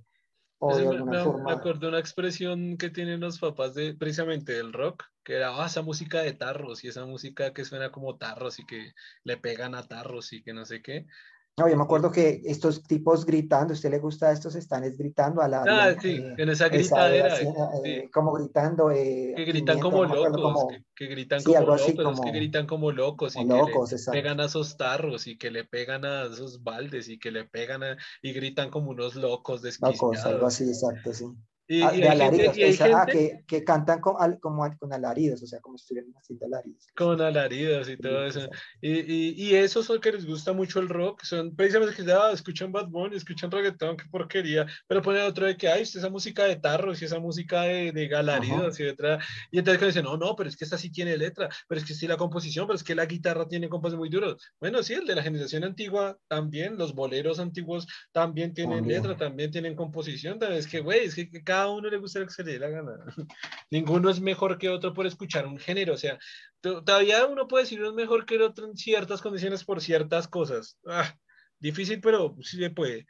O 0.64 0.76
de 0.76 0.88
alguna 0.88 1.12
me, 1.12 1.24
forma... 1.24 1.44
me 1.46 1.52
acuerdo 1.54 1.88
una 1.88 1.98
expresión 1.98 2.78
que 2.78 2.92
tienen 2.92 3.20
los 3.20 3.40
papás 3.40 3.74
de 3.74 3.96
precisamente 3.96 4.54
del 4.54 4.74
rock, 4.74 5.06
que 5.24 5.34
era 5.34 5.56
ah, 5.56 5.66
esa 5.66 5.82
música 5.82 6.22
de 6.22 6.34
tarros 6.34 6.84
y 6.84 6.88
esa 6.88 7.06
música 7.08 7.52
que 7.52 7.66
suena 7.66 7.92
como 7.92 8.18
tarros 8.18 8.60
y 8.60 8.66
que 8.68 8.94
le 9.24 9.38
pegan 9.38 9.74
a 9.74 9.88
tarros 9.88 10.34
y 10.34 10.44
que 10.44 10.54
no 10.54 10.66
sé 10.66 10.84
qué. 10.84 11.08
No, 11.58 11.68
yo 11.68 11.76
me 11.76 11.84
acuerdo 11.84 12.12
que 12.12 12.42
estos 12.46 12.82
tipos 12.84 13.26
gritando, 13.26 13.74
¿a 13.74 13.76
usted 13.76 13.92
le 13.92 14.00
gusta 14.00 14.32
estos 14.32 14.56
están 14.56 14.84
gritando 14.98 15.42
a 15.42 15.48
la... 15.50 15.64
Ah, 15.68 15.96
sí, 16.02 16.16
eh, 16.16 16.36
en 16.38 16.50
esa 16.50 16.70
gritadera. 16.70 17.36
Eh, 17.84 18.10
como 18.12 18.32
gritando... 18.34 18.90
Eh, 18.90 19.34
que 19.36 19.46
gritan 19.46 19.80
como 19.80 20.06
locos, 20.06 20.68
que, 20.96 21.08
gritan 21.08 21.44
como 21.44 21.60
locos, 21.60 22.22
que 22.22 22.32
gritan 22.32 22.66
como 22.66 22.92
locos 22.92 23.36
y 23.36 23.46
que 23.46 23.54
le 23.54 24.12
pegan 24.12 24.40
a 24.40 24.46
esos 24.46 24.78
tarros 24.78 25.28
y 25.28 25.38
que 25.38 25.52
le 25.52 25.66
pegan 25.66 26.06
a 26.06 26.24
esos 26.24 26.64
baldes 26.64 27.10
y 27.10 27.20
que 27.20 27.32
le 27.32 27.44
pegan 27.44 27.84
a, 27.84 27.98
y 28.22 28.32
gritan 28.32 28.70
como 28.70 28.92
unos 28.92 29.16
locos 29.16 29.62
desquiciados. 29.62 30.02
Locos, 30.02 30.26
algo 30.26 30.48
así, 30.48 30.64
exacto, 30.70 31.14
sí. 31.14 31.26
Y, 31.72 31.82
ah, 31.84 31.92
de 31.92 32.10
alaridos, 32.10 32.82
ah, 32.82 33.06
que, 33.06 33.46
que, 33.48 33.64
cantan 33.64 34.02
con, 34.02 34.16
como 34.42 34.70
con 34.78 34.92
alaridos, 34.92 35.42
o 35.42 35.48
sea, 35.48 35.62
como 35.62 35.78
estuvieran 35.78 36.12
haciendo 36.18 36.46
alaridos. 36.46 36.86
Con 36.98 37.22
alaridos 37.22 37.88
y 37.88 37.96
todo 37.96 38.26
eso. 38.26 38.50
Y, 38.82 39.00
y, 39.00 39.34
y 39.38 39.56
eso 39.56 39.82
son 39.82 40.02
que 40.02 40.12
les 40.12 40.26
gusta 40.26 40.52
mucho 40.52 40.82
el 40.82 40.90
rock, 40.90 41.24
son 41.24 41.56
precisamente 41.56 41.96
que 41.96 42.04
ya 42.04 42.30
escuchan 42.32 42.74
Bad 42.74 42.90
Bunny, 42.90 43.16
escuchan 43.16 43.50
reggaetón, 43.50 43.96
qué 43.96 44.04
porquería, 44.12 44.66
pero 44.86 45.02
ponen 45.02 45.22
otro 45.22 45.46
de 45.46 45.56
que 45.56 45.70
hay 45.70 45.84
esa 45.84 46.10
música 46.10 46.44
de 46.44 46.58
tarros 46.58 47.02
y 47.02 47.06
esa 47.06 47.20
música 47.20 47.62
de, 47.62 47.94
de 47.94 48.08
galaridos 48.10 48.78
y 48.82 48.88
otra. 48.88 49.20
Y 49.50 49.60
entonces 49.60 49.82
dicen, 49.82 50.04
no, 50.04 50.18
no, 50.18 50.36
pero 50.36 50.50
es 50.50 50.58
que 50.58 50.66
esta 50.66 50.78
sí 50.78 50.92
tiene 50.92 51.16
letra, 51.16 51.48
pero 51.70 51.80
es 51.80 51.88
que 51.88 51.94
sí 51.94 52.06
la 52.06 52.18
composición, 52.18 52.68
pero 52.68 52.76
es 52.76 52.84
que 52.84 52.96
la 52.96 53.06
guitarra 53.06 53.48
tiene 53.48 53.70
composición 53.70 54.00
muy 54.00 54.10
duros. 54.10 54.44
Bueno, 54.60 54.84
sí, 54.84 54.94
el 54.94 55.06
de 55.06 55.16
la 55.16 55.24
generación 55.24 55.64
antigua 55.64 56.18
también, 56.28 56.78
los 56.78 56.94
boleros 56.94 57.40
antiguos 57.40 57.88
también 58.12 58.54
tienen 58.54 58.86
letra, 58.86 59.16
también 59.16 59.52
tienen 59.52 59.74
composición, 59.74 60.38
es 60.52 60.68
que, 60.68 60.82
güey, 60.82 61.06
es 61.06 61.16
que 61.16 61.30
cada 61.44 61.61
a 61.62 61.70
uno 61.70 61.90
le 61.90 61.98
gusta 61.98 62.20
lo 62.20 62.26
que 62.26 62.34
se 62.34 62.44
le 62.44 62.54
dé 62.54 62.60
la 62.60 62.70
gana. 62.70 62.98
Ninguno 63.72 64.10
es 64.10 64.20
mejor 64.20 64.58
que 64.58 64.70
otro 64.70 64.94
por 64.94 65.06
escuchar 65.06 65.46
un 65.46 65.58
género. 65.58 65.94
O 65.94 65.98
sea, 65.98 66.20
todavía 66.62 67.26
uno 67.26 67.48
puede 67.48 67.64
decir 67.64 67.80
uno 67.80 67.90
es 67.90 67.96
mejor 67.96 68.26
que 68.26 68.36
el 68.36 68.44
otro 68.44 68.66
en 68.66 68.78
ciertas 68.78 69.22
condiciones 69.22 69.64
por 69.64 69.82
ciertas 69.82 70.28
cosas. 70.28 70.78
Ah, 70.86 71.16
difícil, 71.60 72.02
pero 72.02 72.36
sí 72.42 72.58
se 72.58 72.70
puede. 72.70 73.08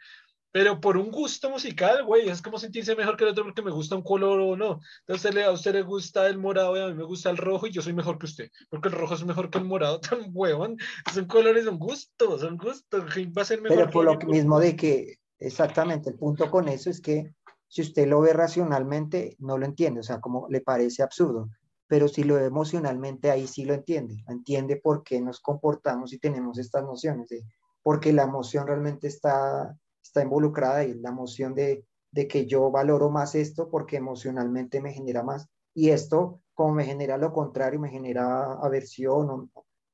Pero 0.51 0.81
por 0.81 0.97
un 0.97 1.11
gusto 1.11 1.49
musical, 1.49 2.03
güey, 2.03 2.27
es 2.27 2.41
como 2.41 2.59
sentirse 2.59 2.95
mejor 2.95 3.15
que 3.15 3.23
el 3.23 3.29
otro 3.29 3.45
porque 3.45 3.61
me 3.61 3.71
gusta 3.71 3.95
un 3.95 4.01
color 4.01 4.39
o 4.41 4.57
no. 4.57 4.81
Entonces 5.07 5.45
a 5.45 5.51
usted 5.51 5.73
le 5.73 5.81
gusta 5.81 6.27
el 6.27 6.37
morado 6.37 6.75
y 6.75 6.81
a 6.81 6.87
mí 6.87 6.93
me 6.93 7.05
gusta 7.05 7.29
el 7.29 7.37
rojo 7.37 7.67
y 7.67 7.71
yo 7.71 7.81
soy 7.81 7.93
mejor 7.93 8.19
que 8.19 8.25
usted. 8.25 8.49
Porque 8.69 8.89
el 8.89 8.95
rojo 8.95 9.13
es 9.13 9.23
mejor 9.23 9.49
que 9.49 9.59
el 9.59 9.65
morado, 9.65 9.99
tan 10.01 10.29
huevón. 10.33 10.77
Son 11.13 11.25
colores, 11.25 11.65
son 11.65 11.79
gustos, 11.79 12.41
son 12.41 12.57
gustos. 12.57 13.05
Va 13.05 13.41
a 13.41 13.45
ser 13.45 13.61
mejor. 13.61 13.77
Pero 13.77 13.91
por 13.91 14.05
lo 14.05 14.17
mismo 14.27 14.59
de 14.59 14.75
que, 14.75 15.19
exactamente, 15.39 16.09
el 16.09 16.17
punto 16.17 16.51
con 16.51 16.67
eso 16.67 16.89
es 16.89 16.99
que 16.99 17.33
si 17.71 17.81
usted 17.81 18.05
lo 18.05 18.19
ve 18.19 18.33
racionalmente, 18.33 19.37
no 19.39 19.57
lo 19.57 19.65
entiende, 19.65 20.01
o 20.01 20.03
sea, 20.03 20.19
como 20.19 20.45
le 20.49 20.59
parece 20.59 21.03
absurdo, 21.03 21.47
pero 21.87 22.09
si 22.09 22.25
lo 22.25 22.35
ve 22.35 22.43
emocionalmente, 22.43 23.31
ahí 23.31 23.47
sí 23.47 23.63
lo 23.63 23.73
entiende, 23.73 24.25
entiende 24.27 24.75
por 24.75 25.03
qué 25.03 25.21
nos 25.21 25.39
comportamos 25.39 26.11
y 26.11 26.19
tenemos 26.19 26.57
estas 26.59 26.83
nociones, 26.83 27.29
de, 27.29 27.45
porque 27.81 28.11
la 28.11 28.23
emoción 28.23 28.67
realmente 28.67 29.07
está, 29.07 29.73
está 30.03 30.21
involucrada 30.21 30.83
y 30.83 30.95
la 30.95 31.11
emoción 31.11 31.55
de, 31.55 31.85
de 32.11 32.27
que 32.27 32.45
yo 32.45 32.69
valoro 32.71 33.09
más 33.09 33.35
esto 33.35 33.69
porque 33.69 33.95
emocionalmente 33.95 34.81
me 34.81 34.91
genera 34.91 35.23
más, 35.23 35.47
y 35.73 35.91
esto, 35.91 36.41
como 36.53 36.73
me 36.73 36.83
genera 36.83 37.17
lo 37.17 37.31
contrario, 37.31 37.79
me 37.79 37.89
genera 37.89 38.51
aversión 38.51 39.49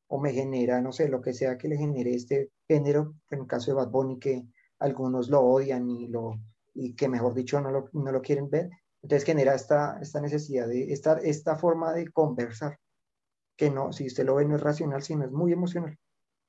o, 0.07 0.19
me 0.19 0.33
genera, 0.33 0.81
no 0.81 0.91
sé, 0.91 1.09
lo 1.09 1.21
que 1.21 1.33
sea 1.33 1.59
que 1.59 1.67
le 1.67 1.77
genere 1.77 2.15
este 2.15 2.49
género, 2.67 3.13
en 3.29 3.41
el 3.41 3.45
caso 3.47 3.69
de 3.69 3.75
Bad 3.75 3.91
Bunny, 3.91 4.17
que 4.17 4.47
algunos 4.79 5.29
lo 5.29 5.41
odian 5.41 5.87
y 5.87 6.07
lo 6.07 6.39
y 6.77 6.93
que 6.93 7.09
mejor 7.09 7.33
dicho 7.33 7.59
no 7.59 7.71
lo, 7.71 7.89
no 7.93 8.11
lo 8.11 8.21
quieren 8.21 8.49
ver. 8.49 8.69
Entonces 9.01 9.25
genera 9.25 9.55
esta, 9.55 9.99
esta 9.99 10.21
necesidad 10.21 10.67
de 10.67 10.93
esta, 10.93 11.17
esta 11.19 11.55
forma 11.55 11.93
de 11.93 12.11
conversar, 12.11 12.79
que 13.57 13.69
no, 13.69 13.91
si 13.91 14.07
usted 14.07 14.25
lo 14.25 14.35
ve 14.35 14.45
no 14.45 14.55
es 14.55 14.61
racional, 14.61 15.01
sino 15.01 15.25
es 15.25 15.31
muy 15.31 15.51
emocional. 15.51 15.97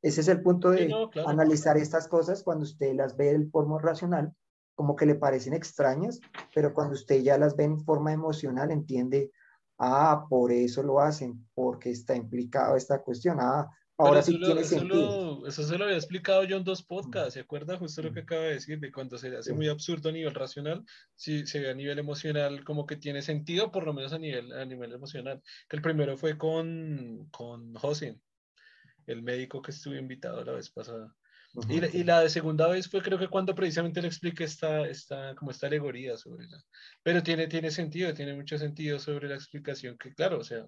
Ese 0.03 0.21
es 0.21 0.29
el 0.29 0.43
punto 0.43 0.71
de 0.71 0.95
analizar 1.27 1.77
estas 1.77 2.07
cosas 2.07 2.43
cuando 2.43 2.65
usted 2.65 2.95
las 2.95 3.17
ve 3.17 3.31
en 3.31 3.51
forma 3.51 3.79
racional, 3.81 4.33
como 4.77 4.95
que 4.95 5.07
le 5.07 5.17
parecen 5.17 5.55
extrañas, 5.55 6.21
pero 6.55 6.73
cuando 6.73 6.95
usted 6.95 7.21
ya 7.23 7.37
las 7.37 7.57
ve 7.57 7.65
en 7.65 7.81
forma 7.81 8.13
emocional, 8.13 8.71
entiende, 8.71 9.33
ah, 9.79 10.27
por 10.29 10.53
eso 10.53 10.83
lo 10.83 11.01
hacen, 11.01 11.49
porque 11.55 11.91
está 11.91 12.15
implicado 12.15 12.77
esta 12.77 13.03
cuestión, 13.03 13.39
ah, 13.41 13.69
Ahora 13.99 14.23
sí 14.23 14.39
tiene 14.39 14.61
eso 14.61 14.79
sentido. 14.79 15.47
eso 15.47 15.65
se 15.65 15.77
lo 15.77 15.85
había 15.85 15.97
explicado 15.97 16.45
yo 16.45 16.57
en 16.57 16.63
dos 16.63 16.85
podcasts, 16.85 17.35
¿se 17.35 17.41
acuerda? 17.41 17.77
Justo 17.77 18.01
lo 18.01 18.13
que 18.13 18.21
acaba 18.21 18.43
de 18.43 18.55
decir, 18.55 18.79
de 18.79 18.93
cuando 18.93 19.19
se 19.19 19.37
hace 19.37 19.53
muy 19.53 19.69
absurdo 19.69 20.11
a 20.11 20.13
nivel 20.13 20.35
racional, 20.35 20.85
si 21.17 21.45
se 21.49 21.59
ve 21.59 21.71
a 21.71 21.75
nivel 21.75 21.99
emocional 21.99 22.65
como 22.65 22.87
que 22.87 22.95
tiene 22.95 23.23
sentido, 23.23 23.73
por 23.73 23.85
lo 23.85 23.93
menos 23.93 24.13
a 24.13 24.19
nivel, 24.19 24.53
a 24.53 24.65
nivel 24.65 24.93
emocional. 24.93 25.43
Que 25.69 25.77
el 25.77 25.83
primero 25.83 26.17
fue 26.17 26.39
con, 26.39 27.27
con 27.33 27.75
José, 27.75 28.21
el 29.07 29.23
médico 29.23 29.61
que 29.61 29.73
estuvo 29.73 29.97
invitado 29.97 30.45
la 30.45 30.53
vez 30.53 30.71
pasada. 30.71 31.13
y, 31.69 31.81
la, 31.81 31.89
y, 31.93 32.05
la, 32.05 32.21
de 32.21 32.31
segunda 32.31 32.69
vez 32.69 32.89
fue 32.89 33.03
creo 33.03 33.19
que 33.19 33.27
cuando 33.27 33.53
precisamente 33.53 34.01
le 34.01 34.07
expliqué 34.07 34.45
esta, 34.45 34.87
esta, 34.87 35.35
como 35.35 35.51
esta 35.51 35.67
alegoría 35.67 36.17
sobre 36.17 36.47
la... 36.47 36.63
Pero 37.03 37.21
tiene, 37.25 37.49
tiene 37.49 37.73
sentido, 37.73 38.15
tiene 38.15 38.37
mucho 38.37 38.59
sentido 38.59 39.01
sobre 39.01 39.29
la 39.29 39.35
explicación 39.35 39.99
que, 39.99 40.15
claro, 40.15 40.39
o 40.39 40.45
sea, 40.45 40.65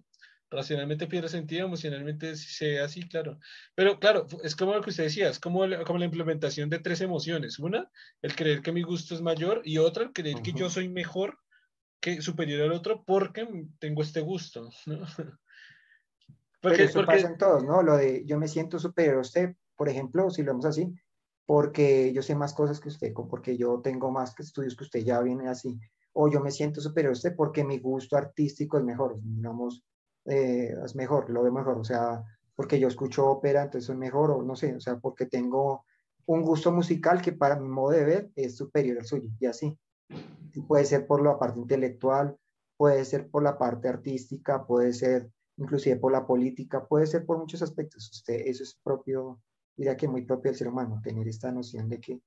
racionalmente 0.50 1.06
pierde 1.06 1.28
sentido, 1.28 1.66
emocionalmente 1.66 2.36
se 2.36 2.66
ve 2.66 2.80
así, 2.80 3.08
claro. 3.08 3.38
Pero 3.74 3.98
claro, 4.00 4.26
es 4.42 4.56
como 4.56 4.74
lo 4.74 4.82
que 4.82 4.90
usted 4.90 5.04
decía, 5.04 5.28
es 5.28 5.38
como, 5.38 5.60
como 5.86 5.98
la 5.98 6.04
implementación 6.04 6.68
de 6.68 6.80
tres 6.80 7.00
emociones. 7.00 7.58
Una, 7.58 7.90
el 8.22 8.34
creer 8.34 8.60
que 8.60 8.72
mi 8.72 8.82
gusto 8.82 9.14
es 9.14 9.22
mayor 9.22 9.62
y 9.64 9.78
otra, 9.78 10.04
el 10.04 10.12
creer 10.12 10.42
que 10.42 10.52
yo 10.52 10.68
soy 10.68 10.88
mejor, 10.88 11.38
que 12.00 12.20
superior 12.20 12.62
al 12.62 12.72
otro 12.72 13.04
porque 13.04 13.46
tengo 13.78 14.02
este 14.02 14.20
gusto. 14.20 14.70
¿no? 14.86 15.00
Porque, 16.62 16.82
eso 16.82 17.06
pasa 17.06 17.26
en 17.26 17.38
todos, 17.38 17.64
¿no? 17.64 17.82
Lo 17.82 17.96
de 17.96 18.22
yo 18.26 18.38
me 18.38 18.46
siento 18.46 18.78
superior 18.78 19.16
a 19.16 19.20
usted, 19.20 19.56
por 19.76 19.88
ejemplo, 19.88 20.28
si 20.28 20.42
lo 20.42 20.52
vemos 20.52 20.66
así, 20.66 20.92
porque 21.46 22.12
yo 22.12 22.22
sé 22.22 22.34
más 22.34 22.52
cosas 22.52 22.80
que 22.80 22.90
usted, 22.90 23.14
porque 23.14 23.56
yo 23.56 23.80
tengo 23.80 24.10
más 24.10 24.38
estudios 24.38 24.76
que 24.76 24.84
usted, 24.84 25.00
ya 25.00 25.22
viene 25.22 25.48
así. 25.48 25.80
O 26.12 26.30
yo 26.30 26.40
me 26.40 26.50
siento 26.50 26.82
superior 26.82 27.12
a 27.12 27.14
usted 27.14 27.34
porque 27.34 27.64
mi 27.64 27.78
gusto 27.78 28.16
artístico 28.16 28.76
es 28.76 28.84
mejor. 28.84 29.16
Digamos, 29.22 29.82
eh, 30.30 30.74
es 30.84 30.94
mejor, 30.94 31.28
lo 31.28 31.42
veo 31.42 31.52
mejor, 31.52 31.78
o 31.78 31.84
sea, 31.84 32.24
porque 32.54 32.78
yo 32.78 32.88
escucho 32.88 33.26
ópera, 33.26 33.64
entonces 33.64 33.86
soy 33.86 33.96
mejor, 33.96 34.30
o 34.30 34.42
no 34.42 34.54
sé, 34.54 34.74
o 34.76 34.80
sea, 34.80 34.98
porque 34.98 35.26
tengo 35.26 35.84
un 36.26 36.42
gusto 36.42 36.70
musical 36.72 37.20
que 37.20 37.32
para 37.32 37.58
mi 37.58 37.68
modo 37.68 37.90
de 37.90 38.04
ver 38.04 38.30
es 38.36 38.56
superior 38.56 38.98
al 38.98 39.06
suyo, 39.06 39.28
y 39.40 39.46
así. 39.46 39.76
puede 40.68 40.84
ser 40.84 41.06
por 41.06 41.22
la 41.22 41.38
parte 41.38 41.58
intelectual, 41.58 42.36
puede 42.76 43.04
ser 43.04 43.28
por 43.28 43.42
la 43.42 43.58
parte 43.58 43.88
artística, 43.88 44.66
puede 44.66 44.92
ser 44.92 45.30
inclusive 45.56 45.96
por 45.96 46.12
la 46.12 46.26
política, 46.26 46.86
puede 46.86 47.06
ser 47.06 47.26
por 47.26 47.38
muchos 47.38 47.62
aspectos. 47.62 48.10
Usted, 48.10 48.42
eso 48.46 48.62
es 48.62 48.78
propio, 48.82 49.40
diría 49.76 49.96
que 49.96 50.08
muy 50.08 50.22
propio 50.22 50.50
del 50.50 50.58
ser 50.58 50.68
humano, 50.68 51.00
tener 51.02 51.28
esta 51.28 51.52
noción 51.52 51.88
de 51.88 52.00
que 52.00 52.20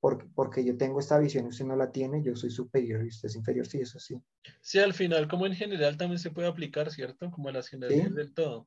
porque, 0.00 0.26
porque 0.34 0.64
yo 0.64 0.76
tengo 0.76 0.98
esta 0.98 1.18
visión 1.18 1.44
y 1.44 1.48
usted 1.48 1.66
no 1.66 1.76
la 1.76 1.92
tiene, 1.92 2.22
yo 2.22 2.34
soy 2.34 2.50
superior 2.50 3.04
y 3.04 3.08
usted 3.08 3.28
es 3.28 3.36
inferior, 3.36 3.66
sí, 3.66 3.80
eso 3.80 3.98
sí. 3.98 4.20
Sí, 4.60 4.78
al 4.78 4.94
final, 4.94 5.28
como 5.28 5.46
en 5.46 5.54
general 5.54 5.96
también 5.96 6.18
se 6.18 6.30
puede 6.30 6.48
aplicar, 6.48 6.90
¿cierto? 6.90 7.30
Como 7.30 7.50
a 7.50 7.52
las 7.52 7.68
generaciones 7.68 8.14
del 8.14 8.32
todo. 8.32 8.66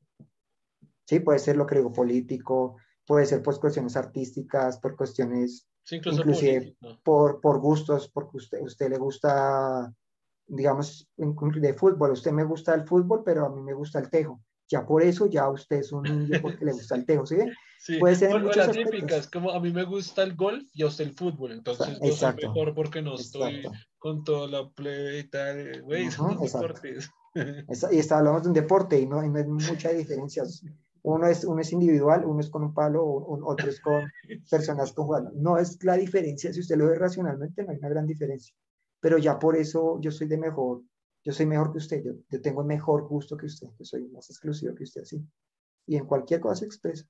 Sí, 1.05 1.19
puede 1.19 1.39
ser 1.39 1.57
lo 1.57 1.65
que 1.65 1.76
digo 1.76 1.91
político, 1.91 2.77
puede 3.05 3.26
ser 3.26 3.41
pues 3.41 3.60
cuestiones 3.60 3.97
artísticas, 3.97 4.80
por 4.80 4.95
cuestiones 4.95 5.68
inclusive 5.91 6.77
por, 7.03 7.41
por 7.41 7.60
gustos, 7.60 8.10
porque 8.10 8.38
usted, 8.38 8.61
usted 8.61 8.89
le 8.89 8.97
gusta, 8.97 9.93
digamos, 10.47 11.10
de 11.18 11.73
fútbol, 11.73 12.11
a 12.11 12.14
usted 12.14 12.31
me 12.31 12.43
gusta 12.43 12.73
el 12.73 12.88
fútbol, 12.88 13.23
pero 13.26 13.45
a 13.45 13.49
mí 13.49 13.61
me 13.61 13.73
gusta 13.73 13.99
el 13.99 14.10
tejo. 14.10 14.41
Ya 14.69 14.85
por 14.85 15.03
eso 15.03 15.27
ya 15.27 15.49
usted 15.49 15.77
es 15.77 15.91
un 15.91 16.03
niño 16.03 16.40
porque 16.41 16.65
le 16.65 16.72
gusta 16.73 16.95
el 16.95 17.06
tejo, 17.06 17.26
¿sí? 17.26 17.38
Sí, 17.80 17.98
puede 17.99 18.15
ser 18.15 18.31
en 18.31 18.45
las 18.45 18.72
típicas, 18.72 19.30
como 19.30 19.52
a 19.52 19.60
mí 19.60 19.72
me 19.72 19.84
gusta 19.84 20.23
el 20.23 20.35
golf 20.35 20.64
y 20.73 20.84
a 20.84 20.88
usted 20.88 21.03
el 21.03 21.14
fútbol, 21.14 21.52
entonces 21.52 21.99
yo 22.02 22.14
soy 22.14 22.34
mejor 22.35 22.73
porque 22.73 23.02
no 23.02 23.15
estoy 23.15 23.68
con 23.98 24.23
toda 24.23 24.48
la 24.48 24.69
play 24.69 25.19
y 25.19 25.23
tal, 25.30 25.81
güey, 25.81 26.10
son 26.10 26.40
deportes. 26.40 27.10
Y 27.91 27.98
está, 27.98 28.19
hablamos 28.19 28.44
de 28.44 28.49
un 28.49 28.53
deporte 28.53 28.99
y 28.99 29.07
no, 29.07 29.19
hay 29.19 29.27
muchas 29.30 29.98
diferencias. 29.98 30.64
Uno 31.02 31.27
es, 31.27 31.44
uno 31.44 31.61
es 31.61 31.73
individual, 31.73 32.23
uno 32.26 32.40
es 32.40 32.49
con 32.49 32.64
un 32.64 32.73
palo, 32.73 33.03
otro 33.03 33.69
es 33.69 33.81
con 33.81 34.03
personas 34.52 34.94
con 34.94 35.06
jugadores. 35.06 35.35
No 35.35 35.57
es 35.57 35.84
la 35.84 35.95
diferencia, 35.95 36.53
si 36.53 36.60
usted 36.60 36.77
lo 36.77 36.88
ve 36.88 36.95
racionalmente, 36.95 37.64
no 37.64 37.72
hay 37.72 37.77
una 37.77 37.90
gran 37.90 38.06
diferencia. 38.06 38.56
Pero 38.99 39.18
ya 39.18 39.40
por 39.40 39.57
eso 39.57 39.99
yo 39.99 40.11
soy 40.11 40.27
de 40.27 40.38
mejor, 40.38 40.84
yo 41.23 41.31
soy 41.31 41.45
mejor 41.45 41.71
que 41.71 41.77
usted, 41.77 42.03
yo, 42.03 42.41
tengo 42.41 42.63
mejor 42.63 43.07
gusto 43.07 43.37
que 43.37 43.45
usted, 43.45 43.69
yo 43.79 43.85
soy 43.85 44.07
más 44.09 44.29
exclusivo 44.29 44.75
que 44.75 44.83
usted, 44.83 45.01
así. 45.01 45.25
Y 45.87 45.95
en 45.95 46.05
cualquier 46.05 46.39
cosa 46.39 46.55
se 46.55 46.65
expresa 46.65 47.05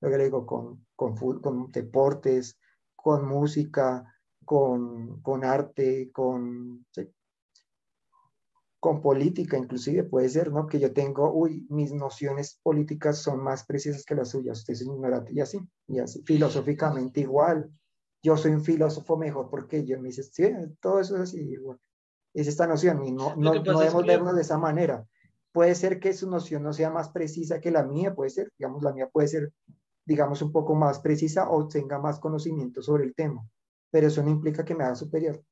lo 0.00 0.10
que 0.10 0.18
le 0.18 0.24
digo, 0.24 0.46
con, 0.46 0.86
con, 0.94 1.70
deportes, 1.72 2.58
con 2.94 3.26
música, 3.26 4.04
con, 4.44 5.20
con 5.22 5.44
arte, 5.44 6.10
con, 6.12 6.86
con 8.80 9.00
política 9.02 9.58
inclusive, 9.58 10.04
puede 10.04 10.28
ser, 10.28 10.52
¿no? 10.52 10.66
Que 10.66 10.78
yo 10.78 10.92
tengo, 10.92 11.32
uy, 11.32 11.66
mis 11.68 11.92
nociones 11.92 12.60
políticas 12.62 13.18
son 13.18 13.42
más 13.42 13.64
precisas 13.64 14.04
que 14.04 14.14
las 14.14 14.30
suyas, 14.30 14.58
usted 14.58 14.74
es 14.74 14.82
ignorante, 14.82 15.32
y 15.32 15.40
así, 15.40 15.58
y 15.88 15.98
así, 15.98 16.22
filosóficamente 16.22 17.20
igual, 17.20 17.70
yo 18.22 18.36
soy 18.36 18.52
un 18.52 18.62
filósofo 18.62 19.16
mejor 19.16 19.50
porque 19.50 19.84
yo 19.84 20.00
me 20.00 20.08
dice, 20.08 20.22
sí, 20.22 20.44
todo 20.80 21.00
eso 21.00 21.16
es 21.16 21.22
así, 21.22 21.56
es 22.34 22.46
esta 22.46 22.66
noción, 22.66 23.04
y 23.04 23.12
no, 23.12 23.34
no, 23.36 23.54
no 23.54 23.78
debemos 23.78 24.06
vernos 24.06 24.34
de 24.34 24.42
esa 24.42 24.58
manera. 24.58 25.06
Puede 25.52 25.74
ser 25.74 25.98
que 25.98 26.12
su 26.12 26.30
noción 26.30 26.62
no 26.62 26.72
sea 26.72 26.90
más 26.90 27.08
precisa 27.08 27.60
que 27.60 27.70
la 27.70 27.82
mía, 27.82 28.14
puede 28.14 28.30
ser, 28.30 28.52
digamos, 28.58 28.82
la 28.82 28.92
mía 28.92 29.08
puede 29.08 29.28
ser 29.28 29.52
digamos, 30.08 30.40
un 30.40 30.50
poco 30.50 30.74
más 30.74 31.00
precisa 31.00 31.50
o 31.50 31.68
tenga 31.68 31.98
más 31.98 32.18
conocimiento 32.18 32.80
sobre 32.80 33.04
el 33.04 33.14
tema. 33.14 33.46
Pero 33.90 34.06
eso 34.06 34.22
no 34.22 34.30
implica 34.30 34.64
que 34.64 34.74
me 34.74 34.84
haga 34.84 34.94
superior. 34.94 35.44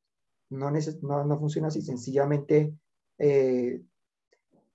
No, 0.49 0.71
no, 0.71 1.25
no 1.25 1.39
funciona 1.39 1.69
así. 1.69 1.83
Sencillamente, 1.83 2.75
eh, 3.19 3.83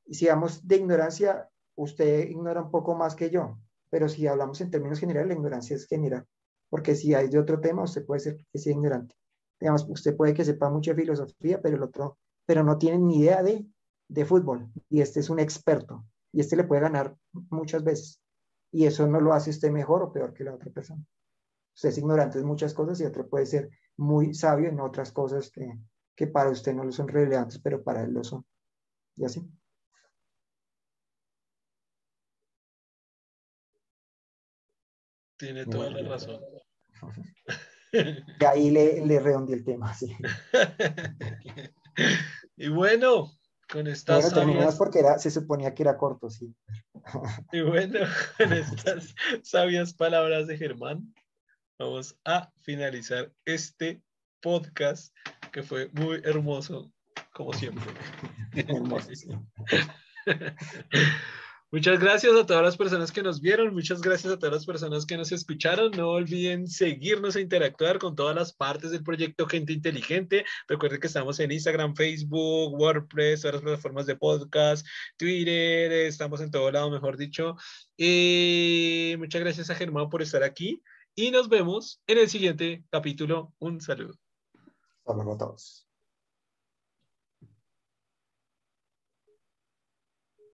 si 0.08 0.30
hablamos 0.30 0.68
de 0.68 0.76
ignorancia, 0.76 1.50
usted 1.76 2.30
ignora 2.30 2.62
un 2.62 2.70
poco 2.70 2.94
más 2.94 3.16
que 3.16 3.32
yo. 3.32 3.58
Pero 3.90 4.08
si 4.08 4.28
hablamos 4.28 4.62
en 4.62 4.70
términos 4.70 5.00
generales, 5.00 5.30
la 5.30 5.34
ignorancia 5.34 5.76
es 5.76 5.88
general. 5.88 6.28
Porque 6.70 6.94
si 6.94 7.16
hay 7.16 7.28
de 7.28 7.40
otro 7.40 7.60
tema, 7.60 7.82
usted 7.82 8.06
puede 8.06 8.20
ser 8.20 8.38
que 8.52 8.60
sea 8.60 8.74
ignorante. 8.74 9.16
Digamos, 9.62 9.86
usted 9.88 10.18
puede 10.18 10.34
que 10.34 10.44
sepa 10.44 10.70
mucha 10.70 10.94
filosofía, 10.94 11.62
pero 11.62 11.78
el 11.78 11.84
otro, 11.84 12.18
pero 12.46 12.64
no 12.64 12.78
tiene 12.78 12.98
ni 12.98 13.20
idea 13.20 13.44
de, 13.44 13.66
de 14.10 14.26
fútbol. 14.26 14.70
Y 14.90 15.00
este 15.00 15.22
es 15.22 15.30
un 15.30 15.40
experto. 15.40 16.06
Y 16.34 16.42
este 16.42 16.58
le 16.58 16.66
puede 16.66 16.82
ganar 16.82 17.16
muchas 17.50 17.84
veces 17.84 18.22
y 18.72 18.86
eso 18.86 19.06
no 19.08 19.20
lo 19.20 19.34
hace 19.34 19.50
usted 19.50 19.70
mejor 19.70 20.02
o 20.02 20.12
peor 20.12 20.34
que 20.34 20.44
la 20.44 20.54
otra 20.54 20.72
persona. 20.72 21.04
Usted 21.76 21.90
es 21.90 21.98
ignorante 21.98 22.40
en 22.40 22.46
muchas 22.46 22.74
cosas 22.74 23.00
y 23.02 23.06
otro 23.06 23.28
puede 23.28 23.46
ser 23.46 23.70
muy 23.98 24.34
sabio 24.34 24.70
en 24.70 24.80
otras 24.80 25.12
cosas 25.12 25.52
que, 25.52 25.78
que 26.16 26.28
para 26.28 26.50
usted 26.50 26.74
no 26.74 26.84
lo 26.84 26.92
son 26.92 27.08
relevantes, 27.08 27.60
pero 27.60 27.84
para 27.84 28.04
él 28.04 28.14
lo 28.14 28.24
son. 28.24 28.46
Y 29.18 29.26
así. 29.26 29.42
Tiene 35.38 35.66
toda 35.66 35.90
la 35.90 36.10
razón. 36.10 36.40
Y 38.40 38.46
ahí 38.46 38.72
le, 38.72 39.06
le 39.06 39.18
el 39.18 39.64
tema, 39.66 39.94
sí. 39.94 40.16
y 42.56 42.70
bueno, 42.70 43.32
con 43.72 43.88
estas 43.88 44.34
bueno, 44.34 44.70
porque 44.78 45.00
era, 45.00 45.18
se 45.20 45.32
suponía 45.32 45.74
que 45.74 45.84
era 45.84 45.98
corto, 45.98 46.30
sí. 46.30 46.54
Y 47.52 47.62
bueno, 47.62 48.00
con 48.38 48.54
estas 48.54 49.14
sabias 49.44 49.94
palabras 49.94 50.48
de 50.48 50.58
Germán, 50.58 51.14
vamos 51.80 52.18
a 52.26 52.52
finalizar 52.62 53.32
este 53.46 54.02
podcast 54.42 55.16
que 55.52 55.64
fue 55.64 55.90
muy 55.94 56.22
hermoso, 56.24 56.92
como 57.34 57.54
siempre. 57.54 57.92
Hermoso. 58.54 59.10
Muchas 61.74 62.02
gracias 62.02 62.36
a 62.36 62.46
todas 62.46 62.64
las 62.64 62.76
personas 62.76 63.14
que 63.14 63.24
nos 63.24 63.40
vieron, 63.40 63.74
muchas 63.74 64.02
gracias 64.02 64.34
a 64.34 64.38
todas 64.38 64.54
las 64.54 64.66
personas 64.66 65.06
que 65.06 65.16
nos 65.16 65.32
escucharon. 65.32 65.92
No 65.92 66.10
olviden 66.10 66.68
seguirnos 66.68 67.38
e 67.38 67.42
interactuar 67.42 67.98
con 67.98 68.14
todas 68.14 68.36
las 68.36 68.52
partes 68.52 68.92
del 68.92 69.04
proyecto 69.04 69.48
Gente 69.48 69.72
Inteligente. 69.72 70.44
Recuerden 70.68 71.00
que 71.00 71.08
estamos 71.08 71.40
en 71.40 71.54
Instagram, 71.54 71.96
Facebook, 71.96 72.74
WordPress, 72.78 73.40
todas 73.40 73.54
las 73.56 73.64
plataformas 73.64 74.06
de 74.06 74.18
podcast, 74.18 74.86
Twitter, 75.16 75.94
estamos 75.94 76.42
en 76.42 76.52
todo 76.52 76.70
lado, 76.70 76.92
mejor 76.92 77.16
dicho. 77.16 77.56
Y 77.96 79.16
muchas 79.18 79.40
gracias 79.40 79.70
a 79.70 79.76
Germán 79.76 80.10
por 80.10 80.22
estar 80.22 80.44
aquí 80.44 80.84
y 81.16 81.32
nos 81.32 81.48
vemos 81.48 82.02
en 82.06 82.18
el 82.18 82.30
siguiente 82.30 82.84
capítulo. 82.90 83.54
Un 83.60 83.80
saludo. 83.80 84.16
Luego 85.06 85.36
a 85.36 85.38
todos. 85.38 85.88